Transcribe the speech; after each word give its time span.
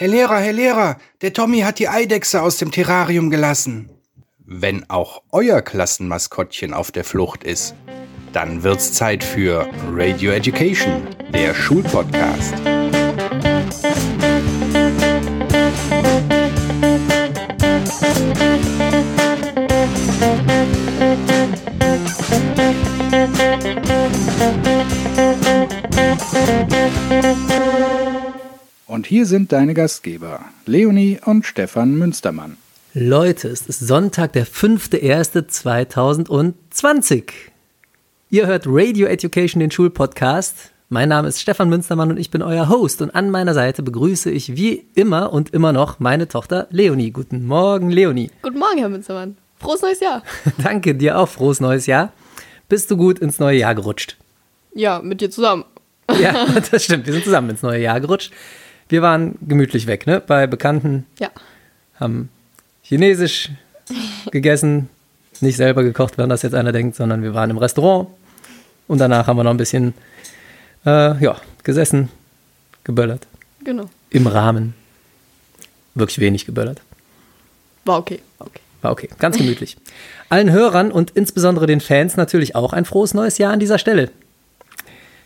Herr 0.00 0.08
Lehrer, 0.08 0.38
Herr 0.38 0.54
Lehrer, 0.54 0.96
der 1.20 1.34
Tommy 1.34 1.60
hat 1.60 1.78
die 1.78 1.86
Eidechse 1.86 2.40
aus 2.40 2.56
dem 2.56 2.70
Terrarium 2.70 3.28
gelassen. 3.28 3.90
Wenn 4.46 4.88
auch 4.88 5.20
euer 5.30 5.60
Klassenmaskottchen 5.60 6.72
auf 6.72 6.90
der 6.90 7.04
Flucht 7.04 7.44
ist, 7.44 7.74
dann 8.32 8.62
wird's 8.62 8.94
Zeit 8.94 9.22
für 9.22 9.68
Radio 9.92 10.30
Education, 10.32 11.06
der 11.34 11.52
Schulpodcast. 11.52 12.54
Und 28.90 29.06
hier 29.06 29.24
sind 29.24 29.52
deine 29.52 29.72
Gastgeber, 29.72 30.40
Leonie 30.66 31.20
und 31.24 31.46
Stefan 31.46 31.94
Münstermann. 31.94 32.56
Leute, 32.92 33.46
es 33.46 33.62
ist 33.62 33.78
Sonntag, 33.78 34.32
der 34.32 34.48
5.1.2020. 34.48 37.22
Ihr 38.30 38.48
hört 38.48 38.64
Radio 38.66 39.06
Education, 39.06 39.60
den 39.60 39.70
Schulpodcast. 39.70 40.72
Mein 40.88 41.08
Name 41.08 41.28
ist 41.28 41.40
Stefan 41.40 41.68
Münstermann 41.68 42.10
und 42.10 42.16
ich 42.16 42.32
bin 42.32 42.42
euer 42.42 42.68
Host. 42.68 43.00
Und 43.00 43.14
an 43.14 43.30
meiner 43.30 43.54
Seite 43.54 43.84
begrüße 43.84 44.28
ich 44.28 44.56
wie 44.56 44.84
immer 44.96 45.32
und 45.32 45.50
immer 45.50 45.72
noch 45.72 46.00
meine 46.00 46.26
Tochter 46.26 46.66
Leonie. 46.70 47.12
Guten 47.12 47.46
Morgen, 47.46 47.90
Leonie. 47.90 48.32
Guten 48.42 48.58
Morgen, 48.58 48.78
Herr 48.78 48.88
Münstermann. 48.88 49.36
Frohes 49.60 49.82
neues 49.82 50.00
Jahr. 50.00 50.24
Danke 50.58 50.96
dir 50.96 51.16
auch, 51.16 51.28
frohes 51.28 51.60
neues 51.60 51.86
Jahr. 51.86 52.12
Bist 52.68 52.90
du 52.90 52.96
gut 52.96 53.20
ins 53.20 53.38
neue 53.38 53.58
Jahr 53.58 53.76
gerutscht? 53.76 54.16
Ja, 54.74 55.00
mit 55.00 55.20
dir 55.20 55.30
zusammen. 55.30 55.64
Ja, 56.20 56.46
das 56.72 56.82
stimmt. 56.82 57.06
Wir 57.06 57.12
sind 57.12 57.22
zusammen 57.22 57.50
ins 57.50 57.62
neue 57.62 57.80
Jahr 57.80 58.00
gerutscht. 58.00 58.32
Wir 58.90 59.02
waren 59.02 59.38
gemütlich 59.40 59.86
weg, 59.86 60.06
ne? 60.08 60.20
Bei 60.20 60.48
Bekannten. 60.48 61.06
Ja. 61.20 61.30
Haben 61.94 62.28
Chinesisch 62.82 63.50
gegessen, 64.32 64.88
nicht 65.40 65.56
selber 65.56 65.84
gekocht, 65.84 66.18
wenn 66.18 66.28
das 66.28 66.42
jetzt 66.42 66.54
einer 66.54 66.72
denkt, 66.72 66.96
sondern 66.96 67.22
wir 67.22 67.32
waren 67.32 67.50
im 67.50 67.58
Restaurant 67.58 68.08
und 68.88 68.98
danach 68.98 69.28
haben 69.28 69.36
wir 69.36 69.44
noch 69.44 69.52
ein 69.52 69.58
bisschen 69.58 69.94
äh, 70.84 71.22
ja, 71.22 71.36
gesessen, 71.62 72.08
geböllert. 72.82 73.28
Genau. 73.62 73.88
Im 74.10 74.26
Rahmen. 74.26 74.74
Wirklich 75.94 76.18
wenig 76.18 76.44
geböllert. 76.44 76.80
War 77.84 77.98
okay. 77.98 78.20
War 78.38 78.48
okay. 78.48 78.60
War 78.82 78.90
okay, 78.90 79.08
ganz 79.20 79.36
gemütlich. 79.36 79.76
Allen 80.30 80.50
Hörern 80.50 80.90
und 80.90 81.12
insbesondere 81.12 81.66
den 81.66 81.80
Fans 81.80 82.16
natürlich 82.16 82.56
auch 82.56 82.72
ein 82.72 82.84
frohes 82.84 83.14
neues 83.14 83.38
Jahr 83.38 83.52
an 83.52 83.60
dieser 83.60 83.78
Stelle. 83.78 84.10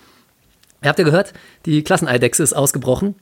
Ihr 0.82 0.88
habt 0.88 0.98
ja 0.98 1.04
gehört, 1.04 1.32
die 1.64 1.82
Klasseneidechse 1.82 2.42
ist 2.42 2.52
ausgebrochen. 2.52 3.14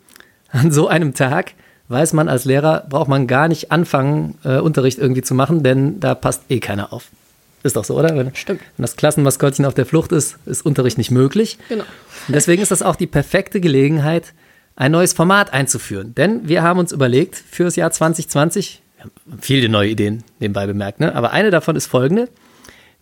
An 0.50 0.70
so 0.70 0.88
einem 0.88 1.14
Tag 1.14 1.52
weiß 1.88 2.12
man 2.12 2.28
als 2.28 2.44
Lehrer, 2.44 2.86
braucht 2.88 3.08
man 3.08 3.26
gar 3.26 3.48
nicht 3.48 3.70
anfangen, 3.70 4.38
äh, 4.44 4.58
Unterricht 4.58 4.98
irgendwie 4.98 5.22
zu 5.22 5.34
machen, 5.34 5.62
denn 5.62 6.00
da 6.00 6.14
passt 6.14 6.42
eh 6.48 6.60
keiner 6.60 6.92
auf. 6.92 7.08
Ist 7.62 7.76
doch 7.76 7.84
so, 7.84 7.98
oder? 7.98 8.14
Wenn, 8.16 8.34
Stimmt. 8.34 8.60
Wenn 8.76 8.82
das 8.82 8.96
Klassenmaskottchen 8.96 9.64
auf 9.64 9.74
der 9.74 9.86
Flucht 9.86 10.12
ist, 10.12 10.36
ist 10.44 10.66
Unterricht 10.66 10.98
nicht 10.98 11.10
möglich. 11.10 11.58
Genau. 11.68 11.84
Und 12.28 12.34
deswegen 12.34 12.62
ist 12.62 12.70
das 12.70 12.82
auch 12.82 12.96
die 12.96 13.06
perfekte 13.06 13.60
Gelegenheit, 13.60 14.34
ein 14.76 14.92
neues 14.92 15.12
Format 15.12 15.52
einzuführen. 15.52 16.14
Denn 16.14 16.46
wir 16.48 16.62
haben 16.62 16.78
uns 16.78 16.92
überlegt, 16.92 17.36
für 17.36 17.64
das 17.64 17.76
Jahr 17.76 17.90
2020, 17.90 18.82
wir 18.96 19.04
haben 19.04 19.12
viele 19.40 19.68
neue 19.68 19.88
Ideen 19.88 20.24
nebenbei 20.40 20.66
bemerkt, 20.66 21.00
ne? 21.00 21.14
aber 21.14 21.32
eine 21.32 21.50
davon 21.50 21.76
ist 21.76 21.86
folgende. 21.86 22.28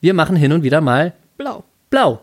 Wir 0.00 0.14
machen 0.14 0.36
hin 0.36 0.52
und 0.52 0.62
wieder 0.62 0.80
mal 0.80 1.12
Blau. 1.38 1.64
blau. 1.90 2.20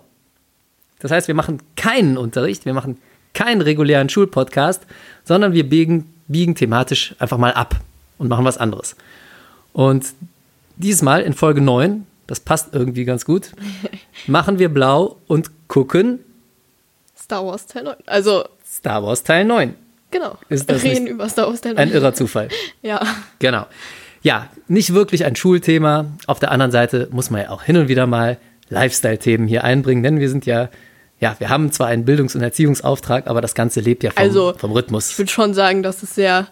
Das 1.00 1.12
heißt, 1.12 1.28
wir 1.28 1.36
machen 1.36 1.60
keinen 1.76 2.18
Unterricht, 2.18 2.66
wir 2.66 2.74
machen 2.74 2.98
keinen 3.34 3.62
regulären 3.62 4.10
Schulpodcast, 4.10 4.84
sondern 5.24 5.54
wir 5.54 5.68
biegen, 5.68 6.14
biegen 6.28 6.56
thematisch 6.56 7.16
einfach 7.20 7.38
mal 7.38 7.54
ab 7.54 7.80
und 8.18 8.28
machen 8.28 8.46
was 8.46 8.58
anderes. 8.58 8.96
Und 9.74 10.14
diesmal 10.76 11.22
in 11.22 11.34
Folge 11.34 11.62
9, 11.62 12.06
das 12.28 12.40
passt 12.40 12.74
irgendwie 12.74 13.06
ganz 13.06 13.26
gut, 13.26 13.52
machen 14.28 14.60
wir 14.60 14.70
blau 14.70 15.18
und 15.28 15.52
gucken 15.68 16.20
Star 17.30 17.46
Wars 17.46 17.68
Teil 17.68 17.84
9. 17.84 17.96
Also, 18.08 18.46
Star 18.66 19.04
Wars 19.04 19.24
Teil 19.24 19.46
9. 19.46 19.76
genau. 20.10 20.38
Ist 20.50 20.70
das 20.70 20.84
Reden 20.84 21.06
über 21.06 21.30
Star 21.30 21.48
Wars 21.48 21.62
Teil 21.62 21.74
9. 21.74 21.82
Ein 21.84 21.92
irrer 21.92 22.14
Zufall. 22.14 22.50
Ja. 22.82 23.02
Genau. 23.38 23.68
Ja, 24.22 24.50
nicht 24.68 24.94
wirklich 24.94 25.26
ein 25.26 25.36
Schulthema. 25.36 26.06
Auf 26.28 26.40
der 26.40 26.52
anderen 26.52 26.72
Seite 26.72 27.08
muss 27.12 27.30
man 27.30 27.42
ja 27.42 27.50
auch 27.52 27.64
hin 27.64 27.78
und 27.78 27.88
wieder 27.88 28.08
mal 28.08 28.38
Lifestyle-Themen 28.70 29.48
hier 29.48 29.64
einbringen, 29.64 30.04
denn 30.04 30.20
wir 30.20 30.30
sind 30.30 30.46
ja, 30.46 30.70
ja, 31.20 31.36
wir 31.40 31.50
haben 31.50 31.72
zwar 31.72 31.88
einen 31.88 32.06
Bildungs- 32.06 32.36
und 32.36 32.42
Erziehungsauftrag, 32.42 33.28
aber 33.28 33.42
das 33.42 33.54
Ganze 33.56 33.80
lebt 33.82 34.04
ja 34.04 34.12
vom, 34.12 34.22
Also, 34.24 34.54
vom 34.58 34.72
Rhythmus. 34.72 35.12
Ich 35.12 35.18
würde 35.18 35.32
schon 35.32 35.54
sagen, 35.54 35.84
das 35.84 36.02
ist 36.04 36.16
sehr 36.16 36.48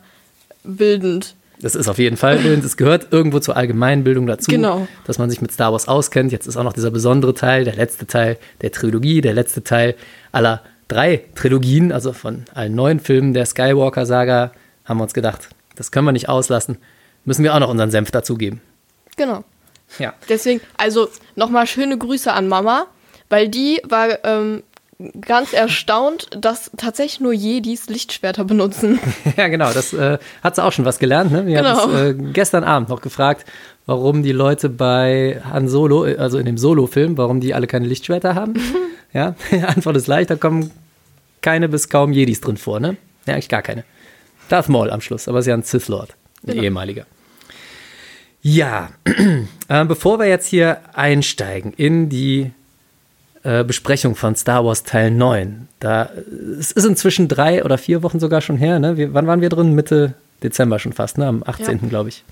bildend. 0.63 1.35
Das 1.59 1.73
ist 1.73 1.87
auf 1.87 1.97
jeden 1.97 2.17
Fall 2.17 2.37
bildend. 2.37 2.63
Es 2.65 2.77
gehört 2.77 3.07
irgendwo 3.11 3.39
zur 3.39 3.57
Allgemeinbildung 3.57 4.27
dazu, 4.27 4.51
Genau. 4.51 4.87
dass 5.05 5.17
man 5.17 5.29
sich 5.29 5.41
mit 5.41 5.51
Star 5.51 5.71
Wars 5.71 5.87
auskennt. 5.87 6.31
Jetzt 6.31 6.45
ist 6.45 6.55
auch 6.55 6.63
noch 6.63 6.73
dieser 6.73 6.91
besondere 6.91 7.33
Teil, 7.33 7.63
der 7.63 7.75
letzte 7.75 8.05
Teil 8.05 8.37
der 8.61 8.71
Trilogie, 8.71 9.21
der 9.21 9.33
letzte 9.33 9.63
Teil 9.63 9.95
aller 10.31 10.61
drei 10.87 11.23
Trilogien, 11.35 11.91
also 11.91 12.13
von 12.13 12.45
allen 12.53 12.75
neun 12.75 12.99
Filmen 12.99 13.33
der 13.33 13.45
Skywalker-Saga, 13.47 14.51
haben 14.85 14.97
wir 14.99 15.03
uns 15.03 15.13
gedacht, 15.15 15.49
das 15.75 15.91
können 15.91 16.05
wir 16.05 16.11
nicht 16.11 16.29
auslassen. 16.29 16.77
Müssen 17.25 17.43
wir 17.43 17.55
auch 17.55 17.59
noch 17.59 17.69
unseren 17.69 17.89
Senf 17.91 18.11
dazugeben. 18.11 18.61
Genau. 19.15 19.43
Ja. 19.99 20.13
Deswegen, 20.29 20.61
also 20.77 21.09
nochmal 21.35 21.65
schöne 21.65 21.97
Grüße 21.97 22.31
an 22.31 22.47
Mama, 22.47 22.85
weil 23.29 23.49
die 23.49 23.81
war 23.87 24.23
ähm, 24.25 24.63
ganz 25.21 25.53
erstaunt, 25.53 26.27
dass 26.39 26.71
tatsächlich 26.77 27.19
nur 27.19 27.33
Jedis 27.33 27.87
Lichtschwerter 27.87 28.43
benutzen. 28.45 28.99
Ja, 29.37 29.47
genau, 29.47 29.71
das 29.71 29.93
äh, 29.93 30.17
hat 30.43 30.55
sie 30.55 30.63
auch 30.63 30.71
schon 30.71 30.85
was 30.85 30.97
gelernt. 30.99 31.31
Ne? 31.31 31.45
Wir 31.45 31.57
Genau. 31.57 31.77
haben 31.77 31.91
uns 31.91 31.99
äh, 32.01 32.13
gestern 32.33 32.63
Abend 32.63 32.89
noch 32.89 33.01
gefragt, 33.01 33.45
warum 33.85 34.23
die 34.23 34.31
Leute 34.31 34.69
bei 34.69 35.39
Han 35.51 35.67
Solo, 35.67 36.05
äh, 36.05 36.17
also 36.17 36.37
in 36.39 36.45
dem 36.45 36.57
Solo-Film, 36.57 37.17
warum 37.17 37.39
die 37.41 37.53
alle 37.53 37.67
keine 37.67 37.85
Lichtschwerter 37.87 38.33
haben. 38.35 38.55
ja, 39.13 39.35
die 39.51 39.61
Antwort 39.61 39.95
ist 39.97 40.07
leicht, 40.07 40.29
da 40.31 40.35
kommen 40.35 40.71
keine 41.41 41.69
bis 41.69 41.89
kaum 41.89 42.11
Jedis 42.11 42.41
drin 42.41 42.57
vor, 42.57 42.79
ne? 42.79 42.97
Ja, 43.27 43.33
eigentlich 43.33 43.49
gar 43.49 43.61
keine. 43.61 43.83
Darth 44.49 44.69
Maul 44.69 44.89
am 44.89 45.01
Schluss, 45.01 45.27
aber 45.27 45.39
ist 45.39 45.45
ja 45.45 45.53
ein 45.53 45.61
Sith 45.63 45.87
Lord, 45.89 46.09
ein 46.43 46.51
Genau. 46.53 46.63
ehemaliger. 46.63 47.05
Ja, 48.41 48.89
äh, 49.67 49.85
bevor 49.85 50.19
wir 50.19 50.27
jetzt 50.27 50.47
hier 50.47 50.77
einsteigen 50.93 51.73
in 51.73 52.09
die 52.09 52.51
äh, 53.47 53.63
Besprechung 53.63 54.15
von 54.15 54.35
Star 54.35 54.65
Wars 54.65 54.83
Teil 54.83 55.09
9, 55.09 55.69
da 55.79 56.09
es 56.59 56.73
ist 56.73 56.83
inzwischen 56.83 57.29
drei 57.29 57.63
oder 57.63 57.77
vier 57.77 58.03
Wochen 58.03 58.19
sogar 58.19 58.41
schon 58.41 58.57
her, 58.57 58.77
ne? 58.79 58.97
Wir, 58.97 59.13
wann 59.13 59.25
waren 59.25 59.39
wir 59.39 59.47
drin? 59.47 59.73
Mitte 59.73 60.15
Dezember 60.43 60.79
schon 60.79 60.91
fast, 60.91 61.17
ne? 61.17 61.27
Am 61.27 61.43
18. 61.45 61.79
Ja. 61.81 61.87
glaube 61.87 62.09
ich. 62.09 62.25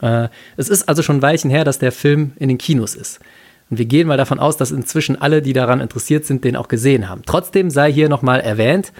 Äh, 0.00 0.28
es 0.56 0.68
ist 0.68 0.88
also 0.88 1.02
schon 1.02 1.18
ein 1.18 1.22
Weilchen 1.22 1.48
her, 1.48 1.62
dass 1.62 1.78
der 1.78 1.92
Film 1.92 2.32
in 2.40 2.48
den 2.48 2.58
Kinos 2.58 2.96
ist. 2.96 3.20
Und 3.70 3.78
wir 3.78 3.84
gehen 3.84 4.08
mal 4.08 4.16
davon 4.16 4.40
aus, 4.40 4.56
dass 4.56 4.72
inzwischen 4.72 5.20
alle, 5.20 5.42
die 5.42 5.52
daran 5.52 5.80
interessiert 5.80 6.24
sind, 6.24 6.42
den 6.42 6.56
auch 6.56 6.66
gesehen 6.66 7.08
haben. 7.08 7.22
Trotzdem 7.24 7.70
sei 7.70 7.92
hier 7.92 8.08
nochmal 8.08 8.40
erwähnt, 8.40 8.92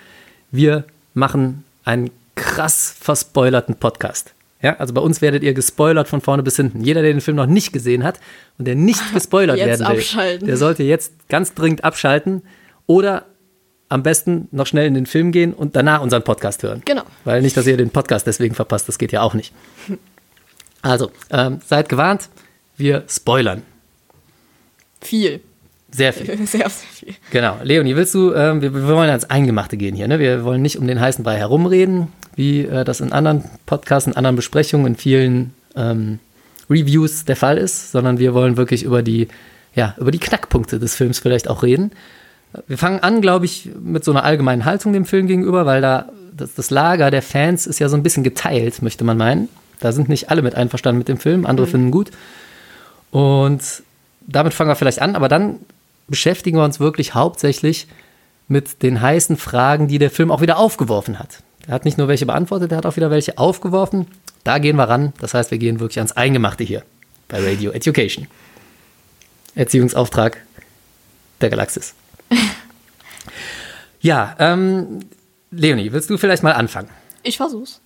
wir 0.52 0.84
machen 1.12 1.64
einen 1.84 2.10
krass 2.36 2.94
verspoilerten 3.00 3.74
Podcast. 3.74 4.32
Ja, 4.62 4.76
also 4.76 4.94
bei 4.94 5.00
uns 5.00 5.20
werdet 5.20 5.43
ihr 5.43 5.55
gespoilert 5.55 6.09
von 6.09 6.20
vorne 6.20 6.43
bis 6.43 6.56
hinten. 6.56 6.82
Jeder, 6.82 7.03
der 7.03 7.12
den 7.12 7.20
Film 7.20 7.37
noch 7.37 7.47
nicht 7.47 7.73
gesehen 7.73 8.05
hat 8.05 8.20
und 8.59 8.67
der 8.67 8.76
nicht 8.76 9.03
gespoilert 9.14 9.59
Jetzt 9.59 9.67
werden 9.67 9.88
will, 9.88 9.99
abschalten. 9.99 10.47
der 10.47 10.56
sollte 10.56 10.82
jetzt 10.85 11.29
ganz 11.29 11.55
dringend 11.55 11.85
abschalten 11.85 12.43
oder 12.87 13.26
am 13.88 14.03
besten 14.03 14.49
noch 14.53 14.67
schnell 14.67 14.87
in 14.87 14.94
den 14.94 15.05
Film 15.06 15.32
gehen 15.32 15.53
und 15.53 15.76
danach 15.76 16.00
unseren 16.00 16.23
Podcast 16.23 16.62
hören. 16.62 16.81
Genau. 16.85 17.03
Weil 17.25 17.43
nicht, 17.43 17.56
dass 17.56 17.67
ihr 17.67 17.76
den 17.76 17.91
Podcast 17.91 18.26
deswegen 18.26 18.55
verpasst, 18.55 18.88
das 18.88 18.99
geht 18.99 19.12
ja 19.12 19.23
auch 19.23 19.35
nicht. 19.35 19.53
Also, 20.85 21.12
ähm, 21.31 21.61
seid 21.64 21.88
gewarnt, 21.88 22.29
wir 22.76 23.05
spoilern. 23.06 23.62
Viel. 25.00 25.41
Sehr 25.92 26.12
viel. 26.12 26.26
Sehr, 26.46 26.46
sehr 26.46 26.68
viel. 26.70 27.14
Genau. 27.30 27.58
Leonie, 27.62 27.94
willst 27.94 28.14
du, 28.14 28.32
ähm, 28.34 28.62
wir, 28.62 28.74
wir 28.74 28.86
wollen 28.88 29.10
ans 29.10 29.24
Eingemachte 29.24 29.76
gehen 29.76 29.94
hier, 29.94 30.08
ne? 30.08 30.18
Wir 30.18 30.44
wollen 30.44 30.62
nicht 30.62 30.78
um 30.78 30.86
den 30.86 31.00
heißen 31.00 31.22
Brei 31.22 31.36
herumreden, 31.36 32.08
wie 32.34 32.62
äh, 32.62 32.84
das 32.84 33.00
in 33.00 33.12
anderen 33.12 33.44
Podcasts, 33.66 34.06
in 34.06 34.16
anderen 34.16 34.36
Besprechungen, 34.36 34.86
in 34.86 34.96
vielen 34.96 35.54
ähm, 35.76 36.18
Reviews 36.70 37.24
der 37.24 37.36
Fall 37.36 37.58
ist, 37.58 37.92
sondern 37.92 38.18
wir 38.18 38.34
wollen 38.34 38.56
wirklich 38.56 38.82
über 38.82 39.02
die, 39.02 39.28
ja, 39.74 39.94
über 39.98 40.10
die 40.10 40.18
Knackpunkte 40.18 40.78
des 40.78 40.94
Films 40.94 41.18
vielleicht 41.18 41.48
auch 41.48 41.62
reden. 41.62 41.92
Wir 42.66 42.78
fangen 42.78 43.00
an, 43.00 43.20
glaube 43.20 43.44
ich, 43.44 43.70
mit 43.82 44.04
so 44.04 44.10
einer 44.10 44.24
allgemeinen 44.24 44.64
Haltung 44.64 44.92
dem 44.92 45.04
Film 45.04 45.26
gegenüber, 45.26 45.66
weil 45.66 45.80
da 45.80 46.08
das, 46.36 46.54
das 46.54 46.70
Lager 46.70 47.10
der 47.10 47.22
Fans 47.22 47.66
ist 47.66 47.78
ja 47.78 47.88
so 47.88 47.96
ein 47.96 48.02
bisschen 48.02 48.24
geteilt, 48.24 48.82
möchte 48.82 49.04
man 49.04 49.16
meinen. 49.16 49.48
Da 49.80 49.92
sind 49.92 50.08
nicht 50.08 50.30
alle 50.30 50.42
mit 50.42 50.54
einverstanden 50.54 50.98
mit 50.98 51.08
dem 51.08 51.18
Film, 51.18 51.44
andere 51.44 51.66
finden 51.66 51.88
ihn 51.88 51.92
gut. 51.92 52.10
Und 53.10 53.62
damit 54.26 54.54
fangen 54.54 54.70
wir 54.70 54.76
vielleicht 54.76 55.02
an, 55.02 55.16
aber 55.16 55.28
dann 55.28 55.56
beschäftigen 56.08 56.58
wir 56.58 56.64
uns 56.64 56.81
wirklich 56.81 57.14
hauptsächlich 57.14 57.87
mit 58.49 58.82
den 58.82 59.00
heißen 59.00 59.37
Fragen, 59.37 59.88
die 59.88 59.99
der 59.99 60.10
Film 60.10 60.31
auch 60.31 60.40
wieder 60.40 60.58
aufgeworfen 60.58 61.19
hat. 61.19 61.43
Er 61.66 61.75
hat 61.75 61.84
nicht 61.84 61.99
nur 61.99 62.08
welche 62.08 62.26
beantwortet, 62.26 62.72
er 62.72 62.78
hat 62.78 62.87
auch 62.87 62.96
wieder 62.96 63.10
welche 63.10 63.38
aufgeworfen. 63.38 64.06
Da 64.44 64.58
gehen 64.58 64.76
wir 64.76 64.88
ran. 64.88 65.12
Das 65.20 65.34
heißt, 65.34 65.50
wir 65.50 65.58
gehen 65.58 65.81
wirklich 65.81 65.99
ans 65.99 66.12
Eingemachte 66.12 66.64
hier 66.64 66.82
bei 67.28 67.38
Radio 67.38 67.70
Education. 67.70 68.26
Erziehungsauftrag 69.54 70.38
der 71.40 71.50
Galaxis. 71.50 71.94
ja, 74.00 74.34
ähm, 74.38 75.00
Leonie, 75.50 75.93
willst 75.93 76.10
du 76.10 76.19
vielleicht 76.19 76.43
mal 76.43 76.52
anfangen? 76.52 76.88
Ich 77.22 77.37
versuch's. 77.37 77.81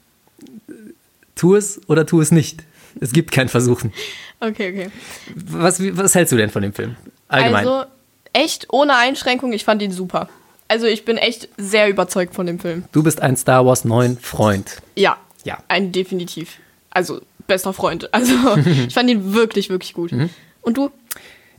Tu 1.34 1.54
es 1.54 1.80
oder 1.88 2.06
tu 2.06 2.20
es 2.20 2.30
nicht. 2.30 2.62
Es 3.00 3.12
gibt 3.12 3.30
kein 3.30 3.48
Versuchen. 3.48 3.92
Okay, 4.40 4.70
okay. 4.70 4.90
Was, 5.34 5.80
was 5.96 6.14
hältst 6.14 6.32
du 6.32 6.36
denn 6.36 6.48
von 6.48 6.62
dem 6.62 6.72
Film? 6.72 6.96
Allgemein. 7.28 7.66
Also, 7.66 7.90
echt 8.36 8.66
ohne 8.72 8.96
Einschränkung, 8.96 9.52
ich 9.52 9.64
fand 9.64 9.82
ihn 9.82 9.92
super. 9.92 10.28
Also, 10.68 10.86
ich 10.86 11.04
bin 11.04 11.16
echt 11.16 11.48
sehr 11.56 11.88
überzeugt 11.88 12.34
von 12.34 12.46
dem 12.46 12.58
Film. 12.58 12.84
du 12.92 13.02
bist 13.02 13.20
ein 13.22 13.36
Star 13.36 13.64
Wars 13.64 13.84
9 13.84 14.18
Freund. 14.18 14.82
Ja. 14.96 15.16
Ja. 15.44 15.58
Ein 15.68 15.92
definitiv. 15.92 16.58
Also, 16.90 17.20
bester 17.46 17.72
Freund. 17.72 18.08
Also, 18.12 18.34
ich 18.56 18.94
fand 18.94 19.08
ihn 19.10 19.32
wirklich, 19.34 19.70
wirklich 19.70 19.92
gut. 19.94 20.12
Mhm. 20.12 20.30
Und 20.62 20.76
du? 20.76 20.90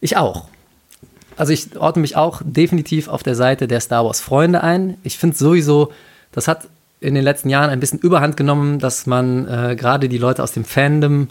Ich 0.02 0.18
auch. 0.18 0.46
Also 1.38 1.54
ich 1.54 1.78
ordne 1.80 2.02
mich 2.02 2.16
auch 2.16 2.42
definitiv 2.44 3.08
auf 3.08 3.22
der 3.22 3.36
Seite 3.36 3.68
der 3.68 3.80
Star 3.80 4.04
Wars 4.04 4.20
Freunde 4.20 4.64
ein. 4.64 4.98
Ich 5.04 5.18
finde 5.20 5.38
sowieso, 5.38 5.94
das 6.32 6.48
hat 6.48 6.68
in 7.00 7.14
den 7.14 7.24
letzten 7.24 7.50
Jahren 7.50 7.70
ein 7.70 7.80
bisschen 7.80 8.00
Überhand 8.00 8.36
genommen, 8.38 8.80
dass 8.80 9.06
man 9.06 9.48
äh, 9.48 9.76
gerade 9.76 10.10
die 10.10 10.18
Leute 10.18 10.42
aus 10.42 10.52
dem 10.52 10.66
Fandom, 10.66 11.30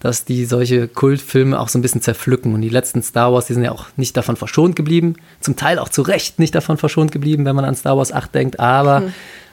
dass 0.00 0.24
die 0.24 0.44
solche 0.44 0.88
Kultfilme 0.88 1.58
auch 1.58 1.68
so 1.68 1.78
ein 1.78 1.82
bisschen 1.82 2.02
zerpflücken. 2.02 2.54
Und 2.54 2.60
die 2.60 2.68
letzten 2.68 3.02
Star 3.02 3.32
Wars, 3.32 3.46
die 3.46 3.54
sind 3.54 3.64
ja 3.64 3.72
auch 3.72 3.86
nicht 3.96 4.16
davon 4.16 4.36
verschont 4.36 4.76
geblieben. 4.76 5.16
Zum 5.40 5.56
Teil 5.56 5.78
auch 5.78 5.88
zu 5.88 6.02
Recht 6.02 6.38
nicht 6.38 6.54
davon 6.54 6.76
verschont 6.76 7.12
geblieben, 7.12 7.44
wenn 7.44 7.56
man 7.56 7.64
an 7.64 7.74
Star 7.74 7.96
Wars 7.96 8.12
8 8.12 8.34
denkt. 8.34 8.60
Aber 8.60 9.04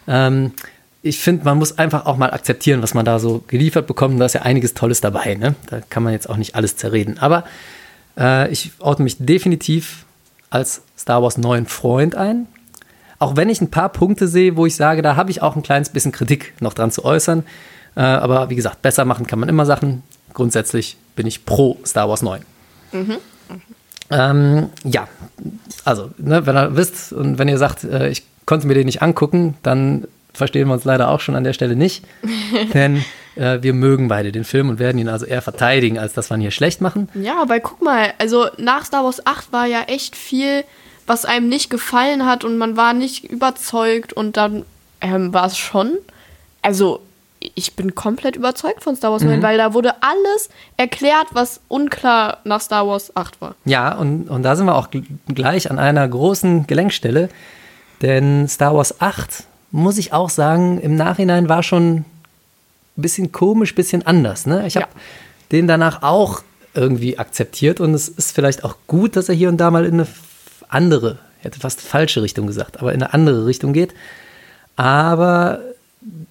ähm, 0.07 0.51
ich 1.01 1.19
finde, 1.19 1.45
man 1.45 1.57
muss 1.57 1.77
einfach 1.77 2.05
auch 2.05 2.17
mal 2.17 2.31
akzeptieren, 2.31 2.81
was 2.81 2.93
man 2.93 3.05
da 3.05 3.19
so 3.19 3.43
geliefert 3.47 3.87
bekommt. 3.87 4.13
Und 4.13 4.19
da 4.19 4.25
ist 4.25 4.33
ja 4.33 4.41
einiges 4.41 4.73
Tolles 4.73 5.01
dabei. 5.01 5.35
Ne? 5.35 5.55
Da 5.69 5.79
kann 5.89 6.03
man 6.03 6.13
jetzt 6.13 6.29
auch 6.29 6.37
nicht 6.37 6.55
alles 6.55 6.75
zerreden. 6.75 7.17
Aber 7.19 7.45
äh, 8.17 8.51
ich 8.51 8.71
ordne 8.79 9.03
mich 9.03 9.17
definitiv 9.19 10.05
als 10.49 10.81
Star 10.97 11.23
Wars 11.23 11.37
neuen 11.37 11.67
Freund 11.67 12.15
ein. 12.15 12.47
Auch 13.17 13.37
wenn 13.37 13.49
ich 13.49 13.61
ein 13.61 13.71
paar 13.71 13.89
Punkte 13.89 14.27
sehe, 14.27 14.57
wo 14.57 14.65
ich 14.65 14.75
sage, 14.75 15.01
da 15.01 15.15
habe 15.15 15.31
ich 15.31 15.41
auch 15.41 15.55
ein 15.55 15.63
kleines 15.63 15.89
bisschen 15.89 16.11
Kritik 16.11 16.53
noch 16.59 16.73
dran 16.73 16.91
zu 16.91 17.05
äußern. 17.05 17.43
Äh, 17.95 18.01
aber 18.01 18.49
wie 18.49 18.55
gesagt, 18.55 18.81
besser 18.81 19.05
machen 19.05 19.27
kann 19.27 19.39
man 19.39 19.49
immer 19.49 19.65
Sachen. 19.65 20.03
Grundsätzlich 20.33 20.97
bin 21.15 21.27
ich 21.27 21.45
pro 21.45 21.77
Star 21.85 22.09
Wars 22.09 22.21
9. 22.21 22.41
Ähm, 24.09 24.69
ja, 24.83 25.07
also, 25.85 26.11
ne, 26.17 26.45
wenn 26.45 26.55
ihr 26.55 26.75
wisst 26.75 27.13
und 27.13 27.37
wenn 27.37 27.47
ihr 27.47 27.57
sagt, 27.57 27.83
äh, 27.83 28.09
ich 28.09 28.23
konnte 28.45 28.67
mir 28.67 28.73
den 28.73 28.85
nicht 28.85 29.01
angucken, 29.01 29.55
dann 29.63 30.07
verstehen 30.33 30.67
wir 30.67 30.73
uns 30.73 30.83
leider 30.83 31.09
auch 31.09 31.19
schon 31.19 31.35
an 31.35 31.43
der 31.43 31.53
Stelle 31.53 31.75
nicht. 31.75 32.05
denn 32.73 33.03
äh, 33.35 33.59
wir 33.61 33.73
mögen 33.73 34.07
beide 34.07 34.31
den 34.31 34.43
Film 34.43 34.69
und 34.69 34.79
werden 34.79 34.97
ihn 34.97 35.09
also 35.09 35.25
eher 35.25 35.41
verteidigen, 35.41 35.97
als 35.97 36.13
dass 36.13 36.29
wir 36.29 36.37
ihn 36.37 36.41
hier 36.41 36.51
schlecht 36.51 36.81
machen. 36.81 37.09
Ja, 37.13 37.41
aber 37.41 37.59
guck 37.59 37.81
mal, 37.81 38.13
also 38.17 38.47
nach 38.57 38.85
Star 38.85 39.03
Wars 39.03 39.25
8 39.25 39.51
war 39.51 39.65
ja 39.65 39.83
echt 39.83 40.15
viel, 40.15 40.63
was 41.07 41.25
einem 41.25 41.49
nicht 41.49 41.69
gefallen 41.69 42.25
hat 42.25 42.43
und 42.43 42.57
man 42.57 42.77
war 42.77 42.93
nicht 42.93 43.25
überzeugt 43.25 44.13
und 44.13 44.37
dann 44.37 44.65
ähm, 45.01 45.33
war 45.33 45.47
es 45.47 45.57
schon. 45.57 45.97
Also, 46.61 47.01
ich 47.55 47.75
bin 47.75 47.95
komplett 47.95 48.35
überzeugt 48.35 48.83
von 48.83 48.95
Star 48.95 49.11
Wars 49.11 49.23
9, 49.23 49.41
weil 49.41 49.57
da 49.57 49.73
wurde 49.73 49.93
alles 50.01 50.49
erklärt, 50.77 51.27
was 51.31 51.59
unklar 51.67 52.37
nach 52.43 52.61
Star 52.61 52.87
Wars 52.87 53.15
8 53.15 53.41
war. 53.41 53.55
Ja, 53.65 53.93
und, 53.95 54.29
und 54.29 54.43
da 54.43 54.55
sind 54.55 54.65
wir 54.65 54.75
auch 54.75 54.87
gl- 54.89 55.05
gleich 55.33 55.69
an 55.71 55.79
einer 55.79 56.07
großen 56.07 56.67
Gelenkstelle. 56.67 57.29
Denn 58.01 58.47
Star 58.47 58.75
Wars 58.75 58.99
8, 59.01 59.43
muss 59.71 59.97
ich 59.97 60.13
auch 60.13 60.29
sagen, 60.29 60.79
im 60.79 60.95
Nachhinein 60.95 61.47
war 61.49 61.63
schon 61.63 61.97
ein 61.97 62.05
bisschen 62.95 63.31
komisch, 63.31 63.73
bisschen 63.75 64.05
anders. 64.05 64.45
Ne? 64.45 64.67
Ich 64.67 64.75
habe 64.75 64.87
Ja. 64.93 65.01
den 65.51 65.67
danach 65.67 66.03
auch 66.03 66.41
irgendwie 66.75 67.17
akzeptiert 67.19 67.79
und 67.79 67.93
es 67.93 68.07
ist 68.09 68.33
vielleicht 68.33 68.63
auch 68.63 68.75
gut, 68.87 69.15
dass 69.15 69.29
er 69.29 69.35
hier 69.35 69.49
und 69.49 69.57
da 69.57 69.71
mal 69.71 69.85
in 69.85 69.93
eine 69.95 70.07
andere, 70.69 71.19
ich 71.39 71.45
hätte 71.45 71.59
fast 71.59 71.81
falsche 71.81 72.21
Richtung 72.21 72.47
gesagt, 72.47 72.79
aber 72.79 72.93
in 72.93 73.01
eine 73.03 73.13
andere 73.13 73.45
Richtung 73.45 73.73
geht. 73.73 73.93
Aber 74.75 75.59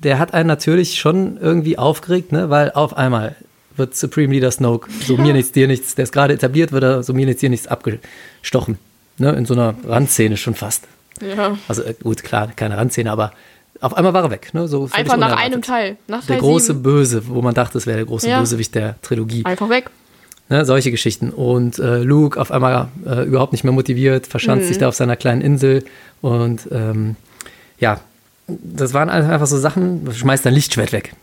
der 0.03 0.19
hat 0.19 0.35
einen 0.35 0.47
natürlich 0.49 0.99
schon 0.99 1.39
irgendwie 1.41 1.79
aufgeregt, 1.79 2.33
ne? 2.33 2.51
weil 2.51 2.71
auf 2.73 2.97
einmal 2.97 3.37
wird 3.77 3.97
Supreme 3.97 4.33
Leader 4.35 4.51
Snoke, 4.51 4.89
so 5.07 5.17
mir 5.17 5.33
nichts, 5.35 5.53
dir 5.53 5.67
nichts, 5.67 5.95
der 5.95 6.03
ist 6.05 6.13
gerade 6.13 6.35
etabliert, 6.35 6.73
wird 6.73 6.85
er 6.85 7.03
so 7.03 7.13
mir 7.15 7.27
nichts, 7.27 7.41
dir 7.41 7.51
nichts 7.51 7.67
abgestochen. 7.69 8.79
Ne? 9.19 9.31
In 9.33 9.47
so 9.47 9.55
einer 9.55 9.75
Randszene 9.87 10.37
schon 10.37 10.55
fast. 10.55 10.85
Ja. 11.21 11.57
Also 11.69 11.83
äh, 11.83 11.95
gut, 12.03 12.23
klar, 12.23 12.51
keine 12.55 12.77
Randszene, 12.77 13.11
aber 13.11 13.33
auf 13.81 13.95
einmal 13.97 14.13
war 14.13 14.25
er 14.25 14.31
weg. 14.31 14.51
Ne? 14.53 14.69
So 14.69 14.85
Einfach 14.93 15.17
nach 15.17 15.29
unerwartet. 15.29 15.39
einem 15.45 15.63
Teil. 15.63 15.97
Nach 16.07 16.21
Der 16.27 16.37
Teil 16.37 16.41
große 16.41 16.67
7. 16.75 16.83
Böse, 16.83 17.23
wo 17.29 17.41
man 17.43 17.55
dachte, 17.55 17.79
es 17.79 17.87
wäre 17.87 17.97
der 17.99 18.07
große 18.07 18.29
Ja. 18.29 18.41
Bösewicht 18.41 18.75
der 18.75 19.01
Trilogie. 19.03 19.45
Einfach 19.45 19.69
weg. 19.71 19.91
Ne, 20.49 20.65
solche 20.67 20.91
Geschichten. 20.91 21.31
Und 21.31 21.79
äh, 21.79 21.99
Luke 22.03 22.39
auf 22.39 22.51
einmal 22.51 22.89
äh, 23.07 23.23
überhaupt 23.25 23.53
nicht 23.53 23.65
mehr 23.65 23.73
motiviert, 23.73 24.27
verschanzt 24.27 24.65
Mhm. 24.65 24.69
sich 24.69 24.79
da 24.79 24.89
auf 24.89 24.95
seiner 24.95 25.17
kleinen 25.17 25.41
Insel. 25.41 25.85
Und 26.21 26.69
ähm, 26.71 27.17
ja, 27.79 28.01
das 28.47 28.93
waren 28.93 29.09
einfach 29.09 29.47
so 29.47 29.59
Sachen, 29.59 30.09
schmeißt 30.13 30.45
dein 30.45 30.55
Lichtschwert 30.55 30.93
weg. 30.93 31.15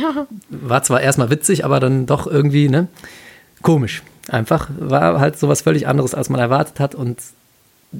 War 0.48 0.82
zwar 0.82 1.00
erstmal 1.00 1.30
witzig, 1.30 1.64
aber 1.64 1.80
dann 1.80 2.06
doch 2.06 2.26
irgendwie, 2.26 2.68
ne? 2.68 2.88
Komisch. 3.62 4.02
Einfach 4.28 4.68
war 4.78 5.20
halt 5.20 5.38
sowas 5.38 5.62
völlig 5.62 5.88
anderes, 5.88 6.14
als 6.14 6.28
man 6.28 6.40
erwartet 6.40 6.80
hat. 6.80 6.94
Und 6.94 7.18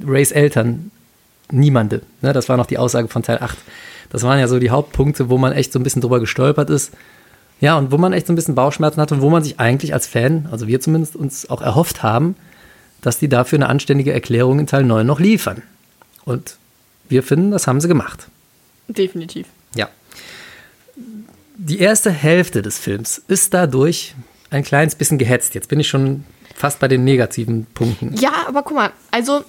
Rays 0.06 0.30
Eltern, 0.30 0.90
niemande. 1.50 2.02
Ne? 2.20 2.32
Das 2.32 2.49
war 2.49 2.56
noch 2.56 2.66
die 2.66 2.78
Aussage 2.78 3.08
von 3.08 3.23
Teil 3.23 3.38
8. 3.40 3.56
Das 4.11 4.23
waren 4.23 4.38
ja 4.38 4.47
so 4.47 4.58
die 4.58 4.70
Hauptpunkte, 4.70 5.30
wo 5.30 5.38
man 5.38 5.52
echt 5.52 5.73
so 5.73 5.78
ein 5.78 5.82
bisschen 5.82 6.02
drüber 6.02 6.20
gestolpert 6.20 6.70
ist. 6.70 6.92
Ja, 7.61 7.76
und 7.76 7.90
wo 7.90 7.99
man 7.99 8.12
echt 8.12 8.26
so 8.26 8.32
ein 8.32 8.37
bisschen 8.37 8.54
Bauchschmerzen 8.54 9.00
hat 9.00 9.11
und 9.11 9.20
wo 9.20 9.30
man 9.30 9.42
sich 9.42 9.58
eigentlich 9.58 9.92
als 9.92 10.06
Fan, 10.06 10.49
also 10.52 10.68
wir 10.68 10.80
zumindest, 10.80 11.16
uns 11.16 11.50
auch 11.50 11.61
erhofft 11.61 12.02
haben, 12.02 12.37
dass 13.00 13.18
die 13.18 13.28
dafür 13.28 13.56
eine 13.56 13.68
anständige 13.68 14.12
Erklärung 14.12 14.61
in 14.61 14.66
Teil 14.66 14.85
9 14.85 15.06
noch 15.06 15.18
liefern. 15.18 15.62
Und 16.25 16.56
wir 17.08 17.23
finden, 17.23 17.50
das 17.50 17.66
haben 17.66 17.80
sie 17.80 17.88
gemacht. 17.88 18.28
Definitiv. 18.88 19.47
Ja. 19.75 19.88
Die 21.57 21.78
erste 21.78 22.11
Hälfte 22.11 22.62
des 22.62 22.78
Films 22.78 23.23
ist 23.28 23.54
dadurch 23.54 24.14
ein 24.50 24.64
kleines 24.64 24.95
bisschen 24.95 25.18
gehetzt. 25.18 25.54
Jetzt 25.54 25.68
bin 25.68 25.80
ich 25.80 25.88
schon 25.88 26.25
fast 26.54 26.80
bei 26.80 26.88
den 26.88 27.04
negativen 27.04 27.66
Punkten. 27.75 28.14
Ja, 28.16 28.33
aber 28.47 28.62
guck 28.62 28.76
mal, 28.76 28.90
also 29.11 29.45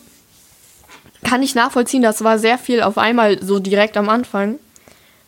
kann 1.23 1.43
ich 1.43 1.55
nachvollziehen, 1.55 2.01
das 2.01 2.23
war 2.23 2.39
sehr 2.39 2.57
viel 2.57 2.81
auf 2.81 2.97
einmal 2.97 3.41
so 3.43 3.59
direkt 3.59 3.97
am 3.97 4.09
Anfang, 4.09 4.55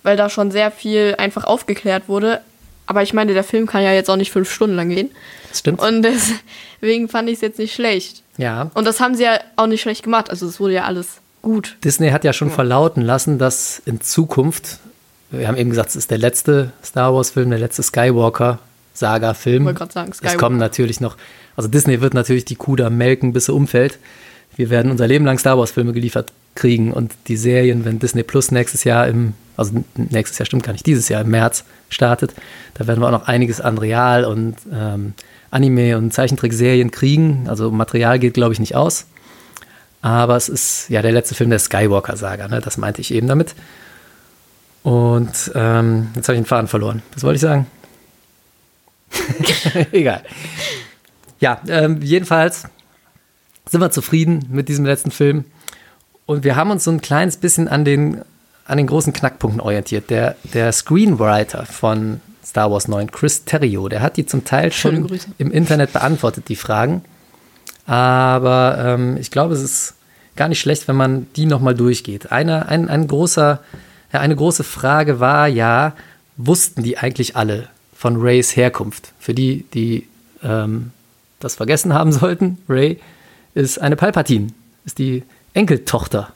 weil 0.03 0.17
da 0.17 0.29
schon 0.29 0.51
sehr 0.51 0.71
viel 0.71 1.15
einfach 1.17 1.43
aufgeklärt 1.43 2.07
wurde. 2.07 2.41
Aber 2.87 3.03
ich 3.03 3.13
meine, 3.13 3.33
der 3.33 3.43
Film 3.43 3.67
kann 3.67 3.83
ja 3.83 3.93
jetzt 3.93 4.09
auch 4.09 4.15
nicht 4.17 4.31
fünf 4.31 4.51
Stunden 4.51 4.75
lang 4.75 4.89
gehen. 4.89 5.11
Das 5.49 5.59
stimmt. 5.59 5.81
Und 5.81 6.01
deswegen 6.01 7.07
fand 7.09 7.29
ich 7.29 7.35
es 7.35 7.41
jetzt 7.41 7.59
nicht 7.59 7.73
schlecht. 7.73 8.23
ja. 8.37 8.69
Und 8.73 8.85
das 8.85 8.99
haben 8.99 9.15
sie 9.15 9.23
ja 9.23 9.39
auch 9.55 9.67
nicht 9.67 9.81
schlecht 9.81 10.03
gemacht. 10.03 10.29
Also 10.29 10.47
es 10.47 10.59
wurde 10.59 10.73
ja 10.73 10.83
alles 10.85 11.19
gut. 11.41 11.77
Disney 11.83 12.09
hat 12.09 12.23
ja 12.23 12.33
schon 12.33 12.51
verlauten 12.51 13.01
lassen, 13.01 13.37
dass 13.37 13.81
in 13.85 14.01
Zukunft, 14.01 14.79
wir 15.31 15.47
haben 15.47 15.57
eben 15.57 15.69
gesagt, 15.69 15.89
es 15.89 15.95
ist 15.95 16.11
der 16.11 16.17
letzte 16.17 16.71
Star 16.83 17.13
Wars-Film, 17.13 17.49
der 17.49 17.59
letzte 17.59 17.83
Skywalker, 17.83 18.59
Saga-Film. 18.93 19.65
wollte 19.65 19.77
gerade 19.79 19.93
sagen, 19.93 20.11
Es 20.11 20.17
Skywalker. 20.17 20.37
kommen 20.37 20.57
natürlich 20.57 20.99
noch, 20.99 21.17
also 21.55 21.69
Disney 21.69 22.01
wird 22.01 22.13
natürlich 22.13 22.45
die 22.45 22.55
Kuh 22.55 22.75
da 22.75 22.89
melken, 22.89 23.33
bis 23.33 23.45
sie 23.45 23.53
umfällt. 23.53 23.99
Wir 24.55 24.69
werden 24.69 24.91
unser 24.91 25.07
Leben 25.07 25.25
lang 25.25 25.37
Star 25.39 25.57
Wars-Filme 25.57 25.93
geliefert 25.93 26.31
kriegen 26.55 26.91
und 26.91 27.13
die 27.27 27.37
Serien, 27.37 27.85
wenn 27.85 27.99
Disney 27.99 28.23
Plus 28.23 28.51
nächstes 28.51 28.83
Jahr 28.83 29.07
im, 29.07 29.33
also 29.55 29.83
nächstes 29.95 30.37
Jahr 30.37 30.45
stimmt 30.45 30.63
gar 30.63 30.73
nicht, 30.73 30.85
dieses 30.85 31.07
Jahr 31.07 31.21
im 31.21 31.29
März 31.29 31.63
startet, 31.89 32.33
da 32.73 32.87
werden 32.87 32.99
wir 32.99 33.07
auch 33.07 33.11
noch 33.11 33.27
einiges 33.27 33.61
an 33.61 33.77
Real 33.77 34.25
und 34.25 34.55
ähm, 34.73 35.13
Anime 35.49 35.97
und 35.97 36.13
Zeichentrickserien 36.13 36.91
kriegen. 36.91 37.45
Also 37.47 37.71
Material 37.71 38.19
geht, 38.19 38.33
glaube 38.33 38.53
ich, 38.53 38.59
nicht 38.59 38.75
aus. 38.75 39.05
Aber 40.01 40.35
es 40.35 40.49
ist 40.49 40.89
ja 40.89 41.01
der 41.01 41.11
letzte 41.11 41.35
Film 41.35 41.49
der 41.49 41.59
Skywalker-Saga, 41.59 42.47
ne? 42.47 42.59
das 42.59 42.77
meinte 42.77 43.01
ich 43.01 43.13
eben 43.13 43.27
damit. 43.27 43.55
Und 44.83 45.51
ähm, 45.53 46.09
jetzt 46.15 46.27
habe 46.27 46.35
ich 46.35 46.41
den 46.41 46.47
Faden 46.47 46.67
verloren. 46.67 47.03
Was 47.13 47.23
wollte 47.23 47.35
ich 47.35 47.41
sagen? 47.41 47.67
Egal. 49.91 50.23
Ja, 51.39 51.61
ähm, 51.67 52.01
jedenfalls 52.01 52.63
sind 53.69 53.81
wir 53.81 53.91
zufrieden 53.91 54.47
mit 54.49 54.69
diesem 54.69 54.85
letzten 54.85 55.11
Film. 55.11 55.45
Und 56.25 56.43
wir 56.43 56.55
haben 56.55 56.71
uns 56.71 56.83
so 56.83 56.91
ein 56.91 57.01
kleines 57.01 57.37
bisschen 57.37 57.67
an 57.67 57.85
den, 57.85 58.21
an 58.65 58.77
den 58.77 58.87
großen 58.87 59.13
Knackpunkten 59.13 59.61
orientiert. 59.61 60.09
Der, 60.09 60.35
der 60.53 60.71
Screenwriter 60.71 61.65
von 61.65 62.21
Star 62.43 62.71
Wars 62.71 62.87
9, 62.87 63.11
Chris 63.11 63.45
Terrio, 63.45 63.87
der 63.87 64.01
hat 64.01 64.17
die 64.17 64.25
zum 64.25 64.45
Teil 64.45 64.71
schon 64.71 65.09
im 65.37 65.51
Internet 65.51 65.93
beantwortet, 65.93 66.45
die 66.47 66.55
Fragen. 66.55 67.03
Aber 67.85 68.77
ähm, 68.79 69.17
ich 69.17 69.31
glaube, 69.31 69.53
es 69.53 69.61
ist 69.61 69.95
gar 70.35 70.47
nicht 70.47 70.59
schlecht, 70.59 70.87
wenn 70.87 70.95
man 70.95 71.27
die 71.35 71.45
nochmal 71.45 71.75
durchgeht. 71.75 72.31
Eine, 72.31 72.67
ein, 72.67 72.89
ein 72.89 73.07
großer, 73.07 73.59
ja, 74.13 74.19
eine 74.19 74.35
große 74.35 74.63
Frage 74.63 75.19
war 75.19 75.47
ja, 75.47 75.93
wussten 76.37 76.83
die 76.83 76.97
eigentlich 76.97 77.35
alle 77.35 77.67
von 77.95 78.17
Rays 78.17 78.55
Herkunft? 78.55 79.13
Für 79.19 79.33
die, 79.33 79.65
die 79.73 80.07
ähm, 80.43 80.91
das 81.39 81.55
vergessen 81.55 81.93
haben 81.93 82.11
sollten, 82.11 82.57
Ray 82.69 82.99
ist 83.53 83.81
eine 83.81 83.95
Palpatine, 83.95 84.47
ist 84.85 84.97
die 84.97 85.23
Enkeltochter. 85.53 86.33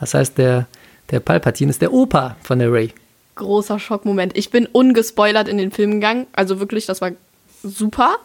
Das 0.00 0.14
heißt, 0.14 0.38
der, 0.38 0.66
der 1.10 1.20
Palpatine 1.20 1.70
ist 1.70 1.80
der 1.80 1.92
Opa 1.92 2.36
von 2.42 2.58
der 2.58 2.72
Ray. 2.72 2.92
Großer 3.36 3.78
Schockmoment. 3.78 4.36
Ich 4.36 4.50
bin 4.50 4.66
ungespoilert 4.66 5.48
in 5.48 5.56
den 5.56 5.70
Film 5.70 5.92
gegangen. 5.92 6.26
Also 6.32 6.58
wirklich, 6.58 6.86
das 6.86 7.00
war 7.00 7.12
super. 7.62 8.16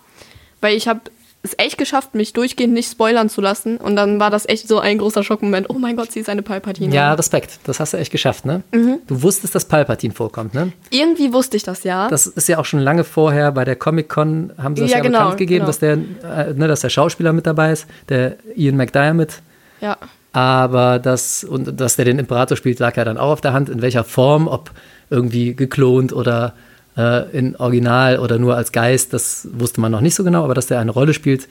Weil 0.61 0.75
ich 0.75 0.87
habe 0.87 1.01
es 1.45 1.55
echt 1.57 1.77
geschafft, 1.77 2.15
mich 2.15 2.33
durchgehend 2.33 2.73
nicht 2.73 2.91
spoilern 2.91 3.29
zu 3.29 3.41
lassen. 3.41 3.77
Und 3.77 3.95
dann 3.95 4.19
war 4.19 4.29
das 4.29 4.47
echt 4.47 4.67
so 4.67 4.79
ein 4.79 4.97
großer 4.97 5.23
Schockmoment. 5.23 5.69
Oh 5.69 5.79
mein 5.79 5.95
Gott, 5.95 6.11
sie 6.11 6.19
ist 6.19 6.29
eine 6.29 6.41
Palpatine. 6.41 6.93
Ja, 6.93 7.13
Respekt. 7.13 7.59
Das 7.63 7.79
hast 7.79 7.93
du 7.93 7.97
echt 7.97 8.11
geschafft, 8.11 8.45
ne? 8.45 8.63
Du 8.71 9.21
wusstest, 9.21 9.55
dass 9.55 9.65
Palpatine 9.65 10.13
vorkommt, 10.13 10.53
ne? 10.53 10.73
Irgendwie 10.89 11.31
wusste 11.33 11.57
ich 11.57 11.63
das 11.63 11.83
ja. 11.83 12.07
Das 12.09 12.27
ist 12.27 12.47
ja 12.47 12.57
auch 12.59 12.65
schon 12.65 12.79
lange 12.79 13.03
vorher 13.03 13.51
bei 13.51 13.65
der 13.65 13.75
Comic-Con 13.75 14.53
haben 14.61 14.75
sie 14.75 14.81
das 14.83 14.91
ja, 14.91 14.97
Ja, 14.97 15.03
genau, 15.03 15.19
bekannt 15.19 15.37
gegeben, 15.37 15.59
genau. 15.59 15.67
dass, 15.67 15.79
der, 15.79 15.93
äh, 15.93 16.53
ne, 16.53 16.67
dass 16.67 16.81
der 16.81 16.89
Schauspieler 16.89 17.33
mit 17.33 17.45
dabei 17.47 17.71
ist, 17.71 17.87
der 18.09 18.37
Ian 18.55 18.75
McDiarmid. 18.75 19.41
ja. 19.81 19.97
Aber 20.33 20.99
das, 20.99 21.45
und 21.45 21.79
dass 21.79 21.95
der 21.95 22.03
den 22.03 22.19
Imperator 22.19 22.57
spielt, 22.57 22.79
lag 22.79 22.97
ja 22.97 23.05
dann 23.05 23.17
auch 23.17 23.29
auf 23.31 23.39
der 23.39 23.53
Hand. 23.53 23.69
In 23.69 23.81
welcher 23.81 24.03
Form, 24.03 24.49
ob 24.49 24.69
irgendwie 25.09 25.55
geklont 25.55 26.11
oder 26.11 26.53
äh, 26.97 27.37
in 27.37 27.55
Original 27.55 28.19
oder 28.19 28.37
nur 28.39 28.55
als 28.55 28.71
Geist, 28.71 29.13
das 29.13 29.47
wusste 29.51 29.81
man 29.81 29.91
noch 29.91 30.01
nicht 30.01 30.15
so 30.15 30.23
genau. 30.23 30.43
Aber 30.43 30.53
dass 30.53 30.67
der 30.67 30.79
eine 30.79 30.91
Rolle 30.91 31.13
spielt, 31.13 31.47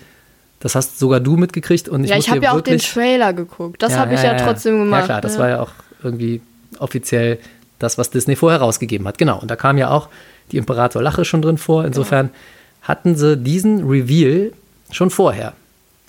das 0.61 0.75
hast 0.75 0.99
sogar 0.99 1.21
du 1.21 1.37
mitgekriegt. 1.37 1.89
Und 1.89 2.05
ich 2.05 2.11
ja, 2.11 2.17
ich 2.17 2.31
habe 2.31 2.43
ja 2.43 2.53
auch 2.53 2.61
den 2.61 2.79
Trailer 2.79 3.33
geguckt. 3.33 3.83
Das 3.83 3.97
habe 3.97 4.15
ich 4.15 4.23
ja, 4.23 4.35
trotzdem 4.37 4.79
gemacht. 4.79 5.03
Ja 5.03 5.07
klar, 5.07 5.21
das 5.21 5.35
ja. 5.35 5.41
war 5.41 5.49
ja 5.49 5.61
auch 5.61 5.71
irgendwie 6.03 6.41
offiziell 6.79 7.39
das, 7.79 7.99
was 7.99 8.11
Disney 8.11 8.37
vorher 8.37 8.61
rausgegeben 8.61 9.07
hat. 9.07 9.19
Genau, 9.19 9.39
und 9.39 9.51
da 9.51 9.57
kam 9.57 9.79
ja 9.79 9.91
auch 9.91 10.09
die 10.53 10.57
Imperator-Lache 10.57 11.25
schon 11.25 11.43
drin 11.43 11.59
vor. 11.59 11.85
Insofern 11.85 12.31
hatten 12.83 13.17
sie 13.17 13.37
diesen 13.37 13.89
Reveal 13.89 14.53
schon 14.91 15.11
vorher, 15.11 15.55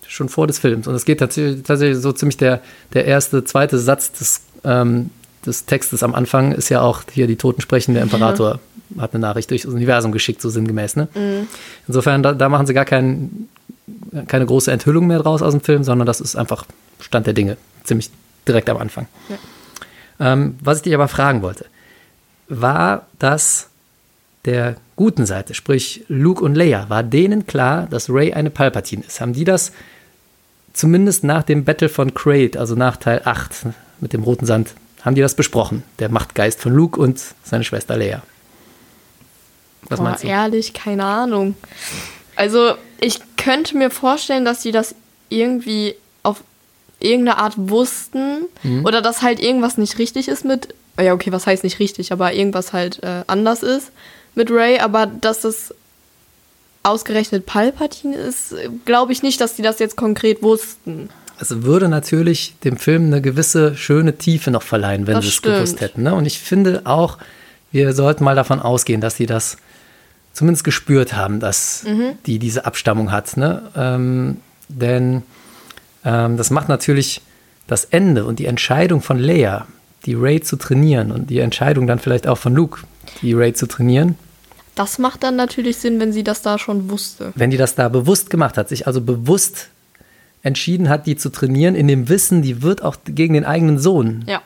schon 0.08 0.30
vor 0.30 0.48
des 0.48 0.60
Films. 0.60 0.88
Und 0.88 0.96
es 0.96 1.06
geht 1.06 1.20
tatsächlich, 1.20 1.63
tatsächlich 1.63 1.98
so 2.00 2.12
ziemlich 2.12 2.38
der, 2.38 2.62
der 2.94 3.06
erste, 3.06 3.44
zweite 3.44 3.80
Satz 3.80 4.12
des, 4.12 4.42
ähm, 4.63 5.10
des 5.46 5.65
Textes 5.65 6.04
am 6.04 6.13
Anfang 6.13 6.51
ist 6.51 6.70
ja 6.70 6.82
auch 6.82 7.04
hier 7.12 7.27
die 7.27 7.38
Toten 7.38 7.62
sprechen, 7.62 7.94
der 7.94 8.04
Imperator 8.04 8.60
hat 8.98 9.13
eine 9.13 9.22
Nachricht 9.22 9.50
durchs 9.51 9.65
Universum 9.65 10.12
geschickt, 10.12 10.42
so 10.42 10.50
sinngemäß. 10.50 10.96
Ne? 10.96 11.08
Insofern, 11.88 12.24
da, 12.24 12.34
da 12.34 12.50
machen 12.50 12.68
sie 12.68 12.74
gar 12.74 12.86
keinen 12.86 13.50
keine 14.27 14.46
große 14.46 14.72
Enthüllung 14.72 15.08
mehr 15.08 15.20
draus 15.20 15.42
aus 15.42 15.54
dem 15.54 15.62
Film, 15.62 15.84
sondern 15.84 16.06
das 16.06 16.22
ist 16.22 16.36
einfach 16.36 16.65
Stand 17.00 17.27
der 17.27 17.34
Dinge, 17.34 17.58
ziemlich 17.84 18.10
direkt 18.48 18.70
am 18.70 18.77
Anfang. 18.77 19.08
Ähm, 20.20 20.56
was 20.62 20.77
ich 20.77 20.84
dich 20.84 20.94
aber 20.94 21.08
fragen 21.08 21.42
wollte, 21.42 21.65
war 22.48 23.08
das 23.20 23.70
der 24.46 24.75
guten 24.96 25.25
Seite, 25.25 25.54
sprich 25.54 26.06
Luke 26.08 26.44
und 26.44 26.56
Leia, 26.56 26.89
war 26.89 27.04
denen 27.04 27.48
klar, 27.48 27.88
dass 27.89 28.10
Ray 28.10 28.34
eine 28.34 28.50
Palpatine 28.50 29.04
ist? 29.06 29.20
Haben 29.20 29.34
die 29.34 29.44
das 29.44 29.72
zumindest 30.74 31.24
nach 31.24 31.44
dem 31.44 31.65
Battle 31.65 31.89
von 31.89 32.13
Crate, 32.13 32.60
also 32.60 32.75
nach 32.75 32.98
Teil 32.98 33.22
8 33.25 33.68
mit 34.00 34.13
dem 34.13 34.24
roten 34.24 34.46
Sand, 34.46 34.74
haben 35.01 35.15
die 35.15 35.22
das 35.22 35.36
besprochen? 35.36 35.84
Der 36.00 36.10
Machtgeist 36.10 36.62
von 36.62 36.74
Luke 36.74 37.00
und 37.00 37.22
seine 37.44 37.63
Schwester 37.63 37.98
Leia. 37.98 38.24
Was 39.89 40.00
Boah, 40.00 40.04
meinst 40.04 40.24
du? 40.24 40.27
ehrlich, 40.27 40.74
keine 40.74 41.04
Ahnung. 41.06 41.56
Also, 42.36 42.74
ich 43.00 43.20
könnte 43.38 43.77
mir 43.77 43.89
vorstellen, 43.92 44.46
dass 44.46 44.62
sie 44.62 44.72
das 44.72 44.96
irgendwie 45.30 45.96
auf 46.24 46.42
irgendeine 47.00 47.38
Art 47.38 47.54
wussten 47.58 48.46
Mhm. 48.63 48.86
oder 48.86 49.01
dass 49.01 49.22
halt 49.22 49.39
irgendwas 49.39 49.77
nicht 49.77 49.98
richtig 50.00 50.27
ist 50.27 50.44
mit. 50.46 50.74
Ja, 51.00 51.13
okay, 51.13 51.32
was 51.32 51.46
heißt 51.46 51.63
nicht 51.63 51.80
richtig, 51.80 52.12
aber 52.12 52.34
irgendwas 52.34 52.72
halt 52.74 53.04
äh, 53.04 53.24
anders 53.27 53.63
ist 53.63 53.92
mit 54.34 54.50
Ray, 54.50 54.80
aber 54.80 55.06
dass 55.08 55.42
das 55.42 55.74
ausgerechnet 56.84 57.46
Palpatine 57.46 58.15
ist, 58.15 58.54
glaube 58.86 59.12
ich 59.12 59.24
nicht, 59.24 59.42
dass 59.42 59.56
die 59.56 59.62
das 59.62 59.80
jetzt 59.80 59.96
konkret 59.98 60.44
wussten. 60.44 61.10
Es 61.39 61.63
würde 61.63 61.89
natürlich 61.89 62.56
dem 62.63 62.77
Film 62.77 63.08
eine 63.08 63.22
gewisse 63.22 63.75
schöne 63.75 64.18
Tiefe 64.18 64.51
noch 64.51 64.62
verleihen, 64.62 65.06
wenn 65.08 65.15
Das 65.15 65.24
sie 65.25 65.30
es 65.30 65.36
stimmt. 65.36 65.56
gewusst 65.56 65.82
hätten. 65.82 66.04
Ne? 66.04 66.13
Und 66.13 66.25
ich 66.25 66.39
finde 66.39 66.84
auch, 66.86 67.18
wir 67.72 67.92
sollten 67.94 68.24
mal 68.24 68.36
davon 68.36 68.62
ausgehen, 68.62 69.01
dass 69.01 69.18
sie 69.18 69.25
das 69.25 69.58
zumindest 70.36 70.63
gespürt 70.63 71.13
haben, 71.15 71.39
dass 71.39 71.84
Mhm. 71.84 72.12
die 72.27 72.38
diese 72.38 72.65
Abstammung 72.65 73.12
hat. 73.12 73.36
Ne? 73.38 73.63
Ähm, 73.75 74.38
denn 74.70 75.24
ähm, 76.04 76.38
das 76.38 76.51
macht 76.51 76.70
natürlich 76.70 77.22
das 77.68 77.86
Ende 77.86 78.25
und 78.25 78.38
die 78.38 78.46
Entscheidung 78.46 79.01
von 79.01 79.18
Leia, 79.18 79.65
die 80.06 80.13
Ray 80.13 80.39
zu 80.42 80.56
trainieren 80.58 81.12
und 81.12 81.32
die 81.32 81.39
Entscheidung 81.39 81.88
dann 81.88 81.98
vielleicht 81.98 82.27
auch 82.27 82.38
von 82.38 82.54
Luke, 82.54 82.82
die 83.24 83.34
Ray 83.34 83.54
zu 83.54 83.65
trainieren, 83.65 84.15
Das 84.75 85.00
macht 85.00 85.24
dann 85.24 85.36
natürlich 85.38 85.77
Sinn, 85.77 86.00
wenn 86.01 86.12
sie 86.13 86.24
das 86.24 86.42
da 86.44 86.60
schon 86.60 86.89
wusste. 86.92 87.32
wenn 87.36 87.50
die 87.50 87.58
das 87.58 87.74
da 87.75 87.88
bewusst 87.89 88.30
gemacht 88.30 88.58
hat, 88.58 88.70
sich 88.70 88.86
also 88.88 89.01
bewusst 89.01 89.70
entschieden 90.44 90.89
hat, 90.89 91.08
die 91.08 91.15
zu 91.15 91.30
trainieren, 91.32 91.74
in 91.75 91.88
dem 91.88 92.08
Wissen, 92.10 92.42
die 92.44 92.62
wird 92.62 92.84
auch 92.84 92.98
gegen 93.06 93.34
den 93.34 93.46
eigenen 93.46 93.80
Sohn 93.80 94.25
Ja. 94.27 94.42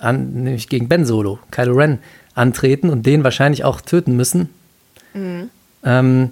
an, 0.00 0.32
nämlich 0.42 0.68
gegen 0.68 0.88
Ben 0.88 1.06
Solo, 1.06 1.38
Kylo 1.50 1.74
Ren, 1.74 1.98
antreten 2.34 2.90
und 2.90 3.06
den 3.06 3.22
wahrscheinlich 3.24 3.64
auch 3.64 3.80
töten 3.80 4.16
müssen. 4.16 4.48
Ähm, 5.14 6.30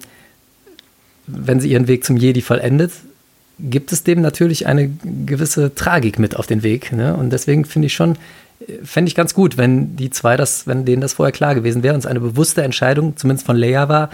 wenn 1.27 1.59
sie 1.59 1.71
ihren 1.71 1.87
Weg 1.87 2.03
zum 2.03 2.17
Jedi 2.17 2.41
vollendet, 2.41 2.91
gibt 3.59 3.91
es 3.91 4.03
dem 4.03 4.21
natürlich 4.21 4.67
eine 4.67 4.89
gewisse 5.25 5.73
Tragik 5.75 6.19
mit 6.19 6.35
auf 6.35 6.47
den 6.47 6.63
Weg. 6.63 6.91
Ne? 6.91 7.15
Und 7.15 7.29
deswegen 7.31 7.65
finde 7.65 7.85
ich 7.85 7.93
schon, 7.93 8.17
fände 8.83 9.07
ich 9.07 9.15
ganz 9.15 9.33
gut, 9.33 9.57
wenn 9.57 9.95
die 9.95 10.09
zwei 10.09 10.37
das, 10.37 10.67
wenn 10.67 10.85
denen 10.85 11.01
das 11.01 11.13
vorher 11.13 11.31
klar 11.31 11.55
gewesen 11.55 11.83
wäre 11.83 11.93
und 11.93 11.99
es 11.99 12.05
eine 12.05 12.19
bewusste 12.19 12.63
Entscheidung, 12.63 13.15
zumindest 13.15 13.45
von 13.45 13.55
Leia 13.55 13.87
war, 13.89 14.09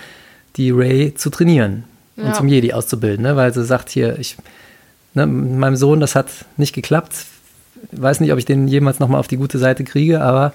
die 0.56 0.72
Ray 0.72 1.14
zu 1.16 1.30
trainieren 1.30 1.84
und 2.18 2.26
Ja. 2.26 2.34
zum 2.34 2.48
Jedi 2.48 2.74
auszubilden, 2.74 3.24
ne? 3.24 3.36
weil 3.36 3.54
sie 3.54 3.64
sagt 3.64 3.90
hier, 3.90 4.20
ich, 4.20 4.36
ne, 5.14 5.26
meinem 5.26 5.78
Sohn, 5.78 6.00
das 6.00 6.16
hat 6.16 6.28
nicht 6.58 6.74
geklappt. 6.74 7.14
Ich 7.92 8.02
weiß 8.02 8.20
nicht, 8.20 8.34
ob 8.34 8.40
ich 8.40 8.46
den 8.46 8.68
jemals 8.68 9.00
nochmal 9.00 9.20
auf 9.20 9.28
die 9.28 9.38
gute 9.38 9.58
Seite 9.58 9.84
kriege, 9.84 10.22
aber 10.22 10.54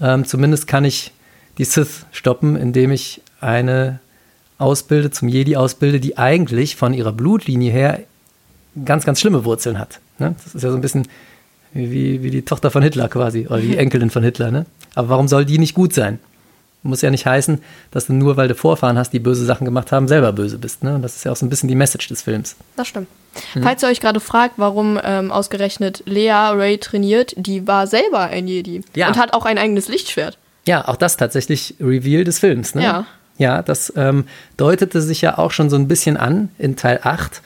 ähm, 0.00 0.26
zumindest 0.26 0.66
kann 0.66 0.84
ich 0.84 1.12
die 1.58 1.64
Sith 1.64 2.06
stoppen, 2.12 2.56
indem 2.56 2.90
ich 2.90 3.20
eine 3.40 4.00
ausbilde, 4.58 5.10
zum 5.10 5.28
Jedi 5.28 5.56
ausbilde, 5.56 6.00
die 6.00 6.16
eigentlich 6.18 6.76
von 6.76 6.94
ihrer 6.94 7.12
Blutlinie 7.12 7.72
her 7.72 8.00
ganz, 8.84 9.04
ganz 9.04 9.20
schlimme 9.20 9.44
Wurzeln 9.44 9.78
hat. 9.78 10.00
Ne? 10.18 10.34
Das 10.44 10.54
ist 10.54 10.62
ja 10.62 10.70
so 10.70 10.76
ein 10.76 10.80
bisschen 10.82 11.08
wie, 11.72 12.22
wie 12.22 12.30
die 12.30 12.42
Tochter 12.42 12.70
von 12.70 12.82
Hitler 12.82 13.08
quasi, 13.08 13.46
oder 13.46 13.58
die 13.58 13.76
Enkelin 13.78 14.10
von 14.10 14.22
Hitler. 14.22 14.50
Ne? 14.50 14.66
Aber 14.94 15.08
warum 15.10 15.28
soll 15.28 15.44
die 15.44 15.58
nicht 15.58 15.74
gut 15.74 15.92
sein? 15.92 16.18
Muss 16.84 17.00
ja 17.02 17.10
nicht 17.10 17.26
heißen, 17.26 17.60
dass 17.92 18.06
du 18.06 18.12
nur, 18.12 18.36
weil 18.36 18.48
du 18.48 18.56
Vorfahren 18.56 18.98
hast, 18.98 19.12
die 19.12 19.20
böse 19.20 19.44
Sachen 19.44 19.64
gemacht 19.64 19.92
haben, 19.92 20.08
selber 20.08 20.32
böse 20.32 20.58
bist. 20.58 20.82
Ne? 20.82 20.96
Und 20.96 21.02
das 21.02 21.14
ist 21.14 21.24
ja 21.24 21.30
auch 21.30 21.36
so 21.36 21.46
ein 21.46 21.48
bisschen 21.48 21.68
die 21.68 21.76
Message 21.76 22.08
des 22.08 22.22
Films. 22.22 22.56
Das 22.76 22.88
stimmt. 22.88 23.06
Mhm. 23.54 23.62
Falls 23.62 23.82
ihr 23.84 23.88
euch 23.88 24.00
gerade 24.00 24.18
fragt, 24.18 24.54
warum 24.56 24.98
ähm, 25.02 25.30
ausgerechnet 25.30 26.02
Lea 26.06 26.30
Ray 26.32 26.78
trainiert, 26.78 27.34
die 27.36 27.68
war 27.68 27.86
selber 27.86 28.20
ein 28.20 28.48
Jedi 28.48 28.82
Ja. 28.96 29.08
und 29.08 29.16
hat 29.16 29.32
auch 29.32 29.44
ein 29.44 29.58
eigenes 29.58 29.86
Lichtschwert. 29.88 30.38
Ja, 30.66 30.86
auch 30.86 30.96
das 30.96 31.16
tatsächlich 31.16 31.74
Reveal 31.80 32.24
des 32.24 32.38
Films. 32.38 32.74
Ne? 32.74 32.82
Ja. 32.82 33.06
Ja, 33.38 33.62
das 33.62 33.92
ähm, 33.96 34.26
deutete 34.56 35.00
sich 35.00 35.22
ja 35.22 35.38
auch 35.38 35.50
schon 35.50 35.70
so 35.70 35.76
ein 35.76 35.88
bisschen 35.88 36.16
an 36.16 36.50
in 36.58 36.76
Teil 36.76 37.00
8, 37.02 37.42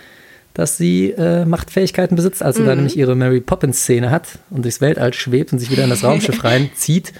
dass 0.52 0.76
sie 0.76 1.10
äh, 1.12 1.44
Machtfähigkeiten 1.44 2.16
besitzt, 2.16 2.42
als 2.42 2.56
sie 2.56 2.64
da 2.64 2.74
nämlich 2.74 2.96
ihre 2.96 3.14
Mary 3.14 3.40
Poppins-Szene 3.40 4.10
hat 4.10 4.38
und 4.50 4.64
durchs 4.64 4.80
Weltall 4.80 5.14
schwebt 5.14 5.52
und 5.52 5.58
sich 5.58 5.70
wieder 5.70 5.84
in 5.84 5.90
das 5.90 6.02
Raumschiff 6.02 6.44
reinzieht. 6.44 7.12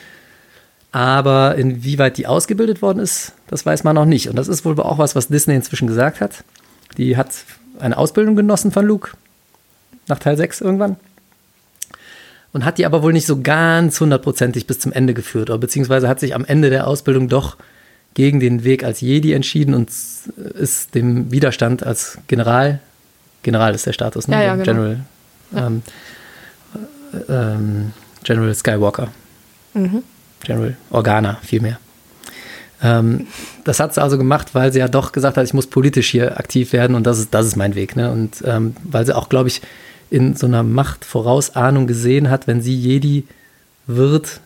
Aber 0.91 1.55
inwieweit 1.57 2.17
die 2.17 2.27
ausgebildet 2.27 2.83
worden 2.83 2.99
ist, 2.99 3.33
das 3.49 3.65
weiß 3.65 3.85
man 3.85 3.95
noch 3.95 4.07
nicht. 4.07 4.29
Und 4.29 4.37
das 4.37 4.49
ist 4.49 4.65
wohl 4.65 4.79
auch 4.81 4.99
was, 4.99 5.15
was 5.15 5.29
Disney 5.29 5.55
inzwischen 5.55 5.87
gesagt 5.87 6.21
hat. 6.21 6.43
Die 6.97 7.17
hat 7.17 7.29
eine 7.79 7.97
Ausbildung 7.97 8.37
genossen 8.37 8.73
von 8.73 8.87
Luke 8.87 9.13
nach 10.09 10.19
Teil 10.19 10.37
6 10.37 10.61
irgendwann. 10.61 10.97
Und 12.57 12.65
hat 12.65 12.79
die 12.79 12.87
aber 12.87 13.03
wohl 13.03 13.13
nicht 13.13 13.27
so 13.27 13.43
ganz 13.43 14.01
hundertprozentig 14.01 14.67
bis 14.67 14.81
zum 14.81 14.91
Ende 14.91 15.13
geführt. 15.13 15.51
Oder 15.51 15.59
beziehungsweise 15.59 16.09
hat 16.09 16.21
sich 16.21 16.35
am 16.35 16.43
Ende 16.43 16.71
der 16.71 16.87
Ausbildung 16.87 17.29
doch 17.29 17.59
gegen 18.15 18.41
den 18.41 18.65
Weg 18.65 18.83
als 18.83 19.03
Jedi 19.03 19.35
entschieden 19.35 19.75
und 19.75 19.91
ist 19.91 20.95
dem 20.95 21.31
Widerstand 21.31 21.85
als 21.85 22.17
General, 22.29 22.81
General 23.43 23.75
ist 23.75 23.85
der 23.85 23.93
Status, 23.93 24.27
ne? 24.27 24.37
Ja, 24.37 24.43
ja, 24.43 24.57
genau. 24.57 24.65
General, 24.65 25.01
ähm, 25.55 25.83
ähm, 27.29 27.93
General 28.25 28.55
Skywalker. 28.55 29.09
Mhm. 29.75 30.03
General 30.43 30.79
Organa 30.89 31.39
vielmehr. 31.43 31.79
Ähm, 32.83 33.27
das 33.65 33.81
hat 33.81 33.93
sie 33.93 34.03
also 34.03 34.17
gemacht, 34.17 34.55
weil 34.55 34.73
sie 34.73 34.79
ja 34.79 34.89
doch 34.89 35.13
gesagt 35.13 35.37
hat, 35.37 35.45
ich 35.45 35.53
muss 35.53 35.67
politisch 35.67 36.09
hier 36.09 36.41
aktiv 36.41 36.73
werden 36.73 36.97
und 36.97 37.07
das 37.07 37.19
ist, 37.19 37.35
das 37.35 37.45
ist 37.45 37.57
mein 37.57 37.75
Weg. 37.75 37.97
Ne? 37.97 38.11
Und 38.11 38.43
ähm, 38.47 38.75
weil 38.83 39.05
sie 39.05 39.15
auch, 39.15 39.29
glaube 39.29 39.51
ich, 39.51 39.61
in 40.11 40.37
so 40.37 40.47
einer 40.47 40.63
Machtvorausahnung 40.63 41.87
gesehen 41.87 42.31
hat, 42.31 42.47
wenn 42.47 42.61
sie 42.61 42.75
Jedi 42.75 43.25
wird, 43.87 44.41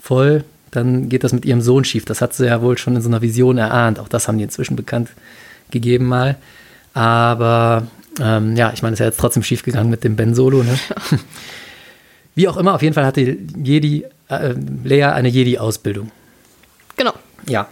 voll, 0.00 0.44
dann 0.70 1.08
geht 1.08 1.24
das 1.24 1.32
mit 1.32 1.44
ihrem 1.44 1.60
Sohn 1.60 1.84
schief. 1.84 2.04
Das 2.04 2.20
hat 2.20 2.34
sie 2.34 2.46
ja 2.46 2.60
wohl 2.60 2.76
schon 2.78 2.96
in 2.96 3.02
so 3.02 3.08
einer 3.08 3.22
Vision 3.22 3.58
erahnt. 3.58 3.98
Auch 3.98 4.08
das 4.08 4.28
haben 4.28 4.38
die 4.38 4.44
inzwischen 4.44 4.76
bekannt 4.76 5.10
gegeben 5.70 6.06
mal. 6.06 6.36
Aber 6.92 7.86
ähm, 8.20 8.56
ja, 8.56 8.72
ich 8.72 8.82
meine, 8.82 8.94
es 8.94 8.98
ist 8.98 9.00
ja 9.00 9.06
jetzt 9.06 9.20
trotzdem 9.20 9.42
schief 9.42 9.62
gegangen 9.62 9.90
mit 9.90 10.04
dem 10.04 10.16
Ben 10.16 10.34
Solo. 10.34 10.62
Ne? 10.62 10.78
Wie 12.34 12.48
auch 12.48 12.56
immer, 12.56 12.74
auf 12.74 12.82
jeden 12.82 12.94
Fall 12.94 13.06
hatte 13.06 13.20
Jedi, 13.20 14.04
äh, 14.28 14.54
Lea 14.82 15.04
eine 15.04 15.28
Jedi-Ausbildung. 15.28 16.10
Genau. 16.96 17.12
Ja. 17.46 17.68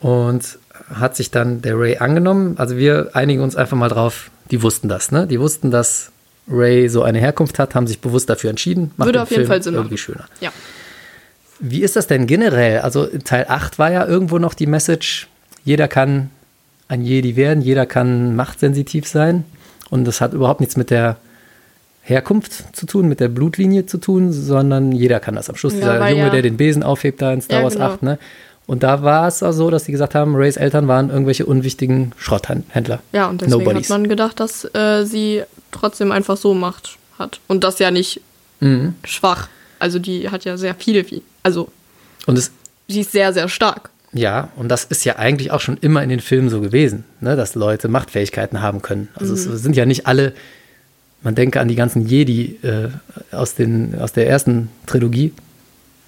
Und 0.00 0.58
hat 0.92 1.16
sich 1.16 1.30
dann 1.30 1.62
der 1.62 1.78
Ray 1.78 1.98
angenommen. 1.98 2.56
Also 2.58 2.76
wir 2.76 3.10
einigen 3.14 3.42
uns 3.42 3.56
einfach 3.56 3.76
mal 3.76 3.88
drauf, 3.88 4.30
die 4.50 4.62
wussten 4.62 4.88
das, 4.88 5.12
ne? 5.12 5.26
Die 5.26 5.40
wussten, 5.40 5.70
dass 5.70 6.10
Ray 6.50 6.88
so 6.88 7.02
eine 7.02 7.18
Herkunft 7.18 7.58
hat, 7.58 7.74
haben 7.74 7.86
sich 7.86 8.00
bewusst 8.00 8.28
dafür 8.28 8.50
entschieden. 8.50 8.90
Macht 8.96 9.06
Würde 9.06 9.22
auf 9.22 9.30
jeden 9.30 9.42
Film 9.42 9.48
Fall 9.48 9.62
Sinn 9.62 9.74
irgendwie 9.74 9.94
machen. 9.94 9.98
schöner. 9.98 10.24
Ja. 10.40 10.50
Wie 11.60 11.82
ist 11.82 11.96
das 11.96 12.06
denn 12.06 12.26
generell? 12.26 12.78
Also 12.80 13.04
in 13.04 13.22
Teil 13.24 13.46
8 13.48 13.78
war 13.78 13.90
ja 13.92 14.06
irgendwo 14.06 14.38
noch 14.38 14.54
die 14.54 14.66
Message, 14.66 15.28
jeder 15.64 15.88
kann 15.88 16.30
ein 16.88 17.02
Jedi 17.02 17.36
werden, 17.36 17.62
jeder 17.62 17.86
kann 17.86 18.34
machtsensitiv 18.34 19.06
sein. 19.06 19.44
Und 19.90 20.04
das 20.06 20.20
hat 20.20 20.32
überhaupt 20.32 20.60
nichts 20.60 20.76
mit 20.76 20.90
der 20.90 21.16
Herkunft 22.02 22.74
zu 22.76 22.86
tun, 22.86 23.08
mit 23.08 23.20
der 23.20 23.28
Blutlinie 23.28 23.86
zu 23.86 23.98
tun, 23.98 24.32
sondern 24.32 24.90
jeder 24.92 25.20
kann 25.20 25.34
das. 25.36 25.50
Am 25.50 25.56
Schluss 25.56 25.74
Ja, 25.74 25.78
dieser 25.80 26.08
Junge, 26.10 26.22
ja- 26.24 26.30
der 26.30 26.42
den 26.42 26.56
Besen 26.56 26.82
aufhebt 26.82 27.20
da 27.22 27.32
in 27.32 27.42
Star 27.42 27.58
Ja, 27.58 27.64
Wars 27.64 27.74
genau. 27.74 27.86
8, 27.86 28.02
ne? 28.02 28.18
Und 28.70 28.84
da 28.84 29.02
war 29.02 29.26
es 29.26 29.42
auch 29.42 29.50
so, 29.50 29.68
dass 29.68 29.86
sie 29.86 29.90
gesagt 29.90 30.14
haben, 30.14 30.36
Rays 30.36 30.56
Eltern 30.56 30.86
waren 30.86 31.10
irgendwelche 31.10 31.44
unwichtigen 31.44 32.12
Schrotthändler. 32.16 33.00
Ja, 33.12 33.26
und 33.26 33.40
deswegen 33.40 33.58
Nobodies. 33.64 33.90
hat 33.90 33.98
man 33.98 34.08
gedacht, 34.08 34.38
dass 34.38 34.64
äh, 34.74 35.04
sie 35.04 35.42
trotzdem 35.72 36.12
einfach 36.12 36.36
so 36.36 36.54
Macht 36.54 36.96
hat. 37.18 37.40
Und 37.48 37.64
das 37.64 37.80
ja 37.80 37.90
nicht 37.90 38.20
Mhm. 38.60 38.94
schwach. 39.04 39.48
Also 39.80 39.98
die 39.98 40.28
hat 40.30 40.44
ja 40.44 40.56
sehr 40.56 40.74
viele, 40.76 41.00
Vie- 41.02 41.22
also 41.42 41.68
Und 42.26 42.38
es 42.38 42.52
sie 42.86 43.00
ist 43.00 43.10
sehr, 43.10 43.32
sehr 43.32 43.48
stark. 43.48 43.90
Ja, 44.12 44.50
und 44.54 44.68
das 44.68 44.84
ist 44.84 45.04
ja 45.04 45.16
eigentlich 45.16 45.50
auch 45.50 45.60
schon 45.60 45.76
immer 45.80 46.02
in 46.04 46.08
den 46.10 46.20
Filmen 46.20 46.48
so 46.50 46.60
gewesen, 46.60 47.02
ne, 47.20 47.34
dass 47.36 47.54
Leute 47.56 47.88
Machtfähigkeiten 47.88 48.60
haben 48.62 48.82
können. 48.82 49.08
Also 49.14 49.32
Mhm. 49.32 49.54
es 49.54 49.62
sind 49.62 49.74
ja 49.76 49.84
nicht 49.86 50.06
alle, 50.06 50.32
man 51.22 51.34
denke 51.34 51.58
an 51.58 51.66
die 51.66 51.74
ganzen 51.74 52.06
Jedi 52.06 52.58
äh, 52.62 52.88
aus, 53.34 53.54
den, 53.56 53.98
aus 54.00 54.12
der 54.12 54.28
ersten 54.28 54.68
Trilogie, 54.86 55.32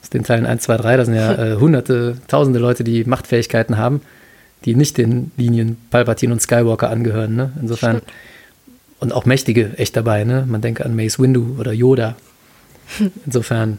aus 0.02 0.10
den 0.10 0.24
Teilen 0.24 0.46
1, 0.46 0.62
2, 0.62 0.76
3, 0.76 0.96
da 0.96 1.04
sind 1.04 1.14
ja 1.14 1.32
äh, 1.52 1.56
hunderte, 1.56 2.16
tausende 2.28 2.58
Leute, 2.58 2.84
die 2.84 3.04
Machtfähigkeiten 3.04 3.78
haben, 3.78 4.00
die 4.64 4.74
nicht 4.74 4.98
den 4.98 5.30
Linien 5.36 5.76
Palpatine 5.90 6.32
und 6.32 6.40
Skywalker 6.40 6.90
angehören. 6.90 7.34
Ne? 7.34 7.52
Insofern, 7.60 7.98
Stimmt. 7.98 8.12
und 9.00 9.12
auch 9.12 9.24
Mächtige 9.24 9.78
echt 9.78 9.96
dabei, 9.96 10.24
ne? 10.24 10.44
man 10.48 10.60
denke 10.60 10.84
an 10.84 10.94
Mace 10.94 11.18
Windu 11.18 11.56
oder 11.58 11.72
Yoda. 11.72 12.16
Insofern 13.26 13.78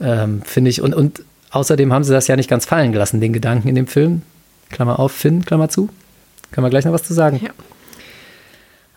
ähm, 0.00 0.42
finde 0.42 0.70
ich, 0.70 0.80
und, 0.80 0.94
und 0.94 1.22
außerdem 1.50 1.92
haben 1.92 2.04
sie 2.04 2.12
das 2.12 2.28
ja 2.28 2.36
nicht 2.36 2.50
ganz 2.50 2.64
fallen 2.64 2.92
gelassen, 2.92 3.20
den 3.20 3.32
Gedanken 3.32 3.68
in 3.68 3.74
dem 3.74 3.86
Film. 3.86 4.22
Klammer 4.70 4.98
auf, 4.98 5.12
Finn, 5.12 5.44
Klammer 5.44 5.68
zu. 5.68 5.88
Können 6.52 6.64
wir 6.64 6.70
gleich 6.70 6.84
noch 6.84 6.92
was 6.92 7.02
zu 7.02 7.12
sagen. 7.12 7.40
Ja. 7.42 7.50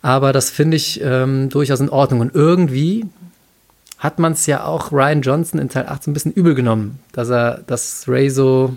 Aber 0.01 0.33
das 0.33 0.49
finde 0.49 0.77
ich 0.77 1.01
ähm, 1.01 1.49
durchaus 1.49 1.79
in 1.79 1.89
Ordnung. 1.89 2.19
Und 2.19 2.35
irgendwie 2.35 3.05
hat 4.03 4.19
man 4.19 4.33
es 4.33 4.45
ja 4.47 4.65
auch 4.65 4.91
Ryan 4.91 5.21
Johnson 5.21 5.59
in 5.59 5.69
Teil 5.69 5.85
8 5.87 6.03
so 6.03 6.11
ein 6.11 6.13
bisschen 6.13 6.33
übel 6.33 6.55
genommen, 6.55 6.99
dass 7.13 7.29
er, 7.29 7.61
dass 7.67 8.03
Ray 8.07 8.29
so 8.29 8.73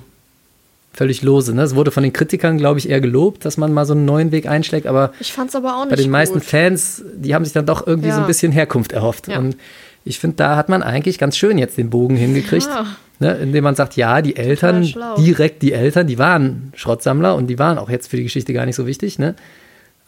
völlig 0.92 1.22
lose, 1.22 1.52
ne? 1.54 1.62
Es 1.62 1.74
wurde 1.74 1.90
von 1.90 2.02
den 2.04 2.12
Kritikern, 2.12 2.56
glaube 2.58 2.78
ich, 2.78 2.88
eher 2.88 3.00
gelobt, 3.00 3.44
dass 3.44 3.56
man 3.58 3.72
mal 3.74 3.84
so 3.84 3.92
einen 3.92 4.04
neuen 4.06 4.30
Weg 4.32 4.46
einschlägt, 4.48 4.86
aber 4.86 5.12
Ich 5.20 5.32
fand's 5.32 5.54
aber 5.56 5.76
auch 5.76 5.80
nicht 5.84 5.90
bei 5.90 5.96
den 5.96 6.10
meisten 6.10 6.34
gut. 6.38 6.44
Fans, 6.44 7.02
die 7.16 7.34
haben 7.34 7.44
sich 7.44 7.52
dann 7.52 7.66
doch 7.66 7.86
irgendwie 7.86 8.10
so 8.10 8.16
ein 8.16 8.20
Ja. 8.22 8.26
bisschen 8.26 8.52
Herkunft 8.52 8.92
erhofft. 8.92 9.28
Ja. 9.28 9.38
Und 9.38 9.56
ich 10.04 10.18
finde, 10.20 10.36
da 10.36 10.56
hat 10.56 10.68
man 10.68 10.82
eigentlich 10.84 11.18
ganz 11.18 11.36
schön 11.36 11.58
jetzt 11.58 11.76
den 11.76 11.90
Bogen 11.90 12.16
hingekriegt, 12.16 12.66
Ja. 12.66 12.86
ne, 13.18 13.32
indem 13.34 13.64
man 13.64 13.74
sagt, 13.74 13.96
ja, 13.96 14.22
die 14.22 14.36
Eltern, 14.36 14.90
direkt 15.18 15.60
die 15.62 15.72
Eltern, 15.72 16.06
die 16.06 16.18
waren 16.18 16.72
Schrottsammler 16.76 17.34
und 17.34 17.48
die 17.48 17.58
waren 17.58 17.76
auch 17.78 17.90
jetzt 17.90 18.08
für 18.08 18.16
die 18.16 18.22
Geschichte 18.22 18.52
gar 18.54 18.64
nicht 18.64 18.76
so 18.76 18.86
wichtig. 18.86 19.18
Ne? 19.18 19.34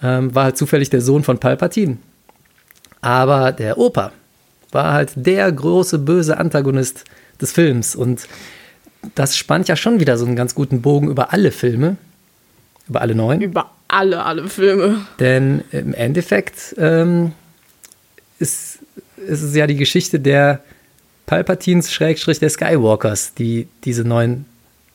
Ähm, 0.02 0.34
war 0.34 0.44
halt 0.44 0.56
zufällig 0.56 0.88
der 0.90 1.00
Sohn 1.02 1.22
von 1.24 1.38
Palpatine. 1.38 1.98
Aber 3.00 3.52
der 3.52 3.76
Opa 3.78 4.12
war 4.72 4.92
halt 4.92 5.12
der 5.14 5.50
große 5.50 5.98
böse 5.98 6.38
Antagonist 6.38 7.04
des 7.40 7.52
Films 7.52 7.94
und 7.94 8.26
das 9.14 9.36
spannt 9.36 9.68
ja 9.68 9.76
schon 9.76 10.00
wieder 10.00 10.18
so 10.18 10.26
einen 10.26 10.36
ganz 10.36 10.54
guten 10.54 10.82
Bogen 10.82 11.08
über 11.08 11.32
alle 11.32 11.52
Filme, 11.52 11.96
über 12.88 13.00
alle 13.00 13.14
neun. 13.14 13.40
Über 13.40 13.70
alle, 13.86 14.24
alle 14.24 14.48
Filme. 14.48 15.06
Denn 15.20 15.62
im 15.70 15.94
Endeffekt 15.94 16.74
ähm, 16.78 17.32
ist, 18.38 18.80
ist 19.16 19.42
es 19.42 19.54
ja 19.54 19.66
die 19.66 19.76
Geschichte 19.76 20.20
der 20.20 20.60
Palpatines 21.26 21.92
Schrägstrich 21.92 22.38
der 22.38 22.50
Skywalkers, 22.50 23.34
die 23.34 23.68
diese 23.84 24.02
neuen 24.02 24.46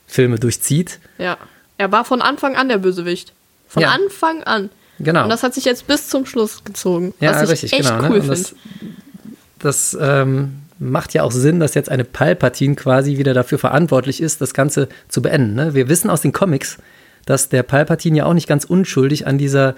Filme 0.07 0.37
durchzieht. 0.37 0.99
Ja. 1.17 1.37
Er 1.77 1.91
war 1.91 2.05
von 2.05 2.21
Anfang 2.21 2.55
an 2.55 2.69
der 2.69 2.77
Bösewicht. 2.77 3.33
Von 3.67 3.81
Ja. 3.81 3.89
Anfang 3.91 4.43
an. 4.43 4.69
Genau. 4.99 5.23
Und 5.23 5.29
das 5.29 5.43
hat 5.43 5.53
sich 5.53 5.65
jetzt 5.65 5.87
bis 5.87 6.07
zum 6.09 6.25
Schluss 6.25 6.63
gezogen. 6.63 7.13
ja, 7.19 7.31
was 7.33 7.43
ich 7.43 7.49
richtig, 7.49 7.73
echt 7.73 7.89
genau. 7.89 8.01
ne? 8.01 8.09
cool 8.11 8.21
das 8.21 8.55
das 9.63 9.97
ähm, 9.99 10.63
macht 10.79 11.13
ja 11.13 11.23
auch 11.23 11.31
Sinn, 11.31 11.59
dass 11.59 11.73
jetzt 11.75 11.89
eine 11.89 12.03
Palpatine 12.03 12.75
quasi 12.75 13.17
wieder 13.17 13.33
dafür 13.33 13.57
verantwortlich 13.57 14.21
ist, 14.21 14.41
das 14.41 14.53
Ganze 14.53 14.89
zu 15.07 15.21
beenden. 15.21 15.55
Ne? 15.55 15.73
Wir 15.73 15.89
wissen 15.89 16.09
aus 16.09 16.21
den 16.21 16.33
Comics, 16.33 16.77
dass 17.25 17.49
der 17.49 17.63
Palpatine 17.63 18.17
ja 18.17 18.25
auch 18.25 18.33
nicht 18.33 18.47
ganz 18.47 18.65
unschuldig 18.65 19.27
an 19.27 19.37
dieser, 19.37 19.75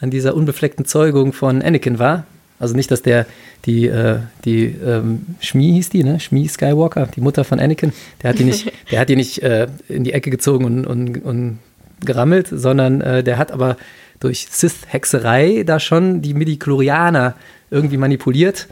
an 0.00 0.10
dieser 0.10 0.34
unbefleckten 0.34 0.86
Zeugung 0.86 1.32
von 1.32 1.62
Anakin 1.62 1.98
war. 1.98 2.24
Also 2.58 2.74
nicht, 2.74 2.90
dass 2.90 3.02
der, 3.02 3.26
die, 3.66 3.86
äh, 3.86 4.18
die 4.46 4.64
ähm, 4.64 5.26
Shmi 5.40 5.72
hieß 5.72 5.90
die, 5.90 6.04
ne? 6.04 6.18
Shmi 6.18 6.48
Skywalker, 6.48 7.06
die 7.14 7.20
Mutter 7.20 7.44
von 7.44 7.60
Anakin, 7.60 7.92
der 8.22 8.30
hat 8.30 8.38
die 8.38 8.44
nicht, 8.44 8.72
der 8.90 9.00
hat 9.00 9.10
die 9.10 9.16
nicht 9.16 9.42
äh, 9.42 9.66
in 9.88 10.04
die 10.04 10.14
Ecke 10.14 10.30
gezogen 10.30 10.64
und, 10.64 10.86
und, 10.86 11.22
und 11.22 11.58
gerammelt, 12.02 12.48
sondern 12.50 13.02
äh, 13.02 13.22
der 13.22 13.36
hat 13.36 13.52
aber 13.52 13.76
durch 14.20 14.48
Sith-Hexerei 14.50 15.64
da 15.64 15.78
schon 15.78 16.22
die 16.22 16.32
Midi-Chlorianer 16.32 17.34
irgendwie 17.70 17.98
manipuliert 17.98 18.68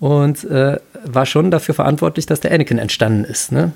und 0.00 0.44
äh, 0.44 0.80
war 1.04 1.26
schon 1.26 1.50
dafür 1.50 1.74
verantwortlich, 1.74 2.26
dass 2.26 2.40
der 2.40 2.52
Anakin 2.52 2.78
entstanden 2.78 3.24
ist. 3.24 3.52
Ne? 3.52 3.72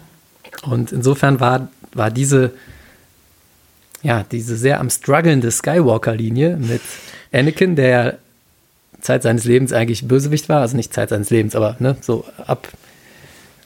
Und 0.62 0.90
insofern 0.90 1.38
war, 1.38 1.68
war 1.92 2.10
diese, 2.10 2.52
ja, 4.02 4.24
diese 4.30 4.56
sehr 4.56 4.80
am 4.80 4.90
strugglende 4.90 5.50
Skywalker-Linie 5.50 6.56
mit 6.56 6.80
Anakin, 7.32 7.76
der 7.76 7.88
ja 7.88 8.12
Zeit 9.00 9.22
seines 9.22 9.44
Lebens 9.44 9.72
eigentlich 9.72 10.08
Bösewicht 10.08 10.48
war, 10.48 10.62
also 10.62 10.76
nicht 10.76 10.94
Zeit 10.94 11.10
seines 11.10 11.28
Lebens, 11.28 11.54
aber 11.54 11.76
ne, 11.78 11.96
so 12.00 12.24
ab, 12.46 12.68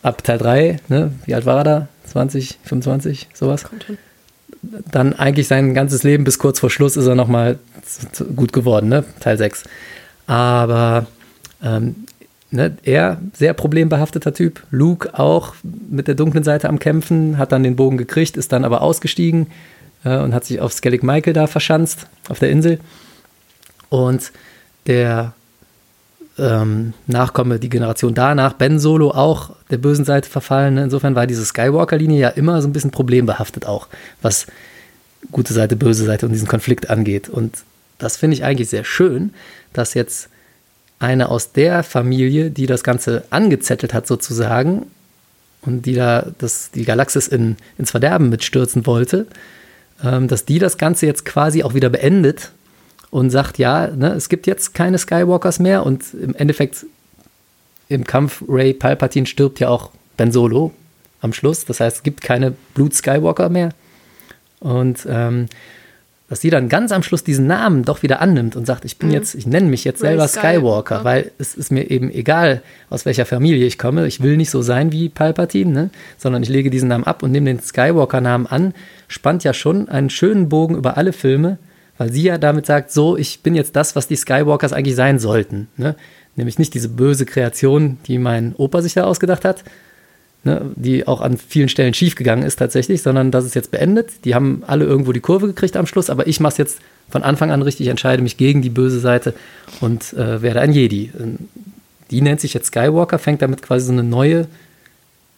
ab 0.02 0.24
Teil 0.24 0.38
3, 0.38 0.80
ne, 0.88 1.12
wie 1.26 1.34
alt 1.34 1.46
war 1.46 1.58
er 1.58 1.64
da? 1.64 1.88
20, 2.06 2.58
25, 2.64 3.28
sowas? 3.34 3.62
Kommt 3.62 3.84
hin. 3.84 3.98
dann 4.90 5.12
eigentlich 5.12 5.46
sein 5.46 5.74
ganzes 5.74 6.02
Leben 6.02 6.24
bis 6.24 6.40
kurz 6.40 6.58
vor 6.58 6.70
Schluss 6.70 6.96
ist 6.96 7.06
er 7.06 7.14
nochmal 7.14 7.58
gut 8.34 8.52
geworden, 8.52 8.88
ne? 8.88 9.04
Teil 9.20 9.38
6. 9.38 9.64
Aber 10.26 11.06
ähm, 11.62 12.06
ne, 12.50 12.76
er, 12.82 13.20
sehr 13.32 13.52
problembehafteter 13.52 14.32
Typ. 14.32 14.62
Luke 14.70 15.18
auch 15.18 15.54
mit 15.62 16.08
der 16.08 16.14
dunklen 16.14 16.44
Seite 16.44 16.68
am 16.68 16.78
Kämpfen, 16.78 17.38
hat 17.38 17.52
dann 17.52 17.62
den 17.62 17.76
Bogen 17.76 17.98
gekriegt, 17.98 18.36
ist 18.36 18.52
dann 18.52 18.64
aber 18.64 18.82
ausgestiegen 18.82 19.48
äh, 20.04 20.18
und 20.18 20.34
hat 20.34 20.44
sich 20.44 20.60
auf 20.60 20.72
Skellig 20.72 21.02
Michael 21.02 21.32
da 21.32 21.46
verschanzt, 21.46 22.06
auf 22.28 22.38
der 22.38 22.50
Insel. 22.50 22.78
Und 23.88 24.32
der 24.86 25.32
ähm, 26.38 26.94
Nachkomme, 27.06 27.58
die 27.58 27.68
Generation 27.68 28.14
danach, 28.14 28.52
Ben 28.54 28.78
Solo 28.78 29.10
auch 29.10 29.50
der 29.70 29.78
bösen 29.78 30.04
Seite 30.04 30.30
verfallen. 30.30 30.74
Ne? 30.74 30.84
Insofern 30.84 31.14
war 31.14 31.26
diese 31.26 31.44
Skywalker-Linie 31.44 32.20
ja 32.20 32.28
immer 32.28 32.62
so 32.62 32.68
ein 32.68 32.72
bisschen 32.72 32.90
problembehaftet 32.90 33.66
auch, 33.66 33.88
was 34.22 34.46
gute 35.32 35.52
Seite, 35.52 35.76
böse 35.76 36.04
Seite 36.04 36.26
und 36.26 36.32
diesen 36.32 36.48
Konflikt 36.48 36.90
angeht. 36.90 37.28
Und 37.28 37.64
das 37.98 38.16
finde 38.16 38.34
ich 38.34 38.44
eigentlich 38.44 38.70
sehr 38.70 38.84
schön, 38.84 39.34
dass 39.72 39.94
jetzt 39.94 40.28
eine 40.98 41.28
aus 41.28 41.52
der 41.52 41.82
Familie, 41.82 42.50
die 42.50 42.66
das 42.66 42.82
Ganze 42.82 43.24
angezettelt 43.30 43.94
hat 43.94 44.06
sozusagen, 44.06 44.86
und 45.62 45.86
die 45.86 45.94
da 45.94 46.26
das, 46.38 46.70
die 46.70 46.84
Galaxis 46.84 47.28
in, 47.28 47.56
ins 47.76 47.90
Verderben 47.90 48.28
mitstürzen 48.28 48.86
wollte, 48.86 49.26
ähm, 50.04 50.28
dass 50.28 50.44
die 50.44 50.58
das 50.58 50.78
Ganze 50.78 51.06
jetzt 51.06 51.24
quasi 51.24 51.62
auch 51.62 51.74
wieder 51.74 51.90
beendet 51.90 52.52
und 53.10 53.30
sagt, 53.30 53.58
ja, 53.58 53.88
ne, 53.88 54.12
es 54.12 54.28
gibt 54.28 54.46
jetzt 54.46 54.74
keine 54.74 54.98
Skywalkers 54.98 55.58
mehr 55.58 55.84
und 55.84 56.14
im 56.14 56.34
Endeffekt 56.34 56.86
im 57.88 58.04
Kampf 58.04 58.42
Ray 58.46 58.74
Palpatine 58.74 59.26
stirbt 59.26 59.60
ja 59.60 59.68
auch 59.68 59.90
Ben 60.16 60.30
Solo 60.30 60.72
am 61.20 61.32
Schluss. 61.32 61.64
Das 61.64 61.80
heißt, 61.80 61.98
es 61.98 62.02
gibt 62.02 62.20
keine 62.20 62.54
Blut 62.74 62.94
Skywalker 62.94 63.48
mehr. 63.48 63.70
Und 64.60 65.06
ähm, 65.08 65.46
dass 66.28 66.42
sie 66.42 66.50
dann 66.50 66.68
ganz 66.68 66.92
am 66.92 67.02
Schluss 67.02 67.24
diesen 67.24 67.46
Namen 67.46 67.84
doch 67.84 68.02
wieder 68.02 68.20
annimmt 68.20 68.54
und 68.54 68.66
sagt, 68.66 68.84
ich 68.84 68.98
bin 68.98 69.08
mhm. 69.08 69.14
jetzt, 69.14 69.34
ich 69.34 69.46
nenne 69.46 69.68
mich 69.68 69.84
jetzt 69.84 70.00
selber 70.00 70.28
Skywalker, 70.28 70.96
Skywalker, 70.98 71.04
weil 71.04 71.32
es 71.38 71.54
ist 71.54 71.72
mir 71.72 71.90
eben 71.90 72.10
egal, 72.10 72.62
aus 72.90 73.06
welcher 73.06 73.24
Familie 73.24 73.66
ich 73.66 73.78
komme. 73.78 74.06
Ich 74.06 74.22
will 74.22 74.36
nicht 74.36 74.50
so 74.50 74.60
sein 74.60 74.92
wie 74.92 75.08
Palpatine, 75.08 75.72
ne? 75.72 75.90
sondern 76.18 76.42
ich 76.42 76.50
lege 76.50 76.68
diesen 76.68 76.88
Namen 76.88 77.04
ab 77.04 77.22
und 77.22 77.32
nehme 77.32 77.46
den 77.46 77.60
Skywalker-Namen 77.60 78.46
an. 78.46 78.74
Spannt 79.08 79.42
ja 79.44 79.54
schon 79.54 79.88
einen 79.88 80.10
schönen 80.10 80.50
Bogen 80.50 80.76
über 80.76 80.98
alle 80.98 81.14
Filme, 81.14 81.56
weil 81.96 82.12
sie 82.12 82.24
ja 82.24 82.36
damit 82.36 82.66
sagt, 82.66 82.92
so, 82.92 83.16
ich 83.16 83.42
bin 83.42 83.54
jetzt 83.54 83.74
das, 83.74 83.96
was 83.96 84.06
die 84.06 84.16
Skywalkers 84.16 84.74
eigentlich 84.74 84.96
sein 84.96 85.18
sollten. 85.18 85.68
Ne? 85.78 85.96
Nämlich 86.36 86.58
nicht 86.58 86.74
diese 86.74 86.90
böse 86.90 87.24
Kreation, 87.24 87.96
die 88.06 88.18
mein 88.18 88.54
Opa 88.56 88.82
sich 88.82 88.94
da 88.94 89.04
ausgedacht 89.04 89.46
hat, 89.46 89.64
ne, 90.48 90.62
die 90.76 91.06
auch 91.06 91.20
an 91.20 91.36
vielen 91.36 91.68
Stellen 91.68 91.92
schiefgegangen 91.92 92.44
ist 92.44 92.56
tatsächlich, 92.56 93.02
sondern 93.02 93.30
das 93.30 93.44
ist 93.44 93.54
jetzt 93.54 93.70
beendet. 93.70 94.24
Die 94.24 94.34
haben 94.34 94.62
alle 94.66 94.84
irgendwo 94.84 95.12
die 95.12 95.20
Kurve 95.20 95.46
gekriegt 95.46 95.76
am 95.76 95.86
Schluss, 95.86 96.08
aber 96.08 96.26
ich 96.26 96.40
mache 96.40 96.52
es 96.52 96.58
jetzt 96.58 96.78
von 97.10 97.22
Anfang 97.22 97.50
an 97.50 97.62
richtig, 97.62 97.86
ich 97.86 97.90
entscheide 97.90 98.22
mich 98.22 98.36
gegen 98.36 98.62
die 98.62 98.70
böse 98.70 99.00
Seite 99.00 99.34
und 99.80 100.12
äh, 100.14 100.42
werde 100.42 100.60
ein 100.60 100.72
Jedi. 100.72 101.10
Die 102.10 102.20
nennt 102.20 102.40
sich 102.40 102.54
jetzt 102.54 102.68
Skywalker, 102.68 103.18
fängt 103.18 103.42
damit 103.42 103.62
quasi 103.62 103.86
so 103.86 103.92
eine 103.92 104.02
neue, 104.02 104.46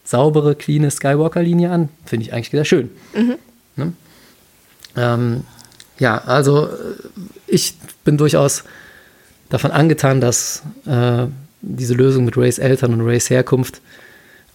saubere, 0.03 0.55
clean 0.55 0.89
Skywalker-Linie 0.89 1.69
an. 1.69 1.89
Finde 2.05 2.25
ich 2.25 2.33
eigentlich 2.33 2.49
sehr 2.49 2.65
schön. 2.65 2.89
Mhm. 3.13 3.35
Ne? 3.75 3.93
Ähm, 4.95 5.43
ja, 5.99 6.17
also 6.19 6.67
äh, 6.67 6.69
ich 7.47 7.75
bin 8.03 8.17
durchaus 8.17 8.63
davon 9.49 9.71
angetan, 9.71 10.21
dass 10.21 10.63
äh, 10.85 11.27
diese 11.61 11.93
Lösung 11.93 12.25
mit 12.25 12.37
Rays 12.37 12.57
Eltern 12.57 12.93
und 12.93 13.01
Rays 13.01 13.29
Herkunft 13.29 13.81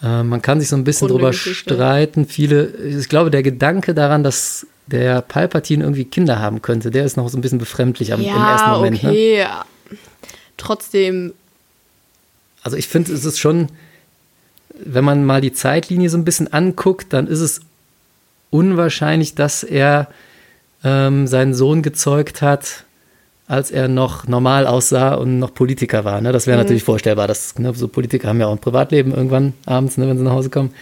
äh, 0.02 0.22
man 0.22 0.42
kann 0.42 0.60
sich 0.60 0.68
so 0.68 0.76
ein 0.76 0.84
bisschen 0.84 1.08
drüber 1.08 1.32
streiten. 1.32 2.26
Viele, 2.26 2.66
ich 2.66 3.08
glaube, 3.08 3.30
der 3.30 3.42
Gedanke 3.42 3.94
daran, 3.94 4.22
dass 4.22 4.66
der 4.86 5.20
Palpatine 5.22 5.84
irgendwie 5.84 6.04
Kinder 6.04 6.38
haben 6.38 6.62
könnte, 6.62 6.90
der 6.90 7.04
ist 7.04 7.16
noch 7.16 7.28
so 7.28 7.38
ein 7.38 7.40
bisschen 7.40 7.58
befremdlich 7.58 8.12
am, 8.12 8.20
ja, 8.20 8.36
im 8.36 8.42
ersten 8.42 8.70
Moment. 8.70 9.02
Ne? 9.02 9.10
Okay, 9.10 9.44
ne? 9.44 9.98
trotzdem. 10.56 11.32
Also 12.62 12.76
ich 12.76 12.88
finde, 12.88 13.12
es 13.12 13.24
ist 13.24 13.38
schon, 13.38 13.68
wenn 14.78 15.04
man 15.04 15.24
mal 15.24 15.40
die 15.40 15.52
Zeitlinie 15.52 16.10
so 16.10 16.18
ein 16.18 16.24
bisschen 16.24 16.52
anguckt, 16.52 17.12
dann 17.12 17.26
ist 17.26 17.40
es 17.40 17.60
unwahrscheinlich, 18.50 19.34
dass 19.34 19.62
er 19.62 20.08
ähm, 20.82 21.26
seinen 21.26 21.54
Sohn 21.54 21.82
gezeugt 21.82 22.42
hat, 22.42 22.84
als 23.48 23.70
er 23.70 23.86
noch 23.86 24.26
normal 24.26 24.66
aussah 24.66 25.14
und 25.14 25.38
noch 25.38 25.54
Politiker 25.54 26.04
war. 26.04 26.20
Ne? 26.20 26.32
Das 26.32 26.46
wäre 26.46 26.56
mhm. 26.56 26.64
natürlich 26.64 26.82
vorstellbar. 26.82 27.28
Dass, 27.28 27.56
ne, 27.58 27.72
so 27.74 27.86
Politiker 27.86 28.28
haben 28.28 28.40
ja 28.40 28.46
auch 28.46 28.52
ein 28.52 28.58
Privatleben 28.58 29.14
irgendwann 29.14 29.52
abends, 29.66 29.96
ne, 29.98 30.08
wenn 30.08 30.18
sie 30.18 30.24
nach 30.24 30.32
Hause 30.32 30.50
kommen. 30.50 30.74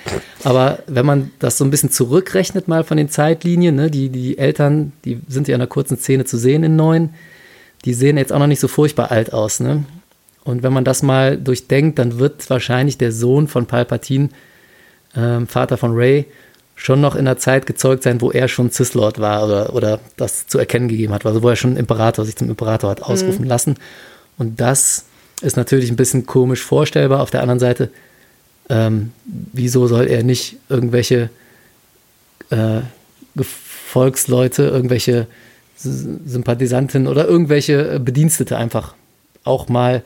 Aber 0.45 0.79
wenn 0.87 1.05
man 1.05 1.31
das 1.41 1.59
so 1.59 1.65
ein 1.65 1.71
bisschen 1.71 1.91
zurückrechnet 1.91 2.67
mal 2.67 2.83
von 2.83 2.97
den 2.97 3.11
Zeitlinien, 3.11 3.75
ne, 3.75 3.91
die, 3.91 4.09
die 4.09 4.39
Eltern, 4.39 4.93
die 5.05 5.21
sind 5.29 5.47
ja 5.47 5.55
in 5.55 5.61
einer 5.61 5.69
kurzen 5.69 5.99
Szene 5.99 6.25
zu 6.25 6.39
sehen 6.39 6.65
in 6.65 6.75
neun, 6.75 7.11
die 7.85 7.93
sehen 7.93 8.17
jetzt 8.17 8.33
auch 8.33 8.39
noch 8.39 8.47
nicht 8.47 8.61
so 8.61 8.69
furchtbar 8.69 9.11
alt 9.11 9.35
aus. 9.35 9.61
Ne? 9.61 9.85
Und 10.43 10.63
wenn 10.63 10.73
man 10.73 10.85
das 10.85 11.03
mal 11.03 11.37
durchdenkt, 11.37 11.99
dann 11.99 12.19
wird 12.19 12.49
wahrscheinlich 12.49 12.97
der 12.97 13.13
Sohn 13.13 13.47
von 13.47 13.67
Palpatine, 13.67 14.31
ähm, 15.15 15.47
Vater 15.49 15.77
von 15.77 15.93
Ray, 15.95 16.25
schon 16.85 17.01
noch 17.01 17.17
in 17.17 17.25
der 17.25 17.39
Zeit 17.39 17.65
gezeugt 17.65 18.03
sein, 18.03 18.21
wo 18.21 18.31
er 18.31 18.47
schon 18.47 18.71
Cislord 18.71 19.19
war 19.19 19.47
oder, 19.47 19.75
oder 19.75 20.01
das 20.19 20.47
zu 20.47 20.59
erkennen 20.59 20.89
gegeben 20.89 21.15
hat, 21.15 21.25
also 21.25 21.43
wo 21.43 21.49
er 21.49 21.57
schon 21.57 21.79
Imperator, 21.79 22.27
sich 22.27 22.37
zum 22.37 22.51
Imperator 22.51 22.91
hat 22.91 23.01
ausrufen 23.03 23.45
mhm. 23.45 23.49
lassen. 23.49 23.75
Und 24.37 24.61
das 24.61 25.07
ist 25.41 25.57
natürlich 25.57 25.91
ein 25.91 25.97
bisschen 25.97 26.27
komisch 26.27 26.63
vorstellbar. 26.63 27.23
Auf 27.23 27.31
der 27.31 27.41
anderen 27.41 27.59
Seite, 27.59 27.89
ähm, 28.69 29.13
wieso 29.25 29.87
soll 29.87 30.09
er 30.09 30.25
nicht 30.25 30.57
irgendwelche 30.69 31.31
äh, 32.51 32.81
Volksleute, 33.43 34.65
irgendwelche 34.65 35.27
Sympathisanten 35.77 37.07
oder 37.07 37.27
irgendwelche 37.27 37.99
Bedienstete 37.99 38.59
einfach 38.59 38.95
auch 39.43 39.71
mal 39.71 40.03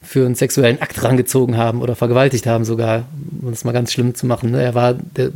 für 0.00 0.24
einen 0.24 0.34
sexuellen 0.34 0.80
Akt 0.80 1.04
rangezogen 1.04 1.58
haben 1.58 1.82
oder 1.82 1.94
vergewaltigt 1.94 2.46
haben 2.46 2.64
sogar, 2.64 3.04
um 3.42 3.50
das 3.50 3.64
mal 3.64 3.72
ganz 3.72 3.92
schlimm 3.92 4.14
zu 4.14 4.26
machen. 4.26 4.50
Ne? 4.52 4.62
Er 4.62 4.74
war 4.74 4.94
der 4.94 5.30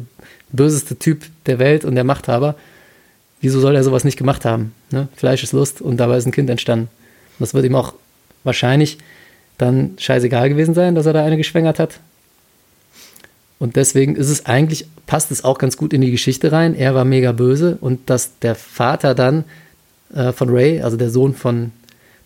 böseste 0.52 0.96
Typ 0.96 1.24
der 1.46 1.58
Welt 1.58 1.84
und 1.84 1.94
der 1.94 2.04
Machthaber. 2.04 2.54
Wieso 3.40 3.60
soll 3.60 3.76
er 3.76 3.84
sowas 3.84 4.04
nicht 4.04 4.16
gemacht 4.16 4.44
haben? 4.44 4.72
Ne? 4.90 5.08
Fleisch 5.16 5.42
ist 5.42 5.52
Lust 5.52 5.80
und 5.80 5.98
dabei 5.98 6.16
ist 6.16 6.26
ein 6.26 6.32
Kind 6.32 6.48
entstanden. 6.50 6.88
Und 7.38 7.40
das 7.40 7.54
wird 7.54 7.64
ihm 7.64 7.74
auch 7.74 7.94
wahrscheinlich 8.44 8.98
dann 9.58 9.94
scheißegal 9.98 10.48
gewesen 10.48 10.74
sein, 10.74 10.94
dass 10.94 11.06
er 11.06 11.12
da 11.12 11.24
eine 11.24 11.36
geschwängert 11.36 11.78
hat. 11.78 12.00
Und 13.58 13.76
deswegen 13.76 14.16
ist 14.16 14.28
es 14.28 14.46
eigentlich, 14.46 14.86
passt 15.06 15.30
es 15.30 15.44
auch 15.44 15.58
ganz 15.58 15.76
gut 15.76 15.92
in 15.92 16.02
die 16.02 16.10
Geschichte 16.10 16.52
rein. 16.52 16.74
Er 16.74 16.94
war 16.94 17.04
mega 17.04 17.32
böse 17.32 17.78
und 17.80 18.10
dass 18.10 18.38
der 18.40 18.54
Vater 18.54 19.14
dann 19.14 19.44
äh, 20.14 20.32
von 20.32 20.50
Ray, 20.50 20.82
also 20.82 20.96
der 20.96 21.10
Sohn 21.10 21.34
von 21.34 21.72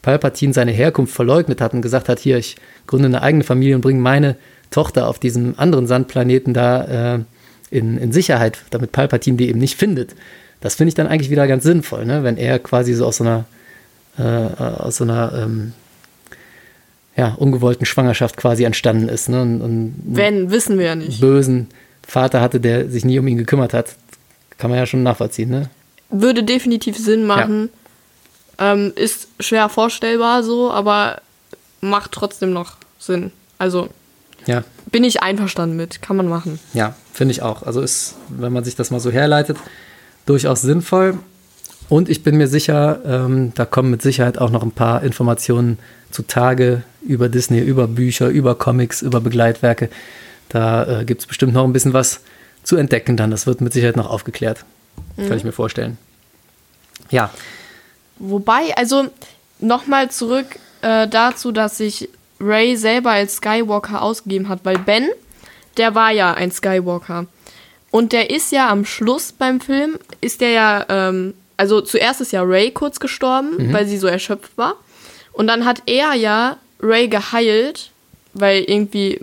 Palpatine, 0.02 0.52
seine 0.52 0.72
Herkunft 0.72 1.14
verleugnet 1.14 1.60
hat 1.60 1.72
und 1.72 1.82
gesagt 1.82 2.08
hat, 2.08 2.18
hier, 2.18 2.36
ich 2.38 2.56
gründe 2.86 3.06
eine 3.06 3.22
eigene 3.22 3.44
Familie 3.44 3.76
und 3.76 3.80
bringe 3.82 4.00
meine 4.00 4.36
Tochter 4.70 5.08
auf 5.08 5.18
diesem 5.18 5.54
anderen 5.56 5.86
Sandplaneten 5.86 6.52
da 6.52 7.16
äh, 7.16 7.20
in, 7.70 7.98
in 7.98 8.12
Sicherheit, 8.12 8.58
damit 8.70 8.92
Palpatine 8.92 9.36
die 9.36 9.48
eben 9.48 9.58
nicht 9.58 9.76
findet. 9.76 10.14
Das 10.60 10.74
finde 10.74 10.88
ich 10.88 10.94
dann 10.94 11.06
eigentlich 11.06 11.30
wieder 11.30 11.46
ganz 11.46 11.64
sinnvoll, 11.64 12.04
ne? 12.04 12.22
wenn 12.22 12.36
er 12.36 12.58
quasi 12.58 12.92
so 12.94 13.06
aus 13.06 13.18
so 13.18 13.24
einer, 13.24 13.44
äh, 14.18 14.22
aus 14.22 14.96
so 14.96 15.04
einer 15.04 15.32
ähm, 15.34 15.72
ja, 17.16 17.34
ungewollten 17.38 17.86
Schwangerschaft 17.86 18.36
quasi 18.36 18.64
entstanden 18.64 19.08
ist. 19.08 19.28
Ne? 19.28 19.40
Und, 19.42 19.60
und 19.62 19.94
wenn, 20.04 20.50
wissen 20.50 20.78
wir 20.78 20.86
ja 20.86 20.94
nicht. 20.94 21.20
Bösen 21.20 21.68
Vater 22.06 22.40
hatte, 22.40 22.60
der 22.60 22.88
sich 22.88 23.04
nie 23.04 23.18
um 23.18 23.26
ihn 23.26 23.38
gekümmert 23.38 23.72
hat. 23.72 23.94
Kann 24.58 24.70
man 24.70 24.78
ja 24.78 24.86
schon 24.86 25.02
nachvollziehen. 25.02 25.50
Ne? 25.50 25.70
Würde 26.10 26.42
definitiv 26.42 26.98
Sinn 26.98 27.24
machen. 27.24 27.70
Ja. 28.58 28.72
Ähm, 28.72 28.92
ist 28.96 29.28
schwer 29.38 29.68
vorstellbar 29.68 30.42
so, 30.42 30.70
aber 30.70 31.22
macht 31.80 32.12
trotzdem 32.12 32.52
noch 32.52 32.76
Sinn. 32.98 33.32
Also 33.58 33.88
ja. 34.46 34.64
Bin 34.92 35.04
ich 35.04 35.22
einverstanden 35.22 35.76
mit, 35.76 36.02
kann 36.02 36.16
man 36.16 36.28
machen. 36.28 36.58
Ja, 36.74 36.94
finde 37.12 37.32
ich 37.32 37.42
auch. 37.42 37.62
Also 37.62 37.80
ist, 37.80 38.16
wenn 38.28 38.52
man 38.52 38.64
sich 38.64 38.74
das 38.74 38.90
mal 38.90 39.00
so 39.00 39.10
herleitet, 39.10 39.56
durchaus 40.26 40.62
sinnvoll. 40.62 41.18
Und 41.88 42.08
ich 42.08 42.22
bin 42.22 42.36
mir 42.36 42.46
sicher, 42.46 43.00
ähm, 43.04 43.52
da 43.54 43.64
kommen 43.64 43.90
mit 43.90 44.02
Sicherheit 44.02 44.38
auch 44.38 44.50
noch 44.50 44.62
ein 44.62 44.72
paar 44.72 45.02
Informationen 45.02 45.78
zutage 46.10 46.82
über 47.02 47.28
Disney, 47.28 47.60
über 47.60 47.86
Bücher, 47.88 48.28
über 48.28 48.54
Comics, 48.54 49.02
über 49.02 49.20
Begleitwerke. 49.20 49.90
Da 50.48 51.00
äh, 51.00 51.04
gibt 51.04 51.20
es 51.20 51.26
bestimmt 51.26 51.52
noch 51.52 51.64
ein 51.64 51.72
bisschen 51.72 51.92
was 51.92 52.20
zu 52.62 52.76
entdecken 52.76 53.16
dann. 53.16 53.30
Das 53.30 53.46
wird 53.46 53.60
mit 53.60 53.72
Sicherheit 53.72 53.96
noch 53.96 54.10
aufgeklärt. 54.10 54.64
Mhm. 55.16 55.28
Kann 55.28 55.36
ich 55.36 55.44
mir 55.44 55.52
vorstellen. 55.52 55.98
Ja. 57.10 57.30
Wobei, 58.18 58.76
also 58.76 59.08
nochmal 59.60 60.10
zurück 60.10 60.46
äh, 60.82 61.08
dazu, 61.08 61.52
dass 61.52 61.78
sich 61.78 62.08
Ray 62.40 62.76
selber 62.76 63.10
als 63.10 63.36
Skywalker 63.36 64.02
ausgegeben 64.02 64.48
hat, 64.48 64.60
weil 64.64 64.78
Ben, 64.78 65.08
der 65.76 65.94
war 65.94 66.10
ja 66.10 66.32
ein 66.34 66.50
Skywalker. 66.50 67.26
Und 67.90 68.12
der 68.12 68.30
ist 68.30 68.52
ja 68.52 68.68
am 68.70 68.84
Schluss 68.84 69.32
beim 69.32 69.60
Film, 69.60 69.98
ist 70.20 70.40
der 70.40 70.50
ja, 70.50 70.86
ähm, 70.88 71.34
also 71.56 71.80
zuerst 71.80 72.20
ist 72.20 72.32
ja 72.32 72.42
Ray 72.42 72.70
kurz 72.70 73.00
gestorben, 73.00 73.68
mhm. 73.68 73.72
weil 73.72 73.86
sie 73.86 73.98
so 73.98 74.06
erschöpft 74.06 74.56
war. 74.56 74.74
Und 75.32 75.46
dann 75.46 75.64
hat 75.64 75.82
er 75.86 76.14
ja 76.14 76.56
Ray 76.80 77.08
geheilt, 77.08 77.90
weil 78.32 78.62
irgendwie 78.62 79.20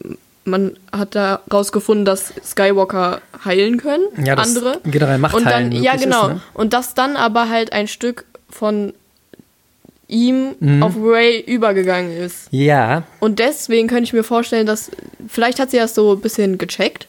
man 0.48 0.78
hat 0.92 1.14
da 1.16 1.42
rausgefunden, 1.52 2.06
dass 2.06 2.34
Skywalker 2.44 3.22
heilen 3.44 3.78
können, 3.78 4.06
ja, 4.24 4.36
das 4.36 4.48
andere. 4.48 4.80
Generell 4.86 5.18
Macht 5.18 5.36
und 5.36 5.46
dann, 5.46 5.72
Ja, 5.72 5.96
genau. 5.96 6.28
Ist, 6.28 6.34
ne? 6.36 6.42
Und 6.54 6.74
das 6.74 6.94
dann 6.94 7.18
aber 7.18 7.50
halt 7.50 7.74
ein 7.74 7.88
Stück 7.88 8.26
von 8.50 8.94
ihm 10.08 10.56
mhm. 10.60 10.84
auf 10.84 10.94
Ray 11.02 11.40
übergegangen 11.42 12.16
ist. 12.16 12.48
Ja. 12.52 13.04
Und 13.20 13.40
deswegen 13.40 13.88
könnte 13.88 14.04
ich 14.04 14.14
mir 14.14 14.24
vorstellen, 14.24 14.66
dass 14.66 14.92
vielleicht 15.28 15.60
hat 15.60 15.72
sie 15.72 15.78
das 15.78 15.96
so 15.96 16.14
ein 16.14 16.22
bisschen 16.22 16.58
gecheckt 16.58 17.08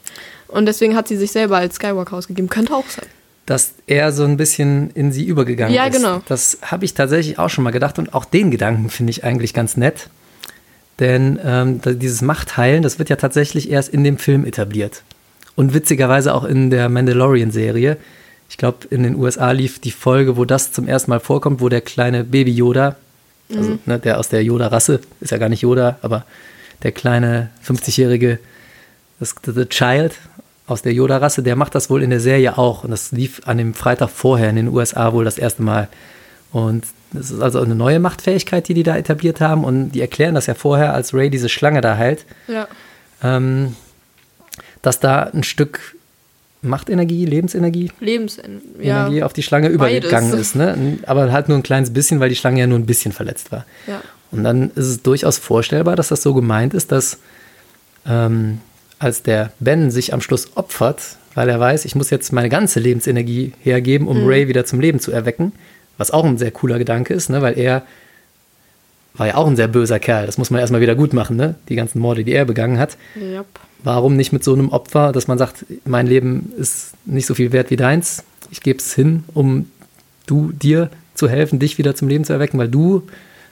und 0.48 0.66
deswegen 0.66 0.96
hat 0.96 1.08
sie 1.08 1.16
sich 1.16 1.30
selber 1.30 1.58
als 1.58 1.76
Skywalker 1.76 2.16
ausgegeben. 2.16 2.48
Könnte 2.48 2.74
auch 2.74 2.88
sein. 2.88 3.06
Dass 3.46 3.74
er 3.86 4.12
so 4.12 4.24
ein 4.24 4.36
bisschen 4.36 4.90
in 4.90 5.12
sie 5.12 5.24
übergegangen 5.24 5.74
ja, 5.74 5.86
ist. 5.86 5.94
Ja, 5.94 5.98
genau. 5.98 6.22
Das 6.26 6.58
habe 6.62 6.84
ich 6.84 6.94
tatsächlich 6.94 7.38
auch 7.38 7.48
schon 7.48 7.64
mal 7.64 7.70
gedacht 7.70 7.98
und 7.98 8.14
auch 8.14 8.24
den 8.24 8.50
Gedanken 8.50 8.90
finde 8.90 9.10
ich 9.10 9.24
eigentlich 9.24 9.54
ganz 9.54 9.76
nett. 9.76 10.08
Denn 10.98 11.38
ähm, 11.44 11.80
dieses 11.84 12.22
Machtheilen, 12.22 12.82
das 12.82 12.98
wird 12.98 13.08
ja 13.08 13.16
tatsächlich 13.16 13.70
erst 13.70 13.88
in 13.90 14.02
dem 14.02 14.18
Film 14.18 14.44
etabliert. 14.44 15.02
Und 15.54 15.72
witzigerweise 15.72 16.34
auch 16.34 16.44
in 16.44 16.70
der 16.70 16.88
Mandalorian-Serie 16.88 17.96
ich 18.48 18.56
glaube, 18.56 18.86
in 18.90 19.02
den 19.02 19.16
USA 19.16 19.50
lief 19.50 19.78
die 19.78 19.90
Folge, 19.90 20.36
wo 20.36 20.44
das 20.44 20.72
zum 20.72 20.88
ersten 20.88 21.10
Mal 21.10 21.20
vorkommt, 21.20 21.60
wo 21.60 21.68
der 21.68 21.80
kleine 21.80 22.24
Baby 22.24 22.52
Yoda, 22.52 22.96
also 23.54 23.70
mhm. 23.70 23.78
ne, 23.86 23.98
der 23.98 24.18
aus 24.18 24.28
der 24.28 24.42
Yoda-Rasse, 24.42 25.00
ist 25.20 25.30
ja 25.30 25.38
gar 25.38 25.48
nicht 25.48 25.62
Yoda, 25.62 25.98
aber 26.02 26.24
der 26.82 26.92
kleine 26.92 27.50
50-jährige 27.66 28.38
das 29.20 29.34
The 29.44 29.66
Child 29.66 30.14
aus 30.66 30.82
der 30.82 30.92
Yoda-Rasse, 30.92 31.42
der 31.42 31.56
macht 31.56 31.74
das 31.74 31.90
wohl 31.90 32.02
in 32.02 32.10
der 32.10 32.20
Serie 32.20 32.56
auch. 32.58 32.84
Und 32.84 32.90
das 32.90 33.10
lief 33.10 33.40
an 33.46 33.58
dem 33.58 33.74
Freitag 33.74 34.10
vorher 34.10 34.50
in 34.50 34.56
den 34.56 34.68
USA 34.68 35.12
wohl 35.12 35.24
das 35.24 35.38
erste 35.38 35.62
Mal. 35.62 35.88
Und 36.52 36.86
das 37.12 37.30
ist 37.30 37.40
also 37.40 37.60
eine 37.60 37.74
neue 37.74 38.00
Machtfähigkeit, 38.00 38.68
die 38.68 38.74
die 38.74 38.82
da 38.82 38.96
etabliert 38.96 39.40
haben. 39.40 39.64
Und 39.64 39.92
die 39.92 40.00
erklären 40.00 40.34
das 40.34 40.46
ja 40.46 40.54
vorher, 40.54 40.94
als 40.94 41.14
Ray 41.14 41.30
diese 41.30 41.48
Schlange 41.48 41.80
da 41.80 41.96
heilt, 41.96 42.26
Ja. 42.46 42.68
ähm, 43.22 43.74
dass 44.82 45.00
da 45.00 45.22
ein 45.22 45.42
Stück 45.42 45.96
Machtenergie, 46.60 47.24
Lebensenergie, 47.24 47.90
Lebensende. 48.00 48.60
Ja. 48.80 49.08
Auf 49.24 49.32
die 49.32 49.42
Schlange 49.42 49.70
Beides. 49.70 49.76
übergegangen 49.76 50.32
ist. 50.38 50.56
Ne? 50.56 50.98
Aber 51.06 51.30
halt 51.32 51.48
nur 51.48 51.56
ein 51.56 51.62
kleines 51.62 51.92
bisschen, 51.92 52.20
weil 52.20 52.28
die 52.28 52.36
Schlange 52.36 52.60
ja 52.60 52.66
nur 52.66 52.78
ein 52.78 52.86
bisschen 52.86 53.12
verletzt 53.12 53.52
war. 53.52 53.64
ja. 53.86 54.00
Und 54.30 54.44
dann 54.44 54.70
ist 54.74 54.86
es 54.86 55.02
durchaus 55.02 55.38
vorstellbar, 55.38 55.96
dass 55.96 56.08
das 56.08 56.22
so 56.22 56.34
gemeint 56.34 56.74
ist, 56.74 56.92
dass 56.92 57.18
ähm, 58.06 58.60
als 58.98 59.22
der 59.22 59.52
Ben 59.60 59.90
sich 59.90 60.12
am 60.12 60.20
Schluss 60.20 60.56
opfert, 60.56 61.00
weil 61.34 61.48
er 61.48 61.60
weiß, 61.60 61.84
ich 61.84 61.94
muss 61.94 62.10
jetzt 62.10 62.32
meine 62.32 62.48
ganze 62.48 62.80
Lebensenergie 62.80 63.52
hergeben, 63.62 64.08
um 64.08 64.26
Ray 64.26 64.48
wieder 64.48 64.64
zum 64.64 64.80
Leben 64.80 65.00
zu 65.00 65.12
erwecken, 65.12 65.52
was 65.96 66.10
auch 66.10 66.24
ein 66.24 66.38
sehr 66.38 66.50
cooler 66.50 66.78
Gedanke 66.78 67.14
ist, 67.14 67.30
ne? 67.30 67.42
weil 67.42 67.58
er 67.58 67.82
war 69.14 69.28
ja 69.28 69.34
auch 69.36 69.46
ein 69.46 69.56
sehr 69.56 69.68
böser 69.68 69.98
Kerl, 69.98 70.26
das 70.26 70.38
muss 70.38 70.50
man 70.50 70.60
erstmal 70.60 70.80
wieder 70.80 70.94
gut 70.94 71.12
machen, 71.12 71.36
ne? 71.36 71.54
die 71.68 71.76
ganzen 71.76 72.00
Morde, 72.00 72.24
die 72.24 72.32
er 72.32 72.44
begangen 72.44 72.78
hat. 72.78 72.96
Yep. 73.16 73.46
Warum 73.84 74.16
nicht 74.16 74.32
mit 74.32 74.42
so 74.42 74.52
einem 74.52 74.70
Opfer, 74.70 75.12
dass 75.12 75.28
man 75.28 75.38
sagt, 75.38 75.64
mein 75.84 76.06
Leben 76.06 76.52
ist 76.56 76.92
nicht 77.04 77.26
so 77.26 77.34
viel 77.34 77.52
wert 77.52 77.70
wie 77.70 77.76
deins, 77.76 78.24
ich 78.50 78.60
gebe 78.60 78.78
es 78.78 78.94
hin, 78.94 79.24
um 79.34 79.70
du 80.26 80.52
dir 80.52 80.90
zu 81.14 81.28
helfen, 81.28 81.58
dich 81.58 81.78
wieder 81.78 81.94
zum 81.94 82.08
Leben 82.08 82.24
zu 82.24 82.32
erwecken, 82.32 82.58
weil 82.58 82.68
du 82.68 83.02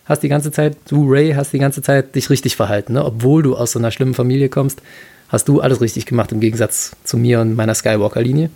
hast 0.05 0.23
die 0.23 0.29
ganze 0.29 0.53
Zeit, 0.53 0.77
du 0.89 1.11
Ray, 1.11 1.33
hast 1.33 1.53
die 1.53 1.59
ganze 1.59 1.83
Zeit 1.83 2.15
dich 2.15 2.31
richtig 2.31 2.57
verhalten, 2.57 2.95
ne? 2.95 3.05
obwohl 3.05 3.43
du 3.43 3.57
aus 3.57 3.73
so 3.73 3.79
einer 3.79 3.91
schlimmen 3.91 4.15
Familie 4.15 4.49
kommst, 4.49 4.81
hast 5.29 5.49
du 5.49 5.61
alles 5.61 5.81
richtig 5.81 6.07
gemacht 6.07 6.33
im 6.33 6.41
Gegensatz 6.41 6.93
zu 7.05 7.17
mir 7.17 7.41
und 7.41 7.57
meiner 7.57 7.75
Skywalker-Linie. 7.75 8.51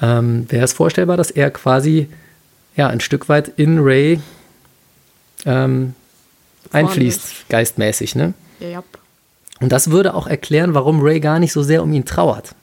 Ähm, 0.00 0.46
Wäre 0.48 0.64
es 0.64 0.72
vorstellbar, 0.72 1.16
dass 1.16 1.30
er 1.30 1.50
quasi 1.50 2.08
ja 2.76 2.88
ein 2.88 3.00
Stück 3.00 3.28
weit 3.28 3.52
in 3.56 3.78
Ray 3.78 4.20
ähm, 5.44 5.94
einfließt, 6.72 7.48
geistmäßig, 7.48 8.14
ne? 8.14 8.32
Yep. 8.60 9.01
Und 9.62 9.72
das 9.72 9.90
würde 9.90 10.14
auch 10.14 10.26
erklären, 10.26 10.74
warum 10.74 11.00
Ray 11.00 11.20
gar 11.20 11.38
nicht 11.38 11.52
so 11.52 11.62
sehr 11.62 11.82
um 11.82 11.92
ihn 11.92 12.04
trauert. 12.04 12.54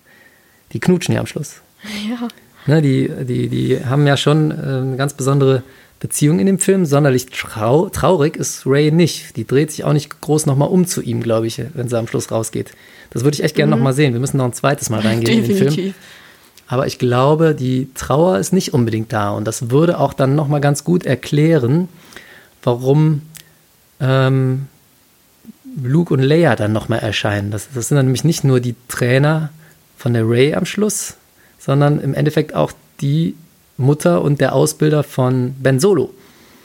Die 0.73 0.79
knutschen 0.79 1.15
ja 1.15 1.21
am 1.21 1.25
Schluss. 1.25 1.61
Ja. 2.09 2.27
Ne, 2.67 2.81
die, 2.81 3.09
die, 3.25 3.47
die 3.47 3.85
haben 3.85 4.05
ja 4.05 4.17
schon 4.17 4.51
äh, 4.51 4.53
eine 4.53 4.97
ganz 4.97 5.13
besondere 5.13 5.63
Beziehung 5.99 6.39
in 6.39 6.45
dem 6.45 6.59
Film. 6.59 6.85
Sonderlich 6.85 7.27
trau 7.27 7.89
traurig 7.89 8.35
ist 8.35 8.65
Ray 8.65 8.91
nicht. 8.91 9.37
Die 9.37 9.47
dreht 9.47 9.71
sich 9.71 9.85
auch 9.85 9.93
nicht 9.93 10.21
groß 10.21 10.45
nochmal 10.45 10.67
um 10.67 10.85
zu 10.85 11.01
ihm, 11.01 11.23
glaube 11.23 11.47
ich, 11.47 11.61
wenn 11.73 11.87
sie 11.87 11.97
am 11.97 12.07
Schluss 12.07 12.31
rausgeht. 12.31 12.73
Das 13.11 13.23
würde 13.23 13.35
ich 13.35 13.43
echt 13.43 13.55
gerne 13.55 13.71
noch 13.71 13.77
nochmal 13.77 13.93
sehen. 13.93 14.13
Wir 14.13 14.19
müssen 14.19 14.37
noch 14.37 14.45
ein 14.45 14.53
zweites 14.53 14.89
Mal 14.89 14.99
reingehen 14.99 15.39
in 15.39 15.47
den 15.47 15.57
Film. 15.57 15.69
Definitiv. 15.69 15.95
Aber 16.67 16.85
ich 16.85 16.99
glaube, 16.99 17.55
die 17.55 17.89
Trauer 17.95 18.37
ist 18.37 18.53
nicht 18.53 18.73
unbedingt 18.73 19.11
da. 19.11 19.31
Und 19.31 19.45
das 19.45 19.71
würde 19.71 19.99
auch 19.99 20.13
dann 20.13 20.35
nochmal 20.35 20.61
ganz 20.61 20.83
gut 20.83 21.05
erklären, 21.05 21.87
warum 22.61 23.23
ähm, 23.99 24.67
Luke 25.83 26.13
und 26.13 26.21
Leia 26.21 26.55
dann 26.55 26.71
nochmal 26.73 26.99
erscheinen. 26.99 27.51
Das, 27.51 27.67
das 27.73 27.87
sind 27.89 27.95
dann 27.97 28.05
nämlich 28.07 28.23
nicht 28.23 28.43
nur 28.43 28.59
die 28.59 28.75
Trainer 28.87 29.49
von 29.97 30.13
der 30.13 30.27
Ray 30.27 30.53
am 30.55 30.65
Schluss, 30.65 31.15
sondern 31.59 31.99
im 31.99 32.13
Endeffekt 32.13 32.55
auch 32.55 32.71
die 33.01 33.35
Mutter 33.77 34.21
und 34.21 34.41
der 34.41 34.53
Ausbilder 34.53 35.03
von 35.03 35.53
Ben 35.59 35.79
Solo, 35.79 36.13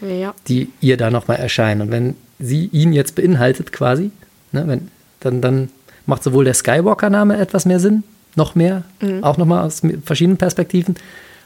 Ja. 0.00 0.34
die 0.48 0.70
ihr 0.80 0.96
da 0.96 1.10
nochmal 1.10 1.38
erscheinen. 1.38 1.82
Und 1.82 1.90
wenn 1.90 2.16
sie 2.38 2.66
ihn 2.72 2.92
jetzt 2.92 3.14
beinhaltet 3.14 3.72
quasi, 3.72 4.10
ne, 4.52 4.64
wenn, 4.66 4.90
dann, 5.20 5.40
dann 5.40 5.68
macht 6.06 6.22
sowohl 6.24 6.44
der 6.44 6.54
Skywalker-Name 6.54 7.36
etwas 7.38 7.66
mehr 7.66 7.80
Sinn, 7.80 8.02
noch 8.36 8.54
mehr, 8.56 8.82
auch 9.22 9.36
nochmal 9.36 9.64
aus 9.64 9.82
verschiedenen 10.04 10.38
Perspektiven, 10.38 10.96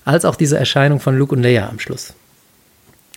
als 0.06 0.24
auch 0.24 0.36
diese 0.36 0.56
Erscheinung 0.58 1.00
von 1.00 1.18
Luke 1.18 1.34
und 1.34 1.42
Leia 1.42 1.68
am 1.68 1.78
Schluss. 1.78 2.14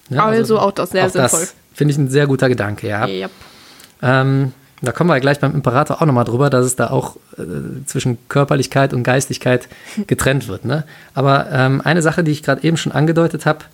Ne, 0.10 0.22
Also 0.22 0.60
auch 0.60 0.72
das 0.72 0.90
sehr 0.90 1.10
sinnvoll. 1.10 1.40
Das 1.40 1.56
finde 1.74 1.94
ich 1.94 1.98
ein 1.98 2.10
sehr 2.10 2.28
guter 2.28 2.50
Gedanke, 2.50 2.88
ja. 2.90 3.08
Yep. 3.08 3.32
Ähm, 4.02 4.54
da 4.82 4.92
kommen 4.92 5.10
wir 5.12 5.20
gleich 5.20 5.40
beim 5.40 5.54
Imperator 5.54 6.02
auch 6.02 6.06
nochmal 6.06 6.26
drüber, 6.26 6.50
dass 6.50 6.66
es 6.66 6.76
da 6.76 6.90
auch 6.90 7.18
äh, 7.38 7.86
zwischen 7.86 8.18
Körperlichkeit 8.30 8.94
und 8.94 9.04
Geistigkeit 9.04 9.68
getrennt 10.08 10.48
wird. 10.48 10.66
Ne? 10.66 10.86
Aber 11.14 11.52
ähm, 11.52 11.82
eine 11.82 12.02
Sache, 12.02 12.24
die 12.24 12.32
ich 12.32 12.42
gerade 12.42 12.64
eben 12.64 12.78
schon 12.78 12.92
angedeutet 12.92 13.46
habe, 13.46 13.66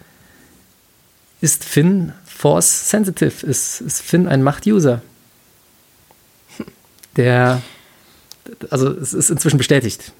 ist 1.39 1.63
Finn 1.63 2.13
Force 2.25 2.89
Sensitive? 2.89 3.45
Ist, 3.45 3.79
ist 3.81 4.01
Finn 4.01 4.27
ein 4.27 4.43
Macht-User? 4.43 5.01
Der, 7.15 7.61
also 8.69 8.91
es 8.91 9.13
ist 9.13 9.29
inzwischen 9.29 9.57
bestätigt. 9.57 10.11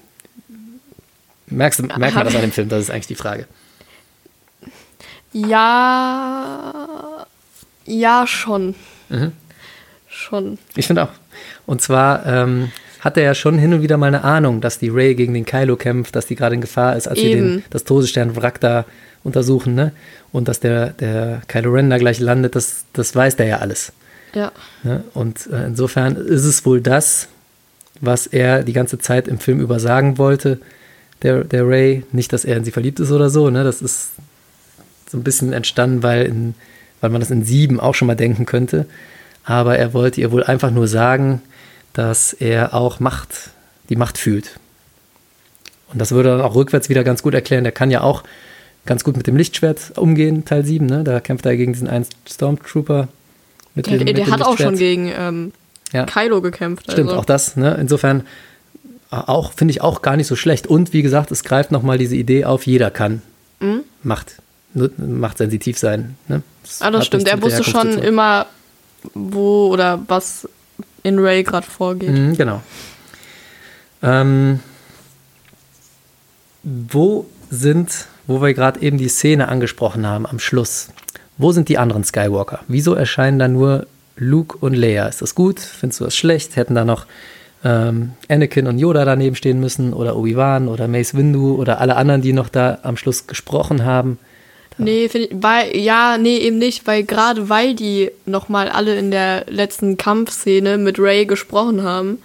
Merkst 1.46 1.80
du, 1.80 1.84
merkt 1.84 2.14
man 2.14 2.24
das 2.24 2.34
an 2.34 2.42
dem 2.42 2.52
Film? 2.52 2.68
Das 2.68 2.80
ist 2.80 2.90
eigentlich 2.90 3.06
die 3.06 3.14
Frage. 3.14 3.46
Ja. 5.32 7.26
Ja, 7.84 8.26
schon. 8.26 8.74
Mhm. 9.08 9.32
Schon. 10.18 10.58
Ich 10.74 10.88
finde 10.88 11.04
auch. 11.04 11.10
Und 11.64 11.80
zwar 11.80 12.26
ähm, 12.26 12.72
hat 12.98 13.16
er 13.16 13.22
ja 13.22 13.34
schon 13.34 13.56
hin 13.56 13.72
und 13.72 13.82
wieder 13.82 13.96
mal 13.96 14.08
eine 14.08 14.24
Ahnung, 14.24 14.60
dass 14.60 14.80
die 14.80 14.88
Ray 14.88 15.14
gegen 15.14 15.32
den 15.32 15.44
Kylo 15.44 15.76
kämpft, 15.76 16.16
dass 16.16 16.26
die 16.26 16.34
gerade 16.34 16.56
in 16.56 16.60
Gefahr 16.60 16.96
ist, 16.96 17.06
als 17.06 17.20
sie 17.20 17.30
den, 17.30 17.38
Eben. 17.38 17.64
das 17.70 17.84
Todesstern-Wrack 17.84 18.60
da 18.60 18.84
untersuchen, 19.22 19.76
ne? 19.76 19.92
Und 20.32 20.48
dass 20.48 20.58
der, 20.58 20.90
der 20.90 21.42
Kylo 21.46 21.70
Ren 21.70 21.88
da 21.88 21.98
gleich 21.98 22.18
landet, 22.18 22.56
das, 22.56 22.84
das 22.92 23.14
weiß 23.14 23.36
der 23.36 23.46
ja 23.46 23.58
alles. 23.58 23.92
Ja. 24.34 24.50
Ne? 24.82 25.04
Und 25.14 25.46
äh, 25.52 25.66
insofern 25.66 26.16
ist 26.16 26.44
es 26.44 26.66
wohl 26.66 26.80
das, 26.80 27.28
was 28.00 28.26
er 28.26 28.64
die 28.64 28.72
ganze 28.72 28.98
Zeit 28.98 29.28
im 29.28 29.38
Film 29.38 29.60
über 29.60 29.78
sagen 29.78 30.18
wollte, 30.18 30.58
der, 31.22 31.44
der 31.44 31.66
Ray. 31.66 32.02
Nicht, 32.10 32.32
dass 32.32 32.44
er 32.44 32.56
in 32.56 32.64
sie 32.64 32.72
verliebt 32.72 32.98
ist 32.98 33.12
oder 33.12 33.30
so, 33.30 33.50
ne? 33.50 33.62
Das 33.62 33.82
ist 33.82 34.10
so 35.08 35.16
ein 35.16 35.22
bisschen 35.22 35.52
entstanden, 35.52 36.02
weil, 36.02 36.26
in, 36.26 36.54
weil 37.00 37.10
man 37.10 37.20
das 37.20 37.30
in 37.30 37.44
sieben 37.44 37.78
auch 37.78 37.94
schon 37.94 38.08
mal 38.08 38.16
denken 38.16 38.46
könnte. 38.46 38.86
Aber 39.48 39.78
er 39.78 39.94
wollte 39.94 40.20
ihr 40.20 40.30
wohl 40.30 40.44
einfach 40.44 40.70
nur 40.70 40.86
sagen, 40.88 41.40
dass 41.94 42.34
er 42.34 42.74
auch 42.74 43.00
Macht, 43.00 43.50
die 43.88 43.96
Macht 43.96 44.18
fühlt. 44.18 44.60
Und 45.90 45.98
das 46.00 46.12
würde 46.12 46.28
dann 46.28 46.42
auch 46.42 46.54
rückwärts 46.54 46.90
wieder 46.90 47.02
ganz 47.02 47.22
gut 47.22 47.32
erklären. 47.32 47.64
Der 47.64 47.72
kann 47.72 47.90
ja 47.90 48.02
auch 48.02 48.24
ganz 48.84 49.04
gut 49.04 49.16
mit 49.16 49.26
dem 49.26 49.36
Lichtschwert 49.36 49.96
umgehen, 49.96 50.44
Teil 50.44 50.66
7. 50.66 50.84
Ne? 50.84 51.02
Da 51.02 51.20
kämpft 51.20 51.46
er 51.46 51.56
gegen 51.56 51.72
diesen 51.72 51.88
einen 51.88 52.04
Stormtrooper. 52.28 53.08
Mit 53.74 53.86
Der, 53.86 53.96
dem, 53.96 54.04
mit 54.04 54.18
der 54.18 54.26
dem 54.26 54.32
hat 54.34 54.42
auch 54.42 54.58
schon 54.58 54.76
gegen 54.76 55.10
ähm, 55.16 55.52
Ja. 55.94 56.04
Kylo 56.04 56.42
gekämpft. 56.42 56.92
Stimmt, 56.92 57.08
also. 57.08 57.20
auch 57.20 57.24
das. 57.24 57.56
Ne? 57.56 57.74
Insofern 57.80 58.20
äh, 59.10 59.16
auch 59.16 59.52
finde 59.54 59.72
ich 59.72 59.80
auch 59.80 60.02
gar 60.02 60.16
nicht 60.16 60.26
so 60.26 60.36
schlecht. 60.36 60.66
Und 60.66 60.92
wie 60.92 61.00
gesagt, 61.00 61.30
es 61.30 61.42
greift 61.42 61.72
nochmal 61.72 61.96
diese 61.96 62.16
Idee 62.16 62.44
auf, 62.44 62.66
jeder 62.66 62.90
kann 62.90 63.22
Mhm. 63.60 63.80
Macht, 64.04 64.34
nur- 64.74 64.90
machtsensitiv 64.98 65.78
sein. 65.78 66.16
Ne? 66.28 66.42
Ah, 66.78 66.90
das 66.92 67.06
stimmt. 67.06 67.26
Er 67.26 67.36
mit 67.36 67.44
der 67.44 67.58
wusste 67.58 67.64
schon 67.68 67.98
immer, 67.98 68.46
wo 69.14 69.68
oder 69.68 70.00
was 70.08 70.48
in 71.02 71.18
Ray 71.18 71.42
gerade 71.42 71.66
vorgeht. 71.66 72.10
Mhm, 72.10 72.36
genau. 72.36 72.62
Ähm, 74.02 74.60
wo 76.62 77.26
sind, 77.50 78.06
wo 78.26 78.40
wir 78.42 78.54
gerade 78.54 78.80
eben 78.80 78.98
die 78.98 79.08
Szene 79.08 79.48
angesprochen 79.48 80.06
haben 80.06 80.26
am 80.26 80.38
Schluss, 80.38 80.88
wo 81.38 81.52
sind 81.52 81.68
die 81.68 81.78
anderen 81.78 82.04
Skywalker? 82.04 82.60
Wieso 82.68 82.94
erscheinen 82.94 83.38
da 83.38 83.48
nur 83.48 83.86
Luke 84.16 84.58
und 84.58 84.74
Leia? 84.74 85.06
Ist 85.06 85.22
das 85.22 85.34
gut? 85.34 85.60
Findest 85.60 86.00
du 86.00 86.04
das 86.04 86.16
schlecht? 86.16 86.56
Hätten 86.56 86.74
da 86.74 86.84
noch 86.84 87.06
ähm, 87.64 88.12
Anakin 88.28 88.66
und 88.66 88.78
Yoda 88.78 89.04
daneben 89.04 89.36
stehen 89.36 89.60
müssen 89.60 89.92
oder 89.92 90.16
Obi-Wan 90.16 90.68
oder 90.68 90.88
Mace 90.88 91.14
Windu 91.14 91.54
oder 91.54 91.80
alle 91.80 91.96
anderen, 91.96 92.22
die 92.22 92.32
noch 92.32 92.48
da 92.48 92.78
am 92.82 92.96
Schluss 92.96 93.26
gesprochen 93.26 93.84
haben? 93.84 94.18
Nee, 94.78 95.08
finde 95.08 95.28
ich, 95.28 95.36
weil, 95.42 95.76
ja, 95.76 96.18
nee, 96.18 96.38
eben 96.38 96.58
nicht, 96.58 96.86
weil 96.86 97.02
gerade 97.02 97.48
weil 97.48 97.74
die 97.74 98.10
nochmal 98.26 98.68
alle 98.68 98.96
in 98.96 99.10
der 99.10 99.44
letzten 99.48 99.96
Kampfszene 99.96 100.78
mit 100.78 100.98
Ray 100.98 101.26
gesprochen 101.26 101.82
haben, 101.82 102.18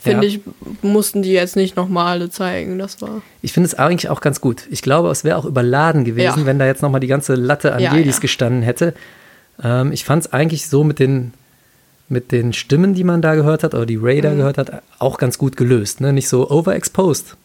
finde 0.00 0.26
Ja. 0.26 0.32
ich, 0.34 0.40
mussten 0.82 1.20
die 1.22 1.32
jetzt 1.32 1.56
nicht 1.56 1.76
nochmal 1.76 2.06
alle 2.12 2.30
zeigen. 2.30 2.78
Das 2.78 3.02
war. 3.02 3.20
Ich 3.42 3.52
finde 3.52 3.66
es 3.68 3.74
eigentlich 3.74 4.08
auch 4.08 4.20
ganz 4.22 4.40
gut. 4.40 4.62
Ich 4.70 4.80
glaube, 4.82 5.10
es 5.10 5.24
wäre 5.24 5.36
auch 5.36 5.44
überladen 5.44 6.04
gewesen, 6.04 6.40
Ja. 6.40 6.46
wenn 6.46 6.58
da 6.58 6.66
jetzt 6.66 6.80
nochmal 6.82 7.00
die 7.00 7.06
ganze 7.06 7.34
Latte 7.34 7.74
an 7.74 7.80
Jedis 7.80 8.20
gestanden 8.20 8.62
hätte. 8.62 8.94
Ähm, 9.62 9.92
ich 9.92 10.04
fand 10.04 10.24
es 10.24 10.32
eigentlich 10.32 10.68
so 10.68 10.84
mit 10.84 10.98
den, 11.00 11.34
mit 12.08 12.32
den 12.32 12.54
Stimmen, 12.54 12.94
die 12.94 13.04
man 13.04 13.20
da 13.20 13.34
gehört 13.34 13.62
hat, 13.62 13.74
oder 13.74 13.84
die 13.84 13.96
Ray 13.96 14.18
Mhm. 14.18 14.22
da 14.22 14.34
gehört 14.34 14.58
hat, 14.58 14.82
auch 14.98 15.18
ganz 15.18 15.36
gut 15.36 15.56
gelöst. 15.58 16.00
Ne? 16.00 16.14
Nicht 16.14 16.28
so 16.30 16.50
overexposed. 16.50 17.36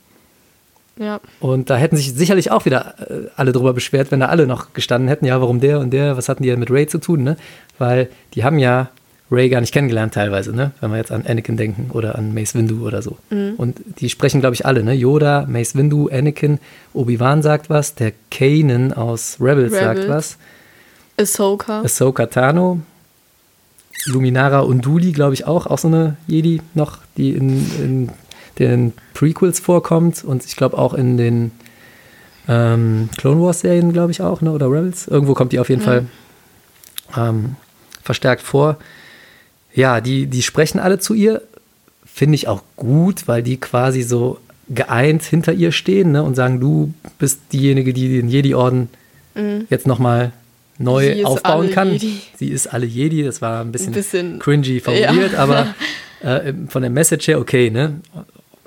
Ja. 0.98 1.20
Und 1.40 1.70
da 1.70 1.76
hätten 1.76 1.98
sich 1.98 2.14
sicherlich 2.14 2.52
auch 2.52 2.66
wieder 2.66 2.96
äh, 3.00 3.28
alle 3.36 3.52
drüber 3.52 3.74
beschwert, 3.74 4.12
wenn 4.12 4.22
da 4.22 4.28
alle 4.28 4.48
noch 4.48 4.74
gestanden 4.74 5.10
hätten, 5.10 5.26
ja, 5.26 5.40
warum 5.42 5.60
der 5.60 5.80
und 5.80 5.92
der, 5.92 6.16
was 6.18 6.30
hatten 6.30 6.44
die 6.44 6.50
denn 6.50 6.60
mit 6.60 6.72
Ray 6.72 6.88
zu 6.88 7.00
tun, 7.00 7.24
ne? 7.24 7.38
Weil 7.78 8.10
die 8.34 8.44
haben 8.44 8.60
ja 8.60 8.90
Ray 9.32 9.50
gar 9.50 9.60
nicht 9.60 9.74
kennengelernt 9.74 10.14
teilweise, 10.14 10.56
ne? 10.56 10.72
Wenn 10.80 10.92
wir 10.92 10.98
jetzt 10.98 11.12
an 11.12 11.26
Anakin 11.28 11.58
denken 11.58 11.90
oder 11.92 12.16
an 12.18 12.34
Mace 12.34 12.56
Windu 12.56 12.86
oder 12.86 13.02
so. 13.02 13.18
Und 13.58 13.82
die 14.00 14.10
sprechen, 14.10 14.40
glaube 14.40 14.56
ich, 14.56 14.66
alle, 14.66 14.84
ne? 14.84 14.94
Yoda, 14.94 15.46
Mace 15.50 15.76
Windu, 15.76 16.08
Anakin, 16.10 16.60
Obi-Wan 16.94 17.42
sagt 17.42 17.70
was, 17.70 17.96
der 17.96 18.14
Kanan 18.32 18.94
aus 18.94 19.38
Rebels, 19.42 19.74
sagt 19.74 20.00
Rebels. 20.04 20.10
was, 20.10 20.38
Ahsoka. 21.18 21.82
Ahsoka 21.82 22.28
Tano, 22.28 22.82
Luminara 24.06 24.60
Unduli, 24.60 25.12
glaube 25.12 25.34
ich, 25.34 25.46
auch, 25.46 25.66
auch 25.66 25.80
so 25.80 25.88
eine 25.88 26.18
Jedi 26.28 26.62
noch, 26.74 27.00
die 27.18 27.32
in, 27.32 27.66
in 27.80 28.10
den 28.60 28.94
Prequels 29.14 29.60
vorkommt 29.60 30.24
und 30.24 30.46
ich 30.46 30.56
glaube 30.56 30.78
auch 30.78 30.94
in 30.94 31.18
den 31.18 31.52
ähm, 32.48 33.10
Clone 33.18 33.42
Wars 33.42 33.62
Serien, 33.62 33.92
glaube 33.94 34.12
ich 34.12 34.22
auch, 34.22 34.42
ne? 34.42 34.52
oder 34.52 34.68
Rebels. 34.68 35.08
Irgendwo 35.08 35.34
kommt 35.34 35.52
die 35.52 35.60
auf 35.60 35.70
jeden 35.70 35.82
Ja. 35.82 35.86
Fall 35.88 36.06
ähm, 37.18 37.56
verstärkt 38.04 38.42
vor. 38.42 38.78
Ja, 39.74 40.00
die, 40.00 40.28
die 40.28 40.42
sprechen 40.42 40.80
alle 40.80 41.00
zu 41.00 41.14
ihr, 41.14 41.42
finde 42.06 42.36
ich 42.36 42.48
auch 42.48 42.62
gut, 42.78 43.28
weil 43.28 43.44
die 43.44 43.58
quasi 43.58 44.04
so 44.04 44.40
geeint 44.70 45.24
hinter 45.24 45.54
ihr 45.54 45.72
stehen 45.72 46.12
ne? 46.12 46.24
und 46.24 46.36
sagen, 46.36 46.60
du 46.60 46.94
bist 47.20 47.40
diejenige, 47.52 47.94
die 47.94 48.10
den 48.10 48.30
Jedi-Orden 48.30 48.90
jetzt 49.70 49.86
nochmal 49.86 50.32
neu 50.78 51.26
aufbauen 51.26 51.70
kann. 51.72 51.92
Jedi. 51.92 52.22
Sie 52.38 52.48
ist 52.50 52.68
alle 52.68 52.86
Jedi, 52.86 53.24
das 53.24 53.42
war 53.42 53.62
ein 53.62 53.72
bisschen, 53.74 53.90
Ein 53.90 53.94
bisschen- 53.94 54.40
cringy 54.40 54.80
formuliert, 54.80 55.34
Ja. 55.34 55.40
aber 55.40 55.76
äh, 56.22 56.54
von 56.70 56.82
der 56.82 56.90
Message 56.92 57.28
her 57.28 57.40
okay, 57.40 57.70
ne? 57.70 58.00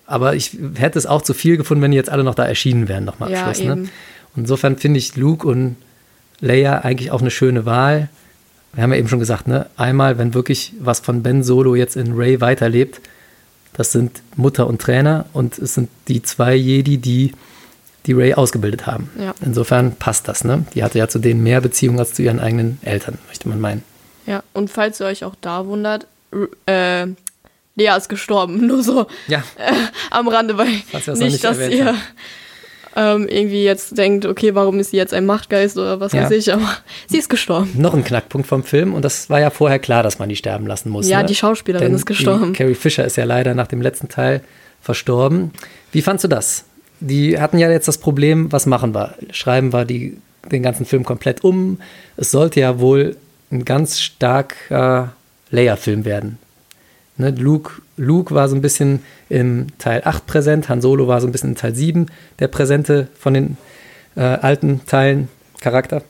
Aber 0.08 0.34
ich 0.34 0.56
hätte 0.76 0.98
es 0.98 1.04
auch 1.04 1.20
zu 1.20 1.34
viel 1.34 1.58
gefunden, 1.58 1.82
wenn 1.82 1.90
die 1.90 1.96
jetzt 1.98 2.08
alle 2.08 2.24
noch 2.24 2.34
da 2.34 2.46
erschienen 2.46 2.88
wären, 2.88 3.04
nochmal 3.04 3.28
am 3.28 3.34
Ja, 3.34 3.54
Schluss. 3.54 3.66
Ne? 3.66 3.88
Insofern 4.34 4.78
finde 4.78 4.98
ich 4.98 5.16
Luke 5.16 5.46
und 5.46 5.76
Leia 6.40 6.78
eigentlich 6.78 7.10
auch 7.10 7.20
eine 7.20 7.30
schöne 7.30 7.66
Wahl. 7.66 8.08
Wir 8.72 8.82
haben 8.82 8.92
ja 8.92 8.98
eben 8.98 9.08
schon 9.08 9.18
gesagt, 9.18 9.48
ne? 9.48 9.66
Einmal, 9.76 10.16
wenn 10.16 10.32
wirklich 10.32 10.72
was 10.80 11.00
von 11.00 11.22
Ben 11.22 11.42
Solo 11.42 11.74
jetzt 11.74 11.94
in 11.94 12.14
Ray 12.14 12.40
weiterlebt, 12.40 13.02
das 13.74 13.92
sind 13.92 14.22
Mutter 14.34 14.66
und 14.66 14.80
Trainer 14.80 15.26
und 15.34 15.58
es 15.58 15.74
sind 15.74 15.90
die 16.08 16.22
zwei 16.22 16.54
Jedi, 16.54 16.96
die 16.96 17.32
die 18.06 18.12
Ray 18.14 18.32
ausgebildet 18.32 18.86
haben. 18.86 19.10
Ja. 19.20 19.34
Insofern 19.44 19.96
passt 19.96 20.26
das, 20.26 20.42
ne? 20.42 20.64
Die 20.74 20.82
hatte 20.82 20.98
ja 20.98 21.08
zu 21.08 21.18
denen 21.18 21.42
mehr 21.42 21.60
Beziehung 21.60 21.98
als 21.98 22.14
zu 22.14 22.22
ihren 22.22 22.40
eigenen 22.40 22.78
Eltern, 22.80 23.18
möchte 23.26 23.46
man 23.48 23.60
meinen. 23.60 23.84
Ja, 24.26 24.42
und 24.54 24.70
falls 24.70 25.00
ihr 25.00 25.06
euch 25.06 25.24
auch 25.24 25.34
da 25.40 25.66
wundert, 25.66 26.06
äh, 26.66 27.08
Lea 27.78 27.96
ist 27.96 28.08
gestorben. 28.08 28.66
Nur 28.66 28.82
so 28.82 29.06
Ja, 29.28 29.38
äh, 29.56 29.72
am 30.10 30.28
Rande, 30.28 30.58
weil 30.58 30.68
das 30.92 31.06
nicht, 31.06 31.32
nicht 31.32 31.44
dass 31.44 31.58
ihr 31.58 31.94
ähm, 32.96 33.28
irgendwie 33.28 33.62
jetzt 33.62 33.96
denkt, 33.96 34.26
okay, 34.26 34.54
warum 34.54 34.80
ist 34.80 34.90
sie 34.90 34.96
jetzt 34.96 35.14
ein 35.14 35.24
Machtgeist 35.24 35.78
oder 35.78 36.00
was 36.00 36.12
Ja. 36.12 36.24
weiß 36.24 36.32
ich, 36.32 36.52
aber 36.52 36.68
sie 37.06 37.18
ist 37.18 37.28
gestorben. 37.28 37.70
noch 37.76 37.94
ein 37.94 38.02
Knackpunkt 38.02 38.48
vom 38.48 38.64
Film 38.64 38.92
und 38.94 39.04
das 39.04 39.30
war 39.30 39.40
ja 39.40 39.50
vorher 39.50 39.78
klar, 39.78 40.02
dass 40.02 40.18
man 40.18 40.28
die 40.28 40.36
sterben 40.36 40.66
lassen 40.66 40.90
muss. 40.90 41.08
Ja, 41.08 41.20
ne? 41.20 41.26
die 41.26 41.34
Schauspielerin 41.34 41.86
Denn 41.88 41.94
ist 41.94 42.06
gestorben. 42.06 42.52
Carrie 42.54 42.74
Fisher 42.74 43.04
ist 43.04 43.16
ja 43.16 43.24
leider 43.24 43.54
nach 43.54 43.68
dem 43.68 43.80
letzten 43.82 44.08
Teil 44.08 44.42
verstorben. 44.80 45.52
Wie 45.92 46.02
fandst 46.02 46.24
du 46.24 46.28
das? 46.28 46.64
Die 47.00 47.38
hatten 47.38 47.58
ja 47.58 47.70
jetzt 47.70 47.86
das 47.86 47.98
Problem, 47.98 48.50
was 48.50 48.66
machen 48.66 48.92
wir? 48.94 49.14
Schreiben 49.30 49.72
wir 49.72 49.84
die, 49.84 50.18
den 50.50 50.62
ganzen 50.64 50.84
Film 50.84 51.04
komplett 51.04 51.44
um? 51.44 51.80
Es 52.16 52.32
sollte 52.32 52.58
ja 52.58 52.80
wohl 52.80 53.16
ein 53.52 53.64
ganz 53.64 54.00
starker 54.00 55.12
Leia-Film 55.50 56.04
werden. 56.04 56.38
Ne, 57.18 57.30
Luke, 57.30 57.82
Luke 57.96 58.34
war 58.34 58.48
so 58.48 58.54
ein 58.54 58.62
bisschen 58.62 59.00
im 59.28 59.66
Teil 59.78 60.02
8 60.04 60.26
präsent, 60.26 60.68
Han 60.68 60.80
Solo 60.80 61.08
war 61.08 61.20
so 61.20 61.26
ein 61.26 61.32
bisschen 61.32 61.50
in 61.50 61.56
Teil 61.56 61.74
7 61.74 62.06
der 62.38 62.48
präsente 62.48 63.08
von 63.18 63.34
den 63.34 63.56
äh, 64.16 64.20
alten 64.20 64.82
Teilen 64.86 65.28
Charakter. 65.60 66.02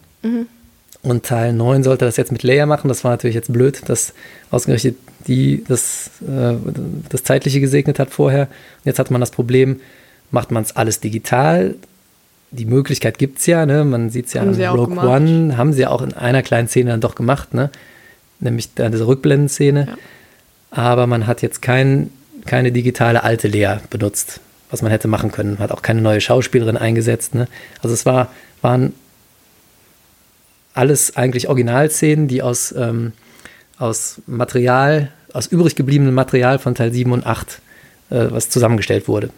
Und 1.02 1.24
Teil 1.24 1.52
9 1.52 1.82
sollte 1.82 2.04
das 2.04 2.16
jetzt 2.16 2.32
mit 2.32 2.42
Leia 2.42 2.66
machen. 2.66 2.88
Das 2.88 3.04
war 3.04 3.12
natürlich 3.12 3.36
jetzt 3.36 3.52
blöd, 3.52 3.88
dass 3.88 4.12
ausgerechnet 4.50 4.96
die 5.26 5.64
das, 5.66 6.10
äh, 6.26 6.54
das 7.08 7.24
Zeitliche 7.24 7.60
gesegnet 7.60 7.98
hat 7.98 8.10
vorher. 8.10 8.42
Und 8.42 8.86
jetzt 8.86 8.98
hat 8.98 9.10
man 9.10 9.20
das 9.20 9.30
Problem, 9.30 9.80
macht 10.30 10.50
man 10.50 10.62
es 10.62 10.76
alles 10.76 11.00
digital? 11.00 11.74
Die 12.50 12.64
Möglichkeit 12.64 13.18
gibt 13.18 13.38
es 13.38 13.46
ja, 13.46 13.66
ne? 13.66 13.84
man 13.84 14.10
sieht 14.10 14.26
es 14.26 14.32
ja 14.32 14.40
Haben 14.40 14.60
auch 14.62 14.76
Rogue. 14.76 14.98
One, 14.98 15.56
haben 15.56 15.72
sie 15.72 15.82
ja 15.82 15.90
auch 15.90 16.02
in 16.02 16.14
einer 16.14 16.42
kleinen 16.42 16.68
Szene 16.68 16.90
dann 16.90 17.00
doch 17.00 17.14
gemacht, 17.14 17.52
ne? 17.52 17.70
nämlich 18.40 18.70
diese 18.74 19.06
Rückblendenszene. 19.06 19.86
Ja. 19.88 19.94
Aber 20.70 21.06
man 21.06 21.26
hat 21.26 21.42
jetzt 21.42 21.62
kein, 21.62 22.10
keine 22.44 22.72
digitale 22.72 23.22
alte 23.22 23.48
Lea 23.48 23.76
benutzt, 23.90 24.40
was 24.70 24.82
man 24.82 24.90
hätte 24.90 25.08
machen 25.08 25.32
können. 25.32 25.58
Hat 25.58 25.72
auch 25.72 25.82
keine 25.82 26.00
neue 26.00 26.20
Schauspielerin 26.20 26.76
eingesetzt. 26.76 27.34
Ne? 27.34 27.48
Also 27.82 27.94
es 27.94 28.04
war, 28.06 28.30
waren 28.60 28.92
alles 30.74 31.16
eigentlich 31.16 31.48
Originalszenen, 31.48 32.28
die 32.28 32.42
aus, 32.42 32.72
ähm, 32.76 33.12
aus 33.78 34.20
Material, 34.26 35.10
aus 35.32 35.46
übrig 35.46 35.74
gebliebenem 35.74 36.14
Material 36.14 36.58
von 36.58 36.74
Teil 36.74 36.92
7 36.92 37.10
und 37.12 37.26
8, 37.26 37.60
äh, 38.10 38.26
was 38.30 38.50
zusammengestellt 38.50 39.08
wurde. 39.08 39.30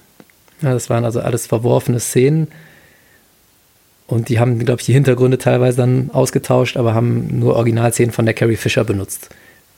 Ja, 0.62 0.74
das 0.74 0.90
waren 0.90 1.04
also 1.04 1.20
alles 1.20 1.46
verworfene 1.46 2.00
Szenen. 2.00 2.48
Und 4.06 4.28
die 4.28 4.40
haben, 4.40 4.58
glaube 4.58 4.80
ich, 4.80 4.86
die 4.86 4.92
Hintergründe 4.92 5.38
teilweise 5.38 5.78
dann 5.78 6.10
ausgetauscht, 6.12 6.76
aber 6.76 6.94
haben 6.94 7.38
nur 7.38 7.54
Originalszenen 7.54 8.12
von 8.12 8.26
der 8.26 8.34
Carrie 8.34 8.56
Fisher 8.56 8.84
benutzt. 8.84 9.30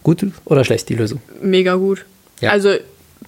Gut 0.02 0.26
oder 0.44 0.64
schlecht, 0.64 0.88
die 0.88 0.94
Lösung? 0.94 1.20
Mega 1.40 1.74
gut. 1.74 2.04
Ja. 2.40 2.50
Also 2.50 2.74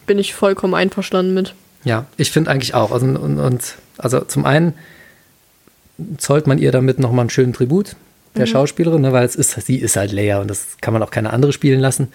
bin 0.07 0.19
ich 0.19 0.35
vollkommen 0.35 0.75
einverstanden 0.75 1.35
mit. 1.35 1.55
Ja, 1.85 2.07
ich 2.17 2.31
finde 2.31 2.51
eigentlich 2.51 2.75
auch. 2.75 2.91
Also, 2.91 3.07
und, 3.07 3.39
und, 3.39 3.75
also 3.99 4.21
zum 4.21 4.45
einen 4.45 4.75
zollt 6.19 6.47
man 6.47 6.59
ihr 6.59 6.73
damit 6.73 6.99
nochmal 6.99 7.21
einen 7.21 7.31
schönen 7.31 7.53
Tribut 7.53 7.95
der 8.37 8.47
Schauspielerin, 8.47 9.03
ne, 9.03 9.13
weil 9.13 9.25
es 9.25 9.37
ist, 9.37 9.53
sie 9.65 9.77
ist 9.77 9.97
halt 9.97 10.13
Leia 10.13 10.41
und 10.41 10.49
das 10.49 10.79
kann 10.81 10.93
man 10.93 11.03
auch 11.03 11.11
keine 11.11 11.33
andere 11.33 11.53
spielen 11.53 11.81
lassen. 11.81 12.09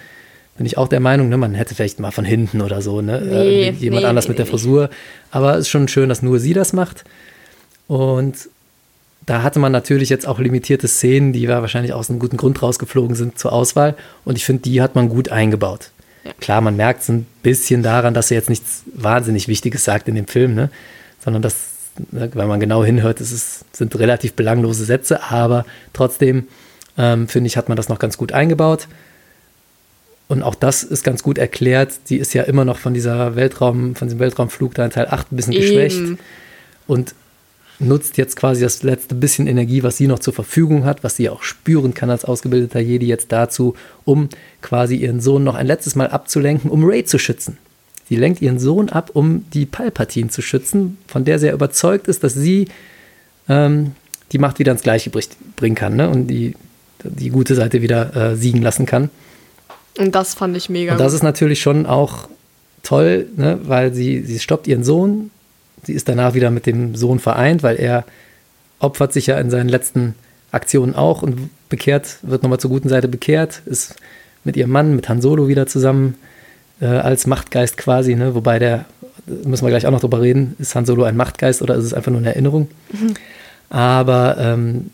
Bin 0.57 0.65
ich 0.65 0.77
auch 0.77 0.89
der 0.89 0.99
Meinung, 0.99 1.29
ne, 1.29 1.37
man 1.37 1.55
hätte 1.55 1.75
vielleicht 1.75 1.99
mal 1.99 2.11
von 2.11 2.25
hinten 2.25 2.61
oder 2.61 2.81
so, 2.81 3.01
ne, 3.01 3.21
Nee, 3.21 3.69
äh, 3.69 3.71
jemand 3.71 4.03
nee, 4.03 4.07
anders 4.09 4.25
nee, 4.25 4.31
mit 4.31 4.39
der. 4.39 4.45
Frisur. 4.45 4.89
Aber 5.31 5.53
es 5.53 5.61
ist 5.61 5.69
schon 5.69 5.87
schön, 5.87 6.09
dass 6.09 6.21
nur 6.21 6.39
sie 6.39 6.53
das 6.53 6.73
macht. 6.73 7.05
Und 7.87 8.49
da 9.29 9.43
hatte 9.43 9.59
man 9.59 9.71
natürlich 9.71 10.09
jetzt 10.09 10.27
auch 10.27 10.39
limitierte 10.39 10.87
Szenen, 10.87 11.33
die 11.33 11.47
wahrscheinlich 11.47 11.93
aus 11.93 12.09
einem 12.09 12.17
guten 12.17 12.35
Grund 12.35 12.63
rausgeflogen 12.63 13.15
sind 13.15 13.37
zur 13.37 13.53
Auswahl. 13.53 13.95
Und 14.25 14.39
ich 14.39 14.45
finde, 14.45 14.63
die 14.63 14.81
hat 14.81 14.95
man 14.95 15.07
gut 15.07 15.29
eingebaut. 15.29 15.91
Ja. 16.23 16.33
Klar, 16.39 16.61
man 16.61 16.75
merkt 16.75 17.03
es 17.03 17.09
ein 17.09 17.27
bisschen 17.43 17.83
daran, 17.83 18.15
dass 18.15 18.31
er 18.31 18.37
jetzt 18.37 18.49
nichts 18.49 18.81
wahnsinnig 18.91 19.47
Wichtiges 19.47 19.83
sagt 19.83 20.07
in 20.07 20.15
dem 20.15 20.25
Film, 20.25 20.55
ne? 20.55 20.71
sondern 21.23 21.43
dass, 21.43 21.55
ne, 22.09 22.31
wenn 22.33 22.47
man 22.47 22.59
genau 22.59 22.83
hinhört, 22.83 23.21
es 23.21 23.31
ist, 23.31 23.65
sind 23.71 23.99
relativ 23.99 24.33
belanglose 24.33 24.83
Sätze, 24.83 25.21
aber 25.21 25.63
trotzdem 25.93 26.47
ähm, 26.97 27.27
finde 27.27 27.49
ich, 27.49 27.55
hat 27.55 27.69
man 27.69 27.75
das 27.75 27.87
noch 27.87 27.99
ganz 27.99 28.17
gut 28.17 28.31
eingebaut. 28.31 28.87
Und 30.27 30.41
auch 30.41 30.55
das 30.55 30.81
ist 30.81 31.03
ganz 31.03 31.21
gut 31.21 31.37
erklärt. 31.37 31.91
Die 32.09 32.17
ist 32.17 32.33
ja 32.33 32.41
immer 32.43 32.65
noch 32.65 32.79
von 32.79 32.95
dieser 32.95 33.35
Weltraum, 33.35 33.95
von 33.95 34.07
diesem 34.07 34.19
Weltraumflug 34.19 34.73
da 34.73 34.85
in 34.85 34.91
Teil 34.91 35.05
8 35.07 35.31
ein 35.31 35.35
bisschen 35.35 35.53
geschwächt 35.53 35.97
Eben. 35.97 36.19
und 36.87 37.13
nutzt 37.79 38.17
jetzt 38.17 38.35
quasi 38.35 38.61
das 38.61 38.83
letzte 38.83 39.15
bisschen 39.15 39.47
Energie, 39.47 39.83
was 39.83 39.97
sie 39.97 40.07
noch 40.07 40.19
zur 40.19 40.33
Verfügung 40.33 40.85
hat, 40.85 41.03
was 41.03 41.15
sie 41.15 41.29
auch 41.29 41.43
spüren 41.43 41.93
kann 41.93 42.09
als 42.09 42.25
ausgebildeter 42.25 42.79
Jedi 42.79 43.07
jetzt 43.07 43.31
dazu, 43.31 43.75
um 44.05 44.29
quasi 44.61 44.95
ihren 44.97 45.21
Sohn 45.21 45.43
noch 45.43 45.55
ein 45.55 45.67
letztes 45.67 45.95
Mal 45.95 46.07
abzulenken, 46.07 46.69
um 46.69 46.83
Ray 46.83 47.05
zu 47.05 47.17
schützen. 47.17 47.57
Sie 48.09 48.15
lenkt 48.15 48.41
ihren 48.41 48.59
Sohn 48.59 48.89
ab, 48.89 49.11
um 49.13 49.45
die 49.53 49.65
Palpatine 49.65 50.29
zu 50.29 50.41
schützen, 50.41 50.97
von 51.07 51.25
der 51.25 51.39
sie 51.39 51.47
ja 51.47 51.53
überzeugt 51.53 52.07
ist, 52.07 52.23
dass 52.23 52.33
sie 52.33 52.67
ähm, 53.47 53.91
die 54.31 54.39
Macht 54.39 54.59
wieder 54.59 54.71
ins 54.71 54.81
Gleiche 54.81 55.11
bringen 55.55 55.75
kann 55.75 55.95
ne? 55.95 56.09
und 56.09 56.27
die, 56.27 56.55
die 57.03 57.29
gute 57.29 57.55
Seite 57.55 57.81
wieder 57.81 58.15
äh, 58.15 58.35
siegen 58.35 58.61
lassen 58.61 58.85
kann. 58.85 59.09
Und 59.97 60.15
das 60.15 60.33
fand 60.33 60.57
ich 60.57 60.69
mega 60.69 60.93
Und 60.93 60.99
das 60.99 61.13
ist 61.13 61.23
natürlich 61.23 61.61
schon 61.61 61.85
auch 61.85 62.27
toll, 62.83 63.27
ne? 63.37 63.59
weil 63.63 63.93
sie, 63.93 64.21
sie 64.23 64.39
stoppt 64.39 64.67
ihren 64.67 64.83
Sohn. 64.83 65.31
Sie 65.83 65.93
ist 65.93 66.09
danach 66.09 66.33
wieder 66.33 66.51
mit 66.51 66.65
dem 66.65 66.95
Sohn 66.95 67.19
vereint, 67.19 67.63
weil 67.63 67.77
er 67.77 68.05
opfert 68.79 69.13
sich 69.13 69.27
ja 69.27 69.39
in 69.39 69.49
seinen 69.49 69.69
letzten 69.69 70.15
Aktionen 70.51 70.95
auch 70.95 71.21
und 71.21 71.49
bekehrt, 71.69 72.17
wird 72.21 72.43
nochmal 72.43 72.59
zur 72.59 72.71
guten 72.71 72.89
Seite 72.89 73.07
bekehrt, 73.07 73.61
ist 73.65 73.95
mit 74.43 74.57
ihrem 74.57 74.71
Mann, 74.71 74.95
mit 74.95 75.09
Han 75.09 75.21
Solo 75.21 75.47
wieder 75.47 75.67
zusammen 75.67 76.15
äh, 76.81 76.85
als 76.85 77.27
Machtgeist 77.27 77.77
quasi, 77.77 78.15
ne? 78.15 78.35
wobei 78.35 78.57
der, 78.57 78.85
müssen 79.25 79.65
wir 79.65 79.69
gleich 79.69 79.85
auch 79.85 79.91
noch 79.91 79.99
drüber 79.99 80.21
reden, 80.21 80.55
ist 80.59 80.75
Han 80.75 80.85
Solo 80.85 81.03
ein 81.03 81.17
Machtgeist 81.17 81.61
oder 81.61 81.75
ist 81.75 81.85
es 81.85 81.93
einfach 81.93 82.11
nur 82.11 82.21
eine 82.21 82.29
Erinnerung? 82.29 82.69
Aber 83.69 84.37
ähm, 84.39 84.89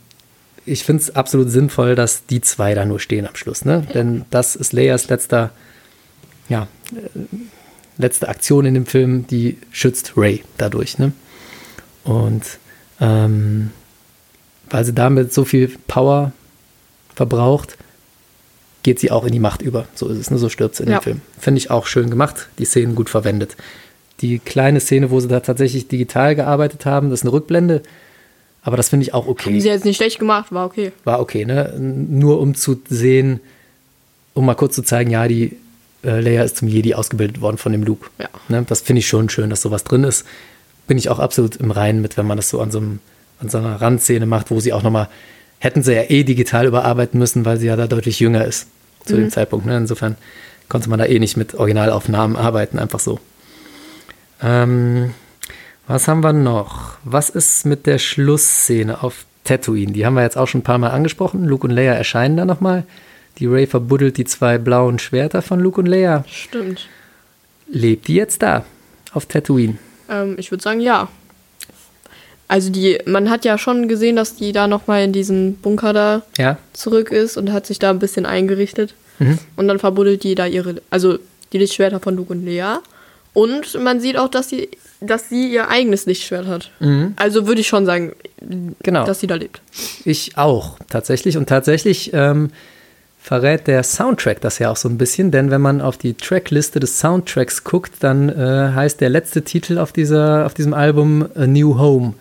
ich 0.65 0.83
finde 0.83 1.03
es 1.03 1.15
absolut 1.15 1.49
sinnvoll, 1.49 1.95
dass 1.95 2.25
die 2.25 2.41
zwei 2.41 2.73
da 2.73 2.85
nur 2.85 2.99
stehen 2.99 3.27
am 3.27 3.35
Schluss. 3.35 3.63
Ne? 3.65 3.85
Denn 3.93 4.25
das 4.31 4.55
ist 4.55 4.73
Leias 4.73 5.07
letzter, 5.09 5.51
ja, 6.49 6.67
äh, 6.93 7.19
letzte 7.97 8.28
Aktion 8.28 8.65
in 8.65 8.74
dem 8.74 8.86
Film, 8.86 9.26
die 9.28 9.57
schützt 9.72 10.13
Ray 10.17 10.43
dadurch. 10.57 10.97
Ne? 10.97 11.13
Und 12.03 12.43
ähm, 12.99 13.72
weil 14.69 14.84
sie 14.86 14.93
damit 14.93 15.34
so 15.34 15.45
viel 15.45 15.72
Power 15.88 16.32
verbraucht, 17.13 17.78
geht 18.84 18.99
sie 18.99 19.11
auch 19.11 19.26
in 19.26 19.32
die 19.32 19.39
Macht 19.39 19.61
über. 19.61 19.88
So 19.95 20.07
ist 20.09 20.17
es, 20.17 20.32
ne? 20.32 20.38
so 20.38 20.49
stirbt 20.49 20.76
sie 20.76 20.84
in 20.84 20.89
Ja. 20.89 20.99
dem 20.99 21.03
Film. 21.03 21.22
Finde 21.39 21.57
ich 21.59 21.72
auch 21.72 21.88
schön 21.88 22.09
gemacht, 22.09 22.49
die 22.59 22.65
Szenen 22.65 22.95
gut 22.95 23.09
verwendet. 23.09 23.55
Die 24.22 24.39
kleine 24.39 24.80
Szene, 24.80 25.09
wo 25.11 25.19
sie 25.19 25.28
da 25.28 25.39
tatsächlich 25.39 25.88
digital 25.88 26.36
gearbeitet 26.36 26.86
haben, 26.86 27.09
das 27.09 27.19
ist 27.19 27.24
eine 27.24 27.34
Rückblende. 27.34 27.82
Aber 28.61 28.78
das 28.78 28.89
finde 28.89 29.03
ich 29.03 29.13
auch 29.13 29.28
okay 29.28 29.51
Haben 29.51 29.61
sie 29.61 29.67
jetzt 29.69 29.86
nicht 29.86 29.97
schlecht 29.97 30.19
gemacht, 30.19 30.51
war 30.51 30.65
okay. 30.65 30.91
war 31.03 31.19
okay, 31.19 31.45
ne? 31.45 31.74
Nur 31.78 32.39
um 32.39 32.55
zu 32.55 32.82
sehen, 32.89 33.39
um 34.34 34.45
mal 34.45 34.55
kurz 34.55 34.74
zu 34.76 34.82
zeigen, 34.84 35.11
ja, 35.11 35.28
die 35.28 35.55
äh, 36.06 36.20
Leia 36.22 36.43
ist 36.43 36.58
zum 36.58 36.68
Jedi 36.68 36.93
ausgebildet 36.93 37.41
worden 37.41 37.58
von 37.58 37.72
dem 37.72 37.84
Luke. 37.84 38.10
Ja. 38.20 38.30
Ne? 38.47 38.66
Das 38.68 38.82
finde 38.82 38.99
ich 38.99 39.08
schon 39.08 39.30
schön, 39.30 39.49
dass 39.49 39.62
sowas 39.62 39.84
drin 39.84 40.03
ist. 40.03 40.26
Bin 40.88 40.97
ich 40.97 41.10
auch 41.10 41.20
absolut 41.20 41.56
im 41.56 41.72
Reinen 41.72 42.01
mit, 42.01 42.18
wenn 42.18 42.28
man 42.28 42.38
das 42.38 42.49
so 42.49 42.62
an 42.62 42.72
so, 42.72 42.78
einem, 42.78 42.99
an 43.39 43.49
so 43.49 43.58
einer 43.58 43.82
Randszene 43.82 44.26
macht, 44.26 44.51
wo 44.51 44.60
sie 44.60 44.74
auch 44.74 44.84
nochmal, 44.84 45.10
hätten 45.60 45.84
sie 45.84 45.93
ja 45.93 46.03
eh 46.03 46.24
digital 46.24 46.68
überarbeiten 46.68 47.20
müssen, 47.20 47.45
weil 47.45 47.58
sie 47.58 47.68
ja 47.68 47.76
da 47.76 47.88
deutlich 47.88 48.20
jünger 48.20 48.45
ist. 48.45 48.68
zu 49.06 49.16
dem 49.16 49.30
Zeitpunkt. 49.30 49.66
Ne? 49.66 49.78
Insofern 49.78 50.16
konnte 50.70 50.89
man 50.89 50.99
da 50.99 51.06
eh 51.06 51.20
nicht 51.20 51.38
mit 51.38 51.56
Originalaufnahmen 51.56 52.38
arbeiten, 52.38 52.80
einfach 52.80 52.99
so. 52.99 53.20
Ähm, 54.41 55.14
was 55.88 56.08
haben 56.08 56.24
wir 56.24 56.34
noch? 56.34 56.97
Was 57.03 57.30
ist 57.30 57.66
mit 57.66 57.86
der 57.86 57.99
Schlussszene 57.99 59.03
auf 59.03 59.26
Tatooine? 59.43 59.93
Die 59.93 60.06
haben 60.06 60.16
wir 60.16 60.24
jetzt 60.24 60.38
auch 60.38 60.47
schon 60.47 60.62
ein 60.62 60.64
paar 60.64 60.80
Mal 60.80 60.89
angesprochen. 60.89 61.45
Luke 61.45 61.68
und 61.68 61.74
Leia 61.74 61.93
erscheinen 61.93 62.38
da 62.38 62.45
nochmal. 62.45 62.86
Die 63.39 63.45
Ray 63.47 63.67
verbuddelt 63.67 64.17
die 64.17 64.25
zwei 64.25 64.57
blauen 64.57 64.99
Schwerter 64.99 65.41
von 65.41 65.59
Luke 65.59 65.79
und 65.81 65.88
Leia. 65.88 66.23
Stimmt. 66.27 66.88
Lebt 67.67 68.07
die 68.07 68.15
jetzt 68.15 68.41
da 68.41 68.63
auf 69.13 69.25
Tatooine? 69.25 69.77
Ähm, 70.09 70.36
ich 70.38 70.51
würde 70.51 70.63
sagen, 70.63 70.79
ja. 70.79 71.09
Also 72.47 72.69
die, 72.71 72.99
man 73.05 73.29
hat 73.29 73.43
ja 73.43 73.57
schon 73.57 73.88
gesehen, 73.88 74.15
dass 74.15 74.36
die 74.36 74.51
da 74.51 74.67
nochmal 74.67 75.03
in 75.03 75.11
diesen 75.13 75.55
Bunker 75.57 75.93
da 75.93 76.21
Ja. 76.38 76.57
zurück 76.73 77.11
ist 77.11 77.38
und 77.38 77.51
hat 77.51 77.65
sich 77.65 77.79
da 77.79 77.89
ein 77.89 77.99
bisschen 77.99 78.25
eingerichtet. 78.25 78.93
Mhm. 79.19 79.39
Und 79.55 79.67
dann 79.67 79.79
verbuddelt 79.79 80.23
die 80.23 80.36
da 80.36 80.45
ihre, 80.45 80.75
also 80.91 81.17
die 81.53 81.57
Lichtschwerter 81.57 81.99
von 81.99 82.15
Luke 82.15 82.31
und 82.33 82.45
Lea. 82.45 82.75
Und 83.33 83.81
man 83.83 83.99
sieht 83.99 84.17
auch, 84.17 84.29
dass 84.29 84.49
sie, 84.49 84.69
dass 85.01 85.27
sie 85.29 85.51
ihr 85.51 85.69
eigenes 85.69 86.05
Lichtschwert 86.05 86.45
hat. 86.47 86.71
Also 87.17 87.47
würde 87.47 87.59
ich 87.61 87.67
schon 87.67 87.86
sagen, 87.86 88.13
Genau. 88.81 89.05
dass 89.05 89.19
sie 89.19 89.27
da 89.27 89.36
lebt. 89.36 89.59
Ich 90.05 90.38
auch, 90.38 90.77
tatsächlich. 90.89 91.36
Und 91.36 91.49
tatsächlich 91.49 92.11
ähm, 92.13 92.51
verrät 93.26 93.65
der 93.65 93.82
Soundtrack 93.82 94.39
das 94.41 94.59
ja 94.59 94.69
auch 94.69 94.76
so 94.76 94.88
ein 94.88 94.99
bisschen, 94.99 95.32
denn 95.32 95.49
wenn 95.49 95.59
man 95.59 95.82
auf 95.82 95.97
die 95.97 96.13
Trackliste 96.13 96.80
des 96.80 96.99
Soundtracks 96.99 97.63
guckt, 97.63 97.93
dann 98.01 98.30
äh, 98.30 98.71
heißt 98.76 99.01
der 99.01 99.09
letzte 99.09 99.41
Titel 99.41 99.80
auf, 99.80 99.91
dieser, 99.91 100.45
auf 100.45 100.53
diesem 100.53 100.76
Album 100.76 101.28
A 101.34 101.47
New 101.47 101.80
Home. 101.80 102.13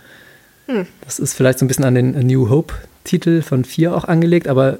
Das 1.04 1.18
ist 1.18 1.34
vielleicht 1.34 1.58
so 1.58 1.66
ein 1.66 1.68
bisschen 1.68 1.84
an 1.84 1.94
den 1.94 2.16
A 2.16 2.20
New 2.20 2.48
Hope-Titel 2.48 3.42
von 3.42 3.66
4 3.66 3.94
auch 3.94 4.04
angelegt, 4.04 4.48
aber 4.48 4.78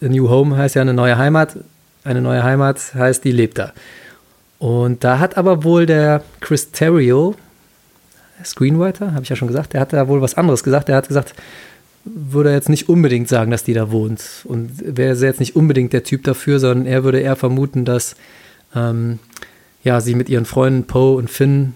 A 0.00 0.06
New 0.06 0.30
Home 0.30 0.56
heißt 0.56 0.74
ja 0.74 0.80
eine 0.80 0.94
neue 0.94 1.18
Heimat. 1.18 1.58
Eine 2.02 2.22
neue 2.22 2.42
Heimat 2.42 2.94
heißt, 2.94 3.22
die 3.24 3.32
lebt 3.32 3.58
da. 3.58 3.74
Und 4.58 5.04
da 5.04 5.18
hat 5.18 5.36
aber 5.36 5.64
wohl 5.64 5.84
der 5.84 6.22
Chris 6.40 6.70
Terrio, 6.70 7.34
Screenwriter, 8.42 9.12
habe 9.12 9.24
ich 9.24 9.28
ja 9.28 9.36
schon 9.36 9.48
gesagt, 9.48 9.74
der 9.74 9.82
hat 9.82 9.92
da 9.92 10.08
wohl 10.08 10.22
was 10.22 10.34
anderes 10.34 10.64
gesagt. 10.64 10.88
Der 10.88 10.96
hat 10.96 11.08
gesagt, 11.08 11.34
würde 12.14 12.50
er 12.50 12.54
jetzt 12.54 12.68
nicht 12.68 12.88
unbedingt 12.88 13.28
sagen, 13.28 13.50
dass 13.50 13.64
die 13.64 13.74
da 13.74 13.90
wohnt. 13.90 14.22
Und 14.44 14.70
wäre 14.96 15.16
jetzt 15.16 15.40
nicht 15.40 15.56
unbedingt 15.56 15.92
der 15.92 16.04
Typ 16.04 16.24
dafür, 16.24 16.60
sondern 16.60 16.86
er 16.86 17.04
würde 17.04 17.20
eher 17.20 17.36
vermuten, 17.36 17.84
dass 17.84 18.16
ähm, 18.74 19.18
ja, 19.82 20.00
sie 20.00 20.14
mit 20.14 20.28
ihren 20.28 20.44
Freunden 20.44 20.86
Poe 20.86 21.16
und 21.16 21.30
Finn 21.30 21.74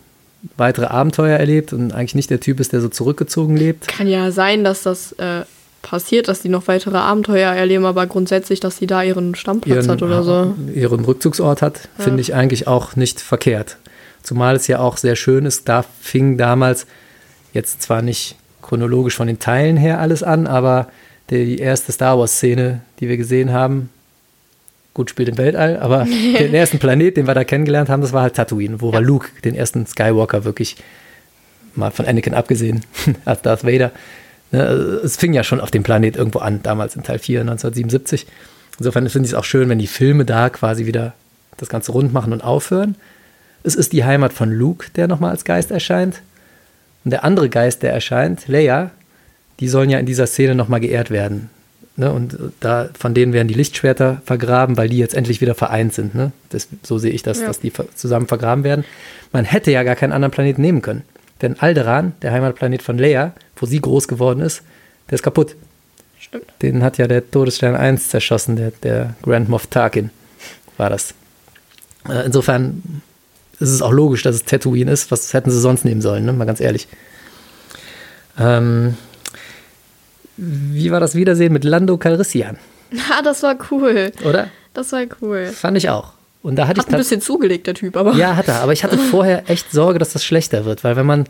weitere 0.56 0.86
Abenteuer 0.86 1.38
erlebt 1.38 1.72
und 1.72 1.92
eigentlich 1.92 2.14
nicht 2.14 2.30
der 2.30 2.40
Typ 2.40 2.60
ist, 2.60 2.72
der 2.72 2.80
so 2.80 2.88
zurückgezogen 2.88 3.56
lebt. 3.56 3.88
Kann 3.88 4.08
ja 4.08 4.32
sein, 4.32 4.64
dass 4.64 4.82
das 4.82 5.12
äh, 5.12 5.42
passiert, 5.82 6.28
dass 6.28 6.42
die 6.42 6.48
noch 6.48 6.66
weitere 6.68 6.96
Abenteuer 6.96 7.52
erleben, 7.52 7.84
aber 7.84 8.06
grundsätzlich, 8.06 8.60
dass 8.60 8.76
sie 8.76 8.86
da 8.86 9.02
ihren 9.02 9.34
Stammplatz 9.34 9.88
hat 9.88 10.02
oder 10.02 10.22
so. 10.22 10.54
ihren 10.74 11.04
Rückzugsort 11.04 11.62
hat, 11.62 11.88
finde 11.98 12.20
ich 12.20 12.34
eigentlich 12.34 12.66
auch 12.66 12.96
nicht 12.96 13.20
verkehrt. 13.20 13.76
Zumal 14.22 14.56
es 14.56 14.68
ja 14.68 14.78
auch 14.78 14.96
sehr 14.96 15.16
schön 15.16 15.46
ist, 15.46 15.68
da 15.68 15.84
fing 16.00 16.38
damals 16.38 16.86
jetzt 17.52 17.82
zwar 17.82 18.02
nicht 18.02 18.36
chronologisch 18.62 19.16
von 19.16 19.26
den 19.26 19.38
Teilen 19.38 19.76
her 19.76 20.00
alles 20.00 20.22
an, 20.22 20.46
aber 20.46 20.88
die 21.30 21.58
erste 21.58 21.92
Star 21.92 22.18
Wars-Szene, 22.18 22.80
die 23.00 23.08
wir 23.08 23.16
gesehen 23.16 23.52
haben, 23.52 23.90
gut, 24.94 25.10
spielt 25.10 25.28
im 25.28 25.38
Weltall, 25.38 25.78
aber 25.78 26.04
den 26.38 26.54
ersten 26.54 26.78
Planet, 26.78 27.16
den 27.16 27.26
wir 27.26 27.34
da 27.34 27.44
kennengelernt 27.44 27.88
haben, 27.88 28.02
das 28.02 28.12
war 28.12 28.22
halt 28.22 28.34
Tatooine, 28.34 28.80
wo 28.80 28.92
wir 28.92 29.00
Luke, 29.00 29.28
den 29.44 29.54
ersten 29.54 29.86
Skywalker, 29.86 30.44
wirklich 30.44 30.76
mal 31.74 31.90
von 31.90 32.06
Anakin 32.06 32.34
abgesehen, 32.34 32.84
als 33.24 33.42
Darth 33.42 33.64
Vader, 33.64 33.92
ne, 34.50 34.60
es 35.04 35.16
fing 35.16 35.32
ja 35.32 35.44
schon 35.44 35.60
auf 35.60 35.70
dem 35.70 35.82
Planet 35.82 36.16
irgendwo 36.16 36.40
an, 36.40 36.62
damals 36.62 36.96
in 36.96 37.02
Teil 37.02 37.18
4, 37.18 37.40
1977. 37.40 38.26
Insofern 38.78 39.08
finde 39.08 39.26
ich 39.26 39.32
es 39.32 39.38
auch 39.38 39.44
schön, 39.44 39.68
wenn 39.68 39.78
die 39.78 39.86
Filme 39.86 40.24
da 40.24 40.50
quasi 40.50 40.86
wieder 40.86 41.14
das 41.56 41.68
Ganze 41.68 41.92
rund 41.92 42.12
machen 42.12 42.32
und 42.32 42.42
aufhören. 42.42 42.96
Es 43.62 43.74
ist 43.74 43.92
die 43.92 44.04
Heimat 44.04 44.32
von 44.32 44.50
Luke, 44.50 44.86
der 44.96 45.06
nochmal 45.06 45.30
als 45.30 45.44
Geist 45.44 45.70
erscheint. 45.70 46.22
Und 47.04 47.10
der 47.10 47.24
andere 47.24 47.48
Geist, 47.48 47.82
der 47.82 47.92
erscheint, 47.92 48.46
Leia, 48.48 48.90
die 49.60 49.68
sollen 49.68 49.90
ja 49.90 49.98
in 49.98 50.06
dieser 50.06 50.26
Szene 50.26 50.54
nochmal 50.54 50.80
geehrt 50.80 51.10
werden. 51.10 51.50
Ne? 51.96 52.10
Und 52.10 52.36
da, 52.60 52.88
von 52.98 53.12
denen 53.14 53.32
werden 53.32 53.48
die 53.48 53.54
Lichtschwerter 53.54 54.22
vergraben, 54.24 54.76
weil 54.76 54.88
die 54.88 54.98
jetzt 54.98 55.14
endlich 55.14 55.40
wieder 55.40 55.54
vereint 55.54 55.92
sind. 55.92 56.14
Ne? 56.14 56.32
Das, 56.50 56.68
so 56.82 56.98
sehe 56.98 57.10
ich 57.12 57.22
das, 57.22 57.40
Ja. 57.40 57.46
dass 57.48 57.60
die 57.60 57.72
zusammen 57.94 58.26
vergraben 58.26 58.64
werden. 58.64 58.84
Man 59.32 59.44
hätte 59.44 59.70
ja 59.70 59.82
gar 59.82 59.96
keinen 59.96 60.12
anderen 60.12 60.32
Planeten 60.32 60.62
nehmen 60.62 60.80
können. 60.82 61.02
Denn 61.42 61.58
Alderaan, 61.58 62.12
der 62.22 62.32
Heimatplanet 62.32 62.82
von 62.82 62.98
Leia, 62.98 63.32
wo 63.56 63.66
sie 63.66 63.80
groß 63.80 64.08
geworden 64.08 64.40
ist, 64.40 64.62
der 65.10 65.16
ist 65.16 65.22
kaputt. 65.22 65.56
Stimmt. 66.18 66.44
Den 66.62 66.82
hat 66.84 66.98
ja 66.98 67.08
der 67.08 67.28
Todesstern 67.30 67.74
1 67.74 68.08
zerschossen, 68.08 68.56
der, 68.56 68.70
der 68.82 69.14
Grand 69.22 69.48
Moff 69.48 69.66
Tarkin 69.66 70.10
war 70.78 70.88
das. 70.88 71.14
Äh, 72.08 72.24
Insofern 72.24 73.02
ist 73.62 73.70
es 73.70 73.82
auch 73.82 73.92
logisch, 73.92 74.22
dass 74.22 74.34
es 74.36 74.44
Tatooine 74.44 74.90
ist. 74.90 75.10
Was 75.10 75.32
hätten 75.32 75.50
sie 75.50 75.60
sonst 75.60 75.84
nehmen 75.84 76.00
sollen, 76.02 76.24
ne? 76.24 76.32
mal 76.32 76.44
ganz 76.44 76.60
ehrlich. 76.60 76.88
Ähm, 78.38 78.96
wie 80.36 80.90
war 80.90 81.00
das 81.00 81.14
Wiedersehen 81.14 81.52
mit 81.52 81.64
Lando 81.64 81.96
Calrissian, 81.98 82.56
Ah, 83.10 83.22
das 83.22 83.42
war 83.42 83.56
cool. 83.70 84.12
oder? 84.24 84.48
Das 84.74 84.92
war 84.92 85.02
cool. 85.20 85.46
Fand 85.46 85.76
ich 85.76 85.88
auch. 85.90 86.12
Und 86.42 86.56
da 86.56 86.66
hatte 86.66 86.80
Hat 86.80 86.88
ich 86.88 86.94
ein 86.94 86.98
bisschen 86.98 87.20
zugelegt, 87.20 87.66
der 87.66 87.74
Typ, 87.74 87.96
aber. 87.96 88.14
ja, 88.14 88.34
hat 88.36 88.48
er. 88.48 88.60
Aber 88.62 88.72
ich 88.72 88.82
hatte 88.84 88.98
vorher 89.10 89.48
echt 89.48 89.70
Sorge, 89.70 89.98
dass 89.98 90.12
das 90.12 90.24
schlechter 90.24 90.64
wird, 90.64 90.82
weil 90.82 90.96
wenn 90.96 91.06
man 91.06 91.26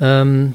ähm, 0.00 0.54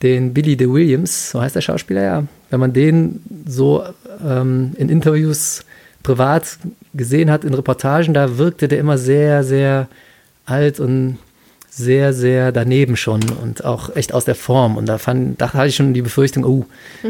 den 0.00 0.32
Billy 0.32 0.56
de 0.56 0.70
Williams, 0.72 1.30
so 1.30 1.40
heißt 1.40 1.54
der 1.54 1.60
Schauspieler 1.60 2.02
ja, 2.02 2.24
wenn 2.50 2.60
man 2.60 2.72
den 2.72 3.22
so 3.46 3.84
ähm, 4.26 4.72
in 4.78 4.88
Interviews 4.88 5.64
privat 6.02 6.58
gesehen 6.94 7.30
hat, 7.30 7.44
in 7.44 7.54
Reportagen, 7.54 8.14
da 8.14 8.38
wirkte 8.38 8.68
der 8.68 8.78
immer 8.78 8.98
sehr, 8.98 9.44
sehr 9.44 9.88
alt 10.46 10.80
und 10.80 11.18
sehr, 11.74 12.12
sehr 12.12 12.52
daneben 12.52 12.96
schon 12.96 13.22
und 13.42 13.64
auch 13.64 13.96
echt 13.96 14.12
aus 14.12 14.26
der 14.26 14.34
Form. 14.34 14.76
Und 14.76 14.86
da, 14.86 14.98
fand, 14.98 15.40
da 15.40 15.54
hatte 15.54 15.68
ich 15.68 15.76
schon 15.76 15.94
die 15.94 16.02
Befürchtung, 16.02 16.44
oh, 16.44 16.66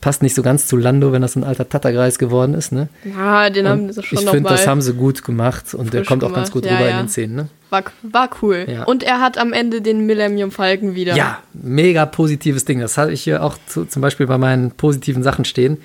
passt 0.00 0.20
nicht 0.20 0.34
so 0.34 0.42
ganz 0.42 0.66
zu 0.66 0.76
Lando, 0.76 1.12
wenn 1.12 1.22
das 1.22 1.36
ein 1.36 1.44
alter 1.44 1.68
Tattergreis 1.68 2.18
geworden 2.18 2.54
ist. 2.54 2.72
Ne? 2.72 2.88
Ja, 3.04 3.50
den 3.50 3.68
haben 3.68 3.84
Und 3.84 3.92
sie 3.92 4.02
schon 4.02 4.18
ich 4.18 4.28
finde, 4.28 4.50
das 4.50 4.66
haben 4.66 4.82
sie 4.82 4.94
gut 4.94 5.24
gemacht 5.24 5.74
und 5.74 5.94
der 5.94 6.04
kommt 6.04 6.24
auch 6.24 6.32
ganz 6.32 6.50
gemacht. 6.50 6.64
gut 6.64 6.66
Ja, 6.66 6.78
rüber 6.78 6.88
ja. 6.88 6.98
in 6.98 7.06
den 7.06 7.08
Szenen. 7.08 7.36
Ne? 7.36 7.48
war, 7.74 7.84
war 8.02 8.30
cool. 8.42 8.66
Ja. 8.68 8.84
Und 8.84 9.02
er 9.02 9.20
hat 9.20 9.38
am 9.38 9.52
Ende 9.52 9.82
den 9.82 10.06
Millennium 10.06 10.50
Falcon 10.50 10.94
wieder. 10.94 11.14
Ja, 11.16 11.42
mega 11.52 12.06
positives 12.06 12.64
Ding. 12.64 12.80
Das 12.80 12.96
hatte 12.96 13.12
ich 13.12 13.22
hier 13.22 13.42
auch 13.42 13.56
zu, 13.66 13.84
zum 13.84 14.02
Beispiel 14.02 14.26
bei 14.26 14.38
meinen 14.38 14.70
positiven 14.70 15.22
Sachen 15.22 15.44
stehen. 15.44 15.78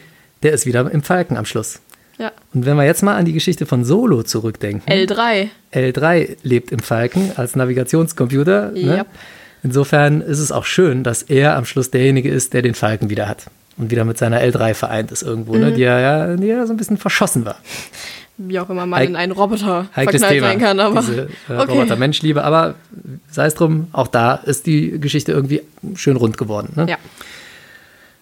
Der 0.44 0.54
ist 0.54 0.66
wieder 0.66 0.90
im 0.90 1.04
Falken 1.04 1.36
am 1.36 1.46
Schluss. 1.46 1.82
Ja. 2.20 2.32
Und 2.54 2.66
wenn 2.66 2.78
wir 2.78 2.86
jetzt 2.86 3.02
mal 3.02 3.16
an 3.16 3.26
die 3.26 3.34
Geschichte 3.34 3.66
von 3.66 3.84
Solo 3.86 4.22
zurückdenken. 4.24 4.88
L3. 4.92 5.48
L3 5.74 6.38
lebt 6.44 6.72
im 6.72 6.80
Falken 6.80 7.32
als 7.36 7.56
Navigationscomputer. 7.56 8.72
Ne? 8.72 8.98
Yep. 8.98 9.08
Insofern 9.64 10.22
ist 10.22 10.40
es 10.40 10.52
auch 10.52 10.66
schön, 10.66 11.04
dass 11.04 11.24
er 11.24 11.56
am 11.58 11.66
Schluss 11.66 11.90
derjenige 11.92 12.30
ist, 12.30 12.54
der 12.54 12.62
den 12.62 12.76
Falken 12.76 13.10
wieder 13.10 13.28
hat. 13.28 13.46
Und 13.78 13.92
wieder 13.92 14.06
mit 14.06 14.18
seiner 14.18 14.42
L3 14.42 14.74
vereint 14.74 15.12
ist 15.12 15.22
irgendwo, 15.24 15.54
Mhm. 15.54 15.60
ne? 15.62 15.72
die, 15.74 15.82
ja, 15.82 16.00
ja, 16.00 16.36
die 16.36 16.48
ja 16.48 16.66
so 16.68 16.74
ein 16.74 16.78
bisschen 16.78 16.98
verschossen 16.98 17.46
war. 17.46 17.56
Wie 18.38 18.58
auch 18.60 18.70
immer 18.70 18.86
man 18.86 19.02
in 19.04 19.16
einen 19.18 19.34
Roboter 19.34 19.88
verknallt 19.94 20.34
Thema, 20.34 20.48
sein 20.48 20.60
kann. 20.60 20.80
Aber 20.80 21.02
diese 21.02 21.22
äh, 21.24 21.28
okay. 21.50 21.72
Roboter-Mensch-Liebe. 21.72 22.42
Aber 22.44 22.76
sei 23.30 23.46
es 23.48 23.56
drum, 23.56 23.88
auch 23.92 24.08
da 24.08 24.36
ist 24.36 24.66
die 24.66 25.00
Geschichte 25.00 25.32
irgendwie 25.34 25.62
schön 25.96 26.16
rund 26.16 26.38
geworden. 26.38 26.72
Ne? 26.76 26.88
Ja. 26.90 26.98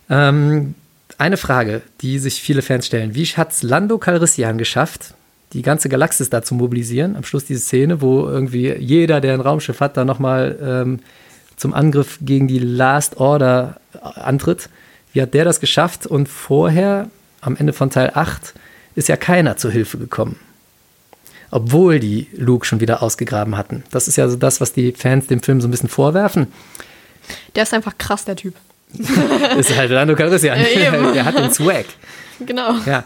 Ähm, 0.09 0.73
eine 1.17 1.37
Frage, 1.37 1.81
die 2.01 2.19
sich 2.19 2.41
viele 2.41 2.61
Fans 2.61 2.85
stellen. 2.85 3.15
Wie 3.15 3.25
hat 3.25 3.51
es 3.51 3.63
Lando 3.63 3.97
Calrissian 3.97 4.57
geschafft, 4.57 5.15
die 5.53 5.61
ganze 5.61 5.89
Galaxis 5.89 6.29
da 6.29 6.43
zu 6.43 6.53
mobilisieren? 6.55 7.15
Am 7.15 7.23
Schluss 7.23 7.45
diese 7.45 7.61
Szene, 7.61 8.01
wo 8.01 8.27
irgendwie 8.27 8.73
jeder, 8.73 9.21
der 9.21 9.33
ein 9.33 9.41
Raumschiff 9.41 9.79
hat, 9.79 9.97
da 9.97 10.05
nochmal 10.05 10.57
ähm, 10.61 10.99
zum 11.55 11.73
Angriff 11.73 12.19
gegen 12.21 12.47
die 12.47 12.59
Last 12.59 13.17
Order 13.17 13.79
äh, 13.93 14.19
antritt. 14.19 14.69
Wie 15.13 15.21
hat 15.21 15.33
der 15.33 15.45
das 15.45 15.59
geschafft? 15.59 16.05
Und 16.05 16.29
vorher, 16.29 17.09
am 17.41 17.55
Ende 17.55 17.73
von 17.73 17.89
Teil 17.89 18.11
8, 18.13 18.53
ist 18.95 19.07
ja 19.07 19.17
keiner 19.17 19.57
zu 19.57 19.71
Hilfe 19.71 19.97
gekommen. 19.97 20.37
Obwohl 21.49 21.99
die 21.99 22.27
Luke 22.35 22.65
schon 22.65 22.79
wieder 22.79 23.01
ausgegraben 23.01 23.57
hatten. 23.57 23.83
Das 23.89 24.07
ist 24.07 24.17
ja 24.17 24.27
so 24.27 24.35
das, 24.35 24.61
was 24.61 24.73
die 24.73 24.91
Fans 24.91 25.27
dem 25.27 25.41
Film 25.41 25.61
so 25.61 25.67
ein 25.67 25.71
bisschen 25.71 25.89
vorwerfen. 25.89 26.47
Der 27.55 27.63
ist 27.63 27.73
einfach 27.73 27.97
krass, 27.97 28.25
der 28.25 28.35
Typ. 28.35 28.53
ist 29.57 29.75
halt 29.75 29.91
Lando 29.91 30.15
Calrissian. 30.15 30.57
Ja, 30.57 30.91
der 31.13 31.25
hat 31.25 31.37
den 31.37 31.51
Swag. 31.51 31.85
Genau. 32.45 32.75
Ja. 32.85 33.03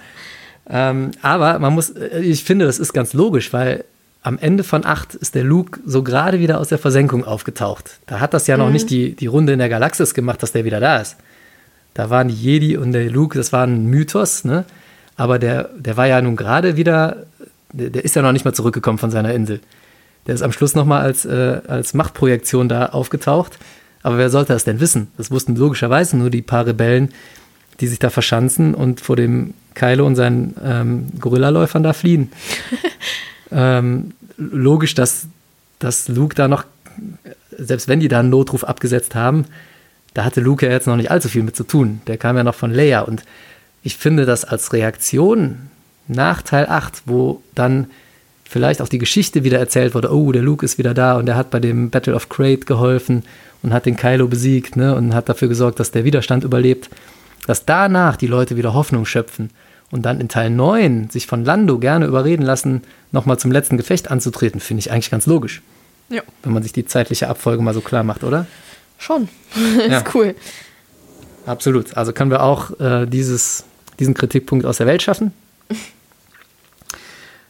Ähm, 0.70 1.12
aber 1.22 1.60
man 1.60 1.74
muss, 1.74 1.90
äh, 1.90 2.22
ich 2.22 2.44
finde, 2.44 2.66
das 2.66 2.80
ist 2.80 2.94
ganz 2.94 3.14
logisch, 3.14 3.52
weil 3.52 3.84
am 4.24 4.38
Ende 4.38 4.64
von 4.64 4.86
8 4.86 5.16
ist 5.16 5.34
der 5.34 5.44
Luke 5.44 5.80
so 5.86 6.04
gerade 6.04 6.40
wieder 6.40 6.60
aus 6.60 6.70
der 6.70 6.78
Versenkung 6.78 7.26
aufgetaucht. 7.26 8.00
Da 8.06 8.20
hat 8.20 8.34
das 8.34 8.46
ja 8.48 8.56
noch 8.56 8.70
nicht 8.70 8.90
die, 8.90 9.16
die 9.16 9.26
Runde 9.26 9.54
in 9.54 9.60
der 9.60 9.70
Galaxis 9.70 10.14
gemacht, 10.14 10.44
dass 10.44 10.52
der 10.52 10.64
wieder 10.64 10.80
da 10.80 10.98
ist. 10.98 11.18
Da 11.96 12.10
waren 12.10 12.28
die 12.28 12.36
Jedi 12.36 12.78
und 12.78 12.92
der 12.92 13.10
Luke, 13.10 13.38
das 13.38 13.52
war 13.52 13.66
ein 13.66 13.88
Mythos, 13.88 14.46
ne? 14.46 14.66
Aber 15.18 15.40
der, 15.40 15.70
der 15.78 15.98
war 15.98 16.08
ja 16.08 16.22
nun 16.22 16.36
gerade 16.36 16.78
wieder, 16.78 17.26
der, 17.74 17.90
der 17.90 18.06
ist 18.06 18.16
ja 18.16 18.22
noch 18.22 18.32
nicht 18.32 18.46
mal 18.46 18.54
zurückgekommen 18.54 18.98
von 18.98 19.12
seiner 19.12 19.34
Insel. 19.34 19.60
Der 20.28 20.36
ist 20.36 20.42
am 20.44 20.52
Schluss 20.52 20.76
nochmal 20.76 21.02
als, 21.02 21.26
äh, 21.26 21.62
als 21.68 21.94
Machtprojektion 21.94 22.70
da 22.70 22.88
aufgetaucht. 22.88 23.58
Aber 24.04 24.18
wer 24.18 24.30
sollte 24.30 24.54
das 24.54 24.64
denn 24.64 24.80
wissen? 24.80 25.08
Das 25.18 25.32
wussten 25.32 25.56
logischerweise 25.56 26.18
nur 26.18 26.30
die 26.30 26.42
paar 26.42 26.66
Rebellen, 26.66 27.10
die 27.80 27.88
sich 27.88 28.00
da 28.00 28.10
verschanzen 28.10 28.74
und 28.74 29.02
vor 29.02 29.16
dem 29.16 29.54
Kylo 29.74 30.06
und 30.06 30.16
seinen 30.16 30.56
ähm, 30.64 31.08
Gorillaläufern 31.20 31.84
da 31.84 31.94
fliehen. 31.94 32.32
ähm, 33.52 34.12
logisch, 34.38 34.94
dass, 34.96 35.28
dass 35.80 36.08
Luke 36.08 36.36
da 36.36 36.48
noch, 36.48 36.66
selbst 37.58 37.88
wenn 37.88 38.00
die 38.00 38.08
da 38.08 38.20
einen 38.20 38.30
Notruf 38.30 38.64
abgesetzt 38.64 39.16
haben, 39.16 39.46
da 40.14 40.26
hatte 40.26 40.42
Luke 40.42 40.66
ja 40.66 40.72
jetzt 40.72 40.88
noch 40.88 40.98
nicht 40.98 41.12
allzu 41.12 41.30
viel 41.30 41.44
mit 41.44 41.56
zu 41.56 41.64
tun. 41.64 42.02
Der 42.08 42.18
kam 42.18 42.36
ja 42.36 42.44
noch 42.44 42.56
von 42.56 42.72
Leia 42.72 43.02
und 43.02 43.24
ich 43.84 43.98
finde 43.98 44.26
das 44.26 44.46
als 44.46 44.74
Reaktion 44.74 45.70
nach 46.08 46.42
Teil 46.42 46.68
8, 46.68 47.04
wo 47.06 47.42
dann 47.56 47.88
vielleicht 48.44 48.82
auch 48.82 48.90
die 48.90 48.98
Geschichte 48.98 49.44
wieder 49.44 49.60
erzählt 49.60 49.96
wurde, 49.96 50.14
oh, 50.14 50.32
der 50.32 50.42
Luke 50.42 50.66
ist 50.66 50.78
wieder 50.78 50.94
da 50.94 51.16
und 51.18 51.28
er 51.30 51.36
hat 51.36 51.50
bei 51.52 51.60
dem 51.60 51.90
Battle 51.90 52.14
of 52.14 52.28
Crate 52.28 52.66
geholfen 52.66 53.24
und 53.64 53.74
hat 53.74 53.86
den 53.86 53.96
Kylo 53.96 54.28
besiegt 54.28 54.76
ne, 54.76 54.96
und 54.96 55.14
hat 55.14 55.30
dafür 55.30 55.48
gesorgt, 55.48 55.80
dass 55.80 55.92
der 55.92 56.04
Widerstand 56.04 56.44
überlebt, 56.44 56.90
dass 57.48 57.66
danach 57.66 58.16
die 58.16 58.28
Leute 58.28 58.58
wieder 58.58 58.74
Hoffnung 58.74 59.06
schöpfen 59.06 59.50
und 59.92 60.04
dann 60.04 60.22
in 60.22 60.30
Teil 60.30 60.50
9 60.50 61.10
sich 61.10 61.28
von 61.28 61.44
Lando 61.44 61.78
gerne 61.80 62.06
überreden 62.06 62.44
lassen, 62.44 62.84
nochmal 63.12 63.38
zum 63.38 63.52
letzten 63.52 63.78
Gefecht 63.78 64.10
anzutreten, 64.10 64.60
finde 64.60 64.80
ich 64.80 64.92
eigentlich 64.92 65.12
ganz 65.12 65.26
logisch. 65.26 65.62
Ja. 66.10 66.22
Wenn 66.44 66.54
man 66.54 66.64
sich 66.64 66.74
die 66.74 66.86
zeitliche 66.86 67.28
Abfolge 67.30 67.62
mal 67.64 67.74
so 67.74 67.82
klar 67.82 68.04
macht, 68.04 68.24
oder? 68.24 68.46
Schon. 68.98 69.30
Ja. 69.90 70.00
ist 70.00 70.16
cool. 70.16 70.36
Absolut. 71.46 71.98
Also 71.98 72.14
können 72.14 72.32
wir 72.32 72.44
auch 72.44 72.80
äh, 72.80 73.06
dieses, 73.06 73.64
diesen 74.00 74.14
Kritikpunkt 74.14 74.66
aus 74.66 74.78
der 74.78 74.88
Welt 74.88 75.02
schaffen. 75.02 75.34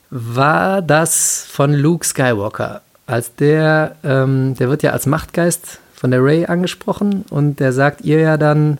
War 0.09 0.81
das 0.81 1.45
von 1.49 1.73
Luke 1.73 2.05
Skywalker, 2.05 2.81
als 3.05 3.35
der, 3.35 3.95
ähm, 4.03 4.55
der 4.55 4.69
wird 4.69 4.83
ja 4.83 4.91
als 4.91 5.05
Machtgeist 5.05 5.79
von 6.01 6.09
der 6.09 6.23
Ray 6.23 6.47
angesprochen 6.47 7.25
und 7.29 7.59
der 7.59 7.71
sagt 7.73 8.01
ihr 8.01 8.19
ja 8.19 8.35
dann 8.37 8.79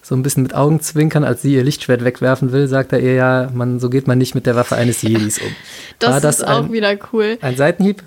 so 0.00 0.14
ein 0.14 0.22
bisschen 0.22 0.44
mit 0.44 0.54
Augenzwinkern, 0.54 1.24
als 1.24 1.42
sie 1.42 1.54
ihr 1.54 1.64
Lichtschwert 1.64 2.04
wegwerfen 2.04 2.52
will, 2.52 2.68
sagt 2.68 2.92
er 2.92 3.00
ihr 3.00 3.14
ja, 3.14 3.50
man, 3.52 3.80
so 3.80 3.90
geht 3.90 4.06
man 4.06 4.16
nicht 4.18 4.36
mit 4.36 4.46
der 4.46 4.54
Waffe 4.54 4.76
eines 4.76 5.02
Jedis 5.02 5.38
um. 5.38 5.48
Das, 5.98 6.10
War 6.12 6.20
das 6.20 6.38
ist 6.38 6.44
auch 6.46 6.64
ein- 6.66 6.72
wieder 6.72 6.96
cool. 7.12 7.36
Ein 7.40 7.56
Seitenhieb? 7.56 8.04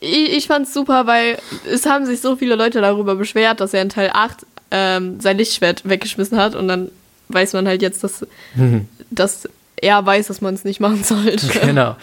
Ich, 0.00 0.36
ich 0.36 0.46
fand's 0.46 0.72
super, 0.72 1.08
weil 1.08 1.38
es 1.68 1.84
haben 1.86 2.06
sich 2.06 2.20
so 2.20 2.36
viele 2.36 2.54
Leute 2.54 2.80
darüber 2.80 3.16
beschwert, 3.16 3.60
dass 3.60 3.74
er 3.74 3.82
in 3.82 3.88
Teil 3.88 4.10
8 4.12 4.46
ähm, 4.70 5.20
sein 5.20 5.36
Lichtschwert 5.38 5.88
weggeschmissen 5.88 6.38
hat 6.38 6.54
und 6.54 6.68
dann 6.68 6.90
weiß 7.28 7.54
man 7.54 7.66
halt 7.66 7.82
jetzt, 7.82 8.04
dass, 8.04 8.24
dass 9.10 9.48
er 9.76 10.06
weiß, 10.06 10.28
dass 10.28 10.40
man 10.40 10.54
es 10.54 10.62
nicht 10.64 10.78
machen 10.78 11.02
sollte. 11.02 11.48
Genau. 11.60 11.96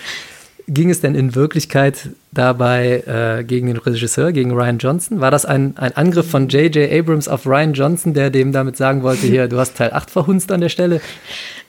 Ging 0.67 0.89
es 0.89 1.01
denn 1.01 1.13
in 1.13 1.35
Wirklichkeit 1.35 2.09
dabei 2.31 3.03
äh, 3.05 3.43
gegen 3.43 3.67
den 3.67 3.75
Regisseur, 3.77 4.31
gegen 4.31 4.51
Ryan 4.51 4.77
Johnson? 4.77 5.19
War 5.19 5.29
das 5.29 5.45
ein, 5.45 5.75
ein 5.77 5.91
Angriff 5.97 6.29
von 6.29 6.47
J.J. 6.47 6.89
Abrams 6.89 7.27
auf 7.27 7.45
Ryan 7.45 7.73
Johnson, 7.73 8.13
der 8.13 8.29
dem 8.29 8.53
damit 8.53 8.77
sagen 8.77 9.03
wollte, 9.03 9.27
hier, 9.27 9.47
du 9.49 9.59
hast 9.59 9.75
Teil 9.75 9.91
8 9.91 10.09
verhunzt 10.09 10.51
an 10.53 10.61
der 10.61 10.69
Stelle? 10.69 11.01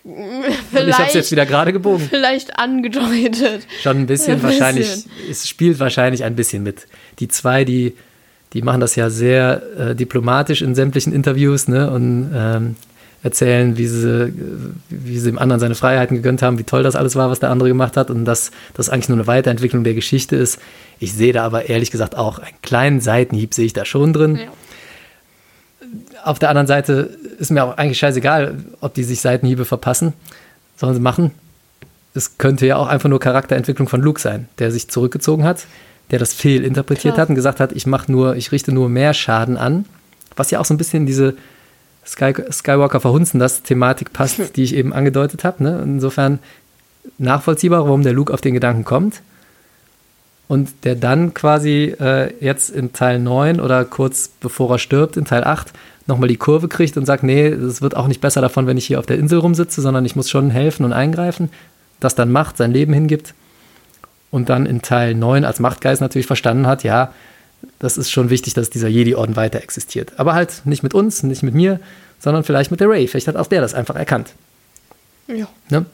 Und 0.05 0.45
ich 0.73 0.93
habe 0.93 1.09
es 1.09 1.15
jetzt 1.15 1.33
wieder 1.33 1.47
gerade 1.47 1.73
gebogen. 1.73 2.07
vielleicht 2.09 2.57
angedeutet. 2.59 3.67
Schon 3.83 3.97
ein 3.97 4.07
bisschen, 4.07 4.35
Ein 4.35 4.43
wahrscheinlich, 4.43 4.89
bisschen. 4.89 5.11
es 5.31 5.49
spielt 5.49 5.81
wahrscheinlich 5.81 6.23
ein 6.23 6.37
bisschen 6.37 6.63
mit. 6.63 6.87
Die 7.19 7.29
zwei, 7.29 7.65
die, 7.65 7.95
die 8.53 8.63
machen 8.63 8.81
das 8.81 8.95
ja 8.97 9.11
sehr 9.11 9.63
äh, 9.79 9.95
diplomatisch 9.97 10.63
in 10.63 10.75
sämtlichen 10.75 11.13
Interviews 11.13 11.67
ne, 11.69 11.91
und 11.91 12.31
ähm, 12.35 12.77
erzählen, 13.25 13.79
wie 13.79 13.87
sie, 13.87 14.33
wie 14.91 15.19
sie 15.19 15.31
dem 15.31 15.39
anderen 15.39 15.59
seine 15.59 15.75
Freiheiten 15.75 16.15
gegönnt 16.15 16.43
haben, 16.43 16.59
wie 16.59 16.65
toll 16.65 16.83
das 16.83 16.95
alles 16.95 17.17
war, 17.17 17.31
was 17.31 17.41
der 17.41 17.51
andere 17.51 17.71
gemacht 17.71 17.97
hat 17.97 18.11
und 18.11 18.27
dass 18.27 18.51
das 18.75 18.91
eigentlich 18.91 19.09
nur 19.09 19.17
eine 19.17 19.27
Weiterentwicklung 19.27 19.83
der 19.83 19.95
Geschichte 19.95 20.37
ist. 20.37 20.61
Ich 21.01 21.15
sehe 21.15 21.33
da 21.33 21.43
aber 21.43 21.71
ehrlich 21.71 21.91
gesagt 21.91 22.17
auch 22.17 22.39
einen 22.39 22.55
kleinen 22.61 23.01
Seitenhieb 23.01 23.55
sehe 23.55 23.65
ich 23.65 23.73
da 23.73 23.87
schon 23.87 24.13
drin. 24.13 24.37
Ja. 24.37 24.49
Auf 26.23 26.39
der 26.39 26.51
anderen 26.51 26.67
Seite 26.67 27.17
ist 27.39 27.51
mir 27.51 27.65
auch 27.65 27.79
eigentlich 27.79 27.99
scheißegal, 27.99 28.57
ob 28.81 28.93
die 28.93 29.05
sich 29.05 29.23
Seitenhiebe 29.23 29.65
verpassen. 29.65 30.13
Sollen 30.77 30.95
sie 30.95 31.01
machen. 31.01 31.31
Es 32.13 32.37
könnte 32.37 32.67
ja 32.67 32.77
auch 32.77 32.89
einfach 32.89 33.09
nur 33.09 33.21
Charakterentwicklung 33.21 33.89
von 33.89 34.03
Luke 34.03 34.21
sein, 34.21 34.49
der 34.59 34.71
sich 34.71 34.89
zurückgezogen 34.89 35.45
hat, 35.45 35.65
der 36.11 36.19
das 36.19 36.35
fehlinterpretiert 36.35 37.15
Klar. 37.15 37.23
hat 37.23 37.29
und 37.31 37.37
gesagt 37.37 37.59
hat, 37.59 37.73
ich 37.73 37.87
mache 37.87 38.13
nur, 38.13 38.37
ich 38.37 38.53
richte 38.53 38.71
nur 38.71 38.91
mehr 38.91 39.15
Schaden 39.15 39.57
an. 39.57 39.87
Was 40.37 40.51
ja 40.51 40.61
auch 40.61 40.65
so 40.67 40.75
ein 40.75 40.79
bisschen 40.79 41.03
in 41.03 41.07
diese 41.07 41.37
Sky, 42.07 42.35
Skywalker 42.51 43.01
verhunzen 43.01 43.41
das 43.41 43.63
Thematik 43.63 44.13
passt, 44.13 44.41
die 44.57 44.63
ich 44.63 44.75
eben 44.75 44.93
angedeutet 44.93 45.45
habe. 45.45 45.63
Ne? 45.63 45.81
Insofern 45.83 46.39
nachvollziehbar, 47.19 47.85
warum 47.85 48.03
der 48.03 48.13
Luke 48.13 48.33
auf 48.33 48.41
den 48.41 48.55
Gedanken 48.55 48.85
kommt. 48.85 49.23
Und 50.47 50.85
der 50.85 50.95
dann 50.95 51.33
quasi 51.33 51.95
äh, 51.99 52.33
jetzt 52.41 52.69
in 52.71 52.93
Teil 52.93 53.19
9 53.19 53.61
oder 53.61 53.85
kurz 53.85 54.31
bevor 54.41 54.71
er 54.73 54.79
stirbt, 54.79 55.17
in 55.17 55.25
Teil 55.25 55.43
8, 55.43 55.73
nochmal 56.07 56.29
die 56.29 56.37
Kurve 56.37 56.69
kriegt 56.69 56.97
und 56.99 57.07
sagt, 57.07 57.23
nee, 57.23 57.47
es 57.47 57.81
wird 57.81 57.97
auch 57.97 58.09
nicht 58.09 58.21
besser 58.21 58.43
davon, 58.43 58.67
wenn 58.67 58.77
ich 58.77 58.87
hier 58.87 58.99
auf 58.99 59.07
der 59.07 59.19
Insel 59.19 59.39
rumsitze, 59.39 59.81
sondern 59.81 60.05
ich 60.05 60.17
muss 60.17 60.29
schon 60.29 60.51
helfen 60.51 60.85
und 60.85 60.93
eingreifen. 60.93 61.51
Das 61.99 62.15
dann 62.15 62.31
macht, 62.31 62.59
sein 62.59 62.73
Leben 62.73 62.93
hingibt. 62.93 63.35
Und 64.31 64.49
dann 64.49 64.67
in 64.67 64.83
Teil 64.83 65.15
9 65.15 65.45
als 65.45 65.61
Machtgeist 65.61 66.03
natürlich 66.03 66.27
verstanden 66.27 66.67
hat, 66.67 66.85
ja, 66.85 67.13
das 67.79 67.97
ist 67.97 68.11
schon 68.11 68.31
wichtig, 68.31 68.55
dass 68.55 68.71
dieser 68.71 68.89
Jedi-Orden 68.89 69.37
weiter 69.37 69.63
existiert. 69.63 70.13
Aber 70.17 70.35
halt 70.35 70.63
nicht 70.65 70.83
mit 70.83 70.95
uns, 70.95 71.23
nicht 71.23 71.43
mit 71.43 71.55
mir, 71.55 71.81
sondern 72.19 72.45
vielleicht 72.45 72.71
mit 72.71 72.81
der 72.81 72.89
Ray. 72.89 73.07
Vielleicht 73.09 73.29
hat 73.29 73.37
auch 73.37 73.47
der 73.47 73.61
das 73.61 73.75
einfach 73.75 73.97
erkannt. 73.97 74.31
Ja. 75.27 75.49
Ne? 75.71 75.87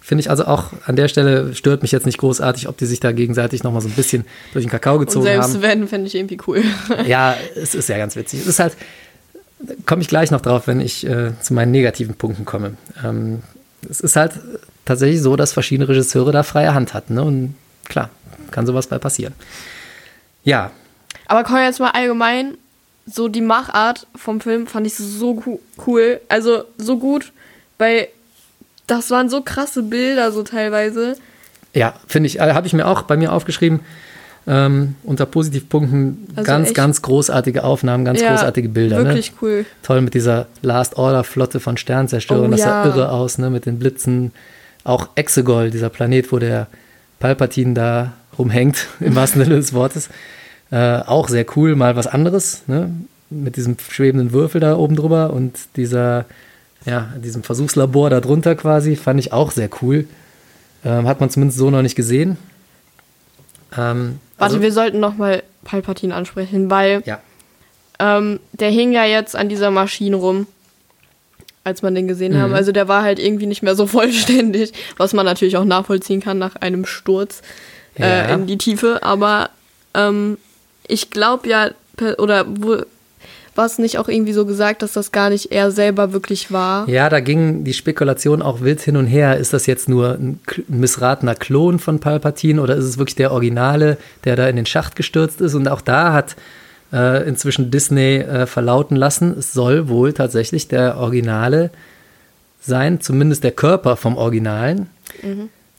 Finde 0.00 0.20
ich 0.20 0.30
also 0.30 0.46
auch 0.46 0.72
an 0.84 0.94
der 0.94 1.08
Stelle 1.08 1.54
stört 1.54 1.82
mich 1.82 1.90
jetzt 1.90 2.06
nicht 2.06 2.18
großartig, 2.18 2.68
ob 2.68 2.76
die 2.76 2.86
sich 2.86 3.00
da 3.00 3.10
gegenseitig 3.10 3.64
nochmal 3.64 3.82
so 3.82 3.88
ein 3.88 3.94
bisschen 3.94 4.24
durch 4.52 4.64
den 4.64 4.70
Kakao 4.70 4.94
Und 4.94 5.06
gezogen 5.06 5.24
selbst 5.24 5.54
haben. 5.54 5.62
wenn, 5.62 5.88
fände 5.88 6.06
ich 6.06 6.14
irgendwie 6.14 6.38
cool. 6.46 6.62
Ja, 7.06 7.36
es 7.56 7.74
ist 7.74 7.88
ja 7.88 7.98
ganz 7.98 8.14
witzig. 8.14 8.40
Es 8.40 8.46
ist 8.46 8.60
halt, 8.60 8.76
komme 9.84 10.02
ich 10.02 10.08
gleich 10.08 10.30
noch 10.30 10.40
drauf, 10.40 10.68
wenn 10.68 10.80
ich 10.80 11.04
äh, 11.06 11.32
zu 11.40 11.54
meinen 11.54 11.72
negativen 11.72 12.14
Punkten 12.14 12.44
komme. 12.44 12.74
Ähm, 13.04 13.42
es 13.90 14.00
ist 14.00 14.14
halt 14.14 14.32
tatsächlich 14.84 15.20
so, 15.20 15.34
dass 15.34 15.52
verschiedene 15.52 15.88
Regisseure 15.88 16.30
da 16.30 16.44
freie 16.44 16.72
Hand 16.72 16.94
hatten. 16.94 17.14
Ne? 17.14 17.24
Und 17.24 17.54
klar, 17.84 18.10
kann 18.52 18.64
sowas 18.64 18.86
bei 18.86 18.98
passieren. 18.98 19.34
Ja, 20.44 20.70
Aber 21.28 21.44
komm 21.44 21.56
jetzt 21.58 21.80
mal 21.80 21.90
allgemein, 21.90 22.54
so 23.06 23.28
die 23.28 23.40
Machart 23.40 24.06
vom 24.16 24.40
Film 24.40 24.66
fand 24.66 24.86
ich 24.86 24.94
so 24.94 25.60
cool. 25.86 26.20
Also 26.28 26.64
so 26.78 26.98
gut, 26.98 27.32
weil 27.78 28.08
das 28.86 29.10
waren 29.10 29.28
so 29.28 29.42
krasse 29.42 29.82
Bilder 29.82 30.32
so 30.32 30.42
teilweise. 30.42 31.16
Ja, 31.74 31.94
finde 32.06 32.28
ich, 32.28 32.38
äh, 32.40 32.52
habe 32.52 32.66
ich 32.66 32.72
mir 32.72 32.86
auch 32.86 33.02
bei 33.02 33.16
mir 33.16 33.32
aufgeschrieben. 33.32 33.80
Ähm, 34.48 34.94
unter 35.02 35.26
Positivpunkten 35.26 36.28
Also 36.36 36.46
ganz, 36.46 36.68
echt. 36.68 36.76
ganz 36.76 37.02
großartige 37.02 37.64
Aufnahmen, 37.64 38.04
ganz 38.04 38.20
Ja, 38.20 38.30
großartige 38.30 38.68
Bilder. 38.68 38.98
Wirklich 38.98 39.32
Ne? 39.32 39.36
cool. 39.42 39.66
Toll 39.82 40.00
mit 40.02 40.14
dieser 40.14 40.46
Last 40.62 40.96
Order 40.96 41.24
Flotte 41.24 41.58
von 41.58 41.76
Sternzerstörern, 41.76 42.46
Oh, 42.46 42.50
das 42.52 42.60
sah 42.62 42.84
ja. 42.84 42.90
irre 42.90 43.10
aus, 43.10 43.38
ne? 43.38 43.50
mit 43.50 43.66
den 43.66 43.80
Blitzen. 43.80 44.30
Auch 44.84 45.08
Exegol, 45.16 45.70
dieser 45.70 45.88
Planet, 45.88 46.30
wo 46.30 46.38
der 46.38 46.68
Palpatine 47.18 47.74
da 47.74 48.12
rumhängt, 48.38 48.86
im 49.00 49.16
wahrsten 49.16 49.42
Sinne 49.42 49.56
des 49.56 49.72
Wortes. 49.72 50.08
Äh, 50.70 50.98
auch 51.06 51.28
sehr 51.28 51.46
cool, 51.56 51.76
mal 51.76 51.94
was 51.96 52.06
anderes, 52.06 52.62
ne? 52.66 52.90
mit 53.30 53.56
diesem 53.56 53.76
schwebenden 53.78 54.32
Würfel 54.32 54.60
da 54.60 54.76
oben 54.76 54.94
drüber 54.96 55.32
und 55.32 55.58
dieser, 55.76 56.26
ja, 56.84 57.12
diesem 57.22 57.42
Versuchslabor 57.42 58.08
da 58.10 58.20
drunter 58.20 58.54
quasi, 58.54 58.94
fand 58.96 59.18
ich 59.20 59.32
auch 59.32 59.50
sehr 59.50 59.68
cool. 59.82 60.06
Ähm, 60.84 61.08
hat 61.08 61.20
man 61.20 61.30
zumindest 61.30 61.58
so 61.58 61.70
noch 61.70 61.82
nicht 61.82 61.96
gesehen. 61.96 62.36
Ähm, 63.76 64.20
Warte, 64.38 64.54
also- 64.54 64.60
wir 64.62 64.72
sollten 64.72 65.00
noch 65.00 65.16
mal 65.16 65.42
Palpatine 65.64 66.14
ansprechen, 66.14 66.70
weil 66.70 67.02
ja. 67.04 67.18
ähm, 67.98 68.38
der 68.52 68.70
hing 68.70 68.92
ja 68.92 69.04
jetzt 69.04 69.34
an 69.34 69.48
dieser 69.48 69.70
Maschine 69.70 70.16
rum, 70.16 70.46
als 71.64 71.82
man 71.82 71.94
den 71.96 72.06
gesehen 72.06 72.34
Mhm. 72.34 72.38
haben. 72.38 72.54
Also 72.54 72.70
der 72.70 72.86
war 72.86 73.02
halt 73.02 73.18
irgendwie 73.18 73.46
nicht 73.46 73.62
mehr 73.62 73.74
so 73.74 73.86
vollständig, 73.88 74.72
was 74.96 75.12
man 75.12 75.26
natürlich 75.26 75.56
auch 75.56 75.64
nachvollziehen 75.64 76.20
kann 76.20 76.38
nach 76.38 76.56
einem 76.56 76.86
Sturz 76.86 77.42
äh, 77.98 78.02
Ja. 78.28 78.34
in 78.34 78.46
die 78.46 78.58
Tiefe. 78.58 79.02
Aber 79.02 79.50
ähm, 79.94 80.38
ich 80.88 81.10
glaube 81.10 81.48
ja, 81.48 81.70
oder 82.18 82.44
wo, 82.48 82.82
war 83.56 83.66
es 83.66 83.78
nicht 83.78 83.98
auch 83.98 84.08
irgendwie 84.08 84.32
so 84.32 84.44
gesagt, 84.44 84.82
dass 84.82 84.92
das 84.92 85.12
gar 85.12 85.30
nicht 85.30 85.52
er 85.52 85.70
selber 85.70 86.12
wirklich 86.12 86.52
war? 86.52 86.88
Ja, 86.88 87.08
da 87.08 87.20
ging 87.20 87.64
die 87.64 87.72
Spekulation 87.72 88.42
auch 88.42 88.60
wild 88.60 88.80
hin 88.80 88.96
und 88.96 89.06
her. 89.06 89.38
Ist 89.38 89.52
das 89.52 89.66
jetzt 89.66 89.88
nur 89.88 90.14
ein 90.14 90.40
missratener 90.68 91.34
Klon 91.34 91.78
von 91.78 91.98
Palpatine 91.98 92.60
oder 92.60 92.76
ist 92.76 92.84
es 92.84 92.98
wirklich 92.98 93.16
der 93.16 93.32
Originale, 93.32 93.96
der 94.24 94.36
da 94.36 94.48
in 94.48 94.56
den 94.56 94.66
Schacht 94.66 94.96
gestürzt 94.96 95.40
ist? 95.40 95.54
Und 95.54 95.68
auch 95.68 95.80
da 95.80 96.12
hat 96.12 96.36
äh, 96.92 97.26
inzwischen 97.26 97.70
Disney 97.70 98.16
äh, 98.18 98.46
verlauten 98.46 98.96
lassen, 98.96 99.36
es 99.38 99.52
soll 99.52 99.88
wohl 99.88 100.12
tatsächlich 100.12 100.68
der 100.68 100.98
Originale 100.98 101.70
sein, 102.60 103.00
zumindest 103.00 103.44
der 103.44 103.52
Körper 103.52 103.96
vom 103.96 104.16
Originalen. 104.16 104.90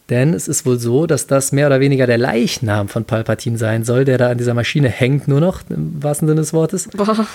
Denn 0.10 0.34
es 0.34 0.47
ist 0.47 0.66
wohl 0.66 0.80
so, 0.80 1.05
dass 1.05 1.28
das 1.28 1.51
mehr 1.51 1.68
oder 1.68 1.80
weniger 1.80 2.08
der 2.08 2.18
Leichnam 2.18 2.88
von 2.88 3.03
Palpatine 3.03 3.58
sein 3.58 3.84
soll, 3.84 4.05
der 4.05 4.18
da 4.18 4.30
an 4.30 4.38
dieser 4.38 4.53
Maschine 4.53 4.89
hängt, 4.89 5.28
nur 5.28 5.41
noch, 5.41 5.62
im 5.70 6.01
wahrsten 6.01 6.28
Sinne 6.28 6.41
des 6.41 6.53
Wortes 6.53 6.88
Boah. 6.95 7.28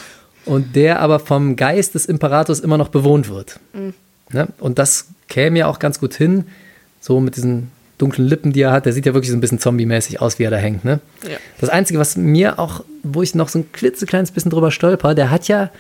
und 0.47 0.75
der 0.75 1.01
aber 1.01 1.19
vom 1.19 1.57
Geist 1.57 1.95
des 1.95 2.07
Imperators 2.07 2.61
immer 2.61 2.79
noch 2.79 2.89
bewohnt 2.89 3.29
wird. 3.29 3.61
Ne? 4.33 4.49
Und 4.59 4.79
das 4.79 5.07
käme 5.29 5.59
ja 5.59 5.67
auch 5.67 5.79
ganz 5.79 6.01
gut 6.01 6.15
hin, 6.15 6.45
so 7.01 7.21
mit 7.21 7.37
diesen 7.37 7.71
dunklen 7.99 8.27
Lippen, 8.27 8.53
die 8.53 8.63
er 8.63 8.73
hat. 8.73 8.87
Der 8.87 8.93
sieht 8.93 9.07
ja 9.07 9.15
wirklich 9.15 9.31
so 9.31 9.37
ein 9.37 9.41
bisschen 9.41 9.59
zombie-mäßig 9.59 10.21
aus, 10.21 10.39
wie 10.39 10.45
er 10.45 10.51
da 10.51 10.57
hängt. 10.57 10.85
Ne? 10.85 11.01
Ja. 11.25 11.37
Das 11.61 11.69
Einzige, 11.69 11.99
was 11.99 12.17
mir 12.17 12.59
auch, 12.59 12.85
wo 13.03 13.23
ich 13.23 13.35
noch 13.35 13.49
so 13.49 13.61
ein 13.61 13.73
klitzekleines 13.73 14.31
bisschen 14.31 14.51
drüber 14.51 14.71
stolper, 14.71 15.15
der 15.15 15.31
hat 15.31 15.47
ja 15.47 15.71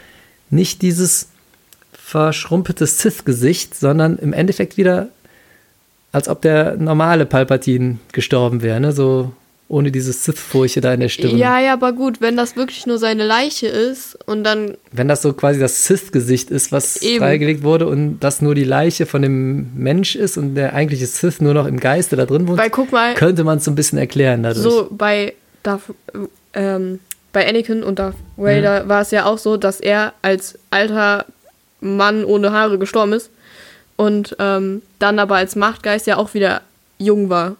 nicht 0.50 0.82
dieses 0.82 1.28
verschrumpeltes 1.92 2.98
Sith-Gesicht, 2.98 3.74
sondern 3.74 4.18
im 4.18 4.32
Endeffekt 4.32 4.76
wieder, 4.76 5.08
als 6.12 6.28
ob 6.28 6.42
der 6.42 6.76
normale 6.76 7.26
Palpatine 7.26 7.98
gestorben 8.12 8.62
wäre, 8.62 8.80
ne? 8.80 8.92
So 8.92 9.32
ohne 9.72 9.90
dieses 9.90 10.24
Sith-Furche 10.24 10.82
da 10.82 10.92
in 10.92 11.00
der 11.00 11.08
Stirn. 11.08 11.38
Ja, 11.38 11.58
ja, 11.58 11.72
aber 11.72 11.94
gut, 11.94 12.20
wenn 12.20 12.36
das 12.36 12.56
wirklich 12.56 12.84
nur 12.84 12.98
seine 12.98 13.24
Leiche 13.24 13.68
ist 13.68 14.18
und 14.26 14.44
dann. 14.44 14.76
Wenn 14.92 15.08
das 15.08 15.22
so 15.22 15.32
quasi 15.32 15.58
das 15.58 15.86
Sith-Gesicht 15.86 16.50
ist, 16.50 16.72
was 16.72 16.98
Eben. 17.00 17.20
freigelegt 17.20 17.62
wurde 17.62 17.86
und 17.88 18.20
das 18.20 18.42
nur 18.42 18.54
die 18.54 18.64
Leiche 18.64 19.06
von 19.06 19.22
dem 19.22 19.74
Mensch 19.74 20.14
ist 20.14 20.36
und 20.36 20.56
der 20.56 20.74
eigentliche 20.74 21.06
Sith 21.06 21.40
nur 21.40 21.54
noch 21.54 21.66
im 21.66 21.80
Geiste 21.80 22.16
da 22.16 22.26
drin 22.26 22.46
wohnt, 22.46 22.58
Weil 22.58 22.68
guck 22.68 22.92
mal, 22.92 23.14
könnte 23.14 23.44
man 23.44 23.58
es 23.58 23.64
so 23.64 23.70
ein 23.70 23.74
bisschen 23.74 23.98
erklären 23.98 24.42
dadurch. 24.42 24.62
so 24.62 24.88
bei 24.90 25.32
Darth, 25.62 25.82
ähm, 26.52 26.98
bei 27.32 27.48
Anakin 27.48 27.82
und 27.82 27.98
Darth 27.98 28.16
Vader 28.36 28.88
war 28.88 29.00
es 29.00 29.10
ja 29.10 29.24
auch 29.24 29.38
so, 29.38 29.56
dass 29.56 29.80
er 29.80 30.12
als 30.20 30.58
alter 30.70 31.24
Mann 31.80 32.26
ohne 32.26 32.52
Haare 32.52 32.78
gestorben 32.78 33.14
ist 33.14 33.30
und 34.02 34.36
ähm, 34.38 34.82
dann 34.98 35.18
aber 35.18 35.36
als 35.36 35.56
Machtgeist 35.56 36.06
ja 36.06 36.16
auch 36.16 36.34
wieder 36.34 36.60
jung 36.98 37.28
war. 37.30 37.56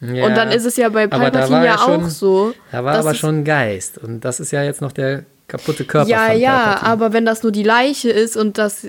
Ja. 0.00 0.24
Und 0.26 0.34
dann 0.36 0.50
ist 0.50 0.64
es 0.64 0.76
ja 0.76 0.88
bei 0.88 1.06
Palpatine 1.06 1.66
ja 1.66 1.76
schon- 1.78 2.04
auch 2.04 2.08
so. 2.08 2.54
Da 2.72 2.84
war 2.84 2.96
aber 2.98 3.14
schon 3.14 3.40
ein 3.40 3.44
Geist. 3.44 3.98
Und 3.98 4.20
das 4.24 4.40
ist 4.40 4.50
ja 4.50 4.62
jetzt 4.62 4.80
noch 4.80 4.92
der 4.92 5.24
kaputte 5.46 5.84
Körper 5.84 6.08
Ja, 6.08 6.32
ja, 6.32 6.50
Palpatine. 6.58 6.86
aber 6.92 7.12
wenn 7.12 7.26
das 7.26 7.42
nur 7.42 7.52
die 7.52 7.62
Leiche 7.64 8.10
ist 8.10 8.36
und 8.36 8.56
das 8.56 8.86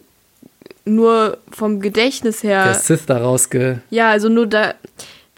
nur 0.86 1.38
vom 1.52 1.80
Gedächtnis 1.82 2.42
der 2.42 2.66
her. 2.66 2.74
Sith 2.74 3.06
daraus 3.06 3.50
gefiltriert 3.50 3.84
Ja, 3.90 4.10
also 4.12 4.30
nur 4.30 4.48
da, 4.48 4.74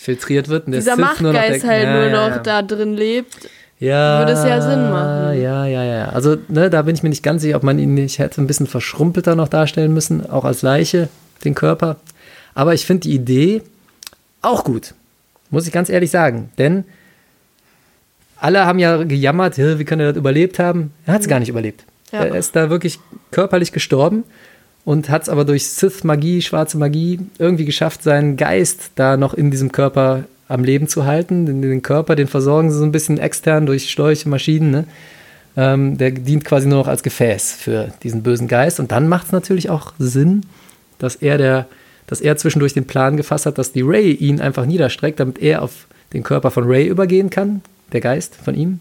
wird 0.06 0.28
und 0.50 0.72
der 0.74 0.82
dieser 0.82 0.96
Sith 0.96 1.20
nur 1.22 1.34
noch 1.34 1.40
Machtgeist 1.40 1.64
der, 1.64 1.70
halt 1.70 1.84
ja, 1.84 1.94
nur 2.00 2.10
noch 2.10 2.36
ja. 2.36 2.38
da 2.40 2.62
drin 2.62 2.94
lebt. 2.96 3.50
ja, 3.80 4.20
würde 4.20 4.34
es 4.34 4.44
ja 4.44 4.62
Sinn 4.62 4.90
machen. 4.90 5.42
Ja, 5.42 5.66
ja, 5.66 5.84
ja. 5.84 6.10
Also, 6.10 6.38
ne, 6.50 6.70
da 6.70 6.82
bin 6.84 6.96
ich 6.96 7.04
mir 7.04 7.10
nicht 7.10 7.24
ganz 7.24 7.42
sicher, 7.42 7.58
ob 7.58 7.64
man 7.64 7.80
ihn 7.80 7.94
nicht 7.94 8.20
hätte 8.20 8.42
ein 8.42 8.48
bisschen 8.48 8.68
verschrumpelter 8.68 9.36
noch 9.36 9.48
darstellen 9.48 9.94
müssen, 9.94 10.30
auch 10.30 10.46
als 10.46 10.62
Leiche, 10.62 11.10
den 11.44 11.56
Körper. 11.56 11.98
Aber 12.56 12.74
ich 12.74 12.86
finde 12.86 13.02
die 13.02 13.14
Idee 13.14 13.62
auch 14.42 14.64
gut, 14.64 14.94
muss 15.50 15.68
ich 15.68 15.74
ganz 15.74 15.90
ehrlich 15.90 16.12
sagen. 16.12 16.52
Denn 16.58 16.84
alle 18.38 18.66
haben 18.66 18.80
ja 18.80 19.04
gejammert, 19.04 19.58
"Hä, 19.58 19.76
wie 19.78 19.86
kann 19.86 20.00
er 20.00 20.10
das 20.10 20.18
überlebt 20.18 20.60
haben? 20.60 20.92
Er 21.06 21.14
hat 21.14 21.22
es 21.22 21.28
gar 21.28 21.40
nicht 21.40 21.50
überlebt. 21.50 21.86
Ja. 22.12 22.26
Er 22.26 22.36
ist 22.36 22.56
da 22.56 22.70
wirklich 22.70 23.00
körperlich 23.32 23.72
gestorben 23.72 24.24
und 24.86 25.10
hat 25.10 25.24
es 25.24 25.30
aber 25.30 25.46
durch 25.46 25.68
Sith-Magie, 25.70 26.42
schwarze 26.42 26.78
Magie, 26.78 27.20
irgendwie 27.40 27.66
geschafft, 27.66 28.04
seinen 28.04 28.38
Geist 28.38 28.92
da 28.96 29.18
noch 29.18 29.34
in 29.34 29.50
diesem 29.50 29.72
Körper 29.72 30.26
am 30.48 30.64
Leben 30.64 30.88
zu 30.88 31.06
halten. 31.06 31.46
Den, 31.46 31.62
den 31.62 31.82
Körper, 31.82 32.16
den 32.16 32.28
versorgen 32.28 32.70
sie 32.70 32.78
so 32.78 32.84
ein 32.84 32.92
bisschen 32.92 33.18
extern 33.18 33.66
durch 33.66 33.90
Schläuche, 33.90 34.30
Maschinen. 34.30 34.72
Ne? 34.72 34.84
Ähm, 35.56 35.98
der 35.98 36.12
dient 36.12 36.46
quasi 36.46 36.68
nur 36.68 36.80
noch 36.80 36.88
als 36.88 37.04
Gefäß 37.04 37.54
für 37.54 37.94
diesen 38.04 38.24
bösen 38.24 38.48
Geist. 38.48 38.80
Und 38.80 38.92
dann 38.92 39.08
macht 39.08 39.28
es 39.28 39.32
natürlich 39.32 39.70
auch 39.70 39.94
Sinn, 40.00 40.42
dass 41.00 41.16
er, 41.16 41.38
der, 41.38 41.68
dass 42.08 42.22
er 42.22 42.38
zwischendurch 42.38 42.74
den 42.74 42.86
Plan 42.86 43.18
gefasst 43.18 43.46
hat, 43.46 43.58
dass 43.58 43.72
die 43.72 43.82
Ray 43.82 44.12
ihn 44.12 44.42
einfach 44.42 44.66
niederstreckt, 44.66 45.20
damit 45.20 45.40
er 45.40 45.62
auf 45.62 45.88
den 46.14 46.24
Körper 46.24 46.52
von 46.52 46.66
Ray 46.66 46.88
übergehen 46.88 47.30
kann, 47.30 47.62
der 47.92 48.02
Geist 48.02 48.36
von 48.36 48.56
ihm. 48.56 48.80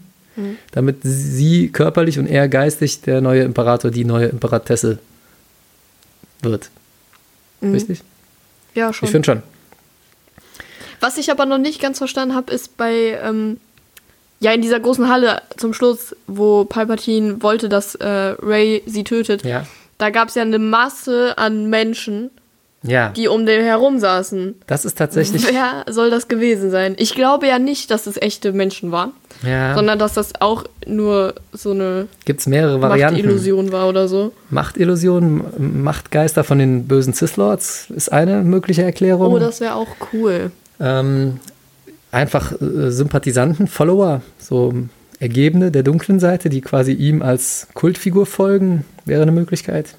Damit 0.70 1.00
sie 1.02 1.68
körperlich 1.68 2.18
und 2.18 2.26
er 2.26 2.48
geistig 2.48 3.02
der 3.02 3.20
neue 3.20 3.42
Imperator, 3.42 3.90
die 3.90 4.06
neue 4.06 4.28
Imperatesse 4.28 4.98
wird. 6.40 6.70
Richtig? 7.62 8.02
Ja, 8.74 8.92
schon. 8.92 9.06
Ich 9.06 9.12
finde 9.12 9.26
schon. 9.26 9.42
Was 11.00 11.18
ich 11.18 11.30
aber 11.30 11.44
noch 11.44 11.58
nicht 11.58 11.82
ganz 11.82 11.98
verstanden 11.98 12.34
habe, 12.34 12.52
ist 12.52 12.76
bei, 12.76 13.18
ähm, 13.22 13.58
ja, 14.40 14.52
in 14.52 14.62
dieser 14.62 14.80
großen 14.80 15.08
Halle 15.08 15.42
zum 15.56 15.74
Schluss, 15.74 16.16
wo 16.26 16.64
Palpatine 16.64 17.42
wollte, 17.42 17.68
dass 17.68 17.94
äh, 17.96 18.06
Ray 18.06 18.82
sie 18.86 19.04
tötet, 19.04 19.44
Ja. 19.44 19.66
Da 20.02 20.10
gab 20.10 20.28
es 20.28 20.34
ja 20.34 20.42
eine 20.42 20.58
Masse 20.58 21.38
an 21.38 21.70
Menschen, 21.70 22.30
Ja. 22.82 23.10
die 23.10 23.28
um 23.28 23.46
den 23.46 23.62
herum 23.62 23.98
saßen. 24.00 24.56
Das 24.66 24.84
ist 24.84 24.98
tatsächlich. 24.98 25.46
Wer 25.48 25.84
soll 25.92 26.10
das 26.10 26.26
gewesen 26.26 26.70
sein? 26.72 26.94
Ich 26.98 27.14
glaube 27.14 27.46
ja 27.46 27.58
nicht, 27.60 27.90
dass 27.92 28.06
es 28.08 28.16
echte 28.20 28.52
Menschen 28.52 28.90
waren, 28.90 29.12
Ja. 29.46 29.74
sondern 29.76 29.98
dass 30.00 30.14
das 30.14 30.32
auch 30.40 30.64
nur 30.84 31.34
so 31.52 31.70
eine 31.70 32.08
Gibt 32.24 32.40
es 32.40 32.46
mehrere 32.48 32.80
Varianten. 32.82 33.20
Machtillusion 33.22 33.70
war 33.70 33.88
oder 33.88 34.08
so. 34.08 34.32
Machtillusion, 34.50 35.44
Machtgeister 35.84 36.42
von 36.42 36.58
den 36.58 36.88
bösen 36.88 37.12
Sith-Lords 37.12 37.86
ist 37.90 38.10
eine 38.12 38.42
mögliche 38.42 38.82
Erklärung. 38.82 39.32
Oh, 39.32 39.38
das 39.38 39.60
wäre 39.60 39.76
auch 39.76 39.88
cool. 40.12 40.50
ähm, 40.80 41.38
einfach 42.10 42.52
äh, 42.60 42.90
Sympathisanten, 42.90 43.68
Follower, 43.68 44.20
so 44.40 44.74
Ergebene 45.22 45.70
der 45.70 45.82
dunklen 45.84 46.18
Seite, 46.18 46.48
die 46.50 46.60
quasi 46.60 46.92
ihm 46.92 47.22
als 47.22 47.68
Kultfigur 47.74 48.26
folgen, 48.26 48.84
wäre 49.04 49.22
eine 49.22 49.30
Möglichkeit. 49.32 49.94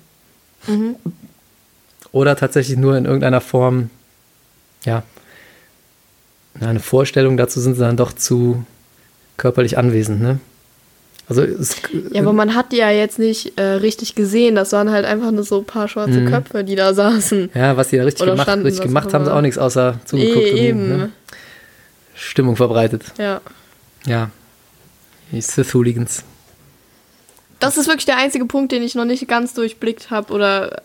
Oder 2.11 2.35
tatsächlich 2.35 2.77
nur 2.77 2.97
in 2.97 3.05
irgendeiner 3.05 3.41
Form, 3.41 3.89
ja, 4.85 5.03
eine 6.59 6.79
Vorstellung 6.79 7.37
dazu 7.37 7.59
sind 7.59 7.75
sie 7.75 7.79
dann 7.81 7.97
doch 7.97 8.13
zu 8.13 8.65
körperlich 9.37 9.77
anwesend, 9.77 10.21
ne? 10.21 10.39
Also 11.29 11.41
es, 11.41 11.77
Ja, 12.11 12.21
aber 12.21 12.33
man 12.33 12.53
hat 12.53 12.73
die 12.73 12.77
ja 12.77 12.91
jetzt 12.91 13.17
nicht 13.17 13.57
äh, 13.57 13.63
richtig 13.63 14.13
gesehen. 14.13 14.55
Das 14.55 14.73
waren 14.73 14.91
halt 14.91 15.05
einfach 15.05 15.31
nur 15.31 15.43
so 15.45 15.59
ein 15.59 15.65
paar 15.65 15.87
schwarze 15.87 16.19
Mhm. 16.19 16.29
Köpfe, 16.29 16.65
die 16.65 16.75
da 16.75 16.93
saßen. 16.93 17.49
ja, 17.55 17.77
was 17.77 17.89
sie 17.89 17.97
da 17.97 18.03
richtig 18.03 18.23
Oder 18.23 18.33
gemacht, 18.33 18.49
richtig 18.65 18.81
gemacht 18.83 19.13
haben 19.13 19.23
sie 19.23 19.33
auch 19.33 19.39
nichts 19.41 19.57
außer 19.57 19.99
zugeguckt 20.03 20.51
und 20.51 20.57
eben. 20.57 20.87
ne, 20.89 21.09
Stimmung 22.13 22.57
verbreitet. 22.57 23.03
Ja. 23.17 23.39
Ja, 24.05 24.29
die 25.33 25.41
Sith-Hooligans. 25.41 26.23
Das 27.59 27.77
ist 27.77 27.87
wirklich 27.87 28.05
der 28.05 28.17
einzige 28.17 28.45
Punkt, 28.45 28.71
den 28.71 28.83
ich 28.83 28.95
noch 28.95 29.05
nicht 29.05 29.27
ganz 29.27 29.53
durchblickt 29.53 30.09
habe. 30.11 30.31
Oder 30.33 30.81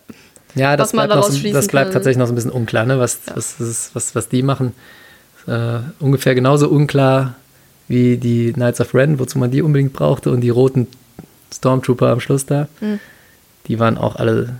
Ja, 0.55 0.75
das 0.75 0.89
was 0.89 0.93
man 0.93 1.07
bleibt, 1.07 1.15
noch, 1.21 1.27
daraus 1.29 1.41
so- 1.41 1.51
das 1.51 1.67
bleibt 1.67 1.87
kann. 1.87 1.93
tatsächlich 1.93 2.17
noch 2.17 2.27
so 2.27 2.33
ein 2.33 2.35
bisschen 2.35 2.51
unklar, 2.51 2.85
ne? 2.85 2.99
was, 2.99 3.19
was, 3.33 3.57
das 3.57 3.67
ist- 3.67 3.95
was, 3.95 4.15
was 4.15 4.27
die 4.29 4.41
machen. 4.43 4.73
Äh, 5.47 5.79
ungefähr 5.99 6.35
genauso 6.35 6.67
unklar 6.69 7.35
wie 7.87 8.17
die 8.17 8.53
Knights 8.53 8.81
of 8.81 8.93
Ren, 8.93 9.19
wozu 9.19 9.39
man 9.39 9.49
die 9.51 9.61
unbedingt 9.61 9.93
brauchte, 9.93 10.31
und 10.31 10.41
die 10.41 10.49
roten 10.49 10.87
Stormtrooper 11.53 12.07
am 12.09 12.19
Schluss 12.19 12.45
da. 12.45 12.67
Hm. 12.79 12.99
Die 13.67 13.79
waren 13.79 13.97
auch 13.97 14.15
alle. 14.17 14.55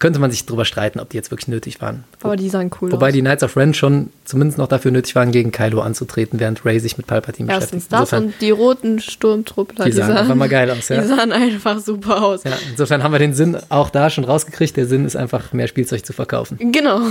Könnte 0.00 0.18
man 0.18 0.30
sich 0.32 0.44
drüber 0.46 0.64
streiten, 0.64 0.98
ob 0.98 1.10
die 1.10 1.16
jetzt 1.18 1.30
wirklich 1.30 1.46
nötig 1.46 1.80
waren. 1.80 2.02
aber 2.22 2.34
die 2.34 2.48
sahen 2.48 2.70
cool 2.80 2.90
Wobei 2.90 3.08
aus. 3.08 3.12
die 3.12 3.20
Knights 3.20 3.42
of 3.44 3.56
Ren 3.56 3.74
schon 3.74 4.10
zumindest 4.24 4.58
noch 4.58 4.66
dafür 4.66 4.90
nötig 4.90 5.14
waren, 5.14 5.30
gegen 5.30 5.52
Kylo 5.52 5.80
anzutreten, 5.82 6.40
während 6.40 6.64
Ray 6.64 6.80
sich 6.80 6.96
mit 6.96 7.06
Palpatine 7.06 7.52
Erstens 7.52 7.84
beschäftigt. 7.86 7.92
das 7.92 8.00
Insofern, 8.00 8.24
und 8.24 8.34
die 8.40 8.50
roten 8.50 8.98
Sturmtruppler, 9.00 9.84
die 9.84 9.92
sahen 9.92 10.16
einfach 10.16 10.34
mal 10.34 10.48
geil 10.48 10.70
aus, 10.70 10.88
ja. 10.88 11.00
Die 11.02 11.06
sahen 11.06 11.30
einfach 11.32 11.78
super 11.78 12.22
aus. 12.24 12.42
ja. 12.44 12.52
Insofern 12.70 13.02
haben 13.04 13.12
wir 13.12 13.18
den 13.20 13.34
Sinn 13.34 13.56
auch 13.68 13.90
da 13.90 14.10
schon 14.10 14.24
rausgekriegt. 14.24 14.76
Der 14.76 14.86
Sinn 14.86 15.04
ist 15.04 15.16
einfach, 15.16 15.52
mehr 15.52 15.68
Spielzeug 15.68 16.04
zu 16.04 16.12
verkaufen. 16.12 16.58
Genau. 16.72 17.00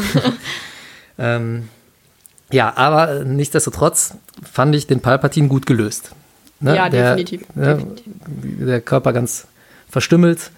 Ähm, 1.18 1.68
ja, 2.52 2.76
aber 2.78 3.24
nichtsdestotrotz 3.26 4.14
fand 4.50 4.74
ich 4.74 4.88
den 4.88 5.02
Palpatine 5.02 5.48
gut 5.50 5.66
gelöst. 5.66 6.12
Ne? 6.62 6.76
Ja, 6.76 6.90
der, 6.90 7.16
definitiv, 7.16 7.42
Ne, 7.56 7.76
definitiv. 7.76 8.06
Der 8.66 8.82
Körper 8.82 9.14
ganz 9.14 9.46
verstümmelt. 9.90 10.52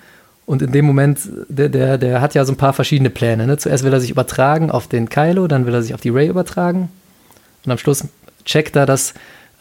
Und 0.46 0.62
in 0.62 0.72
dem 0.72 0.86
Moment, 0.86 1.20
der, 1.50 1.70
der, 1.70 1.98
der 1.98 2.22
hat 2.22 2.34
ja 2.34 2.44
so 2.46 2.52
ein 2.52 2.58
paar 2.58 2.74
verschiedene 2.74 3.10
Pläne. 3.10 3.48
Ne? 3.48 3.58
Zuerst 3.58 3.84
will 3.84 3.94
er 3.94 4.02
sich 4.02 4.10
übertragen 4.10 4.72
auf 4.72 4.88
den 4.88 5.10
Kylo, 5.10 5.48
dann 5.48 5.66
will 5.66 5.74
er 5.74 5.82
sich 5.82 5.94
auf 5.94 6.02
die 6.02 6.10
Ray 6.10 6.28
übertragen. 6.28 6.89
Und 7.66 7.72
am 7.72 7.78
Schluss 7.78 8.06
checkt 8.44 8.76
er, 8.76 8.86
dass 8.86 9.14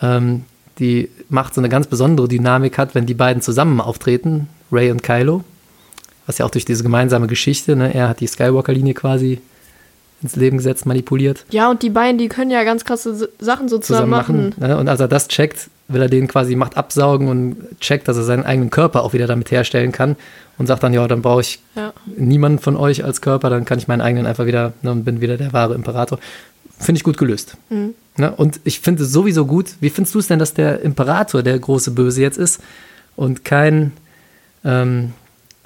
ähm, 0.02 0.44
die 0.78 1.10
Macht 1.28 1.54
so 1.54 1.60
eine 1.60 1.68
ganz 1.68 1.86
besondere 1.86 2.28
Dynamik 2.28 2.78
hat, 2.78 2.94
wenn 2.94 3.06
die 3.06 3.14
beiden 3.14 3.42
zusammen 3.42 3.80
auftreten, 3.80 4.48
Ray 4.72 4.90
und 4.90 5.02
Kylo. 5.02 5.44
Was 6.26 6.38
ja 6.38 6.46
auch 6.46 6.50
durch 6.50 6.64
diese 6.64 6.82
gemeinsame 6.82 7.26
Geschichte, 7.26 7.76
ne? 7.76 7.92
er 7.94 8.08
hat 8.08 8.20
die 8.20 8.26
Skywalker-Linie 8.26 8.94
quasi 8.94 9.40
ins 10.22 10.36
Leben 10.36 10.58
gesetzt, 10.58 10.86
manipuliert 10.86 11.44
Ja, 11.50 11.70
und 11.70 11.82
die 11.82 11.90
beiden, 11.90 12.18
die 12.18 12.28
können 12.28 12.50
ja 12.50 12.62
ganz 12.64 12.84
krasse 12.84 13.28
Sachen 13.38 13.68
so 13.68 13.78
zusammen, 13.78 14.10
machen. 14.10 14.54
Ne? 14.58 14.76
Und 14.76 14.88
als 14.88 15.00
er 15.00 15.08
das 15.08 15.28
checkt, 15.28 15.68
will 15.88 16.02
er 16.02 16.08
den 16.08 16.28
quasi 16.28 16.54
Macht 16.56 16.76
absaugen 16.76 17.28
und 17.28 17.56
checkt, 17.80 18.06
dass 18.08 18.16
er 18.16 18.22
seinen 18.22 18.44
eigenen 18.44 18.70
Körper 18.70 19.02
auch 19.02 19.12
wieder 19.12 19.26
damit 19.26 19.50
herstellen 19.50 19.92
kann 19.92 20.16
und 20.58 20.66
sagt 20.66 20.82
dann, 20.82 20.92
ja, 20.92 21.06
dann 21.08 21.22
brauche 21.22 21.40
ich 21.40 21.60
Ja. 21.74 21.92
niemanden 22.16 22.58
von 22.58 22.76
euch 22.76 23.04
als 23.04 23.20
Körper, 23.20 23.50
dann 23.50 23.64
kann 23.64 23.78
ich 23.78 23.88
meinen 23.88 24.00
eigenen 24.02 24.26
einfach 24.26 24.46
wieder 24.46 24.72
ne, 24.82 24.92
und 24.92 25.04
bin 25.04 25.20
wieder 25.20 25.36
der 25.36 25.52
wahre 25.52 25.74
Imperator. 25.74 26.18
Finde 26.78 26.98
ich 26.98 27.04
gut 27.04 27.18
gelöst. 27.18 27.56
Mhm. 27.70 27.94
Ne? 28.16 28.30
Und 28.30 28.60
ich 28.64 28.80
finde 28.80 29.02
es 29.02 29.12
sowieso 29.12 29.46
gut. 29.46 29.74
Wie 29.80 29.90
findest 29.90 30.14
du 30.14 30.18
es 30.18 30.28
denn, 30.28 30.38
dass 30.38 30.54
der 30.54 30.80
Imperator 30.82 31.42
der 31.42 31.58
große 31.58 31.90
Böse 31.90 32.20
jetzt 32.22 32.38
ist 32.38 32.60
und 33.16 33.44
kein 33.44 33.92
ähm, 34.64 35.12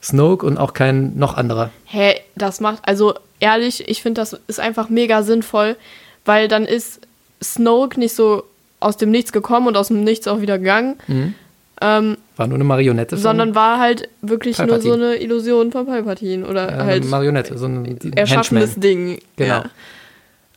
Snoke 0.05 0.45
und 0.47 0.59
auch 0.59 0.75
kein 0.75 1.17
noch 1.19 1.37
anderer? 1.37 1.71
Hä, 1.87 2.15
das 2.37 2.61
macht, 2.61 2.87
also 2.87 3.15
ehrlich, 3.41 3.89
ich 3.89 4.03
finde, 4.03 4.21
das 4.21 4.39
ist 4.47 4.61
einfach 4.61 4.89
mega 4.91 5.23
sinnvoll, 5.23 5.77
weil 6.25 6.47
dann 6.49 6.65
ist 6.67 7.01
Snoke 7.43 7.99
nicht 7.99 8.15
so 8.15 8.45
aus 8.81 8.97
dem 8.99 9.11
Nichts 9.11 9.33
gekommen 9.33 9.67
und 9.69 9.77
aus 9.77 9.89
dem 9.89 10.05
Nichts 10.05 10.29
auch 10.29 10.41
wieder 10.43 10.59
gegangen, 10.59 10.97
ähm, 11.81 12.17
War 12.37 12.47
nur 12.47 12.55
eine 12.57 12.65
Marionette. 12.65 13.17
sondern 13.17 13.55
war 13.55 13.79
halt 13.81 14.09
wirklich 14.23 14.59
nur 14.59 14.69
Palpatine. 14.69 14.95
so 14.95 15.01
eine 15.03 15.17
Illusion 15.17 15.73
von 15.73 15.87
Palpatine 15.87 16.47
oder 16.47 16.69
eine 16.69 16.85
halt 16.85 17.05
Marionette, 17.07 17.59
so 17.59 17.67
ein 17.67 17.99
erschaffenes 18.15 18.63
Henchman. 18.77 18.81
Ding. 18.81 19.19
Genau. 19.37 19.55
Ja. 19.55 19.65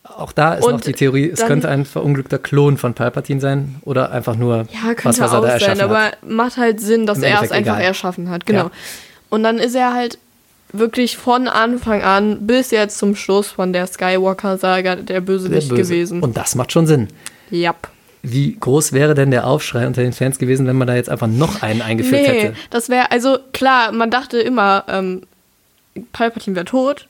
Auch 0.04 0.32
da 0.32 0.54
ist 0.56 0.66
Und 0.66 0.74
noch 0.74 0.82
die 0.82 0.94
Theorie, 0.94 1.30
es 1.30 1.46
könnte 1.46 1.70
ein 1.70 1.86
verunglückter 1.86 2.38
Klon 2.40 2.78
von 2.78 2.94
Palpatine 2.94 3.40
sein 3.42 3.76
oder 3.84 4.12
einfach 4.12 4.36
nur 4.36 4.68
Ja, 4.72 4.94
könnte 4.94 5.06
was, 5.06 5.20
was 5.20 5.32
er 5.32 5.40
auch 5.40 5.42
da 5.44 5.48
sein, 5.60 5.70
erschaffen 5.70 5.82
aber 5.82 6.00
hat. 6.06 6.24
macht 6.30 6.58
halt 6.58 6.80
Sinn, 6.82 7.06
dass 7.06 7.18
Im 7.20 7.24
er 7.26 7.42
es 7.44 7.52
einfach 7.52 7.74
egal. 7.78 7.82
erschaffen 7.82 8.30
hat. 8.30 8.46
Genau. 8.46 8.66
Ja. 8.66 8.72
Und 9.30 9.44
dann 9.44 9.58
ist 9.60 9.76
er 9.76 9.94
halt 9.94 10.18
wirklich 10.74 11.18
von 11.18 11.48
Anfang 11.48 12.02
an 12.02 12.46
bis 12.48 12.72
jetzt 12.72 12.98
zum 12.98 13.16
Schluss 13.16 13.48
von 13.50 13.72
der 13.74 13.88
Skywalker-Saga 13.88 14.98
der 14.98 15.22
Bösewicht 15.22 15.70
Böse. 15.70 15.82
gewesen. 15.82 16.22
Und 16.22 16.36
das 16.38 16.56
macht 16.56 16.72
schon 16.72 16.88
Sinn. 16.88 17.08
ja. 17.50 17.74
Wie 18.24 18.58
groß 18.60 18.92
wäre 18.92 19.14
denn 19.14 19.32
der 19.32 19.48
Aufschrei 19.48 19.88
unter 19.88 20.02
den 20.02 20.12
Fans 20.12 20.38
gewesen, 20.38 20.68
wenn 20.68 20.76
man 20.76 20.88
da 20.88 20.96
jetzt 20.96 21.10
einfach 21.10 21.28
noch 21.28 21.62
einen 21.62 21.82
eingeführt 21.82 22.24
Nee, 22.24 22.28
hätte? 22.42 22.56
das 22.72 22.90
wäre, 22.90 23.10
also 23.12 23.38
klar, 23.54 23.94
man 23.94 24.10
dachte 24.12 24.40
immer, 24.40 24.84
ähm, 24.90 25.22
Palpatine 26.12 26.56
wäre 26.56 26.66
tot, 26.66 27.08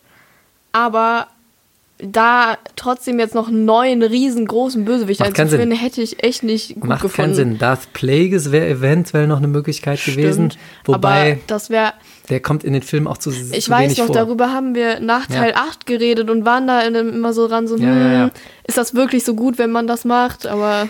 aber 0.74 1.28
da 2.00 2.58
trotzdem 2.76 3.20
jetzt 3.20 3.34
noch 3.34 3.48
einen 3.48 3.66
neuen, 3.66 4.04
riesengroßen 4.04 4.86
Bösewicht 4.86 5.22
einzuführen, 5.22 5.72
hätte 5.72 6.02
ich 6.02 6.24
echt 6.24 6.43
nicht 6.43 6.76
gut 6.76 6.86
Macht 6.86 7.02
gefunden. 7.02 7.16
keinen 7.32 7.36
Sinn. 7.36 7.58
Darth 7.58 7.91
Plagueis 7.93 8.52
wäre 8.52 8.68
eventuell 8.68 9.26
noch 9.26 9.38
eine 9.38 9.48
Möglichkeit 9.48 10.04
gewesen. 10.06 10.52
Stimmt, 10.52 10.58
Wobei, 10.86 11.32
aber 11.34 11.41
das 11.48 11.70
wäre, 11.72 11.93
der 12.30 12.39
kommt 12.39 12.64
in 12.64 12.74
den 12.74 12.84
Filmen 12.84 13.08
auch 13.08 13.18
zu, 13.18 13.32
ich 13.32 13.64
zu 13.66 13.72
weiß 13.72 13.98
noch, 13.98 14.06
vor. 14.08 14.16
darüber 14.16 14.52
haben 14.54 14.76
wir 14.76 15.00
nach 15.00 15.28
Ja. 15.30 15.38
Teil 15.38 15.54
8 15.56 15.86
geredet 15.88 16.30
und 16.30 16.45
waren 16.45 16.68
da 16.68 16.82
immer 16.82 17.34
so 17.34 17.45
ran, 17.48 17.68
so, 17.68 17.78
Ja, 17.78 17.88
hm, 17.88 18.00
ja, 18.02 18.14
ja. 18.14 18.30
ist 18.68 18.78
das 18.78 18.93
wirklich 18.93 19.24
so 19.26 19.34
gut, 19.34 19.58
wenn 19.58 19.72
man 19.72 19.88
das 19.88 20.06
macht? 20.06 20.45
Aber 20.45 20.89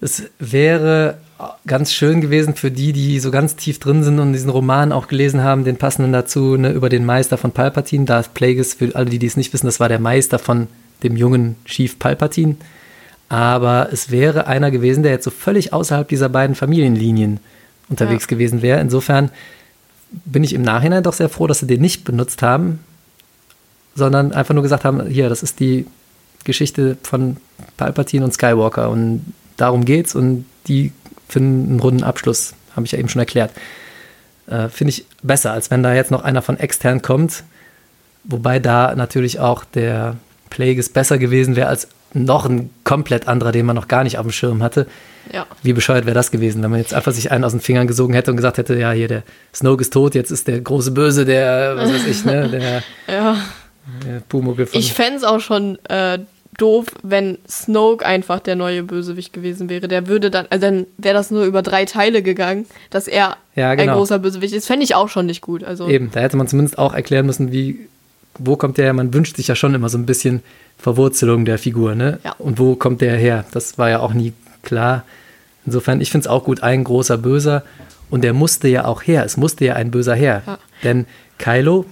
Es 0.00 0.24
wäre 0.38 1.18
ganz 1.66 1.92
schön 1.92 2.20
gewesen 2.20 2.54
für 2.54 2.70
die, 2.70 2.92
die 2.92 3.20
so 3.20 3.30
ganz 3.30 3.56
tief 3.56 3.78
drin 3.78 4.02
sind 4.02 4.18
und 4.18 4.32
diesen 4.32 4.50
Roman 4.50 4.92
auch 4.92 5.08
gelesen 5.08 5.42
haben, 5.42 5.64
den 5.64 5.76
passenden 5.76 6.12
dazu, 6.12 6.56
ne, 6.56 6.70
über 6.70 6.88
den 6.88 7.04
Meister 7.04 7.36
von 7.36 7.52
Palpatine. 7.52 8.04
Darth 8.04 8.34
Plagueis, 8.34 8.74
für 8.74 8.94
alle, 8.94 9.06
die 9.06 9.24
es 9.26 9.36
nicht 9.36 9.52
wissen, 9.52 9.66
das 9.66 9.80
war 9.80 9.88
der 9.88 9.98
Meister 9.98 10.38
von 10.38 10.68
dem 11.02 11.16
jungen 11.16 11.56
Chief 11.64 11.98
Palpatine. 11.98 12.56
Aber 13.28 13.88
es 13.92 14.10
wäre 14.10 14.46
einer 14.46 14.70
gewesen, 14.70 15.02
der 15.02 15.12
jetzt 15.12 15.24
so 15.24 15.30
völlig 15.30 15.72
außerhalb 15.72 16.08
dieser 16.08 16.28
beiden 16.28 16.54
Familienlinien 16.54 17.40
unterwegs 17.88 18.24
Ja. 18.24 18.28
gewesen 18.28 18.62
wäre. 18.62 18.80
Insofern 18.80 19.30
bin 20.24 20.44
ich 20.44 20.54
im 20.54 20.62
Nachhinein 20.62 21.02
doch 21.02 21.12
sehr 21.12 21.28
froh, 21.28 21.46
dass 21.46 21.58
sie 21.58 21.66
den 21.66 21.80
nicht 21.80 22.04
benutzt 22.04 22.42
haben, 22.42 22.78
sondern 23.94 24.32
einfach 24.32 24.54
nur 24.54 24.62
gesagt 24.62 24.84
haben, 24.84 25.06
hier, 25.06 25.28
das 25.28 25.42
ist 25.42 25.58
die 25.60 25.86
Geschichte 26.44 26.96
von 27.02 27.38
Palpatine 27.76 28.24
und 28.24 28.32
Skywalker 28.32 28.88
und 28.90 29.24
darum 29.56 29.84
geht's 29.84 30.14
und 30.14 30.44
die 30.68 30.92
finden 31.28 31.70
einen 31.70 31.80
runden 31.80 32.04
Abschluss, 32.04 32.54
habe 32.74 32.86
ich 32.86 32.92
ja 32.92 32.98
eben 32.98 33.08
schon 33.08 33.20
erklärt. 33.20 33.50
Äh, 34.48 34.68
Finde 34.68 34.90
ich 34.90 35.04
besser, 35.22 35.52
als 35.52 35.70
wenn 35.70 35.82
da 35.82 35.92
jetzt 35.94 36.10
noch 36.10 36.22
einer 36.22 36.42
von 36.42 36.58
extern 36.58 37.02
kommt, 37.02 37.42
wobei 38.24 38.58
da 38.58 38.94
natürlich 38.94 39.40
auch 39.40 39.64
der 39.64 40.16
Plagueis 40.50 40.88
besser 40.88 41.18
gewesen 41.18 41.56
wäre 41.56 41.68
als 41.68 41.88
noch 42.12 42.46
ein 42.46 42.70
komplett 42.84 43.28
anderer, 43.28 43.52
den 43.52 43.66
man 43.66 43.76
noch 43.76 43.88
gar 43.88 44.04
nicht 44.04 44.18
auf 44.18 44.24
dem 44.24 44.32
Schirm 44.32 44.62
hatte. 44.62 44.86
ja. 45.32 45.44
Wie 45.62 45.72
bescheuert 45.72 46.06
wäre 46.06 46.14
das 46.14 46.30
gewesen, 46.30 46.62
wenn 46.62 46.70
man 46.70 46.80
jetzt 46.80 46.94
einfach 46.94 47.12
sich 47.12 47.30
einen 47.30 47.44
aus 47.44 47.52
den 47.52 47.60
Fingern 47.60 47.86
gesogen 47.86 48.14
hätte 48.14 48.30
und 48.30 48.36
gesagt 48.36 48.56
hätte, 48.58 48.78
ja, 48.78 48.92
hier, 48.92 49.08
der 49.08 49.22
Snoke 49.54 49.82
ist 49.82 49.92
tot, 49.92 50.14
jetzt 50.14 50.30
ist 50.30 50.46
der 50.48 50.60
große 50.60 50.92
Böse, 50.92 51.24
der, 51.24 51.76
was 51.76 51.92
weiß 51.92 52.06
ich, 52.06 52.24
ne, 52.24 52.48
der, 52.48 52.82
Ja. 53.14 53.36
der 54.06 54.20
Pumuckl 54.28 54.66
von... 54.66 54.78
Ich 54.80 54.94
fände 54.94 55.16
es 55.18 55.24
auch 55.24 55.40
schon 55.40 55.78
äh, 55.86 56.20
doof, 56.58 56.86
wenn 57.02 57.38
Snoke 57.48 58.04
einfach 58.04 58.40
der 58.40 58.56
neue 58.56 58.82
Bösewicht 58.82 59.32
gewesen 59.32 59.68
wäre. 59.68 59.88
Der 59.88 60.06
würde 60.06 60.30
dann, 60.30 60.46
also 60.50 60.66
dann 60.66 60.86
wäre 60.98 61.14
das 61.14 61.30
nur 61.30 61.44
über 61.44 61.62
drei 61.62 61.84
Teile 61.84 62.22
gegangen, 62.22 62.66
dass 62.90 63.08
er 63.08 63.36
Ja, 63.54 63.70
ein 63.70 63.78
genau. 63.78 63.96
großer 63.96 64.18
Bösewicht 64.18 64.54
ist. 64.54 64.66
Fände 64.66 64.84
ich 64.84 64.94
auch 64.94 65.08
schon 65.08 65.26
nicht 65.26 65.40
gut. 65.42 65.64
Also 65.64 65.88
Eben, 65.88 66.10
da 66.12 66.20
hätte 66.20 66.36
man 66.36 66.48
zumindest 66.48 66.78
auch 66.78 66.94
erklären 66.94 67.26
müssen, 67.26 67.52
wie, 67.52 67.88
wo 68.38 68.56
kommt 68.56 68.78
der 68.78 68.86
her? 68.86 68.92
Man 68.92 69.12
wünscht 69.12 69.36
sich 69.36 69.48
ja 69.48 69.54
schon 69.54 69.74
immer 69.74 69.88
so 69.88 69.98
ein 69.98 70.06
bisschen 70.06 70.42
Verwurzelung 70.78 71.44
der 71.44 71.58
Figur, 71.58 71.94
ne? 71.94 72.18
Ja. 72.24 72.34
Und 72.38 72.58
wo 72.58 72.74
kommt 72.74 73.00
der 73.00 73.16
her? 73.16 73.44
Das 73.52 73.78
war 73.78 73.90
ja 73.90 74.00
auch 74.00 74.14
nie 74.14 74.32
klar. 74.62 75.04
Insofern, 75.64 76.00
ich 76.00 76.10
finde 76.10 76.26
es 76.26 76.28
auch 76.28 76.44
gut, 76.44 76.62
ein 76.62 76.84
großer 76.84 77.18
Böser. 77.18 77.62
Und 78.08 78.22
der 78.22 78.34
musste 78.34 78.68
ja 78.68 78.84
auch 78.84 79.02
her. 79.02 79.24
Es 79.24 79.36
musste 79.36 79.64
ja 79.64 79.74
ein 79.74 79.90
Böser 79.90 80.14
her. 80.14 80.42
Ja. 80.46 80.58
Denn 80.84 81.06
Kylo, 81.38 81.86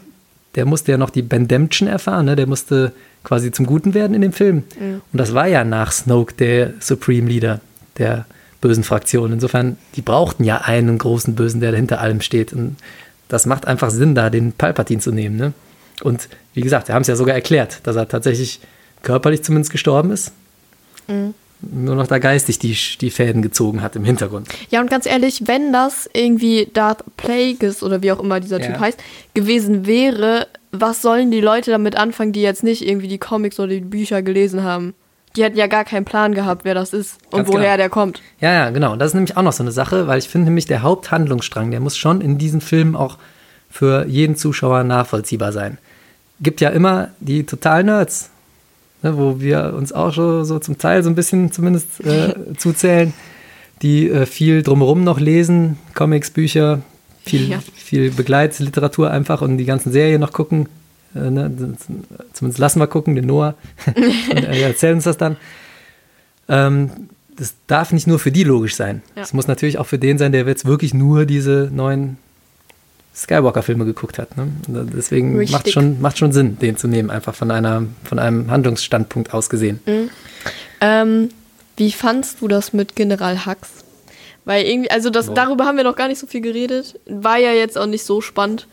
der 0.54 0.64
musste 0.64 0.92
ja 0.92 0.98
noch 0.98 1.10
die 1.10 1.22
Bendemption 1.22 1.88
erfahren, 1.88 2.26
ne? 2.26 2.36
Der 2.36 2.46
musste 2.46 2.92
quasi 3.24 3.50
zum 3.50 3.66
Guten 3.66 3.94
werden 3.94 4.14
in 4.14 4.20
dem 4.20 4.32
Film. 4.32 4.62
Und 4.78 5.18
das 5.18 5.34
war 5.34 5.48
ja 5.48 5.64
nach 5.64 5.90
Snoke 5.92 6.34
der 6.34 6.74
Supreme 6.80 7.28
Leader 7.28 7.60
der 7.98 8.26
bösen 8.60 8.84
Fraktion. 8.84 9.32
Insofern, 9.32 9.76
die 9.96 10.02
brauchten 10.02 10.44
ja 10.44 10.58
einen 10.58 10.98
großen 10.98 11.34
Bösen, 11.34 11.60
der 11.60 11.74
hinter 11.74 12.00
allem 12.00 12.20
steht. 12.20 12.52
Und 12.52 12.76
das 13.28 13.46
macht 13.46 13.66
einfach 13.66 13.90
Sinn, 13.90 14.14
da 14.14 14.30
den 14.30 14.52
Palpatine 14.52 15.00
zu 15.00 15.10
nehmen. 15.10 15.36
Ne? 15.36 15.52
Und 16.02 16.28
wie 16.54 16.60
gesagt, 16.60 16.88
wir 16.88 16.94
haben 16.94 17.02
es 17.02 17.08
ja 17.08 17.16
sogar 17.16 17.34
erklärt, 17.34 17.80
dass 17.82 17.96
er 17.96 18.08
tatsächlich 18.08 18.60
körperlich 19.02 19.42
zumindest 19.42 19.72
gestorben 19.72 20.10
ist. 20.10 20.32
Nur 21.60 21.94
noch 21.94 22.06
da 22.06 22.18
geistig 22.18 22.58
die, 22.58 22.76
die 23.00 23.10
Fäden 23.10 23.42
gezogen 23.42 23.82
hat 23.82 23.96
im 23.96 24.04
Hintergrund. 24.04 24.48
Ja, 24.70 24.80
und 24.80 24.90
ganz 24.90 25.06
ehrlich, 25.06 25.42
wenn 25.46 25.72
das 25.72 26.08
irgendwie 26.12 26.68
Darth 26.72 27.04
Plagueis 27.16 27.82
oder 27.82 28.02
wie 28.02 28.12
auch 28.12 28.20
immer 28.20 28.40
dieser 28.40 28.60
Ja. 28.60 28.66
Typ 28.66 28.80
heißt, 28.80 28.98
gewesen 29.34 29.86
wäre, 29.86 30.46
was 30.80 31.02
sollen 31.02 31.30
die 31.30 31.40
Leute 31.40 31.70
damit 31.70 31.96
anfangen, 31.96 32.32
die 32.32 32.42
jetzt 32.42 32.62
nicht 32.62 32.86
irgendwie 32.86 33.08
die 33.08 33.18
Comics 33.18 33.58
oder 33.58 33.68
die 33.68 33.80
Bücher 33.80 34.22
gelesen 34.22 34.62
haben? 34.62 34.94
Die 35.36 35.42
hätten 35.42 35.56
ja 35.56 35.66
gar 35.66 35.84
keinen 35.84 36.04
Plan 36.04 36.34
gehabt, 36.34 36.64
wer 36.64 36.74
das 36.74 36.92
ist 36.92 37.18
und 37.30 37.38
Ganz 37.38 37.48
woher 37.48 37.62
genau. 37.62 37.76
der 37.76 37.88
kommt. 37.88 38.22
Ja, 38.40 38.52
ja, 38.52 38.70
genau. 38.70 38.92
Und 38.92 39.00
das 39.00 39.08
ist 39.08 39.14
nämlich 39.14 39.36
auch 39.36 39.42
noch 39.42 39.52
so 39.52 39.64
eine 39.64 39.72
Sache, 39.72 40.06
weil 40.06 40.18
ich 40.18 40.28
finde 40.28 40.46
nämlich, 40.46 40.66
der 40.66 40.82
Haupthandlungsstrang, 40.82 41.70
der 41.72 41.80
muss 41.80 41.96
schon 41.96 42.20
in 42.20 42.38
diesen 42.38 42.60
Filmen 42.60 42.94
auch 42.94 43.18
für 43.68 44.06
jeden 44.06 44.36
Zuschauer 44.36 44.84
nachvollziehbar 44.84 45.52
sein. 45.52 45.78
Gibt 46.40 46.60
ja 46.60 46.70
immer 46.70 47.08
die 47.18 47.44
totalen 47.44 47.86
Nerds, 47.86 48.30
ne, 49.02 49.16
wo 49.18 49.40
wir 49.40 49.74
uns 49.76 49.92
auch 49.92 50.12
schon 50.12 50.44
so 50.44 50.60
zum 50.60 50.78
Teil 50.78 51.02
so 51.02 51.10
ein 51.10 51.16
bisschen 51.16 51.50
zumindest 51.50 52.00
äh, 52.04 52.34
zuzählen, 52.56 53.12
die 53.82 54.08
äh, 54.08 54.26
viel 54.26 54.62
drumherum 54.62 55.02
noch 55.02 55.18
lesen, 55.18 55.78
Comics, 55.94 56.30
Bücher, 56.30 56.82
viel, 57.24 57.48
Ja. 57.48 57.60
viel 57.74 58.10
Begleitliteratur 58.10 59.10
einfach 59.10 59.40
und 59.42 59.58
die 59.58 59.64
ganzen 59.64 59.92
Serien 59.92 60.20
noch 60.20 60.32
gucken. 60.32 60.68
Äh, 61.14 61.30
ne, 61.30 61.50
zumindest 62.32 62.58
lassen 62.58 62.80
wir 62.80 62.86
gucken, 62.86 63.14
den 63.14 63.26
Noah. 63.26 63.54
und 63.86 64.44
er 64.44 64.66
erzählt 64.68 64.94
uns 64.94 65.04
das 65.04 65.16
dann. 65.16 65.36
Ähm, 66.48 66.90
das 67.36 67.54
darf 67.66 67.92
nicht 67.92 68.06
nur 68.06 68.18
für 68.18 68.30
die 68.30 68.44
logisch 68.44 68.76
sein. 68.76 69.02
Ja. 69.16 69.22
Es 69.22 69.32
muss 69.32 69.48
natürlich 69.48 69.78
auch 69.78 69.86
für 69.86 69.98
den 69.98 70.18
sein, 70.18 70.32
der 70.32 70.46
jetzt 70.46 70.66
wirklich 70.66 70.94
nur 70.94 71.24
diese 71.26 71.70
neuen 71.72 72.16
Skywalker-Filme 73.14 73.84
geguckt 73.84 74.18
hat. 74.18 74.36
Ne? 74.36 74.48
Deswegen 74.68 75.36
Richtig. 75.36 75.52
macht 75.52 75.70
schon, 75.70 76.00
macht 76.00 76.18
schon 76.18 76.32
Sinn, 76.32 76.58
den 76.58 76.76
zu 76.76 76.88
nehmen, 76.88 77.10
einfach 77.10 77.34
von, 77.34 77.50
einer, 77.50 77.84
von 78.04 78.18
einem 78.18 78.50
Handlungsstandpunkt 78.50 79.32
aus 79.32 79.48
gesehen. 79.50 79.80
Ähm, 80.80 81.28
wie 81.76 81.92
fandst 81.92 82.40
du 82.40 82.48
das 82.48 82.72
mit 82.72 82.96
General 82.96 83.46
Hux? 83.46 83.83
Weil 84.44 84.64
irgendwie, 84.66 84.90
also 84.90 85.10
das, 85.10 85.26
Boah. 85.26 85.34
darüber 85.34 85.64
haben 85.64 85.76
wir 85.76 85.84
noch 85.84 85.96
gar 85.96 86.08
nicht 86.08 86.18
so 86.18 86.26
viel 86.26 86.40
geredet. 86.40 86.98
War 87.06 87.38
ja 87.38 87.52
jetzt 87.52 87.78
auch 87.78 87.86
nicht 87.86 88.04
so 88.04 88.20
spannend. 88.20 88.66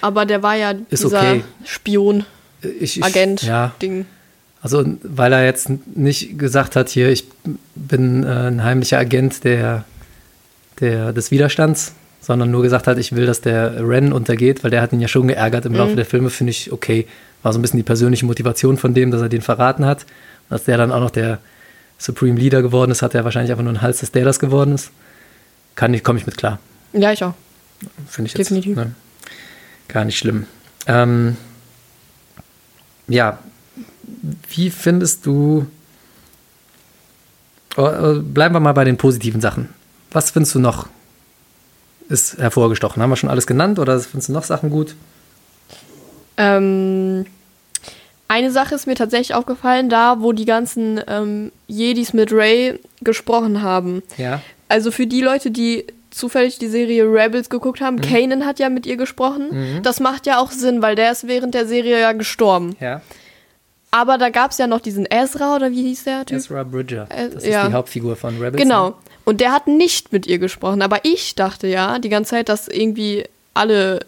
Aber 0.00 0.24
der 0.24 0.42
war 0.42 0.56
ja 0.56 0.72
Ist 0.88 1.04
dieser 1.04 1.18
okay. 1.20 1.44
Spion, 1.64 2.24
Ich, 2.62 2.96
ich, 2.98 3.04
Agent, 3.04 3.42
Ja, 3.42 3.72
Ding. 3.82 4.06
also 4.62 4.82
weil 5.02 5.32
er 5.34 5.44
jetzt 5.44 5.68
nicht 5.94 6.38
gesagt 6.38 6.74
hat, 6.74 6.88
hier, 6.88 7.10
ich 7.10 7.26
bin 7.74 8.24
äh, 8.24 8.26
ein 8.48 8.64
heimlicher 8.64 8.98
Agent 8.98 9.44
der, 9.44 9.84
der, 10.80 11.12
des 11.12 11.30
Widerstands, 11.30 11.92
sondern 12.22 12.50
nur 12.50 12.62
gesagt 12.62 12.86
hat, 12.86 12.96
ich 12.96 13.14
will, 13.14 13.26
dass 13.26 13.42
der 13.42 13.86
Ren 13.86 14.12
untergeht, 14.14 14.64
weil 14.64 14.70
der 14.70 14.80
hat 14.80 14.92
ihn 14.94 15.00
ja 15.00 15.08
schon 15.08 15.28
geärgert 15.28 15.66
im 15.66 15.74
Laufe 15.74 15.96
der 15.96 16.06
Filme, 16.06 16.30
finde 16.30 16.52
ich 16.52 16.72
okay. 16.72 17.06
War 17.42 17.52
so 17.52 17.58
ein 17.58 17.62
bisschen 17.62 17.78
die 17.78 17.82
persönliche 17.82 18.24
Motivation 18.26 18.76
von 18.78 18.94
dem, 18.94 19.10
dass 19.10 19.20
er 19.22 19.28
den 19.28 19.40
verraten 19.42 19.84
hat. 19.84 20.04
Und 20.48 20.54
Als 20.54 20.64
der 20.64 20.76
dann 20.78 20.92
auch 20.92 21.00
noch 21.00 21.10
der 21.10 21.38
Supreme 21.98 22.38
Leader 22.38 22.62
geworden 22.62 22.90
ist, 22.90 23.02
hat 23.02 23.14
er 23.14 23.24
wahrscheinlich 23.24 23.50
einfach 23.50 23.64
nur 23.64 23.72
einen 23.72 23.82
Hals, 23.82 24.00
dass 24.00 24.12
der 24.12 24.24
das 24.24 24.38
geworden 24.38 24.74
ist. 24.74 24.90
Kann 25.80 25.94
ich, 25.94 26.04
komme 26.04 26.18
ich 26.18 26.26
mit 26.26 26.36
klar. 26.36 26.58
Ja, 26.92 27.10
ich 27.10 27.24
auch. 27.24 27.32
Finde 28.06 28.28
ich 28.28 28.34
jetzt 28.36 28.50
Definitiv. 28.50 28.76
ne, 28.76 28.94
gar 29.88 30.04
nicht 30.04 30.18
schlimm. 30.18 30.44
Ähm, 30.86 31.38
ja, 33.08 33.38
wie 34.50 34.68
findest 34.68 35.24
du, 35.24 35.64
oh, 37.78 37.86
äh, 37.86 38.18
bleiben 38.18 38.54
wir 38.54 38.60
mal 38.60 38.74
bei 38.74 38.84
den 38.84 38.98
positiven 38.98 39.40
Sachen. 39.40 39.70
Was 40.10 40.32
findest 40.32 40.54
du 40.54 40.58
noch 40.58 40.86
ist 42.10 42.36
hervorgestochen? 42.36 43.02
Haben 43.02 43.08
wir 43.08 43.16
schon 43.16 43.30
alles 43.30 43.46
genannt 43.46 43.78
oder 43.78 43.98
findest 44.00 44.28
du 44.28 44.34
noch 44.34 44.44
Sachen 44.44 44.68
gut? 44.68 44.94
Ähm, 46.36 47.24
eine 48.28 48.50
Sache 48.50 48.74
ist 48.74 48.86
mir 48.86 48.96
tatsächlich 48.96 49.32
aufgefallen, 49.32 49.88
da 49.88 50.20
wo 50.20 50.32
die 50.32 50.44
ganzen 50.44 51.00
ähm, 51.06 51.52
Jedis 51.68 52.12
mit 52.12 52.34
Ray 52.34 52.78
gesprochen 53.00 53.62
haben. 53.62 54.02
Ja. 54.18 54.42
Also 54.70 54.90
für 54.90 55.06
die 55.06 55.20
Leute, 55.20 55.50
die 55.50 55.84
zufällig 56.10 56.58
die 56.58 56.68
Serie 56.68 57.04
Rebels 57.04 57.50
geguckt 57.50 57.80
haben, 57.80 58.00
Kanan 58.00 58.46
hat 58.46 58.58
ja 58.58 58.68
mit 58.68 58.86
ihr 58.86 58.96
gesprochen. 58.96 59.80
Das 59.82 60.00
macht 60.00 60.26
ja 60.26 60.38
auch 60.40 60.50
Sinn, 60.50 60.80
weil 60.82 60.94
der 60.96 61.12
ist 61.12 61.26
während 61.28 61.54
der 61.54 61.66
Serie 61.66 62.00
ja 62.00 62.12
gestorben. 62.12 62.76
Ja. 62.80 63.02
Aber 63.92 64.18
da 64.18 64.28
gab 64.30 64.52
es 64.52 64.58
ja 64.58 64.66
noch 64.68 64.80
diesen 64.80 65.06
Ezra, 65.10 65.56
oder 65.56 65.70
wie 65.72 65.82
hieß 65.82 66.04
der 66.04 66.24
Typ? 66.24 66.38
Ezra 66.38 66.62
Bridger. 66.62 67.06
Äh, 67.10 67.28
Das 67.30 67.44
ja. 67.44 67.62
ist 67.62 67.68
die 67.70 67.74
Hauptfigur 67.74 68.16
von 68.16 68.36
Rebels. 68.40 68.62
Genau. 68.62 68.90
ne? 68.90 68.94
Und 69.24 69.40
der 69.40 69.52
hat 69.52 69.66
nicht 69.66 70.12
mit 70.12 70.26
ihr 70.26 70.38
gesprochen. 70.38 70.82
Aber 70.82 71.00
ich 71.04 71.34
dachte 71.34 71.66
ja 71.66 71.98
die 71.98 72.08
ganze 72.08 72.30
Zeit, 72.30 72.48
dass 72.48 72.68
irgendwie 72.68 73.24
alle 73.54 74.00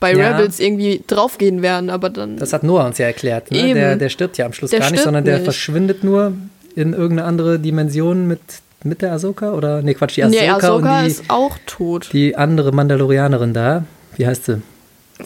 bei 0.00 0.12
Ja. 0.14 0.36
Rebels 0.36 0.58
irgendwie 0.60 1.02
draufgehen 1.06 1.62
werden. 1.62 1.88
Aber 1.90 2.10
dann. 2.10 2.36
Das 2.36 2.52
hat 2.52 2.62
Noah 2.64 2.84
uns 2.86 2.98
ja 2.98 3.06
erklärt. 3.06 3.50
Ne? 3.52 3.58
Eben. 3.58 3.74
Der, 3.74 3.96
der 3.96 4.08
stirbt 4.08 4.38
ja 4.38 4.46
am 4.46 4.52
Schluss 4.52 4.70
Der 4.70 4.80
gar 4.80 4.90
nicht, 4.90 5.02
sondern 5.02 5.24
der 5.24 5.36
nicht. 5.36 5.44
verschwindet 5.44 6.02
nur 6.04 6.32
in 6.74 6.92
irgendeine 6.92 7.24
andere 7.28 7.58
Dimension 7.60 8.26
mit, 8.26 8.40
mit 8.84 9.02
der 9.02 9.12
Ahsoka? 9.12 9.52
Oder? 9.52 9.82
Nee, 9.82 9.94
Quatsch, 9.94 10.16
die 10.16 10.24
Ahsoka, 10.24 10.40
nee, 10.42 10.48
Ahsoka 10.50 10.98
und 10.98 11.04
die, 11.04 11.10
ist 11.10 11.24
auch 11.28 11.56
tot. 11.66 12.10
die 12.12 12.36
andere 12.36 12.72
Mandalorianerin 12.72 13.52
da. 13.54 13.84
Wie 14.16 14.26
heißt 14.26 14.44
sie? 14.46 14.62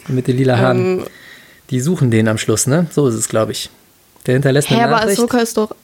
Mit 0.07 0.27
den 0.27 0.37
lila 0.37 0.57
Haaren. 0.57 0.99
Ähm, 0.99 1.05
Die 1.69 1.79
suchen 1.79 2.11
den 2.11 2.27
am 2.27 2.37
Schluss, 2.37 2.67
ne? 2.67 2.87
So 2.91 3.07
ist 3.07 3.15
es, 3.15 3.29
glaube 3.29 3.51
ich. 3.51 3.69
Der 4.25 4.33
hinterlässt 4.33 4.69
hä, 4.69 4.75
eine 4.75 4.83
aber 4.85 4.95
Nachricht. 4.97 5.19
Ahsoka 5.19 5.37
ist 5.39 5.57
doch 5.57 5.75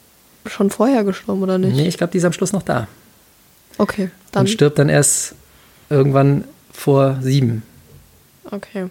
schon 0.46 0.70
vorher 0.70 1.04
gestorben, 1.04 1.44
oder 1.44 1.58
nicht? 1.58 1.76
Nee, 1.76 1.88
ich 1.88 1.98
glaube, 1.98 2.12
die 2.12 2.18
ist 2.18 2.26
am 2.26 2.34
Schluss 2.34 2.54
noch 2.54 2.64
da. 2.64 2.88
Okay, 3.78 4.10
dann. 4.32 4.42
Und 4.42 4.48
stirbt 4.50 4.78
dann 4.80 4.90
erst 4.90 5.36
irgendwann 5.90 6.44
vor 6.74 7.18
sieben. 7.22 7.64
Okay. 8.52 8.88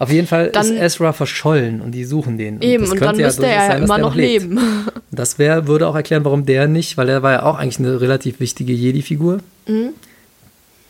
Auf 0.00 0.10
jeden 0.10 0.26
Fall 0.28 0.50
Dann- 0.50 0.64
ist 0.66 0.72
Ezra 0.80 1.12
verschollen 1.12 1.80
und 1.80 1.90
die 1.92 2.04
suchen 2.04 2.38
den. 2.38 2.60
Eben, 2.62 2.84
das 2.84 2.92
und 2.92 3.00
dann 3.02 3.16
müsste 3.16 3.42
durchaus 3.42 3.58
er 3.58 3.68
ja 3.78 3.82
immer 3.84 3.98
noch 3.98 4.14
lebt. 4.14 4.44
leben. 4.44 4.60
Das 5.10 5.38
wär, 5.38 5.66
würde 5.66 5.88
auch 5.88 5.96
erklären, 5.96 6.24
warum 6.24 6.44
der 6.46 6.68
nicht, 6.68 6.96
weil 6.96 7.08
er 7.08 7.22
war 7.24 7.32
ja 7.32 7.42
auch 7.42 7.56
eigentlich 7.58 7.78
eine 7.80 8.00
relativ 8.00 8.38
wichtige 8.38 8.72
Jedi-Figur. 8.72 9.38
Mhm. 9.66 9.88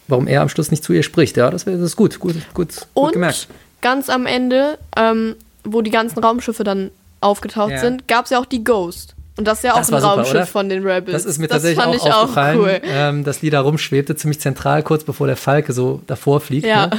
Warum 0.09 0.27
er 0.27 0.43
am 0.43 0.49
Schluss 0.51 0.71
nicht 0.71 0.83
zu 0.85 0.93
ihr 0.93 1.03
spricht. 1.03 1.37
Ja, 1.37 1.51
das, 1.51 1.65
wär, 1.67 1.75
das 1.75 1.83
ist 1.83 1.97
gut, 1.97 2.19
gut, 2.19 2.35
gut, 2.53 2.69
gut 2.75 2.87
Und 2.95 3.13
gemerkt. 3.13 3.47
ganz 3.81 4.11
am 4.11 4.27
Ende, 4.27 4.77
ähm, 4.97 5.35
wo 5.65 5.81
die 5.83 5.91
ganzen 5.91 6.19
Raumschiffe 6.19 6.65
dann 6.65 6.91
aufgetaucht 7.21 7.71
Ja. 7.73 7.79
sind, 7.79 8.09
gab 8.09 8.25
es 8.25 8.33
ja 8.33 8.39
auch 8.41 8.45
die 8.47 8.65
Ghost. 8.65 9.15
Und 9.37 9.47
das 9.47 9.59
ist 9.59 9.65
ja 9.65 9.73
auch 9.75 9.79
Das 9.79 9.93
ein 9.93 10.01
super, 10.01 10.15
Raumschiff 10.15 10.35
oder? 10.35 10.47
von 10.47 10.69
den 10.69 10.83
Rebels. 10.87 11.13
Das 11.13 11.25
ist 11.25 11.39
mir 11.39 11.49
tatsächlich 11.49 11.79
fand 11.83 12.01
auch 12.01 12.23
aufgefallen, 12.23 12.59
auch 12.59 12.63
cool. 12.65 12.81
ähm, 12.85 13.25
dass 13.25 13.41
die 13.41 13.51
da 13.51 13.61
rumschwebte, 13.61 14.17
ziemlich 14.17 14.41
zentral, 14.41 14.83
kurz 14.83 15.05
bevor 15.05 15.27
der 15.29 15.37
Falke 15.37 15.73
so 15.73 16.03
davor 16.07 16.41
fliegt. 16.41 16.67
Ja. 16.67 16.89
Ne? 16.89 16.99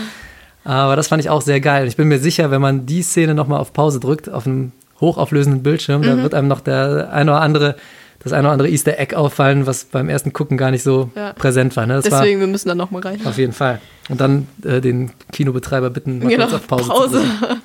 Aber 0.70 0.96
das 0.96 1.08
fand 1.08 1.20
ich 1.24 1.30
auch 1.32 1.42
sehr 1.42 1.60
geil. 1.62 1.88
Ich 1.88 1.96
bin 1.98 2.08
mir 2.08 2.20
sicher, 2.20 2.52
wenn 2.52 2.62
man 2.62 2.86
die 2.86 3.02
Szene 3.02 3.34
nochmal 3.34 3.60
auf 3.60 3.74
Pause 3.74 4.00
drückt, 4.00 4.30
auf 4.30 4.46
einem 4.46 4.72
hochauflösenden 5.02 5.64
Bildschirm, 5.64 6.02
Mhm. 6.02 6.06
da 6.06 6.18
wird 6.18 6.34
einem 6.36 6.48
noch 6.48 6.62
der 6.62 7.10
ein 7.12 7.28
oder 7.28 7.42
andere, 7.42 7.76
das 8.20 8.34
ein 8.34 8.42
oder 8.42 8.52
andere 8.52 8.70
Easter 8.70 9.00
Egg 9.00 9.16
auffallen, 9.16 9.66
was 9.66 9.86
beim 9.86 10.10
ersten 10.10 10.32
Gucken 10.32 10.58
gar 10.58 10.70
nicht 10.70 10.84
so 10.84 11.10
Ja. 11.16 11.34
präsent 11.34 11.76
war. 11.76 11.88
Ne? 11.88 11.96
Das 11.96 12.04
Deswegen, 12.04 12.40
wir 12.40 12.46
müssen 12.48 12.68
dann 12.70 12.78
nochmal 12.78 13.02
rein. 13.02 13.20
war 13.24 13.32
auf 13.32 13.38
jeden 13.40 13.54
Fall. 13.54 13.80
Und 14.10 14.22
dann 14.22 14.48
äh, 14.64 14.80
den 14.80 15.12
Kinobetreiber 15.32 15.90
bitten, 15.90 16.20
mal 16.20 16.28
Genau, 16.30 16.44
kurz 16.48 16.54
auf 16.56 16.68
Pause, 16.68 16.84
zu 16.84 17.18
drücken. 17.18 17.62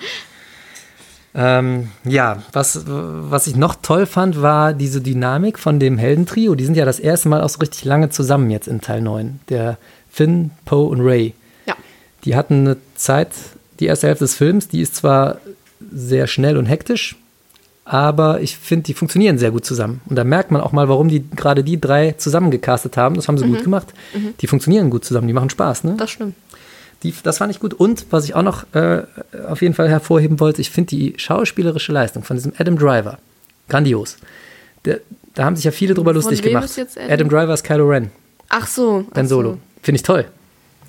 Ähm, 1.36 1.88
ja, 2.04 2.38
was, 2.52 2.84
was 2.86 3.48
ich 3.48 3.56
noch 3.56 3.74
toll 3.82 4.06
fand, 4.06 4.40
war 4.40 4.72
diese 4.72 5.00
Dynamik 5.00 5.58
von 5.58 5.80
dem 5.80 5.98
Heldentrio. 5.98 6.54
Die 6.54 6.64
sind 6.64 6.76
ja 6.76 6.84
das 6.84 7.00
erste 7.00 7.28
Mal 7.28 7.42
auch 7.42 7.48
so 7.48 7.58
richtig 7.58 7.84
lange 7.84 8.08
zusammen 8.10 8.50
jetzt 8.50 8.68
in 8.68 8.80
Teil 8.80 9.00
9. 9.00 9.40
Der 9.48 9.76
Finn, 10.10 10.52
Poe 10.64 10.88
und 10.88 11.00
Ray. 11.00 11.34
Ja. 11.66 11.74
Die 12.24 12.36
hatten 12.36 12.60
eine 12.60 12.76
Zeit, 12.94 13.30
die 13.80 13.86
erste 13.86 14.06
Hälfte 14.06 14.24
des 14.24 14.34
Films, 14.34 14.68
die 14.68 14.80
ist 14.80 14.96
zwar 14.96 15.38
sehr 15.92 16.26
schnell 16.26 16.56
und 16.56 16.66
hektisch, 16.66 17.16
aber 17.84 18.40
ich 18.40 18.56
finde, 18.56 18.84
die 18.84 18.94
funktionieren 18.94 19.36
sehr 19.36 19.50
gut 19.50 19.64
zusammen. 19.66 20.00
Und 20.06 20.16
da 20.16 20.24
merkt 20.24 20.50
man 20.50 20.62
auch 20.62 20.72
mal, 20.72 20.88
warum 20.88 21.08
die 21.08 21.28
gerade 21.30 21.62
die 21.62 21.80
drei 21.80 22.12
zusammengecastet 22.12 22.96
haben. 22.96 23.14
Das 23.16 23.28
haben 23.28 23.36
sie 23.36 23.46
gut 23.46 23.62
gemacht. 23.62 23.88
Die 24.40 24.46
funktionieren 24.46 24.88
gut 24.88 25.04
zusammen, 25.04 25.26
die 25.26 25.34
machen 25.34 25.50
Spaß. 25.50 25.84
Ne? 25.84 25.94
Das 25.98 26.10
stimmt. 26.10 26.34
Die, 27.02 27.12
das 27.22 27.38
fand 27.38 27.50
ich 27.50 27.60
gut. 27.60 27.74
Und 27.74 28.06
was 28.10 28.24
ich 28.24 28.34
auch 28.34 28.42
noch 28.42 28.64
äh, 28.72 29.02
auf 29.48 29.60
jeden 29.60 29.74
Fall 29.74 29.90
hervorheben 29.90 30.40
wollte, 30.40 30.62
ich 30.62 30.70
finde 30.70 30.88
die 30.88 31.14
schauspielerische 31.18 31.92
Leistung 31.92 32.24
von 32.24 32.36
diesem 32.36 32.54
Adam 32.56 32.78
Driver 32.78 33.18
grandios. 33.68 34.16
Der, 34.86 35.00
da 35.34 35.44
haben 35.44 35.56
sich 35.56 35.66
ja 35.66 35.70
viele 35.70 35.92
drüber 35.92 36.14
lustig 36.14 36.42
wem 36.42 36.54
gemacht. 36.54 36.70
Adam? 36.78 37.10
Adam 37.10 37.28
Driver 37.28 37.52
ist 37.52 37.64
Kylo 37.64 37.86
Ren, 37.86 38.10
Ach 38.48 38.66
so. 38.66 39.04
Ben 39.12 39.24
ach 39.24 39.28
so. 39.28 39.36
Solo. 39.36 39.58
Finde 39.82 39.96
ich 39.96 40.02
toll. 40.02 40.24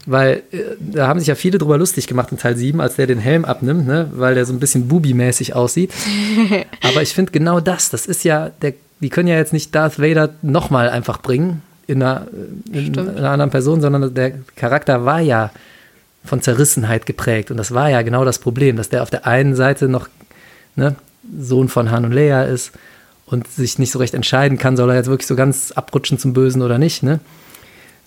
Weil 0.06 0.44
äh, 0.52 0.60
da 0.80 1.08
haben 1.08 1.20
sich 1.20 1.28
ja 1.28 1.36
viele 1.36 1.58
drüber 1.58 1.78
lustig 1.78 2.08
gemacht 2.08 2.32
in 2.32 2.38
Teil 2.38 2.56
7, 2.56 2.80
als 2.80 2.96
der 2.96 3.08
den 3.08 3.20
Helm 3.20 3.46
abnimmt, 3.46 3.88
ne? 3.88 4.10
weil 4.14 4.36
der 4.36 4.46
so 4.46 4.54
ein 4.54 4.60
bisschen 4.60 4.88
Bubi-mäßig 4.88 5.54
aussieht. 5.54 5.92
Aber 6.84 7.02
ich 7.02 7.14
finde 7.14 7.32
genau 7.32 7.60
das, 7.60 7.90
das 7.90 8.06
ist 8.06 8.24
ja, 8.24 8.52
der, 8.62 8.74
die 9.00 9.10
können 9.10 9.28
ja 9.28 9.36
jetzt 9.36 9.54
nicht 9.54 9.74
Darth 9.74 10.00
Vader 10.00 10.30
nochmal 10.42 10.90
einfach 10.90 11.22
bringen 11.22 11.62
in 11.88 12.02
einer, 12.02 12.28
in 12.72 12.94
Stimmt. 12.94 13.18
einer 13.18 13.32
anderen 13.32 13.52
Person, 13.52 13.82
sondern 13.82 14.14
der 14.14 14.34
Charakter 14.56 15.06
war 15.06 15.22
ja 15.22 15.52
von 16.24 16.42
Zerrissenheit 16.42 17.06
geprägt. 17.06 17.52
Und 17.52 17.58
das 17.58 17.74
war 17.74 17.90
ja 17.90 18.02
genau 18.02 18.26
das 18.26 18.40
Problem, 18.40 18.78
dass 18.78 18.90
der 18.90 19.04
auf 19.04 19.10
der 19.10 19.28
einen 19.28 19.56
Seite 19.56 19.88
noch 19.88 20.10
ne, 20.76 20.96
Sohn 21.40 21.70
von 21.70 21.92
Han 21.92 22.06
und 22.06 22.12
Leia 22.12 22.44
ist 22.44 22.72
und 23.26 23.48
sich 23.48 23.80
nicht 23.80 23.92
so 23.92 24.00
recht 24.00 24.14
entscheiden 24.14 24.58
kann, 24.58 24.78
soll 24.78 24.90
er 24.90 24.96
jetzt 24.96 25.10
wirklich 25.10 25.28
so 25.28 25.36
ganz 25.36 25.72
abrutschen 25.72 26.20
zum 26.20 26.34
Bösen 26.34 26.62
oder 26.62 26.78
nicht. 26.78 27.04
Ne? 27.04 27.20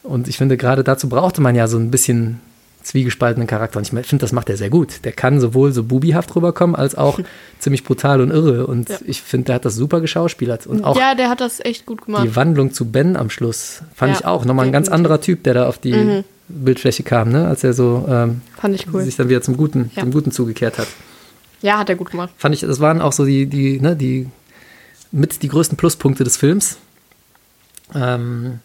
Und 0.02 0.28
ich 0.28 0.36
finde, 0.38 0.56
gerade 0.56 0.84
dazu 0.84 1.08
brauchte 1.08 1.40
man 1.40 1.54
ja 1.54 1.68
so 1.68 1.76
ein 1.78 1.90
bisschen 1.90 2.40
zwiegespaltenen 2.82 3.46
Charakter. 3.46 3.78
Und 3.78 3.82
ich 3.82 3.90
finde, 4.06 4.22
das 4.22 4.32
macht 4.32 4.48
er 4.48 4.56
sehr 4.56 4.70
gut. 4.70 5.04
Der 5.04 5.12
kann 5.12 5.40
sowohl 5.40 5.72
so 5.72 5.82
bubihaft 5.82 6.34
rüberkommen, 6.34 6.74
als 6.74 6.94
auch 6.96 7.18
ziemlich 7.58 7.84
brutal 7.84 8.20
und 8.22 8.30
irre. 8.30 8.66
Und 8.66 8.88
Ja. 8.88 8.98
ich 9.04 9.20
finde, 9.20 9.46
der 9.46 9.54
hat 9.56 9.64
das 9.66 9.74
super 9.74 10.00
geschauspielert. 10.00 10.66
Und 10.66 10.84
auch 10.84 10.96
ja, 10.96 11.14
der 11.14 11.28
hat 11.28 11.40
das 11.42 11.60
echt 11.60 11.84
gut 11.84 12.06
gemacht. 12.06 12.24
die 12.24 12.34
Wandlung 12.36 12.72
zu 12.72 12.86
Ben 12.90 13.16
am 13.16 13.28
Schluss 13.28 13.82
fand 13.94 14.12
Ja, 14.14 14.18
ich 14.20 14.24
auch 14.24 14.44
nochmal 14.46 14.66
ein 14.66 14.72
ganz. 14.72 14.88
Mhm. 14.88 14.94
anderer 14.94 15.20
Typ, 15.20 15.42
der 15.42 15.52
da 15.54 15.68
auf 15.68 15.76
die 15.78 16.22
Bildfläche 16.48 17.02
kam, 17.02 17.30
ne? 17.30 17.46
als 17.46 17.62
er 17.62 17.74
so 17.74 18.06
ähm, 18.08 18.40
Fand 18.58 18.74
ich 18.74 18.86
cool. 18.94 19.02
sich 19.02 19.16
dann 19.16 19.28
wieder 19.28 19.42
zum 19.42 19.58
Guten, 19.58 19.90
Ja. 19.94 20.02
zum 20.02 20.12
Guten 20.12 20.30
zugekehrt 20.32 20.78
hat. 20.78 20.86
Ja, 21.60 21.76
hat 21.78 21.90
er 21.90 21.96
gut 21.96 22.10
gemacht. 22.12 22.30
Fand 22.38 22.54
ich, 22.54 22.62
das 22.62 22.80
waren 22.80 23.02
auch 23.02 23.12
so 23.12 23.26
die, 23.26 23.44
die, 23.46 23.80
ne, 23.80 23.96
die 23.96 24.28
mit 25.12 25.42
die 25.42 25.48
größten 25.48 25.76
Pluspunkte 25.76 26.24
des 26.24 26.38
Films. 26.38 26.78
Ähm, 27.94 28.60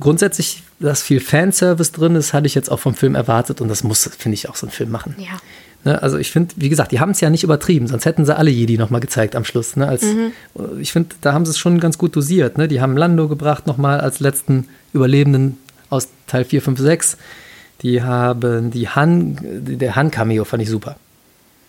grundsätzlich, 0.00 0.62
dass 0.80 1.02
viel 1.02 1.20
Fanservice 1.20 1.92
drin 1.92 2.16
ist, 2.16 2.32
hatte 2.32 2.46
ich 2.46 2.54
jetzt 2.54 2.70
auch 2.70 2.80
vom 2.80 2.94
Film 2.94 3.14
erwartet 3.14 3.60
und 3.60 3.68
das 3.68 3.84
muss, 3.84 4.08
finde 4.18 4.34
ich, 4.34 4.48
auch 4.48 4.56
so 4.56 4.66
ein 4.66 4.70
Film 4.70 4.90
machen. 4.90 5.14
Ja. 5.18 5.38
Ne, 5.84 6.02
also 6.02 6.18
ich 6.18 6.32
finde, 6.32 6.54
wie 6.56 6.68
gesagt, 6.68 6.90
die 6.92 6.98
haben 6.98 7.10
es 7.10 7.20
ja 7.20 7.30
nicht 7.30 7.44
übertrieben, 7.44 7.86
sonst 7.86 8.06
hätten 8.06 8.24
sie 8.24 8.36
alle 8.36 8.50
Jedi 8.50 8.76
nochmal 8.76 9.00
gezeigt 9.00 9.36
am 9.36 9.44
Schluss. 9.44 9.76
Ne, 9.76 9.86
als, 9.86 10.04
Ich 10.80 10.92
finde, 10.92 11.14
da 11.20 11.32
haben 11.32 11.44
sie 11.44 11.50
es 11.50 11.58
schon 11.58 11.78
ganz 11.78 11.96
gut 11.96 12.16
dosiert. 12.16 12.58
Ne? 12.58 12.66
Die 12.66 12.80
haben 12.80 12.96
Lando 12.96 13.28
gebracht 13.28 13.66
nochmal 13.66 14.00
als 14.00 14.18
letzten 14.18 14.68
Überlebenden 14.92 15.58
aus 15.88 16.08
Teil 16.26 16.44
4, 16.44 16.62
5, 16.62 16.80
6. 16.80 17.16
Die 17.82 18.02
haben 18.02 18.70
die 18.72 18.88
Han, 18.88 19.38
der 19.42 19.94
Han-Cameo 19.94 20.44
fand 20.44 20.62
ich 20.62 20.70
super. 20.70 20.96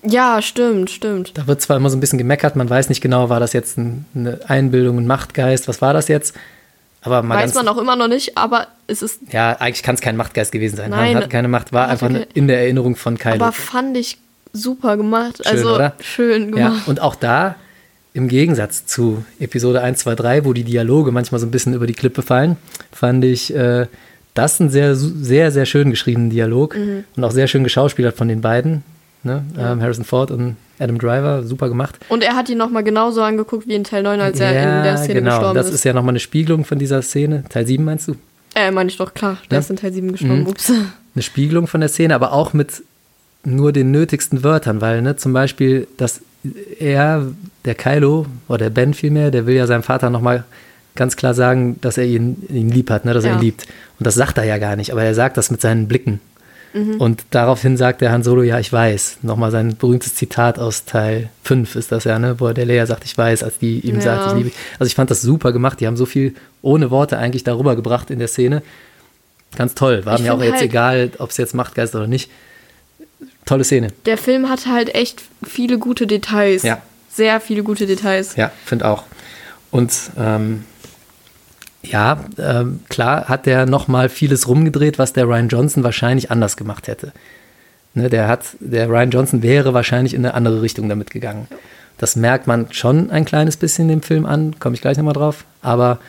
Ja, 0.03 0.41
stimmt, 0.41 0.89
stimmt. 0.89 1.38
Da 1.38 1.47
wird 1.47 1.62
zwar 1.62 1.78
immer 1.78 1.89
so 1.89 1.97
ein 1.97 1.99
bisschen 1.99 2.18
gemeckert, 2.18 2.55
man 2.55 2.70
weiß 2.70 2.89
nicht 2.89 3.01
genau, 3.01 3.30
war 3.30 3.39
das 3.39 3.53
jetzt 3.53 3.78
ein, 3.78 4.05
eine 4.16 4.39
Einbildung, 4.47 4.97
ein 4.97 5.08
Machtgeist, 5.08 5.68
was 5.68 5.82
war 5.82 5.93
das 5.93 6.08
jetzt? 6.08 6.34
Aber 7.08 7.24
mal 7.24 7.38
Weiß 7.38 7.53
man 7.55 7.68
auch 7.68 7.78
immer 7.78 7.95
noch 7.95 8.08
nicht, 8.08 8.38
aber 8.38 8.68
es 8.88 9.01
ist. 9.01 9.20
ja, 9.32 9.53
eigentlich 9.60 9.84
kann 9.84 9.95
es 9.95 10.01
kein 10.01 10.16
Machtgeist 10.18 10.51
gewesen 10.51 10.76
sein. 10.78 10.91
Nein. 10.91 11.10
Han 11.10 11.18
hatte 11.18 11.30
keine 11.30 11.47
Macht, 11.47 11.74
war 11.74 11.84
Hat 11.84 11.91
einfach 11.91 12.10
okay. 12.10 12.26
in 12.34 12.47
der 12.47 12.60
Erinnerung 12.60 12.95
von 12.95 13.18
Kylo. 13.18 13.36
Aber 13.36 13.51
fand 13.51 13.95
ich 13.97 14.18
super 14.53 14.97
gemacht. 14.97 15.41
Schön, 15.43 15.51
also 15.58 15.76
oder? 15.76 15.93
schön 16.01 16.49
Ja, 16.55 16.70
gemacht. 16.70 16.88
und 16.88 17.01
auch 17.01 17.16
da, 17.16 17.55
im 18.14 18.28
Gegensatz 18.28 18.86
zu 18.86 19.24
Episode 19.39 19.82
1, 19.82 19.99
2, 19.99 20.16
3, 20.16 20.45
wo 20.45 20.53
die 20.53 20.64
Dialoge 20.64 21.12
manchmal 21.12 21.39
so 21.39 21.45
ein 21.45 21.51
bisschen 21.51 21.74
über 21.76 21.86
die 21.86 21.93
Klippe 21.93 22.22
fallen, 22.24 22.58
fand 22.91 23.24
ich 23.26 23.53
äh, 23.55 23.86
das 24.34 24.60
einen 24.60 24.70
sehr, 24.72 24.95
sehr, 24.95 25.51
sehr 25.51 25.66
schön 25.66 25.89
geschriebenen 25.91 26.30
Dialog 26.32 26.76
Mhm. 26.76 27.03
und 27.16 27.24
auch 27.24 27.32
sehr 27.32 27.47
schön 27.47 27.64
geschauspielert 27.64 28.16
von 28.18 28.28
den 28.28 28.41
beiden. 28.41 28.84
Ne? 29.28 29.43
Ähm, 29.59 29.82
Harrison 29.82 30.03
Ford 30.05 30.32
und 30.32 30.55
Adam 30.80 30.97
Driver, 30.97 31.43
super 31.43 31.69
gemacht. 31.69 31.99
Und 32.09 32.23
er 32.23 32.36
hat 32.36 32.49
ihn 32.49 32.57
nochmal 32.57 32.84
genauso 32.84 33.21
angeguckt 33.21 33.67
wie 33.67 33.75
in 33.75 33.84
Teil 33.84 34.01
9, 34.03 34.19
als 34.19 34.39
er 34.39 34.49
in 34.78 34.84
der 34.84 34.97
Szene 34.97 35.13
genau. 35.21 35.32
gestorben 35.38 35.55
Das 35.55 35.67
ist. 35.67 35.75
ist 35.75 35.84
ja 35.86 35.93
nochmal 35.93 36.11
eine 36.13 36.19
Spiegelung 36.19 36.65
von 36.65 36.80
dieser 36.80 37.01
Szene. 37.03 37.43
Teil 37.49 37.67
7 37.67 37.84
meinst 37.84 38.07
du? 38.07 38.15
Äh, 38.55 38.71
meine 38.71 38.89
ich 38.89 38.97
doch, 38.97 39.13
klar. 39.13 39.38
Der 39.51 39.57
Ja. 39.57 39.59
ist 39.59 39.69
in 39.69 39.75
Teil 39.75 39.93
7 39.93 40.11
gestorben. 40.11 40.41
Mhm. 40.41 40.47
Ups. 40.47 40.71
Eine 41.15 41.21
Spiegelung 41.23 41.67
von 41.67 41.80
der 41.82 41.89
Szene, 41.89 42.13
aber 42.15 42.32
auch 42.34 42.53
mit 42.53 42.84
nur 43.43 43.71
den 43.71 43.91
nötigsten 43.91 44.43
Wörtern, 44.43 44.82
weil 44.82 45.01
ne, 45.01 45.15
zum 45.15 45.34
Beispiel, 45.34 45.88
dass 45.97 46.21
er, 46.80 47.25
der 47.65 47.75
Kylo, 47.75 48.25
oder 48.47 48.57
der 48.59 48.69
Ben 48.69 48.93
vielmehr, 48.93 49.32
der 49.32 49.45
will 49.47 49.55
ja 49.55 49.65
seinem 49.67 49.84
Vater 49.84 50.09
nochmal 50.09 50.43
ganz 50.95 51.15
klar 51.15 51.34
sagen, 51.34 51.78
dass 51.82 51.97
er 51.97 52.05
ihn, 52.05 52.43
ihn 52.49 52.69
lieb 52.69 52.89
hat, 52.89 53.05
ne, 53.05 53.13
dass 53.13 53.23
er 53.23 53.32
Ja. 53.32 53.38
ihn 53.38 53.41
liebt. 53.41 53.65
Und 53.99 54.05
das 54.07 54.15
sagt 54.15 54.38
er 54.38 54.43
ja 54.43 54.57
gar 54.57 54.75
nicht, 54.75 54.91
aber 54.91 55.03
er 55.03 55.13
sagt 55.15 55.38
das 55.38 55.49
mit 55.51 55.59
seinen 55.61 55.88
Blicken. 55.88 56.19
Mhm. 56.74 56.95
Und 57.01 57.24
daraufhin 57.32 57.78
sagt 57.78 58.01
der 58.01 58.11
Han 58.11 58.24
Solo, 58.24 58.43
ja, 58.43 58.59
ich 58.59 58.72
weiß. 58.72 59.20
Nochmal 59.22 59.51
sein 59.51 59.78
berühmtes 59.78 60.15
Zitat 60.15 60.59
aus 60.59 60.86
Teil 60.86 61.30
5 61.43 61.76
ist 61.76 61.91
das 61.91 62.03
ja, 62.03 62.20
ne, 62.20 62.39
wo 62.39 62.51
der 62.51 62.65
Leia 62.65 62.86
sagt, 62.86 63.05
ich 63.05 63.18
weiß, 63.18 63.43
als 63.43 63.57
die 63.59 63.80
ihm 63.80 63.95
Ja. 63.95 64.01
sagt, 64.01 64.28
ich 64.28 64.34
liebe. 64.43 64.51
Also 64.80 64.88
ich 64.88 64.95
fand 64.95 65.09
das 65.09 65.22
super 65.22 65.51
gemacht. 65.51 65.80
Die 65.80 65.88
haben 65.88 65.97
so 65.97 66.05
viel 66.05 66.36
ohne 66.61 66.91
Worte 66.91 67.18
eigentlich 67.18 67.43
darüber 67.43 67.76
gebracht 67.76 68.09
in 68.11 68.20
der 68.20 68.28
Szene. 68.28 68.61
Ganz 69.55 69.76
toll. 69.76 70.05
War 70.05 70.15
Ich 70.15 70.22
mir 70.24 70.34
auch 70.34 70.38
find 70.39 70.45
jetzt 70.51 70.59
halt- 70.61 70.70
egal, 70.70 71.11
ob 71.20 71.30
es 71.30 71.38
jetzt 71.38 71.53
Machtgeist 71.55 71.95
oder 71.95 72.07
nicht. 72.07 72.30
Tolle 73.45 73.63
Szene. 73.63 73.88
Der 74.05 74.18
Film 74.18 74.49
hat 74.49 74.68
halt 74.68 74.93
echt 74.93 75.22
viele 75.45 75.80
gute 75.80 76.05
Details. 76.05 76.63
Ja. 76.63 76.82
Sehr 77.09 77.39
viele 77.39 77.63
gute 77.63 77.88
Details. 77.88 78.36
Ja, 78.36 78.51
finde 78.65 78.86
auch. 78.88 79.03
Und 79.72 79.91
ähm, 80.20 80.65
ja, 81.84 82.25
ähm, 82.38 82.82
klar 82.89 83.25
hat 83.28 83.45
der 83.45 83.65
noch 83.65 83.88
mal 83.88 84.09
vieles 84.09 84.47
rumgedreht, 84.47 84.99
was 84.99 85.13
der 85.13 85.25
Ryan 85.25 85.47
Johnson 85.47 85.84
wahrscheinlich 85.84 86.32
anders 86.32 86.57
gemacht 86.57 86.88
hätte. 86.88 87.13
Ne, 87.93 88.09
der 88.09 88.28
hat, 88.28 88.45
der 88.59 88.89
Ryan 88.89 89.11
Johnson 89.11 89.43
wäre 89.43 89.73
wahrscheinlich 89.73 90.13
in 90.13 90.25
eine 90.25 90.34
andere 90.34 90.61
Richtung 90.61 90.89
damit 90.89 91.11
gegangen. 91.11 91.47
Das 91.97 92.15
merkt 92.15 92.45
man 92.45 92.71
schon 92.71 93.09
ein 93.09 93.25
kleines 93.25 93.57
bisschen 93.57 93.88
dem 93.88 94.01
Film 94.01 94.25
an, 94.25 94.59
komme 94.59 94.75
ich 94.75 94.82
gleich 94.82 94.97
nochmal 94.97 95.13
drauf. 95.13 95.45
Aber 95.61 95.99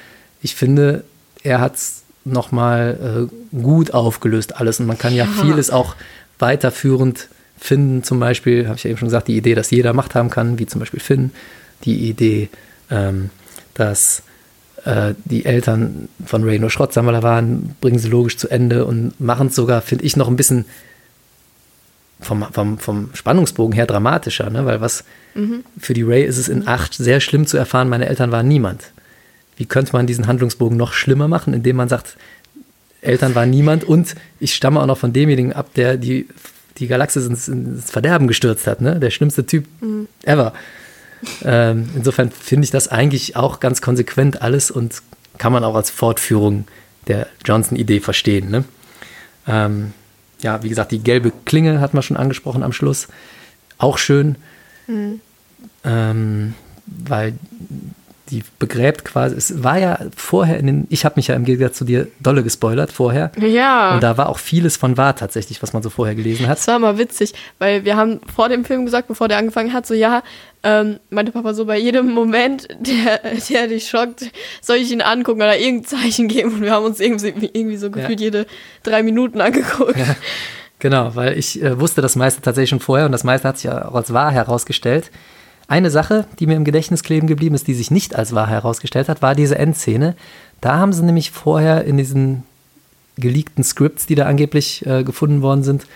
ich 0.43 0.55
finde, 0.55 1.05
er 1.43 1.61
hat 1.61 1.77
es 1.77 2.03
nochmal 2.25 3.29
äh, 3.31 3.57
gut 3.57 3.95
aufgelöst 3.95 4.57
alles. 4.57 4.81
Und 4.81 4.87
man 4.87 4.99
kann 4.99 5.15
ja, 5.15 5.25
Ja. 5.25 5.31
vieles 5.43 5.71
auch 5.71 5.97
weiterführend 6.39 7.29
finden. 7.59 8.03
Zum 8.03 8.21
Beispiel, 8.21 8.67
habe 8.67 8.77
ich 8.77 8.85
ja 8.85 8.91
eben 8.91 8.99
schon 8.99 9.09
gesagt, 9.09 9.29
die 9.29 9.37
Idee, 9.37 9.55
dass 9.55 9.71
jeder 9.71 9.93
Macht 9.95 10.15
haben 10.15 10.31
kann, 10.31 10.59
wie 10.59 10.67
zum 10.67 10.81
Beispiel 10.81 11.01
Finn. 11.01 11.33
Die 11.85 12.09
Idee, 12.09 12.49
ähm, 12.91 13.31
dass 13.75 14.23
äh, 14.89 15.15
die 15.27 15.45
Eltern 15.45 16.09
von 16.25 16.45
Ray 16.45 16.59
nur 16.59 16.71
Schrottsammler 16.71 17.23
waren, 17.23 17.77
bringen 17.83 17.99
sie 17.99 18.09
logisch 18.09 18.39
zu 18.39 18.49
Ende 18.49 18.87
und 18.87 19.21
machen 19.21 19.49
es 19.49 19.55
sogar, 19.55 19.83
finde 19.83 20.05
ich, 20.05 20.17
noch 20.17 20.29
ein 20.29 20.37
bisschen 20.37 20.65
vom, 22.21 22.47
vom, 22.53 22.79
vom 22.79 23.11
Spannungsbogen 23.13 23.75
her 23.75 23.87
dramatischer, 23.87 24.49
ne? 24.49 24.65
weil 24.65 24.81
was 24.81 25.05
für 25.79 25.93
die 25.93 26.05
Ray 26.05 26.25
ist 26.25 26.39
es 26.39 26.49
in 26.49 26.67
acht 26.67 26.95
sehr 26.95 27.21
schlimm 27.21 27.47
zu 27.47 27.59
erfahren, 27.59 27.91
meine 27.91 28.09
Eltern 28.09 28.33
waren 28.33 28.49
niemand. 28.49 28.93
Wie 29.59 29.67
könnte 29.67 29.93
man 29.93 30.07
diesen 30.07 30.27
Handlungsbogen 30.27 30.79
noch 30.79 30.95
schlimmer 30.95 31.29
machen, 31.29 31.53
indem 31.53 31.77
man 31.77 31.91
sagt, 31.91 32.17
Eltern 33.03 33.35
waren 33.35 33.51
niemand 33.51 33.85
und 33.85 34.15
ich 34.41 34.55
stamme 34.55 34.81
auch 34.81 34.87
noch 34.87 34.99
von 34.99 35.13
demjenigen 35.13 35.53
ab, 35.53 35.75
der 35.75 35.99
die, 35.99 36.29
die 36.79 36.87
Galaxis 36.87 37.27
ins, 37.27 37.47
ins 37.47 37.91
Verderben 37.91 38.27
gestürzt 38.27 38.67
hat, 38.67 38.81
ne? 38.81 38.99
der 38.99 39.11
schlimmste 39.11 39.45
Typ 39.45 39.67
ever. 40.23 40.55
Ähm, 41.45 41.89
insofern 41.95 42.31
finde 42.31 42.65
ich 42.65 42.71
das 42.71 42.89
eigentlich 42.89 43.37
auch 43.37 43.61
ganz 43.61 43.81
konsequent 43.81 44.43
alles 44.43 44.71
und 44.71 45.03
kann 45.39 45.53
man 45.53 45.65
auch 45.65 45.75
als 45.75 45.91
Fortführung 45.91 46.67
der 47.07 47.27
Johnson-Idee 47.45 48.01
verstehen. 48.01 48.51
Ne? 48.51 48.65
Ähm, 49.47 49.93
ja, 50.41 50.63
wie 50.63 50.69
gesagt, 50.69 50.93
die 50.93 51.01
gelbe 51.01 51.33
Klinge 51.45 51.81
hat 51.81 51.95
man 51.95 52.03
schon 52.03 52.17
angesprochen 52.17 52.63
am 52.63 52.73
Schluss. 52.73 53.09
Auch 53.79 53.99
schön, 53.99 54.37
ähm, 55.85 56.55
weil 56.87 57.35
die 58.31 58.45
begräbt 58.59 59.05
quasi. 59.05 59.37
Es 59.37 59.63
war 59.63 59.79
ja 59.79 59.99
vorher 60.17 60.59
in 60.59 60.67
den. 60.67 60.87
Ich 60.91 61.05
habe 61.05 61.15
mich 61.17 61.29
ja 61.29 61.35
im 61.35 61.45
Gegensatz 61.45 61.79
zu 61.79 61.85
dir 61.85 62.09
dolle 62.21 62.43
gespoilert 62.43 62.93
vorher. 62.93 63.33
Ja. 63.39 63.95
Und 63.95 64.03
da 64.03 64.17
war 64.17 64.29
auch 64.29 64.39
vieles 64.39 64.77
von 64.77 64.97
wahr 64.97 65.17
tatsächlich, 65.17 65.63
was 65.63 65.73
man 65.73 65.83
so 65.83 65.91
vorher 65.91 66.15
gelesen 66.15 66.47
hat. 66.47 66.59
Das 66.59 66.67
war 66.67 66.79
mal 66.79 66.99
witzig, 66.99 67.35
weil 67.59 67.85
wir 67.85 67.97
haben 67.97 68.21
vor 68.35 68.49
dem 68.49 68.65
Film 68.65 68.85
gesagt, 68.85 69.09
bevor 69.09 69.29
der 69.29 69.39
angefangen 69.39 69.73
hat, 69.73 69.87
so 69.87 69.95
ja, 69.95 70.23
ähm, 70.63 70.99
meinte 71.11 71.33
Papa 71.33 71.55
so, 71.55 71.65
bei 71.67 71.79
jedem 71.79 72.11
Moment, 72.11 72.69
der, 72.81 73.21
der 73.49 73.69
dich 73.69 73.89
schockt, 73.89 74.31
soll 74.61 74.77
ich 74.77 74.91
ihn 74.91 75.03
angucken 75.03 75.41
oder 75.41 75.59
irgendein 75.59 75.87
Zeichen 75.87 76.29
geben. 76.29 76.55
Und 76.55 76.63
wir 76.63 76.73
haben 76.73 76.85
uns 76.85 77.01
irgendwie, 77.01 77.51
irgendwie 77.53 77.77
so 77.77 77.91
gefühlt 77.91 78.21
jede 78.21 78.47
drei 78.83 79.03
Minuten 79.03 79.41
angeguckt. 79.41 79.97
Genau, 80.81 81.17
weil 81.17 81.37
ich 81.37 81.61
äh, 81.61 81.81
wusste 81.81 82.03
das 82.03 82.15
meiste 82.15 82.41
tatsächlich 82.41 82.71
schon 82.71 82.81
vorher 82.81 83.07
und 83.07 83.13
das 83.13 83.25
meiste 83.25 83.49
hat 83.49 83.57
sich 83.57 83.65
ja 83.65 83.89
auch 83.89 83.95
als 83.95 84.13
wahr 84.13 84.31
herausgestellt. 84.31 85.11
Eine 85.69 85.91
Sache, 85.91 86.25
die 86.39 86.47
mir 86.47 86.57
im 86.57 86.65
Gedächtnis 86.65 87.03
kleben 87.03 87.27
geblieben 87.27 87.55
ist, 87.55 87.67
die 87.67 87.75
sich 87.75 87.91
nicht 87.91 88.17
als 88.17 88.35
wahr 88.35 88.49
herausgestellt 88.49 89.09
hat, 89.11 89.21
war 89.21 89.35
diese 89.35 89.59
Endszene. 89.59 90.17
Da 90.63 90.79
haben 90.79 90.95
sie 90.95 91.05
nämlich 91.05 91.31
vorher 91.31 91.85
in 91.85 91.99
diesen 91.99 92.43
geleakten 93.19 93.63
Scripts, 93.63 94.07
die 94.07 94.15
da 94.15 94.25
angeblich 94.25 94.85
äh, 94.87 95.05
gefunden 95.05 95.43
worden 95.43 95.63
sind, 95.63 95.87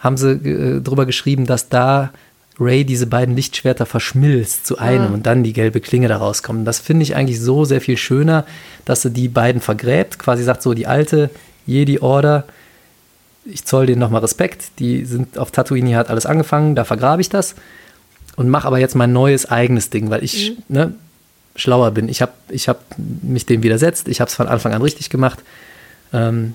haben 0.00 0.16
sie 0.16 0.32
äh, 0.32 0.80
drüber 0.80 1.06
geschrieben, 1.06 1.46
dass 1.46 1.68
da 1.68 2.10
Ray 2.58 2.84
diese 2.84 3.06
beiden 3.06 3.36
Lichtschwerter 3.36 3.86
verschmilzt 3.86 4.66
zu 4.66 4.78
einem 4.78 5.10
Ah. 5.10 5.14
und 5.14 5.26
dann 5.26 5.42
die 5.44 5.52
gelbe 5.52 5.80
Klinge 5.80 6.08
da 6.08 6.16
rauskommt. 6.16 6.66
Das 6.66 6.80
finde 6.80 7.04
ich 7.04 7.14
eigentlich 7.14 7.40
so 7.40 7.64
sehr 7.64 7.80
viel 7.80 7.96
schöner, 7.96 8.44
dass 8.84 9.02
sie 9.02 9.10
die 9.10 9.28
beiden 9.28 9.60
vergräbt, 9.60 10.18
quasi 10.18 10.42
sagt 10.42 10.62
so, 10.62 10.74
die 10.74 10.86
alte 10.86 11.30
Jedi 11.66 12.00
Order, 12.00 12.44
ich 13.44 13.64
zoll 13.64 13.86
denen 13.86 14.00
nochmal 14.00 14.22
Respekt, 14.22 14.78
die 14.78 15.04
sind 15.04 15.38
auf 15.38 15.50
Tatooine, 15.50 15.88
hier 15.88 15.98
hat 15.98 16.10
alles 16.10 16.26
angefangen, 16.26 16.74
da 16.74 16.84
vergrabe 16.84 17.22
ich 17.22 17.28
das 17.28 17.54
und 18.36 18.48
mache 18.48 18.66
aber 18.66 18.78
jetzt 18.78 18.94
mein 18.94 19.12
neues 19.12 19.50
eigenes 19.50 19.90
Ding, 19.90 20.10
weil 20.10 20.24
ich 20.24 20.56
ne, 20.68 20.94
schlauer 21.56 21.90
bin. 21.92 22.08
Ich 22.08 22.22
habe 22.22 22.32
ich 22.48 22.68
hab 22.68 22.82
mich 22.98 23.46
dem 23.46 23.62
widersetzt, 23.62 24.08
ich 24.08 24.20
habe 24.20 24.28
es 24.28 24.34
von 24.34 24.48
Anfang 24.48 24.72
an 24.72 24.82
richtig 24.82 25.10
gemacht. 25.10 25.40
Ähm, 26.12 26.54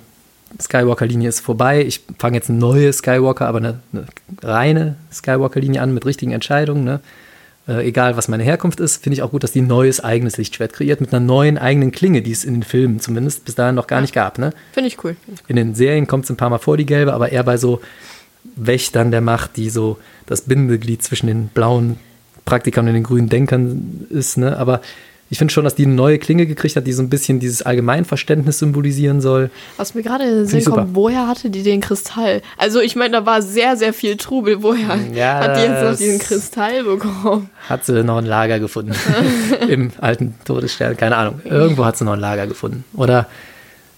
Skywalker-Linie 0.60 1.30
ist 1.30 1.42
vorbei. 1.42 1.84
Ich 1.86 2.02
fange 2.18 2.38
jetzt 2.38 2.50
eine 2.50 2.58
neue 2.58 2.92
Skywalker, 2.92 3.48
aber 3.48 3.60
eine, 3.60 3.80
eine 3.94 4.06
reine 4.42 4.96
Skywalker-Linie 5.12 5.82
an 5.82 5.94
mit 5.94 6.06
richtigen 6.06 6.32
Entscheidungen. 6.32 6.84
Ne? 6.84 7.02
Äh, 7.68 7.88
egal, 7.88 8.18
was 8.18 8.28
meine 8.28 8.44
Herkunft 8.44 8.80
ist, 8.80 9.04
finde 9.04 9.14
ich 9.14 9.22
auch 9.22 9.32
gut, 9.32 9.44
dass 9.44 9.52
die 9.52 9.62
ein 9.62 9.68
neues 9.68 10.04
eigenes 10.04 10.38
Lichtschwert 10.38 10.74
kreiert 10.74 11.02
mit 11.02 11.14
einer 11.14 11.24
neuen 11.24 11.58
eigenen 11.58 11.92
Klinge, 11.92 12.22
die 12.22 12.32
es 12.32 12.44
in 12.44 12.56
den 12.56 12.64
Filmen 12.64 13.00
zumindest 13.00 13.46
bis 13.46 13.56
dahin 13.56 13.76
noch 13.76 13.88
gar 13.88 14.02
nicht 14.02 14.14
gab. 14.14 14.40
Ne? 14.40 14.52
Finde 14.72 14.88
ich 14.88 15.04
cool. 15.04 15.16
In 15.48 15.56
den 15.56 15.76
Serien 15.76 16.08
kommt 16.08 16.26
es 16.26 16.32
ein 16.32 16.38
paar 16.38 16.50
Mal 16.50 16.58
vor, 16.58 16.78
die 16.78 16.86
gelbe, 16.86 17.14
aber 17.14 17.32
eher 17.32 17.44
bei 17.44 17.58
so 17.58 17.80
Wächtern 18.56 19.12
der 19.12 19.22
Macht, 19.22 19.58
die 19.58 19.70
so 19.70 19.98
das 20.26 20.42
Bindeglied 20.42 21.04
zwischen 21.04 21.28
den 21.28 21.48
blauen 21.48 21.98
Praktikern 22.46 22.88
und 22.88 22.94
den 22.94 23.04
grünen 23.04 23.30
Denkern 23.30 24.08
ist. 24.10 24.38
Ne? 24.38 24.58
Aber 24.58 24.82
ich 25.32 25.38
finde 25.38 25.54
schon, 25.54 25.64
dass 25.64 25.76
die 25.76 25.86
eine 25.86 25.94
neue 25.94 26.18
Klinge 26.18 26.48
gekriegt 26.48 26.76
hat, 26.76 26.88
die 26.88 26.94
so 26.94 27.04
ein 27.04 27.10
bisschen 27.10 27.40
dieses 27.40 27.62
Allgemeinverständnis 27.62 28.58
symbolisieren 28.58 29.22
soll. 29.22 29.52
Was 29.78 29.94
mir 29.94 30.02
gerade 30.02 30.24
in 30.24 30.36
den 30.36 30.46
Sinn 30.48 30.66
kommt, 30.66 30.96
woher 30.96 31.28
hatte 31.28 31.52
die 31.52 31.62
den 31.62 31.82
Kristall? 31.82 32.42
Also 32.58 32.80
ich 32.80 32.96
meine, 32.96 33.12
da 33.12 33.26
war 33.28 33.44
sehr, 33.44 33.78
sehr 33.78 33.94
viel 33.94 34.18
Trubel. 34.18 34.64
Woher 34.64 34.98
Ja, 35.14 35.40
hat 35.40 35.58
die 35.58 35.62
jetzt 35.62 35.84
noch 35.84 35.96
diesen 35.98 36.18
Kristall 36.20 36.84
bekommen? 36.84 37.50
Hat 37.68 37.86
sie 37.86 38.04
noch 38.04 38.18
ein 38.18 38.26
Lager 38.26 38.60
gefunden 38.60 38.94
im 39.70 39.92
alten 40.02 40.34
Todesstern? 40.46 40.98
Keine 40.98 41.16
Ahnung. 41.16 41.42
Irgendwo 41.46 41.86
hat 41.86 41.98
sie 41.98 42.06
noch 42.06 42.14
ein 42.14 42.20
Lager 42.20 42.48
gefunden. 42.48 42.84
Oder, 42.96 43.28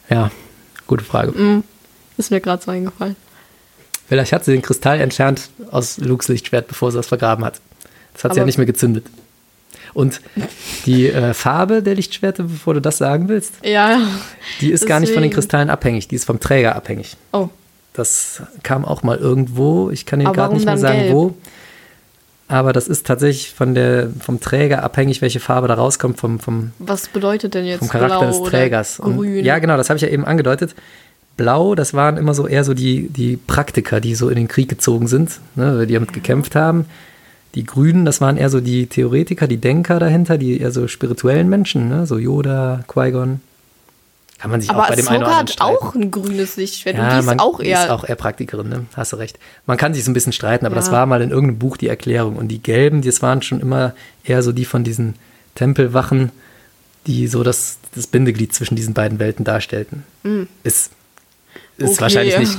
ja, 0.09 0.31
gute 0.87 1.05
Frage. 1.05 1.63
Ist 2.17 2.31
mir 2.31 2.41
gerade 2.41 2.61
so 2.61 2.71
eingefallen. 2.71 3.15
Vielleicht 4.11 4.33
hat 4.33 4.43
sie 4.43 4.51
den 4.51 4.61
Kristall 4.61 4.99
entfernt 4.99 5.51
aus 5.71 5.97
Lukes 5.99 6.27
Lichtschwert, 6.27 6.67
bevor 6.67 6.91
sie 6.91 6.97
das 6.97 7.07
vergraben 7.07 7.45
hat. 7.45 7.61
Das 8.13 8.25
hat 8.25 8.33
sie 8.33 8.39
ja 8.39 8.41
Aber- 8.41 8.47
nicht 8.47 8.57
mehr 8.57 8.65
gezündet. 8.65 9.05
Und 9.93 10.19
die 10.85 11.07
äh, 11.07 11.33
Farbe 11.33 11.81
der 11.81 11.95
Lichtschwerte, 11.95 12.43
bevor 12.43 12.73
du 12.73 12.81
das 12.81 12.97
sagen 12.97 13.29
willst, 13.29 13.53
Ja, 13.63 14.01
die 14.59 14.69
ist 14.69 14.85
gar 14.85 14.99
nicht 14.99 15.13
von 15.13 15.21
den 15.21 15.29
Deswegen. 15.29 15.33
Kristallen 15.35 15.69
abhängig, 15.69 16.09
die 16.09 16.15
ist 16.15 16.25
vom 16.25 16.41
Träger 16.41 16.75
abhängig. 16.75 17.15
Oh, 17.31 17.47
Das 17.93 18.41
kam 18.63 18.83
auch 18.83 19.01
mal 19.01 19.17
irgendwo, 19.17 19.89
ich 19.91 20.05
kann 20.05 20.19
Ihnen 20.19 20.27
Aber 20.27 20.35
gerade 20.35 20.55
nicht 20.55 20.65
mehr 20.65 20.77
sagen, 20.77 20.99
gelb? 20.99 21.13
wo. 21.13 21.33
Aber 22.49 22.73
das 22.73 22.89
ist 22.89 23.07
tatsächlich 23.07 23.53
von 23.53 23.75
der, 23.75 24.09
vom 24.19 24.41
Träger 24.41 24.83
abhängig, 24.83 25.21
welche 25.21 25.39
Farbe 25.39 25.69
da 25.69 25.75
rauskommt, 25.75 26.19
vom, 26.19 26.41
vom, 26.41 26.71
was 26.79 27.07
bedeutet 27.07 27.53
denn 27.53 27.63
jetzt 27.65 27.79
vom 27.79 27.87
Charakter 27.87 28.27
des 28.27 28.43
Trägers. 28.43 28.99
Und, 28.99 29.23
ja, 29.45 29.57
genau, 29.59 29.77
das 29.77 29.89
habe 29.89 29.95
ich 29.95 30.01
ja 30.03 30.09
eben 30.09 30.25
angedeutet. 30.25 30.75
Blau, 31.37 31.75
das 31.75 31.93
waren 31.93 32.17
immer 32.17 32.33
so 32.33 32.47
eher 32.47 32.63
so 32.63 32.73
die, 32.73 33.07
die 33.09 33.37
Praktiker, 33.37 33.99
die 34.01 34.15
so 34.15 34.29
in 34.29 34.35
den 34.35 34.47
Krieg 34.47 34.69
gezogen 34.69 35.07
sind, 35.07 35.39
ne, 35.55 35.87
die 35.87 35.93
damit 35.93 36.13
gekämpft 36.13 36.55
haben. 36.55 36.85
Die 37.55 37.65
Grünen, 37.65 38.05
das 38.05 38.21
waren 38.21 38.37
eher 38.37 38.49
so 38.49 38.61
die 38.61 38.87
Theoretiker, 38.87 39.47
die 39.47 39.57
Denker 39.57 39.99
dahinter, 39.99 40.37
die 40.37 40.59
eher 40.61 40.71
so 40.71 40.87
spirituellen 40.87 41.49
Menschen, 41.49 41.89
ne, 41.89 42.05
so 42.05 42.17
Yoda, 42.17 42.83
Qui-Gon. 42.87 43.41
Kann 44.39 44.49
man 44.51 44.59
sich 44.61 44.69
Aber 44.71 44.83
auch 44.83 44.87
bei 44.89 44.95
dem 44.95 45.07
einen 45.07 45.17
oder 45.17 45.25
anderen 45.27 45.39
hat 45.47 45.49
streiten. 45.51 45.75
auch 45.77 45.93
ein 45.95 46.09
grünes 46.11 46.55
Lichtschwert 46.57 46.97
Ja, 46.97 47.03
und 47.07 47.13
die 47.13 47.19
ist 47.19 47.25
man 47.25 47.39
auch 47.39 47.59
eher. 47.59 47.83
ist 47.83 47.89
auch 47.91 48.03
eher 48.07 48.15
Praktikerin, 48.15 48.69
ne? 48.69 48.85
Hast 48.95 49.13
du 49.13 49.17
recht. 49.17 49.37
Man 49.67 49.77
kann 49.77 49.93
sich 49.93 50.03
so 50.03 50.09
ein 50.09 50.15
bisschen 50.15 50.33
streiten, 50.33 50.65
aber 50.65 50.73
das 50.75 50.87
Ja. 50.87 50.93
war 50.93 51.05
mal 51.05 51.21
in 51.21 51.29
irgendeinem 51.29 51.59
Buch 51.59 51.77
die 51.77 51.87
Erklärung. 51.87 52.37
Und 52.37 52.47
die 52.47 52.61
Gelben, 52.61 53.03
das 53.03 53.21
waren 53.21 53.43
schon 53.43 53.59
immer 53.59 53.93
eher 54.23 54.41
so 54.41 54.51
die 54.51 54.65
von 54.65 54.83
diesen 54.83 55.13
Tempelwachen, 55.53 56.31
die 57.05 57.27
so 57.27 57.43
das, 57.43 57.77
das 57.93 58.07
Bindeglied 58.07 58.51
zwischen 58.53 58.75
diesen 58.75 58.95
beiden 58.95 59.19
Welten 59.19 59.45
darstellten. 59.45 60.03
Ist, 60.63 60.89
ist. 61.81 61.91
Okay. 61.93 62.01
wahrscheinlich 62.01 62.39
nicht 62.39 62.57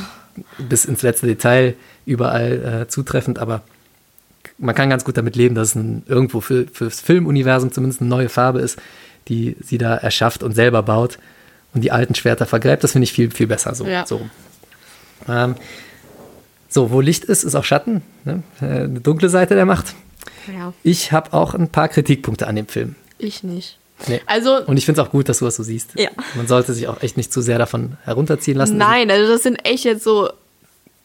bis 0.58 0.84
ins 0.84 1.02
letzte 1.02 1.26
Detail 1.26 1.74
überall 2.06 2.82
äh, 2.82 2.88
zutreffend, 2.88 3.38
aber 3.38 3.62
man 4.58 4.74
kann 4.74 4.90
ganz 4.90 5.04
gut 5.04 5.16
damit 5.16 5.36
leben, 5.36 5.54
dass 5.54 5.68
es 5.68 5.74
ein, 5.74 6.02
irgendwo 6.06 6.40
für, 6.40 6.66
fürs 6.72 7.00
Filmuniversum 7.00 7.72
zumindest 7.72 8.00
eine 8.00 8.10
neue 8.10 8.28
Farbe 8.28 8.60
ist, 8.60 8.78
die 9.28 9.56
sie 9.62 9.78
da 9.78 9.94
erschafft 9.96 10.42
und 10.42 10.54
selber 10.54 10.82
baut 10.82 11.18
und 11.74 11.82
die 11.82 11.92
alten 11.92 12.14
Schwerter 12.14 12.46
vergräbt. 12.46 12.82
Das 12.84 12.92
finde 12.92 13.04
ich 13.04 13.12
viel, 13.12 13.30
viel 13.30 13.46
besser 13.46 13.74
so. 13.74 13.86
Ja. 13.86 14.06
so. 14.06 14.20
Ähm, 15.28 15.54
so, 16.68 16.90
wo 16.90 17.00
Licht 17.00 17.24
ist, 17.24 17.44
ist 17.44 17.54
auch 17.54 17.64
Schatten. 17.64 18.02
Ne? 18.24 18.42
Äh, 18.60 18.64
Eine 18.64 19.00
dunkle 19.00 19.28
Seite 19.28 19.54
der 19.54 19.66
Macht. 19.66 19.94
ja, 20.52 20.72
Ich 20.82 21.12
habe 21.12 21.32
auch 21.34 21.54
ein 21.54 21.68
paar 21.68 21.88
Kritikpunkte 21.88 22.46
an 22.46 22.56
dem 22.56 22.66
Film. 22.66 22.96
ich 23.18 23.42
nicht. 23.42 23.78
Nee. 24.08 24.20
Also, 24.26 24.64
Und 24.66 24.76
ich 24.76 24.84
finde 24.84 25.00
es 25.00 25.06
auch 25.06 25.10
gut, 25.12 25.28
dass 25.28 25.38
du 25.38 25.44
das 25.44 25.56
so 25.56 25.62
siehst. 25.62 25.90
Ja. 25.98 26.10
Man 26.34 26.46
sollte 26.48 26.72
sich 26.72 26.88
auch 26.88 27.02
echt 27.02 27.16
nicht 27.16 27.32
zu 27.32 27.40
sehr 27.40 27.58
davon 27.58 27.96
herunterziehen 28.04 28.56
lassen. 28.58 28.76
nein, 28.76 29.10
also 29.10 29.32
das 29.32 29.42
sind 29.42 29.64
echt 29.64 29.84
jetzt 29.84 30.04
so 30.04 30.30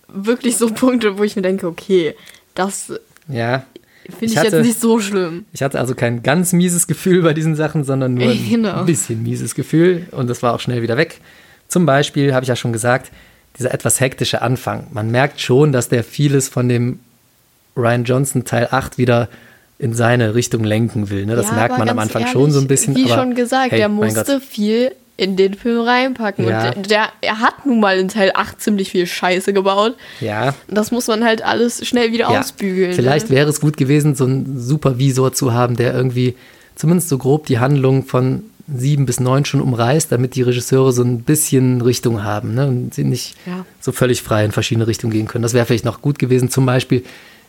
wirklich 0.08 0.58
so 0.58 0.68
Punkte, 0.72 1.18
wo 1.18 1.24
ich 1.24 1.36
mir 1.36 1.42
denke, 1.42 1.68
okay, 1.68 2.16
das 2.56 2.94
Ja. 3.28 3.66
finde 4.04 4.26
ich, 4.26 4.32
Ich 4.32 4.38
hatte- 4.38 4.58
jetzt 4.58 4.66
nicht 4.66 4.80
so 4.80 5.00
schlimm. 5.00 5.46
Ich 5.54 5.62
hatte 5.62 5.80
also 5.80 5.96
kein 5.96 6.24
ganz 6.24 6.54
mieses 6.54 6.88
Gefühl 6.88 7.22
bei 7.24 7.34
diesen 7.34 7.56
Sachen, 7.56 7.84
sondern 7.84 8.14
nur 8.14 8.30
ein 8.30 8.46
Genau. 8.50 8.84
bisschen 8.84 9.22
mieses 9.24 9.54
Gefühl 9.54 10.08
und 10.12 10.28
das 10.30 10.42
war 10.44 10.54
auch 10.54 10.60
schnell 10.60 10.82
wieder 10.82 10.98
weg. 10.98 11.20
Zum 11.68 11.86
Beispiel 11.86 12.34
habe 12.34 12.44
ich 12.46 12.48
ja 12.50 12.56
schon 12.56 12.72
gesagt, 12.72 13.12
dieser 13.60 13.74
etwas 13.74 14.00
hektische 14.00 14.42
Anfang. 14.42 14.88
Man 14.92 15.12
merkt 15.12 15.42
schon, 15.42 15.72
dass 15.72 15.90
der 15.90 16.04
vieles 16.04 16.48
von 16.48 16.70
dem 16.70 17.00
Ryan 17.76 18.06
Johnson 18.06 18.46
Teil 18.46 18.70
8 18.72 18.98
wieder 18.98 19.28
in 19.80 19.94
seine 19.94 20.34
Richtung 20.34 20.64
lenken 20.64 21.10
will. 21.10 21.26
Ne? 21.26 21.36
Das 21.36 21.48
Ja, 21.48 21.54
merkt 21.54 21.78
man 21.78 21.88
am 21.90 22.00
Anfang 22.00 22.28
schon 22.28 22.52
so 22.52 22.60
ein 22.60 22.64
ehrlich, 22.64 22.68
bisschen. 22.68 22.96
Wie 22.96 23.12
aber, 23.12 23.22
schon 23.22 23.36
gesagt, 23.36 23.72
hey, 23.72 23.80
der 23.80 23.90
mein 23.90 24.14
musste 24.14 24.42
viel 24.42 24.92
in 25.18 25.36
den 25.36 25.56
Film 25.56 25.82
reinpacken. 25.82 26.48
Ja. 26.48 26.74
Und 26.74 26.92
der, 26.92 27.10
er 27.22 27.40
hat 27.40 27.66
nun 27.66 27.80
mal 27.80 27.98
in 27.98 28.08
Teil 28.08 28.32
8 28.34 28.62
ziemlich 28.62 28.92
viel 28.92 29.08
Scheiße 29.08 29.52
gebaut. 29.52 29.96
Ja, 30.22 30.54
das 30.68 30.92
muss 30.92 31.08
man 31.08 31.24
halt 31.24 31.44
alles 31.44 31.86
schnell 31.88 32.12
wieder 32.12 32.32
ja. 32.32 32.40
ausbügeln. 32.40 32.94
Vielleicht 32.94 33.30
ne? 33.30 33.36
wäre 33.36 33.50
es 33.50 33.60
gut 33.60 33.78
gewesen, 33.78 34.16
so 34.16 34.26
einen 34.26 34.60
Supervisor 34.60 35.34
zu 35.34 35.54
haben, 35.54 35.76
der 35.76 35.94
irgendwie 35.94 36.36
zumindest 36.76 37.10
so 37.10 37.18
grob 37.18 37.48
die 37.48 37.58
Handlung 37.60 38.06
von 38.06 38.44
sieben 38.74 39.06
bis 39.06 39.20
neun 39.20 39.46
schon 39.46 39.62
umreißt, 39.62 40.12
damit 40.12 40.36
die 40.36 40.42
Regisseure 40.42 40.92
so 40.92 41.02
ein 41.02 41.22
bisschen 41.22 41.82
Richtung 41.82 42.24
haben 42.24 42.54
ne? 42.54 42.68
und 42.68 42.94
sie 42.94 43.06
nicht 43.06 43.36
Ja. 43.46 43.66
so 43.80 43.92
völlig 43.92 44.22
frei 44.22 44.44
in 44.46 44.52
verschiedene 44.52 44.88
Richtungen 44.88 45.14
gehen 45.14 45.28
können. 45.28 45.44
Das 45.44 45.54
wäre 45.54 45.66
vielleicht 45.66 45.86
noch 45.86 46.02
gut 46.02 46.20
gewesen. 46.20 46.50
Zum 46.50 46.66
Beispiel, 46.66 47.04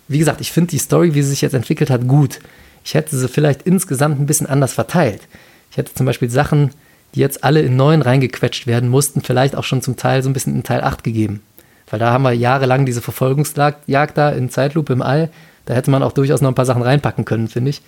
wie 0.09 0.19
gesagt, 0.19 0.41
ich 0.41 0.53
finde 0.53 0.71
die 0.71 0.79
Story, 0.79 1.15
wie 1.15 1.23
sie 1.23 1.31
sich 1.31 1.43
jetzt 1.43 1.55
entwickelt 1.55 1.91
hat, 1.91 2.09
gut. 2.09 2.39
Ich 2.85 2.95
hätte 2.95 3.17
sie 3.17 3.29
vielleicht 3.29 3.63
insgesamt 3.63 4.19
ein 4.21 4.27
bisschen 4.27 4.47
anders 4.47 4.73
verteilt. 4.73 5.23
Ich 5.71 5.77
hätte 5.77 5.93
zum 5.95 6.07
Beispiel 6.07 6.31
Sachen, 6.31 6.71
die 7.15 7.21
jetzt 7.21 7.45
alle 7.45 7.61
in 7.61 7.77
neun 7.77 8.03
reingequetscht 8.03 8.67
werden 8.67 8.89
mussten, 8.89 9.21
vielleicht 9.21 9.55
auch 9.57 9.65
schon 9.65 9.83
zum 9.83 9.97
Teil 9.97 10.23
so 10.23 10.31
ein 10.31 10.33
bisschen 10.33 10.55
in 10.55 10.63
Teil 10.63 10.81
8 10.83 11.05
gegeben. 11.05 11.43
Weil 11.91 11.99
da 12.01 12.11
haben 12.13 12.23
wir 12.23 12.33
jahrelang 12.33 12.85
diese 12.87 13.01
Verfolgungsjagd 13.03 14.17
da 14.17 14.31
in 14.31 14.51
Zeitlupe 14.51 14.93
im 14.93 15.03
All. 15.03 15.31
Da 15.67 15.75
hätte 15.75 15.91
man 15.91 16.03
auch 16.03 16.13
durchaus 16.13 16.41
noch 16.41 16.51
ein 16.51 16.55
paar 16.55 16.67
Sachen 16.67 16.83
reinpacken 16.83 17.25
können, 17.25 17.49
finde 17.49 17.71
ich. 17.71 17.83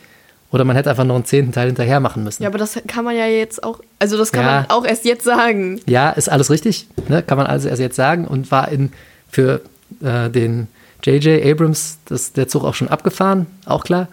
Oder 0.52 0.64
man 0.64 0.74
hätte 0.74 0.90
einfach 0.90 1.04
noch 1.04 1.14
einen 1.14 1.24
zehnten 1.24 1.52
Teil 1.52 1.68
hinterher 1.68 2.00
machen 2.00 2.24
müssen. 2.24 2.42
Ja, 2.42 2.48
aber 2.48 2.58
das 2.58 2.78
kann 2.88 3.04
man 3.04 3.16
ja 3.16 3.26
jetzt 3.26 3.62
auch, 3.62 3.80
also 3.98 4.18
das 4.18 4.32
kann 4.32 4.44
Ja. 4.44 4.52
man 4.62 4.70
auch 4.70 4.84
erst 4.84 5.04
jetzt 5.04 5.24
sagen. 5.24 5.80
Ja, 5.86 6.10
ist 6.10 6.28
alles 6.28 6.50
richtig, 6.50 6.88
ne? 7.08 7.22
kann 7.22 7.38
man 7.38 7.46
also 7.46 7.68
erst 7.68 7.80
jetzt 7.80 7.94
sagen 7.96 8.26
und 8.26 8.50
war 8.50 8.68
in, 8.70 8.90
für 9.30 9.60
äh, 10.02 10.28
den 10.28 10.66
J.J. 11.02 11.44
Abrams 11.44 11.98
das, 12.06 12.32
der 12.32 12.48
Zug 12.48 12.64
auch 12.64 12.74
schon 12.74 12.88
abgefahren, 12.88 13.46
auch 13.66 13.84
klar. 13.84 14.08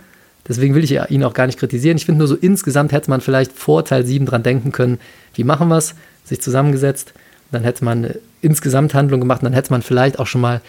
Deswegen 0.48 0.76
will 0.76 0.84
ich 0.84 0.98
ihn 1.10 1.24
auch 1.24 1.34
gar 1.34 1.46
nicht 1.46 1.60
kritisieren. 1.60 1.98
Ich 1.98 2.06
finde 2.06 2.20
nur 2.20 2.28
so 2.28 2.36
insgesamt 2.36 2.94
hätte 2.94 3.10
man 3.10 3.20
vielleicht 3.20 3.52
vor 3.52 3.84
Teil 3.84 4.06
7 4.06 4.26
dran 4.26 4.44
denken 4.44 4.72
können, 4.72 4.98
wie 5.34 5.44
machen 5.44 5.68
wir 5.68 5.78
es, 5.78 5.94
sich 6.24 6.42
zusammengesetzt, 6.42 7.14
dann 7.52 7.64
hätte 7.64 7.84
man 7.84 8.06
eine 8.06 8.20
Insgesamthandlung 8.42 9.20
gemacht 9.20 9.42
und 9.42 9.46
dann 9.46 9.54
hätte 9.54 9.72
man 9.72 9.82
vielleicht 9.82 10.20
auch 10.20 10.28
schon 10.28 10.42
mal 10.42 10.62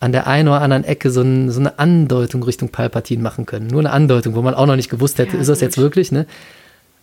an 0.00 0.12
der 0.12 0.26
einen 0.26 0.48
oder 0.48 0.60
anderen 0.60 0.84
Ecke 0.84 1.10
so, 1.10 1.22
ein, 1.22 1.50
so 1.50 1.60
eine 1.60 1.78
Andeutung 1.78 2.42
Richtung 2.42 2.70
Palpatine 2.70 3.22
machen 3.22 3.46
können. 3.46 3.68
Nur 3.68 3.80
eine 3.80 3.92
Andeutung, 3.92 4.34
wo 4.34 4.42
man 4.42 4.54
auch 4.54 4.66
noch 4.66 4.76
nicht 4.76 4.90
gewusst 4.90 5.18
hätte, 5.18 5.36
Ja, 5.36 5.40
ist 5.40 5.48
das 5.48 5.58
gut. 5.58 5.62
jetzt 5.62 5.78
wirklich, 5.78 6.10
ne? 6.10 6.26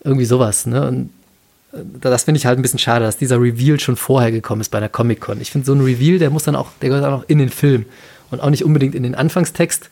Irgendwie 0.03 0.25
sowas, 0.25 0.65
ne? 0.65 0.87
Und 0.87 1.09
das 2.01 2.23
finde 2.23 2.39
ich 2.39 2.45
halt 2.45 2.57
ein 2.59 2.61
bisschen 2.61 2.79
schade, 2.79 3.05
dass 3.05 3.17
dieser 3.17 3.39
Reveal 3.39 3.79
schon 3.79 3.95
vorher 3.95 4.31
gekommen 4.31 4.61
ist 4.61 4.69
bei 4.69 4.79
einer 4.79 4.89
Comic-Con. 4.89 5.39
Ich 5.39 5.51
finde, 5.51 5.65
so 5.65 5.73
ein 5.73 5.81
Reveal, 5.81 6.17
der 6.19 6.29
muss 6.29 6.43
dann 6.43 6.55
auch, 6.55 6.71
der 6.81 6.89
gehört 6.89 7.05
auch 7.05 7.19
noch 7.19 7.29
in 7.29 7.37
den 7.37 7.49
Film 7.49 7.85
und 8.31 8.41
auch 8.41 8.49
nicht 8.49 8.63
unbedingt 8.63 8.95
in 8.95 9.03
den 9.03 9.15
Anfangstext. 9.15 9.89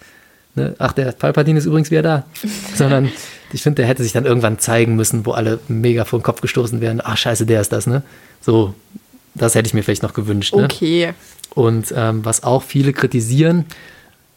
Ne? 0.55 0.75
Ach, 0.79 0.93
der 0.93 1.11
Palpatine 1.11 1.59
ist 1.59 1.65
übrigens 1.65 1.91
wieder 1.91 2.01
da. 2.01 2.25
Sondern 2.75 3.11
ich 3.53 3.61
finde, 3.61 3.77
der 3.77 3.87
hätte 3.87 4.03
sich 4.03 4.11
dann 4.11 4.25
irgendwann 4.25 4.59
zeigen 4.59 4.95
müssen, 4.95 5.25
wo 5.25 5.31
alle 5.31 5.59
mega 5.67 6.05
vor 6.05 6.19
den 6.19 6.23
Kopf 6.23 6.41
gestoßen 6.41 6.81
wären. 6.81 7.01
Ach, 7.03 7.17
scheiße, 7.17 7.45
der 7.45 7.61
ist 7.61 7.71
das, 7.71 7.87
ne? 7.87 8.03
So, 8.41 8.73
das 9.35 9.55
hätte 9.55 9.67
ich 9.67 9.73
mir 9.73 9.83
vielleicht 9.83 10.03
noch 10.03 10.13
gewünscht. 10.13 10.55
Ne? 10.55 10.63
Okay. 10.63 11.13
Und 11.53 11.93
ähm, 11.95 12.25
was 12.25 12.43
auch 12.43 12.63
viele 12.63 12.93
kritisieren, 12.93 13.65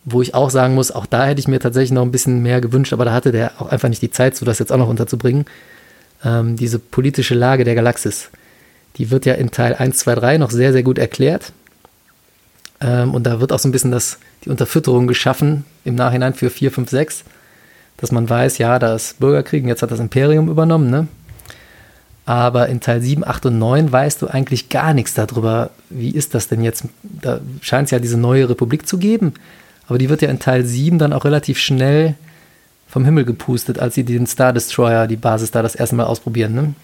wo 0.05 0.23
ich 0.23 0.35
auch 0.35 0.51
sagen 0.51 0.75
muss, 0.75 0.91
auch 0.91 1.07
da 1.07 1.27
hätte 1.27 1.41
ich 1.41 1.49
mir 1.49 1.61
tatsächlich 1.61 1.93
noch 1.93 2.03
ein 2.03 2.13
bisschen 2.13 2.43
mehr 2.43 2.61
gewünscht, 2.61 2.93
aber 2.93 3.05
da 3.05 3.13
hatte 3.13 3.33
der 3.33 3.61
auch 3.61 3.69
einfach 3.69 3.89
nicht 3.89 4.03
die 4.03 4.11
Zeit, 4.11 4.37
so 4.37 4.47
das 4.47 4.59
jetzt 4.59 4.73
auch 4.73 4.79
noch 4.79 4.89
unterzubringen. 4.89 5.45
Ähm, 6.25 6.57
diese 6.57 6.79
politische 6.79 7.35
Lage 7.35 7.65
der 7.65 7.75
Galaxis, 7.75 8.31
die 8.97 9.11
wird 9.11 9.27
ja 9.27 9.35
in 9.35 9.51
Teil 9.51 9.75
1, 9.75 9.99
2, 9.99 10.15
3 10.15 10.39
noch 10.39 10.51
sehr, 10.51 10.73
sehr 10.73 10.83
gut 10.83 10.99
erklärt. 10.99 11.53
Ähm, 12.81 13.15
und 13.15 13.25
da 13.25 13.41
wird 13.41 13.53
auch 13.53 13.59
so 13.59 13.69
ein 13.69 13.73
bisschen 13.73 13.91
das, 13.91 14.19
die 14.45 14.51
Unterfütterung 14.51 15.07
geschaffen 15.07 15.65
im 15.85 15.95
Nachhinein 15.95 16.35
für 16.35 16.51
4, 16.51 16.73
5, 16.73 16.91
6, 16.91 17.25
dass 17.99 18.13
man 18.13 18.29
weiß, 18.29 18.59
ja, 18.59 18.79
da 18.79 18.95
ist 18.95 19.21
Bürgerkrieg 19.21 19.63
und 19.63 19.69
jetzt 19.69 19.83
hat 19.83 19.91
das 19.91 20.01
Imperium 20.01 20.49
übernommen, 20.49 20.91
ne? 20.91 21.09
Aber 22.27 22.69
in 22.69 22.81
Teil 22.81 23.03
7, 23.03 23.27
8 23.27 23.47
und 23.47 23.59
9 23.59 23.91
weißt 23.91 24.23
du 24.23 24.29
eigentlich 24.29 24.69
gar 24.69 24.95
nichts 24.95 25.15
darüber, 25.15 25.71
wie 25.89 26.11
ist 26.11 26.35
das 26.35 26.49
denn 26.49 26.63
jetzt? 26.63 26.85
Da 27.03 27.41
scheint 27.61 27.87
es 27.87 27.91
ja 27.91 27.99
diese 27.99 28.19
neue 28.19 28.49
Republik 28.49 28.87
zu 28.87 28.99
geben, 28.99 29.35
aber 29.89 29.99
die 29.99 30.09
wird 30.09 30.23
ja 30.23 30.31
in 30.31 30.39
Teil 30.39 30.65
7 30.65 30.99
dann 30.99 31.13
auch 31.13 31.25
relativ 31.25 31.59
schnell 31.59 32.15
vom 32.87 33.05
Himmel 33.05 33.25
gepustet, 33.25 33.79
als 33.79 33.95
sie 33.95 34.05
den 34.05 34.27
Star 34.27 34.53
Destroyer, 34.53 35.07
die 35.07 35.17
Basis 35.17 35.51
da 35.51 35.63
das 35.63 35.75
erste 35.75 35.97
Mal 35.97 36.05
ausprobieren. 36.05 36.55
Ne? 36.55 36.75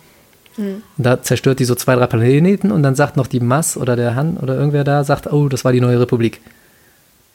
Und 0.58 0.82
da 0.96 1.22
zerstört 1.22 1.58
die 1.58 1.64
so 1.64 1.74
zwei, 1.74 1.94
drei 1.94 2.06
Planeten 2.06 2.70
und 2.72 2.82
dann 2.82 2.94
sagt 2.94 3.16
noch 3.16 3.26
die 3.26 3.40
Mass 3.40 3.76
oder 3.76 3.96
der 3.96 4.14
Han 4.14 4.36
oder 4.36 4.54
irgendwer 4.54 4.84
da, 4.84 5.04
sagt, 5.04 5.32
oh, 5.32 5.48
das 5.48 5.64
war 5.64 5.72
die 5.72 5.80
neue 5.80 6.00
Republik. 6.00 6.40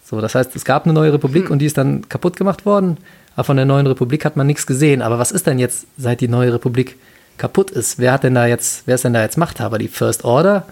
So, 0.04 0.20
das 0.20 0.36
heißt, 0.36 0.56
es 0.56 0.66
gab 0.66 0.86
eine 0.86 0.94
neue 0.94 1.14
Republik 1.14 1.50
und 1.50 1.60
die 1.60 1.66
ist 1.66 1.78
dann 1.78 2.10
kaputt 2.10 2.36
gemacht 2.36 2.66
worden, 2.66 2.98
aber 3.36 3.46
von 3.46 3.56
der 3.56 3.66
neuen 3.66 3.88
Republik 3.88 4.26
hat 4.26 4.36
man 4.36 4.48
nichts 4.48 4.68
gesehen. 4.68 5.02
Aber 5.02 5.20
was 5.20 5.32
ist 5.32 5.48
denn 5.48 5.60
jetzt, 5.60 5.86
seit 5.98 6.20
die 6.20 6.28
neue 6.28 6.54
Republik 6.54 6.98
kaputt 7.38 7.72
ist? 7.72 7.98
Wer 7.98 8.12
hat 8.12 8.24
denn 8.24 8.36
da 8.36 8.46
jetzt, 8.46 8.84
wer 8.88 8.96
ist 8.96 9.06
denn 9.06 9.14
da 9.14 9.22
jetzt 9.22 9.38
Machthaber? 9.38 9.78
Die 9.78 9.88
First 9.88 10.26
Order? 10.26 10.66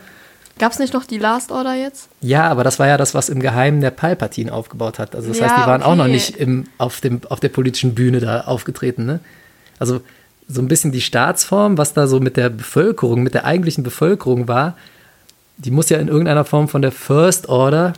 Gab 0.60 0.74
es 0.74 0.80
nicht 0.80 0.94
noch 0.94 1.06
die 1.06 1.18
Last 1.18 1.54
Order 1.54 1.74
jetzt? 1.74 2.10
Ja, 2.20 2.50
aber 2.50 2.66
das 2.66 2.80
war 2.80 2.88
ja 2.88 2.98
das, 2.98 3.14
was 3.14 3.30
im 3.30 3.40
Geheimen 3.40 3.80
der 3.80 3.92
Palpatine 3.92 4.52
aufgebaut 4.52 5.00
hat. 5.00 5.16
Also 5.16 5.30
das 5.30 5.40
Ja, 5.40 5.46
heißt, 5.46 5.64
die 5.64 5.68
waren 5.68 5.82
auch 5.82 5.96
noch 5.96 6.04
okay. 6.04 6.12
nicht 6.12 6.36
im, 6.36 6.66
auf, 6.78 7.00
dem, 7.00 7.22
auf 7.30 7.40
der 7.40 7.48
politischen 7.48 7.96
Bühne 7.96 8.20
da 8.20 8.42
aufgetreten. 8.42 9.06
Ne? 9.06 9.22
Also 9.80 10.02
so 10.52 10.62
ein 10.62 10.68
bisschen 10.68 10.92
die 10.92 11.02
Staatsform, 11.02 11.78
was 11.78 11.94
da 11.94 12.08
so 12.08 12.20
mit 12.20 12.36
der 12.36 12.50
Bevölkerung, 12.50 13.22
mit 13.24 13.36
der 13.36 13.46
eigentlichen 13.46 13.84
Bevölkerung 13.84 14.48
war, 14.48 14.76
die 15.58 15.72
muss 15.72 15.90
ja 15.90 16.00
in 16.00 16.08
irgendeiner 16.08 16.44
Form 16.44 16.68
von 16.68 16.82
der 16.82 16.92
First 16.92 17.48
Order, 17.50 17.94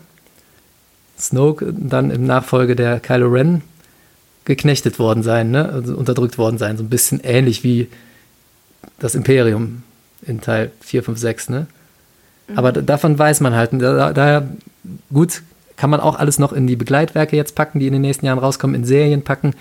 Snoke 1.20 1.72
dann 1.78 2.10
im 2.12 2.26
Nachfolge 2.26 2.76
der 2.76 3.00
Kylo 3.00 3.28
Ren, 3.30 3.62
geknechtet 4.46 4.98
worden 4.98 5.22
sein, 5.24 5.52
ne? 5.52 5.70
also 5.70 5.96
unterdrückt 5.96 6.38
worden 6.40 6.58
sein. 6.58 6.76
So 6.78 6.84
ein 6.84 6.90
bisschen 6.90 7.20
ähnlich 7.24 7.64
wie 7.64 7.88
das 9.00 9.14
Imperium 9.14 9.84
in 10.24 10.42
Teil 10.42 10.72
4, 10.82 11.04
5, 11.04 11.20
6. 11.20 11.50
Ne? 11.50 11.68
Aber 12.56 12.72
da- 12.72 12.82
davon 12.82 13.18
weiß 13.20 13.40
man 13.42 13.54
halt. 13.56 13.70
Da- 13.74 14.14
Daher, 14.14 14.48
gut, 15.14 15.44
kann 15.78 15.92
man 15.92 16.00
auch 16.00 16.18
alles 16.18 16.40
noch 16.40 16.54
in 16.54 16.66
die 16.66 16.76
Begleitwerke 16.76 17.36
jetzt 17.36 17.54
packen, 17.56 17.80
die 17.80 17.86
in 17.88 17.94
den 17.94 18.02
nächsten 18.02 18.26
Jahren 18.26 18.40
rauskommen, 18.40 18.76
in 18.76 18.84
Serien 18.84 19.22
packen. 19.22 19.54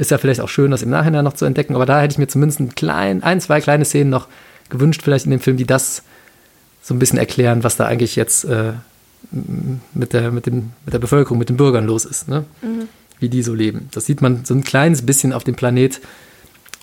Ist 0.00 0.10
ja 0.10 0.16
vielleicht 0.16 0.40
auch 0.40 0.48
schön, 0.48 0.70
das 0.70 0.80
im 0.80 0.88
Nachhinein 0.88 1.24
noch 1.24 1.34
zu 1.34 1.44
entdecken, 1.44 1.74
aber 1.74 1.84
da 1.84 2.00
hätte 2.00 2.12
ich 2.12 2.18
mir 2.18 2.26
zumindest 2.26 2.58
ein, 2.58 2.74
klein, 2.74 3.22
ein 3.22 3.38
zwei 3.38 3.60
kleine 3.60 3.84
Szenen 3.84 4.08
noch 4.08 4.28
gewünscht, 4.70 5.02
vielleicht 5.04 5.26
in 5.26 5.30
dem 5.30 5.40
Film, 5.40 5.58
die 5.58 5.66
das 5.66 6.02
so 6.80 6.94
ein 6.94 6.98
bisschen 6.98 7.18
erklären, 7.18 7.64
was 7.64 7.76
da 7.76 7.84
eigentlich 7.84 8.16
jetzt 8.16 8.46
äh, 8.46 8.72
mit, 9.92 10.14
der, 10.14 10.30
mit, 10.30 10.46
dem, 10.46 10.70
mit 10.86 10.94
der 10.94 11.00
Bevölkerung, 11.00 11.38
mit 11.38 11.50
den 11.50 11.58
Bürgern 11.58 11.84
los 11.84 12.06
ist, 12.06 12.28
ne? 12.28 12.46
wie 13.18 13.28
die 13.28 13.42
so 13.42 13.52
leben. 13.52 13.90
Das 13.92 14.06
sieht 14.06 14.22
man 14.22 14.46
so 14.46 14.54
ein 14.54 14.64
kleines 14.64 15.04
bisschen 15.04 15.34
auf 15.34 15.44
dem 15.44 15.54
Planet, 15.54 16.00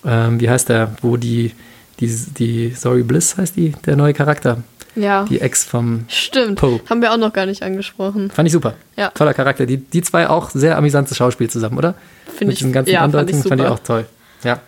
ähm, 0.04 0.40
wie 0.40 0.48
heißt 0.48 0.68
der, 0.68 0.94
wo 1.02 1.16
die, 1.16 1.50
die, 1.98 2.06
die 2.38 2.70
Sorry 2.70 3.02
Bliss 3.02 3.36
heißt 3.36 3.56
die, 3.56 3.72
der 3.84 3.96
neue 3.96 4.14
Charakter, 4.14 4.62
Ja. 5.00 5.24
die 5.24 5.40
Ex 5.40 5.64
vom 5.64 6.04
Stimmt. 6.08 6.58
Poe. 6.58 6.80
Haben 6.90 7.00
wir 7.02 7.12
auch 7.12 7.16
noch 7.16 7.32
gar 7.32 7.46
nicht 7.46 7.62
angesprochen. 7.62 8.30
Fand 8.30 8.46
ich 8.46 8.52
super. 8.52 8.74
Ja. 8.96 9.10
Toller 9.10 9.32
Charakter. 9.34 9.64
Die, 9.66 9.76
die 9.78 10.02
zwei 10.02 10.28
auch 10.28 10.50
sehr 10.50 10.76
amüsantes 10.76 11.16
Schauspiel 11.16 11.48
zusammen, 11.48 11.78
oder? 11.78 11.94
Finde 12.26 12.46
Mit 12.46 12.54
ich- 12.54 12.60
den 12.62 12.72
ganzen 12.72 12.90
ja, 12.90 13.00
fand 13.00 13.14
ich 13.14 13.18
Andeutungen 13.20 13.42
fand 13.44 13.60
ich 13.60 13.66
super. 13.66 13.74
auch 13.74 13.84
toll. 13.84 14.06
Ja. 14.44 14.60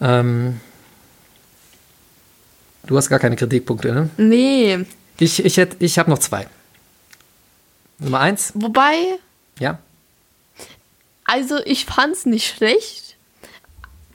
Ähm, 0.00 0.60
du 2.86 2.96
hast 2.96 3.08
gar 3.08 3.18
keine 3.18 3.36
Kritikpunkte, 3.36 3.92
ne? 3.92 4.10
Nee. 4.16 4.84
Ich, 5.18 5.44
ich, 5.44 5.56
hätt- 5.56 5.76
ich 5.78 5.98
habe 5.98 6.10
noch 6.10 6.18
zwei. 6.18 6.46
Nummer 7.98 8.20
eins, 8.20 8.52
Wobei, 8.54 8.94
ja. 9.58 9.78
also 11.24 11.56
ich 11.64 11.86
fand's 11.86 12.26
nicht 12.26 12.54
schlecht, 12.54 13.05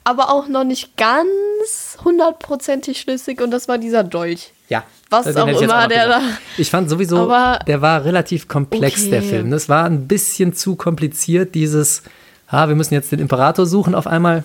aber 0.04 0.30
auch 0.32 0.48
noch 0.48 0.64
nicht 0.64 0.98
ganz 0.98 1.98
hundertprozentig 2.04 3.00
schlüssig 3.00 3.42
und 3.42 3.52
das 3.52 3.68
war 3.68 3.78
dieser 3.78 4.04
Dolch. 4.04 4.52
Ja. 4.70 4.84
Was 5.10 5.26
Den 5.26 5.38
auch 5.38 5.48
immer 5.48 5.82
noch 5.82 5.88
der 5.88 6.08
da- 6.08 6.22
Ich 6.58 6.70
fand 6.72 6.90
sowieso, 6.90 7.18
Aber- 7.18 7.60
der 7.68 7.82
war 7.82 8.04
relativ 8.06 8.48
komplex, 8.48 9.02
Okay. 9.02 9.10
der 9.12 9.22
Film. 9.22 9.52
Das 9.52 9.68
war 9.70 9.84
ein 9.86 10.08
bisschen 10.08 10.54
zu 10.54 10.76
kompliziert, 10.76 11.54
dieses, 11.56 12.04
ah, 12.48 12.68
wir 12.70 12.76
müssen 12.76 12.94
jetzt 12.94 13.12
den 13.12 13.20
Imperator 13.20 13.66
suchen 13.66 13.94
auf 13.94 14.08
einmal. 14.08 14.44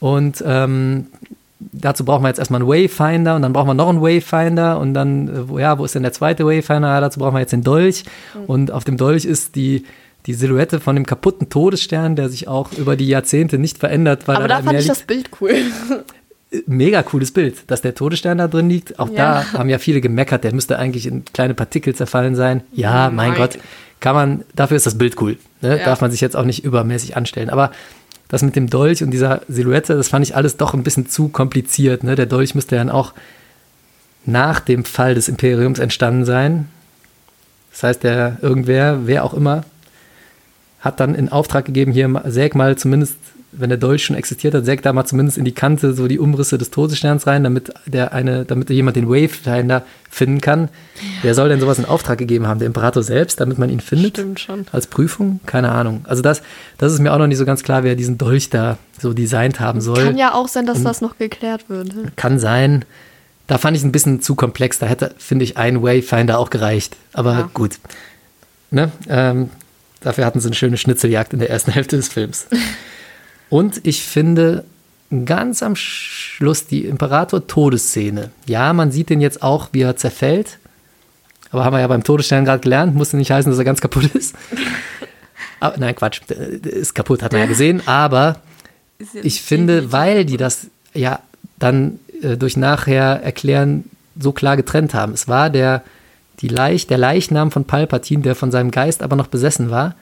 Und 0.00 0.42
ähm, 0.46 1.06
dazu 1.60 2.04
brauchen 2.04 2.22
wir 2.24 2.28
jetzt 2.28 2.38
erstmal 2.40 2.60
einen 2.60 2.68
Wayfinder 2.68 3.36
und 3.36 3.42
dann 3.42 3.52
brauchen 3.52 3.68
wir 3.68 3.74
noch 3.74 3.88
einen 3.88 4.02
Wayfinder 4.02 4.78
und 4.80 4.92
dann, 4.92 5.28
äh, 5.28 5.48
wo, 5.48 5.58
ja, 5.60 5.78
wo 5.78 5.84
ist 5.84 5.94
denn 5.94 6.02
der 6.02 6.12
zweite 6.12 6.44
Wayfinder? 6.44 6.88
Ja, 6.88 7.00
dazu 7.00 7.20
brauchen 7.20 7.34
wir 7.34 7.40
jetzt 7.40 7.52
den 7.52 7.62
Dolch. 7.62 8.04
Mhm. 8.34 8.44
Und 8.46 8.70
auf 8.72 8.82
dem 8.84 8.96
Dolch 8.96 9.24
ist 9.24 9.54
die, 9.54 9.84
die 10.26 10.34
Silhouette 10.34 10.80
von 10.80 10.96
dem 10.96 11.04
kaputten 11.06 11.50
Todesstern, 11.50 12.16
der 12.16 12.28
sich 12.28 12.48
auch 12.48 12.72
über 12.72 12.96
die 12.96 13.08
Jahrzehnte 13.08 13.58
nicht 13.58 13.78
verändert, 13.78 14.26
weil 14.26 14.36
Aber 14.36 14.44
er 14.46 14.48
da 14.48 14.56
da 14.58 14.62
fand 14.64 14.78
ich 14.78 14.86
liegt 14.86 14.96
das 14.96 15.02
Bild 15.02 15.30
cool. 15.40 15.54
mega 16.66 17.02
cooles 17.02 17.30
Bild, 17.32 17.70
dass 17.70 17.82
der 17.82 17.94
Todesstern 17.94 18.38
da 18.38 18.48
drin 18.48 18.68
liegt. 18.68 18.98
Auch 18.98 19.08
Ja. 19.10 19.44
da 19.52 19.58
haben 19.58 19.68
ja 19.68 19.78
viele 19.78 20.00
gemeckert, 20.00 20.44
der 20.44 20.54
müsste 20.54 20.78
eigentlich 20.78 21.06
in 21.06 21.24
kleine 21.26 21.54
Partikel 21.54 21.94
zerfallen 21.94 22.34
sein. 22.36 22.62
Ja, 22.72 23.10
mein 23.10 23.30
Nein. 23.30 23.38
Gott, 23.38 23.58
kann 24.00 24.14
man, 24.14 24.44
dafür 24.54 24.76
ist 24.76 24.86
das 24.86 24.96
Bild 24.98 25.20
cool. 25.20 25.36
Ne? 25.60 25.78
Ja. 25.78 25.84
Darf 25.84 26.00
man 26.00 26.10
sich 26.10 26.20
jetzt 26.20 26.36
auch 26.36 26.44
nicht 26.44 26.64
übermäßig 26.64 27.16
anstellen. 27.16 27.50
Aber 27.50 27.70
das 28.28 28.42
mit 28.42 28.56
dem 28.56 28.70
Dolch 28.70 29.02
und 29.02 29.10
dieser 29.10 29.42
Silhouette, 29.48 29.94
das 29.94 30.08
fand 30.08 30.24
ich 30.26 30.34
alles 30.36 30.56
doch 30.56 30.74
ein 30.74 30.82
bisschen 30.82 31.08
zu 31.08 31.28
kompliziert. 31.28 32.02
Ne? 32.04 32.14
Der 32.14 32.26
Dolch 32.26 32.54
müsste 32.54 32.76
dann 32.76 32.90
auch 32.90 33.12
nach 34.26 34.60
dem 34.60 34.84
Fall 34.84 35.14
des 35.14 35.28
Imperiums 35.28 35.78
entstanden 35.78 36.24
sein. 36.24 36.68
Das 37.72 37.82
heißt, 37.82 38.04
der 38.04 38.38
irgendwer, 38.40 39.06
wer 39.06 39.24
auch 39.24 39.34
immer, 39.34 39.64
hat 40.84 41.00
dann 41.00 41.14
in 41.14 41.30
Auftrag 41.30 41.64
gegeben, 41.64 41.92
hier 41.92 42.22
säg 42.26 42.54
mal 42.54 42.76
zumindest, 42.76 43.16
wenn 43.52 43.68
der 43.70 43.78
Dolch 43.78 44.04
schon 44.04 44.16
existiert 44.16 44.52
hat, 44.52 44.64
säg 44.64 44.82
da 44.82 44.92
mal 44.92 45.04
zumindest 45.06 45.38
in 45.38 45.44
die 45.44 45.52
Kante 45.52 45.94
so 45.94 46.08
die 46.08 46.18
Umrisse 46.18 46.58
des 46.58 46.70
Todessterns 46.70 47.26
rein, 47.26 47.44
damit 47.44 47.72
der 47.86 48.12
eine, 48.12 48.44
damit 48.44 48.68
jemand 48.68 48.96
den 48.96 49.08
Wavefinder 49.08 49.82
finden 50.10 50.40
kann. 50.40 50.68
Wer 51.22 51.34
soll 51.34 51.48
denn 51.48 51.60
sowas 51.60 51.78
in 51.78 51.84
Auftrag 51.84 52.18
gegeben 52.18 52.46
haben? 52.48 52.58
Der 52.58 52.66
Imperator 52.66 53.02
selbst, 53.02 53.40
damit 53.40 53.58
man 53.58 53.70
ihn 53.70 53.80
findet? 53.80 54.16
Stimmt 54.18 54.40
schon. 54.40 54.66
Als 54.72 54.88
Prüfung? 54.88 55.40
Keine 55.46 55.70
Ahnung. 55.70 56.04
Also 56.08 56.20
das, 56.20 56.42
das 56.78 56.92
ist 56.92 56.98
mir 56.98 57.12
auch 57.14 57.18
noch 57.18 57.28
nicht 57.28 57.38
so 57.38 57.44
ganz 57.46 57.62
klar, 57.62 57.84
wer 57.84 57.94
diesen 57.94 58.18
Dolch 58.18 58.50
da 58.50 58.76
so 59.00 59.12
designt 59.14 59.60
haben 59.60 59.80
soll. 59.80 60.04
Kann 60.04 60.18
ja 60.18 60.34
auch 60.34 60.48
sein, 60.48 60.66
dass 60.66 60.82
das 60.82 61.00
noch 61.00 61.16
geklärt 61.16 61.68
wird. 61.68 61.92
Kann 62.16 62.38
sein. 62.38 62.84
Da 63.46 63.58
fand 63.58 63.76
ich 63.76 63.82
es 63.82 63.86
ein 63.86 63.92
bisschen 63.92 64.20
zu 64.20 64.34
komplex. 64.34 64.78
Da 64.80 64.86
hätte, 64.86 65.14
finde 65.18 65.44
ich, 65.44 65.56
ein 65.56 65.82
Wayfinder 65.82 66.38
auch 66.38 66.50
gereicht. 66.50 66.96
Aber 67.12 67.32
Ja. 67.32 67.50
gut. 67.54 67.78
Ne? 68.70 68.90
Ähm, 69.08 69.50
dafür 70.04 70.24
hatten 70.24 70.40
sie 70.40 70.48
eine 70.48 70.54
schöne 70.54 70.76
Schnitzeljagd 70.76 71.32
in 71.32 71.40
der 71.40 71.50
ersten 71.50 71.70
Hälfte 71.72 71.96
des 71.96 72.08
Films. 72.08 72.46
Und 73.50 73.80
ich 73.84 74.02
finde 74.02 74.64
ganz 75.24 75.62
am 75.62 75.76
Schluss 75.76 76.66
die 76.66 76.86
Imperator-Todesszene. 76.86 78.30
Ja, 78.46 78.72
man 78.72 78.90
sieht 78.90 79.10
den 79.10 79.20
jetzt 79.20 79.42
auch, 79.42 79.68
wie 79.72 79.82
er 79.82 79.96
zerfällt. 79.96 80.58
Aber 81.50 81.64
haben 81.64 81.72
wir 81.72 81.80
ja 81.80 81.86
beim 81.86 82.02
Todesstern 82.02 82.44
gerade 82.44 82.60
gelernt, 82.60 82.96
musste 82.96 83.16
nicht 83.16 83.30
heißen, 83.30 83.50
dass 83.50 83.58
er 83.58 83.64
ganz 83.64 83.80
kaputt 83.80 84.12
ist. 84.14 84.34
Aber, 85.60 85.78
nein, 85.78 85.94
Quatsch, 85.94 86.20
ist 86.28 86.94
kaputt, 86.94 87.22
hat 87.22 87.32
man 87.32 87.42
ja 87.42 87.46
gesehen. 87.46 87.82
Aber 87.86 88.40
ich 89.22 89.40
finde, 89.40 89.92
weil 89.92 90.24
die 90.24 90.36
das 90.36 90.66
ja 90.94 91.20
dann 91.58 92.00
äh, 92.22 92.36
durch 92.36 92.56
nachher 92.56 93.22
erklären 93.22 93.84
so 94.18 94.32
klar 94.32 94.56
getrennt 94.56 94.94
haben. 94.94 95.12
Es 95.12 95.28
war 95.28 95.50
der, 95.50 95.82
Leich, 96.42 96.86
der 96.86 96.98
Leichnam 96.98 97.50
von 97.50 97.64
Palpatine, 97.64 98.22
der 98.22 98.34
von 98.34 98.50
seinem 98.50 98.70
Geist 98.70 99.02
aber 99.02 99.16
noch 99.16 99.28
besessen 99.28 99.70
war. 99.70 99.94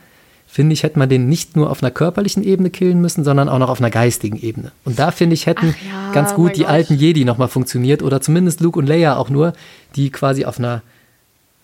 Finde 0.47 0.75
ich, 0.75 0.83
hätte 0.83 0.99
man 0.99 1.09
den 1.09 1.29
nicht 1.29 1.57
nur 1.57 1.71
auf 1.71 1.83
einer 1.83 1.91
körperlichen 1.91 2.43
Ebene 2.43 2.69
killen 2.69 3.01
müssen, 3.01 3.25
sondern 3.25 3.49
auch 3.49 3.59
noch 3.59 3.71
auf 3.71 3.81
einer 3.81 3.91
geistigen 3.91 4.37
Ebene. 4.39 4.71
Und 4.85 4.99
da 4.99 5.11
finde 5.11 5.33
ich, 5.35 5.47
hätten 5.47 5.75
ja, 5.89 6.13
ganz 6.13 6.35
gut 6.35 6.57
die 6.57 6.61
Gott. 6.61 6.71
alten 6.71 6.95
Jedi 6.95 7.25
nochmal 7.25 7.49
funktioniert 7.49 8.03
oder 8.03 8.21
zumindest 8.21 8.61
Luke 8.61 8.79
und 8.79 8.87
Leia 8.87 9.17
auch 9.17 9.31
nur, 9.31 9.55
die 9.97 10.11
quasi 10.11 10.45
auf 10.45 10.59
einer 10.59 10.83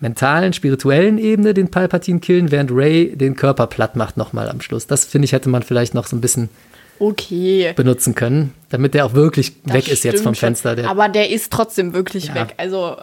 mentalen, 0.00 0.52
spirituellen 0.52 1.18
Ebene 1.18 1.54
den 1.54 1.70
Palpatine 1.70 2.20
killen, 2.20 2.50
während 2.50 2.70
Ray 2.72 3.14
den 3.16 3.34
Körper 3.36 3.66
platt 3.66 3.96
macht 3.96 4.16
nochmal 4.16 4.48
am 4.48 4.60
Schluss. 4.60 4.86
Das 4.86 5.04
finde 5.04 5.26
ich, 5.26 5.32
hätte 5.32 5.48
man 5.50 5.62
vielleicht 5.62 5.92
noch 5.94 6.06
so 6.06 6.16
ein 6.16 6.20
bisschen 6.20 6.48
Okay. 7.00 7.72
benutzen 7.76 8.14
können, 8.14 8.54
damit 8.70 8.94
der 8.94 9.06
auch 9.06 9.12
wirklich 9.14 9.52
das 9.64 9.74
weg 9.74 9.88
ist 9.88 10.02
jetzt 10.04 10.22
vom 10.22 10.34
Fenster. 10.34 10.74
Der, 10.76 10.88
Aber 10.90 11.08
der 11.08 11.30
ist 11.30 11.52
trotzdem 11.52 11.92
wirklich 11.92 12.26
Ja. 12.28 12.34
weg. 12.36 12.54
Also 12.56 12.96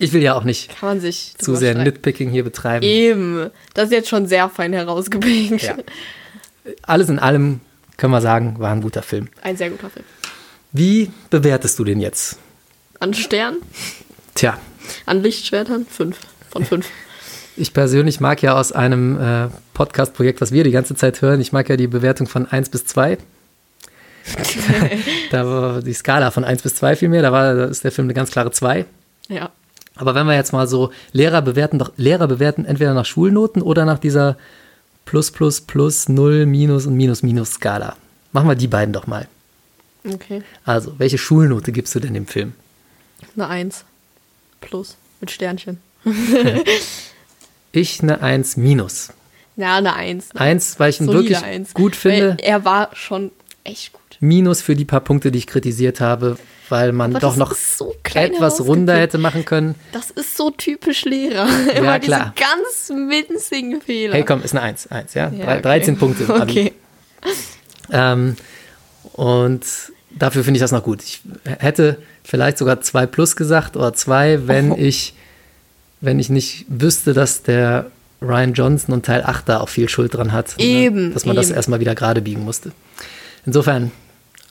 ich 0.00 0.12
will 0.12 0.22
ja 0.22 0.34
auch 0.34 0.44
nicht 0.44 0.76
kann 0.78 0.88
man 0.88 1.00
sich 1.00 1.34
zu 1.38 1.54
sehr. 1.54 1.74
Nitpicking 1.74 2.30
hier 2.30 2.42
betreiben. 2.42 2.84
Eben. 2.84 3.50
Das 3.74 3.86
ist 3.86 3.92
jetzt 3.92 4.08
schon 4.08 4.26
sehr 4.26 4.48
fein 4.48 4.72
herausgepickt. 4.72 5.62
Ja. 5.62 5.76
Alles 6.82 7.08
in 7.08 7.18
allem 7.18 7.60
können 7.96 8.12
wir 8.12 8.22
sagen, 8.22 8.56
war 8.58 8.72
ein 8.72 8.80
guter 8.80 9.02
Film. 9.02 9.28
Ein 9.42 9.56
sehr 9.56 9.70
guter 9.70 9.90
Film. 9.90 10.06
Wie 10.72 11.10
bewertest 11.28 11.78
du 11.78 11.84
den 11.84 12.00
jetzt? 12.00 12.38
An 12.98 13.12
Stern, 13.12 13.56
Tja, 14.34 14.58
an 15.06 15.22
Lichtschwertern, 15.22 15.86
fünf 15.86 16.18
von 16.50 16.64
fünf. 16.64 16.86
ich 17.56 17.74
persönlich 17.74 18.20
mag 18.20 18.40
ja 18.42 18.58
aus 18.58 18.72
einem 18.72 19.20
äh, 19.20 19.48
Podcast-Projekt, 19.74 20.40
was 20.40 20.52
wir 20.52 20.64
die 20.64 20.70
ganze 20.70 20.94
Zeit 20.94 21.20
hören, 21.20 21.40
ich 21.40 21.52
mag 21.52 21.68
ja 21.68 21.76
die 21.76 21.88
Bewertung 21.88 22.26
von 22.26 22.46
1 22.46 22.70
bis 22.70 22.86
2. 22.86 23.18
da 25.30 25.46
war 25.46 25.82
die 25.82 25.92
Skala 25.92 26.30
von 26.30 26.44
1 26.44 26.62
bis 26.62 26.76
2 26.76 26.96
vielmehr, 26.96 27.22
da, 27.22 27.32
war, 27.32 27.54
da 27.54 27.64
ist 27.66 27.84
der 27.84 27.92
Film 27.92 28.06
eine 28.06 28.14
ganz 28.14 28.30
klare 28.30 28.50
2. 28.50 28.86
Ja. 29.28 29.50
Aber 30.00 30.14
wenn 30.14 30.26
wir 30.26 30.34
jetzt 30.34 30.54
mal 30.54 30.66
so 30.66 30.90
Lehrer 31.12 31.42
bewerten, 31.42 31.78
doch 31.78 31.92
Lehrer 31.98 32.26
bewerten 32.26 32.64
entweder 32.64 32.94
nach 32.94 33.04
Schulnoten 33.04 33.60
oder 33.60 33.84
nach 33.84 33.98
dieser 33.98 34.38
Plus, 35.04 35.30
Plus, 35.30 35.60
Plus, 35.60 36.08
Null, 36.08 36.46
Minus 36.46 36.86
und 36.86 36.94
Minus, 36.94 37.22
Minus 37.22 37.50
Skala. 37.52 37.96
Machen 38.32 38.48
wir 38.48 38.54
die 38.54 38.66
beiden 38.66 38.94
doch 38.94 39.06
mal. 39.06 39.28
Okay. 40.10 40.42
Also, 40.64 40.94
welche 40.98 41.18
Schulnote 41.18 41.70
gibst 41.70 41.94
du 41.94 42.00
denn 42.00 42.14
dem 42.14 42.26
Film? 42.26 42.54
Eine 43.36 43.48
Eins. 43.48 43.84
Plus. 44.62 44.96
Mit 45.20 45.30
Sternchen. 45.30 45.78
Ich 47.72 48.02
eine 48.02 48.22
1 48.22 48.56
minus. 48.56 49.12
Ja, 49.56 49.76
eine 49.76 49.94
Eins. 49.94 50.32
ne? 50.32 50.40
1, 50.40 50.80
weil 50.80 50.90
ich 50.90 51.00
ihn 51.00 51.06
Solide 51.06 51.24
wirklich 51.24 51.44
Eins. 51.44 51.74
gut 51.74 51.94
finde. 51.94 52.30
Weil 52.30 52.40
er 52.40 52.64
war 52.64 52.88
schon 52.94 53.32
echt 53.64 53.92
gut. 53.92 54.16
Minus 54.18 54.62
für 54.62 54.74
die 54.74 54.86
paar 54.86 55.00
Punkte, 55.00 55.30
die 55.30 55.38
ich 55.38 55.46
kritisiert 55.46 56.00
habe, 56.00 56.38
weil 56.70 56.92
man 56.92 57.12
Aber 57.12 57.20
doch 57.20 57.30
das 57.30 57.38
noch 57.38 57.54
so 57.54 57.94
etwas 58.14 58.60
runder 58.60 58.96
hätte 58.96 59.18
machen 59.18 59.44
können. 59.44 59.74
Das 59.92 60.10
ist 60.10 60.36
so 60.36 60.50
typisch 60.50 61.04
Lehrer. 61.04 61.46
Immer 61.76 61.98
klar. 62.00 62.32
diese 62.36 62.46
ganz 62.46 63.10
winzigen 63.10 63.80
Fehler. 63.80 64.14
Hey, 64.14 64.24
komm, 64.24 64.42
ist 64.42 64.52
eine 64.52 64.62
1. 64.62 64.86
1, 64.88 65.14
ja? 65.14 65.30
Ja, 65.30 65.44
okay. 65.54 65.62
13 65.62 65.98
Punkte. 65.98 66.24
im 66.28 66.30
Abi. 66.30 66.42
Okay. 66.42 66.72
Ähm, 67.92 68.36
und 69.14 69.62
dafür 70.10 70.44
finde 70.44 70.58
ich 70.58 70.62
das 70.62 70.72
noch 70.72 70.82
gut. 70.84 71.02
Ich 71.02 71.20
hätte 71.58 71.98
vielleicht 72.24 72.58
sogar 72.58 72.80
2 72.80 73.06
plus 73.06 73.36
gesagt 73.36 73.76
oder 73.76 73.92
2, 73.92 74.46
wenn 74.46 74.72
Oh. 74.72 74.76
ich, 74.78 75.14
wenn 76.00 76.18
ich 76.18 76.30
nicht 76.30 76.66
wüsste, 76.68 77.12
dass 77.12 77.42
der 77.42 77.90
Ryan 78.22 78.52
Johnson 78.52 78.92
und 78.94 79.06
Teil 79.06 79.22
8 79.24 79.48
da 79.48 79.60
auch 79.60 79.68
viel 79.68 79.88
Schuld 79.88 80.14
dran 80.14 80.32
hat. 80.32 80.56
ne? 80.58 80.64
Eben, 80.64 81.14
Dass 81.14 81.24
man 81.24 81.36
das 81.36 81.46
eben. 81.48 81.56
erstmal 81.56 81.80
wieder 81.80 81.94
gerade 81.94 82.20
biegen 82.20 82.44
musste. 82.44 82.72
Insofern, 83.46 83.90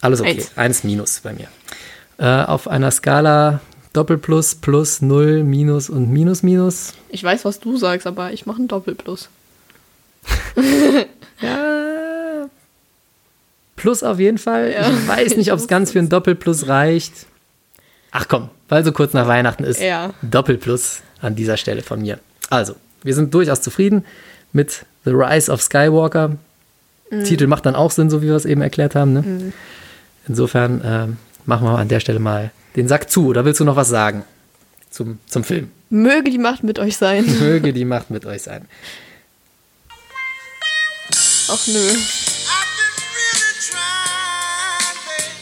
alles 0.00 0.20
okay. 0.20 0.30
Eins. 0.30 0.50
1 0.56 0.84
minus 0.84 1.20
bei 1.20 1.32
mir. 1.32 1.46
Äh, 2.20 2.44
auf 2.44 2.68
einer 2.68 2.90
Skala 2.90 3.60
Doppelplus, 3.94 4.56
Plus, 4.56 5.00
Null, 5.00 5.42
Minus 5.42 5.88
und 5.88 6.10
Minus, 6.10 6.42
Minus. 6.42 6.92
Ich 7.08 7.24
weiß, 7.24 7.46
was 7.46 7.60
du 7.60 7.78
sagst, 7.78 8.06
aber 8.06 8.32
ich 8.32 8.44
mache 8.46 8.58
einen 8.58 8.68
Doppelplus. 8.68 9.28
Ja. 11.42 12.50
Plus 13.74 14.02
auf 14.02 14.18
jeden 14.18 14.36
Fall. 14.36 14.72
Ja. 14.72 14.90
Ich 14.90 15.08
weiß 15.08 15.36
nicht, 15.38 15.50
ob 15.52 15.58
es 15.58 15.68
ganz 15.68 15.92
für 15.92 15.98
ein 15.98 16.10
Doppelplus 16.10 16.68
reicht. 16.68 17.14
Ach 18.10 18.28
komm, 18.28 18.50
weil 18.68 18.84
so 18.84 18.92
kurz 18.92 19.14
nach 19.14 19.26
Weihnachten 19.26 19.64
ist. 19.64 19.80
Ja. 19.80 20.12
Doppelplus 20.20 21.00
an 21.22 21.36
dieser 21.36 21.56
Stelle 21.56 21.80
von 21.80 22.02
mir. 22.02 22.18
Also, 22.50 22.74
wir 23.02 23.14
sind 23.14 23.32
durchaus 23.32 23.62
zufrieden 23.62 24.04
mit 24.52 24.84
The 25.06 25.12
Rise 25.12 25.50
of 25.50 25.62
Skywalker. 25.62 26.36
Titel 27.24 27.46
macht 27.46 27.64
dann 27.64 27.74
auch 27.74 27.90
Sinn, 27.90 28.10
so 28.10 28.20
wie 28.20 28.26
wir 28.26 28.36
es 28.36 28.44
eben 28.44 28.60
erklärt 28.60 28.94
haben. 28.94 29.14
Ne? 29.14 29.52
Insofern 30.28 30.82
ähm, 30.84 31.16
machen 31.50 31.66
wir 31.66 31.76
an 31.78 31.88
der 31.88 32.00
Stelle 32.00 32.20
mal 32.20 32.52
den 32.76 32.88
Sack 32.88 33.10
zu. 33.10 33.26
Oder 33.26 33.44
willst 33.44 33.60
du 33.60 33.64
noch 33.64 33.76
was 33.76 33.88
sagen 33.88 34.24
zum, 34.88 35.18
zum 35.26 35.44
Film? 35.44 35.70
Möge 35.90 36.30
die 36.30 36.38
Macht 36.38 36.62
mit 36.62 36.78
euch 36.78 36.96
sein. 36.96 37.26
Möge 37.40 37.72
die 37.72 37.84
Macht 37.84 38.10
mit 38.10 38.24
euch 38.24 38.42
sein. 38.42 38.66
Ach 41.48 41.66
nö. 41.66 41.92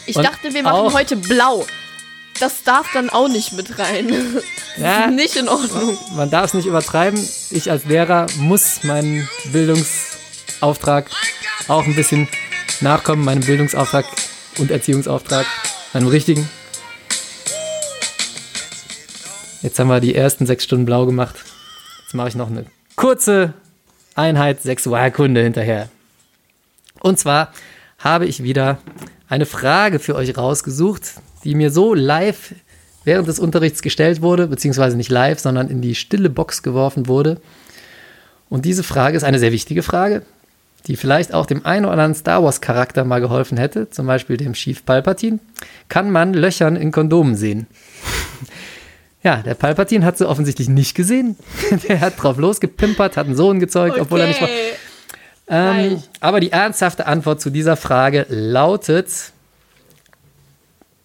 Ich 0.07 0.15
Und 0.15 0.23
dachte, 0.23 0.51
wir 0.51 0.63
machen 0.63 0.91
heute 0.93 1.15
blau. 1.15 1.67
Das 2.39 2.63
darf 2.63 2.87
dann 2.93 3.11
auch 3.11 3.27
nicht 3.27 3.53
mit 3.53 3.77
rein. 3.77 4.11
Ja. 4.77 5.07
nicht 5.07 5.35
in 5.35 5.47
Ordnung. 5.47 5.97
Man 6.15 6.31
darf 6.31 6.45
es 6.45 6.53
nicht 6.55 6.65
übertreiben. 6.65 7.23
Ich 7.51 7.69
als 7.69 7.85
Lehrer 7.85 8.25
muss 8.37 8.83
meinen 8.83 9.29
Bildungsauftrag 9.51 11.11
auch 11.67 11.85
ein 11.85 11.95
bisschen 11.95 12.27
nachkommen, 12.81 13.23
meinem 13.23 13.41
Bildungsauftrag 13.41 14.05
und 14.57 14.71
Erziehungsauftrag, 14.71 15.45
meinem 15.93 16.07
richtigen. 16.07 16.49
Jetzt 19.61 19.77
haben 19.79 19.87
wir 19.87 19.99
die 19.99 20.15
ersten 20.15 20.45
sechs 20.45 20.63
Stunden 20.63 20.85
blau 20.85 21.05
gemacht. 21.05 21.35
Jetzt 22.03 22.13
mache 22.13 22.29
ich 22.29 22.35
noch 22.35 22.49
eine 22.49 22.65
kurze 22.95 23.53
Einheit 24.15 24.61
Sexualkunde 24.61 25.41
hinterher. 25.41 25.89
Und 27.01 27.19
zwar 27.19 27.53
habe 27.97 28.25
ich 28.25 28.43
wieder 28.43 28.77
eine 29.27 29.45
Frage 29.45 29.99
für 29.99 30.15
euch 30.15 30.37
rausgesucht, 30.37 31.13
die 31.43 31.55
mir 31.55 31.71
so 31.71 31.93
live 31.93 32.55
während 33.03 33.27
des 33.27 33.39
Unterrichts 33.39 33.81
gestellt 33.81 34.21
wurde, 34.21 34.47
beziehungsweise 34.47 34.97
nicht 34.97 35.11
live, 35.11 35.39
sondern 35.39 35.69
in 35.69 35.81
die 35.81 35.95
stille 35.95 36.29
Box 36.29 36.63
geworfen 36.63 37.07
wurde. 37.07 37.41
Und 38.49 38.65
diese 38.65 38.83
Frage 38.83 39.17
ist 39.17 39.23
eine 39.23 39.39
sehr 39.39 39.51
wichtige 39.51 39.83
Frage, 39.83 40.23
die 40.87 40.95
vielleicht 40.95 41.33
auch 41.33 41.45
dem 41.45 41.65
einen 41.65 41.85
oder 41.85 41.93
anderen 41.93 42.15
Star 42.15 42.43
Wars-Charakter 42.43 43.03
mal 43.03 43.19
geholfen 43.21 43.57
hätte, 43.57 43.89
zum 43.89 44.07
Beispiel 44.07 44.37
dem 44.37 44.53
Chief 44.53 44.83
Palpatine. 44.85 45.39
Kann 45.87 46.11
man 46.11 46.33
Löchern 46.33 46.75
in 46.75 46.91
Kondomen 46.91 47.35
sehen? 47.35 47.67
Ja, 49.21 49.41
der 49.43 49.53
Palpatine 49.53 50.05
hat 50.05 50.17
sie 50.17 50.25
offensichtlich 50.25 50.69
nicht 50.69 50.95
gesehen. 50.95 51.35
Der 51.89 51.99
hat 51.99 52.23
drauf 52.23 52.37
losgepimpert, 52.37 53.17
hat 53.17 53.25
einen 53.25 53.35
Sohn 53.35 53.59
gezeugt, 53.59 53.99
obwohl 53.99 54.21
er 54.21 54.27
nicht 54.27 54.41
war. 54.41 54.47
Ähm, 55.49 56.01
aber 56.21 56.39
die 56.39 56.53
ernsthafte 56.53 57.05
Antwort 57.05 57.41
zu 57.41 57.49
dieser 57.49 57.75
Frage 57.75 58.25
lautet 58.29 59.33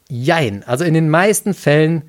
Jein. 0.09 0.63
Also 0.65 0.85
in 0.85 0.95
den 0.95 1.11
meisten 1.11 1.55
Fällen 1.55 2.03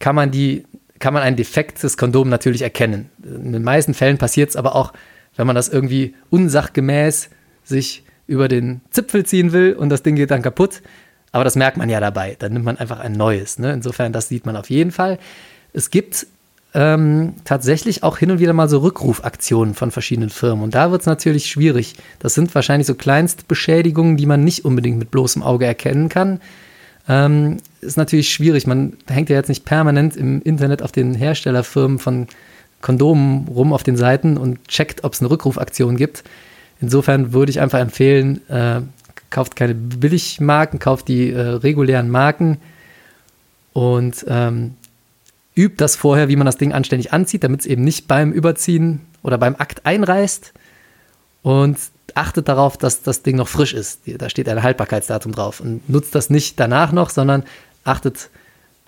kann 0.00 0.16
man 0.16 0.30
die, 0.30 0.64
kann 0.98 1.14
man 1.14 1.22
ein 1.22 1.36
defektes 1.36 1.96
Kondom 1.96 2.28
natürlich 2.28 2.62
erkennen. 2.62 3.10
In 3.22 3.52
den 3.52 3.62
meisten 3.62 3.94
Fällen 3.94 4.18
passiert 4.18 4.50
es 4.50 4.56
aber 4.56 4.74
auch, 4.74 4.92
wenn 5.38 5.46
man 5.46 5.56
das 5.56 5.70
irgendwie 5.70 6.14
unsachgemäß 6.28 7.30
sich 7.64 8.02
über 8.26 8.48
den 8.48 8.82
Zipfel 8.90 9.24
ziehen 9.24 9.52
will 9.52 9.72
und 9.72 9.88
das 9.88 10.02
Ding 10.02 10.16
geht 10.16 10.30
dann 10.30 10.42
kaputt. 10.42 10.82
Aber 11.32 11.44
das 11.44 11.56
merkt 11.56 11.76
man 11.76 11.88
ja 11.88 12.00
dabei. 12.00 12.36
Dann 12.38 12.52
nimmt 12.52 12.64
man 12.64 12.76
einfach 12.76 13.00
ein 13.00 13.12
neues. 13.12 13.58
Ne? 13.58 13.72
Insofern, 13.72 14.12
das 14.12 14.28
sieht 14.28 14.44
man 14.44 14.56
auf 14.56 14.68
jeden 14.68 14.90
Fall. 14.90 15.18
Es 15.72 15.90
gibt 15.90 16.26
ähm, 16.74 17.34
tatsächlich 17.44 18.02
auch 18.02 18.18
hin 18.18 18.30
und 18.30 18.40
wieder 18.40 18.52
mal 18.52 18.68
so 18.68 18.78
Rückrufaktionen 18.78 19.74
von 19.74 19.90
verschiedenen 19.90 20.30
Firmen. 20.30 20.64
Und 20.64 20.74
da 20.74 20.90
wird 20.90 21.02
es 21.02 21.06
natürlich 21.06 21.46
schwierig. 21.46 21.94
Das 22.18 22.34
sind 22.34 22.54
wahrscheinlich 22.54 22.86
so 22.86 22.94
Kleinstbeschädigungen, 22.94 24.16
die 24.16 24.26
man 24.26 24.42
nicht 24.42 24.64
unbedingt 24.64 24.98
mit 24.98 25.10
bloßem 25.10 25.42
Auge 25.42 25.66
erkennen 25.66 26.08
kann. 26.08 26.40
Ähm, 27.08 27.58
ist 27.80 27.96
natürlich 27.96 28.30
schwierig. 28.30 28.66
Man 28.66 28.94
hängt 29.06 29.30
ja 29.30 29.36
jetzt 29.36 29.48
nicht 29.48 29.64
permanent 29.64 30.16
im 30.16 30.42
Internet 30.42 30.82
auf 30.82 30.92
den 30.92 31.14
Herstellerfirmen 31.14 31.98
von 31.98 32.26
Kondomen 32.80 33.48
rum 33.48 33.72
auf 33.72 33.82
den 33.82 33.96
Seiten 33.96 34.36
und 34.36 34.66
checkt, 34.68 35.04
ob 35.04 35.12
es 35.12 35.20
eine 35.20 35.30
Rückrufaktion 35.30 35.96
gibt. 35.96 36.24
Insofern 36.80 37.32
würde 37.32 37.50
ich 37.50 37.60
einfach 37.60 37.80
empfehlen, 37.80 38.48
äh, 38.48 38.82
kauft 39.30 39.56
keine 39.56 39.74
Billigmarken, 39.74 40.78
kauft 40.78 41.08
die 41.08 41.30
äh, 41.32 41.40
regulären 41.40 42.08
Marken 42.08 42.58
und 43.72 44.24
ähm, 44.28 44.74
übt 45.56 45.76
das 45.78 45.96
vorher, 45.96 46.28
wie 46.28 46.36
man 46.36 46.46
das 46.46 46.56
Ding 46.56 46.72
anständig 46.72 47.12
anzieht, 47.12 47.42
damit 47.44 47.60
es 47.60 47.66
eben 47.66 47.82
nicht 47.82 48.06
beim 48.06 48.32
Überziehen 48.32 49.00
oder 49.22 49.38
beim 49.38 49.56
Akt 49.56 49.84
einreißt 49.84 50.52
und 51.42 51.78
achtet 52.14 52.48
darauf, 52.48 52.76
dass 52.76 53.02
das 53.02 53.22
Ding 53.22 53.36
noch 53.36 53.48
frisch 53.48 53.74
ist. 53.74 54.02
Da 54.06 54.28
steht 54.30 54.48
ein 54.48 54.62
Haltbarkeitsdatum 54.62 55.32
drauf 55.32 55.60
und 55.60 55.88
nutzt 55.88 56.14
das 56.14 56.30
nicht 56.30 56.58
danach 56.58 56.92
noch, 56.92 57.10
sondern 57.10 57.44
achtet 57.84 58.30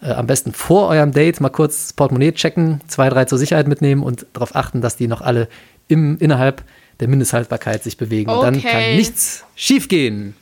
Äh, 0.03 0.13
am 0.13 0.27
besten 0.27 0.53
vor 0.53 0.89
eurem 0.89 1.13
Date 1.13 1.41
mal 1.41 1.49
kurz 1.51 1.83
das 1.83 1.93
Portemonnaie 1.93 2.33
checken, 2.33 2.81
zwei, 2.89 3.09
drei 3.11 3.25
zur 3.27 3.39
Sicherheit 3.39 3.69
mitnehmen 3.69 4.03
und 4.03 4.27
darauf 4.33 4.57
achten, 4.57 4.81
dass 4.81 4.97
die 4.97 5.09
noch 5.09 5.21
alle 5.21 5.49
im, 5.89 6.17
innerhalb 6.19 6.63
der 7.01 7.09
Mindesthaltbarkeit 7.09 7.83
sich 7.83 7.97
bewegen. 7.97 8.31
Und 8.31 8.43
dann 8.43 8.57
Okay. 8.57 8.69
kann 8.71 8.97
nichts 8.97 9.45
schiefgehen. 9.57 10.35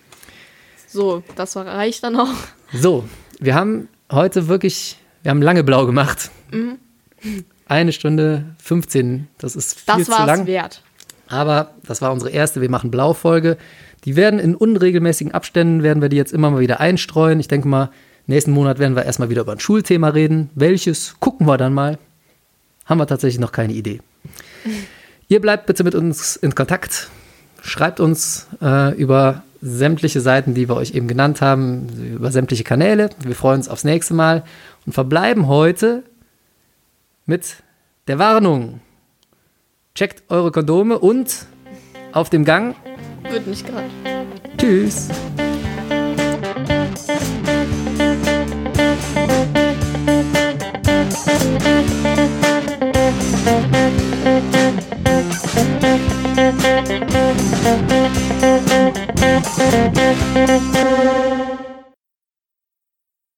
So, 0.86 1.22
das 1.36 1.56
war- 1.56 1.66
reicht 1.66 2.02
dann 2.04 2.16
auch. 2.16 2.28
So, 2.72 3.04
wir 3.40 3.54
haben 3.54 3.88
heute 4.10 4.48
wirklich, 4.48 4.96
wir 5.22 5.30
haben 5.30 5.42
lange 5.42 5.64
blau 5.64 5.86
gemacht. 5.86 6.30
Eine 7.66 7.92
Stunde 7.92 8.44
15, 8.62 9.28
das 9.38 9.54
ist 9.56 9.74
viel 9.80 9.84
Das 9.96 10.04
zu 10.06 10.12
war 10.12 10.26
lang. 10.26 10.40
es 10.42 10.46
wert. 10.46 10.82
Aber 11.28 11.72
das 11.86 12.00
war 12.00 12.12
unsere 12.12 12.30
erste 12.30 12.60
Wir 12.62 12.70
machen 12.70 12.90
Blau-Folge. 12.90 13.58
Die 14.04 14.16
werden 14.16 14.38
in 14.40 14.54
unregelmäßigen 14.54 15.32
Abständen, 15.34 15.82
werden 15.82 16.00
wir 16.00 16.08
die 16.08 16.16
jetzt 16.16 16.32
immer 16.32 16.50
mal 16.50 16.60
wieder 16.60 16.80
einstreuen. 16.80 17.38
Ich 17.40 17.48
denke 17.48 17.68
mal, 17.68 17.90
nächsten 18.28 18.52
Monat 18.52 18.78
werden 18.78 18.94
wir 18.94 19.04
erstmal 19.04 19.30
wieder 19.30 19.42
über 19.42 19.52
ein 19.52 19.60
Schulthema 19.60 20.08
reden. 20.08 20.50
Welches 20.54 21.16
gucken 21.20 21.46
wir 21.46 21.56
dann 21.56 21.74
mal. 21.74 21.98
Haben 22.84 22.98
wir 22.98 23.06
tatsächlich 23.06 23.40
noch 23.40 23.52
keine 23.52 23.72
Idee. 23.72 24.00
Ihr 25.28 25.40
bleibt 25.40 25.66
bitte 25.66 25.84
mit 25.84 25.94
uns 25.94 26.36
in 26.36 26.54
Kontakt. 26.54 27.10
Schreibt 27.60 28.00
uns 28.00 28.46
äh, 28.62 28.94
über 28.96 29.42
sämtliche 29.60 30.20
Seiten, 30.20 30.54
die 30.54 30.68
wir 30.68 30.76
euch 30.76 30.94
eben 30.94 31.08
genannt 31.08 31.40
haben, 31.40 31.88
über 32.14 32.30
sämtliche 32.30 32.64
Kanäle. 32.64 33.10
Wir 33.20 33.34
freuen 33.34 33.58
uns 33.58 33.68
aufs 33.68 33.84
nächste 33.84 34.14
Mal 34.14 34.44
und 34.86 34.92
verbleiben 34.92 35.48
heute 35.48 36.02
mit 37.26 37.56
der 38.06 38.18
Warnung. 38.18 38.80
Checkt 39.94 40.22
eure 40.30 40.52
Kondome 40.52 40.98
und 40.98 41.46
auf 42.12 42.30
dem 42.30 42.44
Gang. 42.44 42.76
Wird 43.30 43.46
nicht 43.46 43.66
gerade. 43.66 43.88
Tschüss. 44.56 45.08
Thank 51.60 51.98
you. 61.38 61.47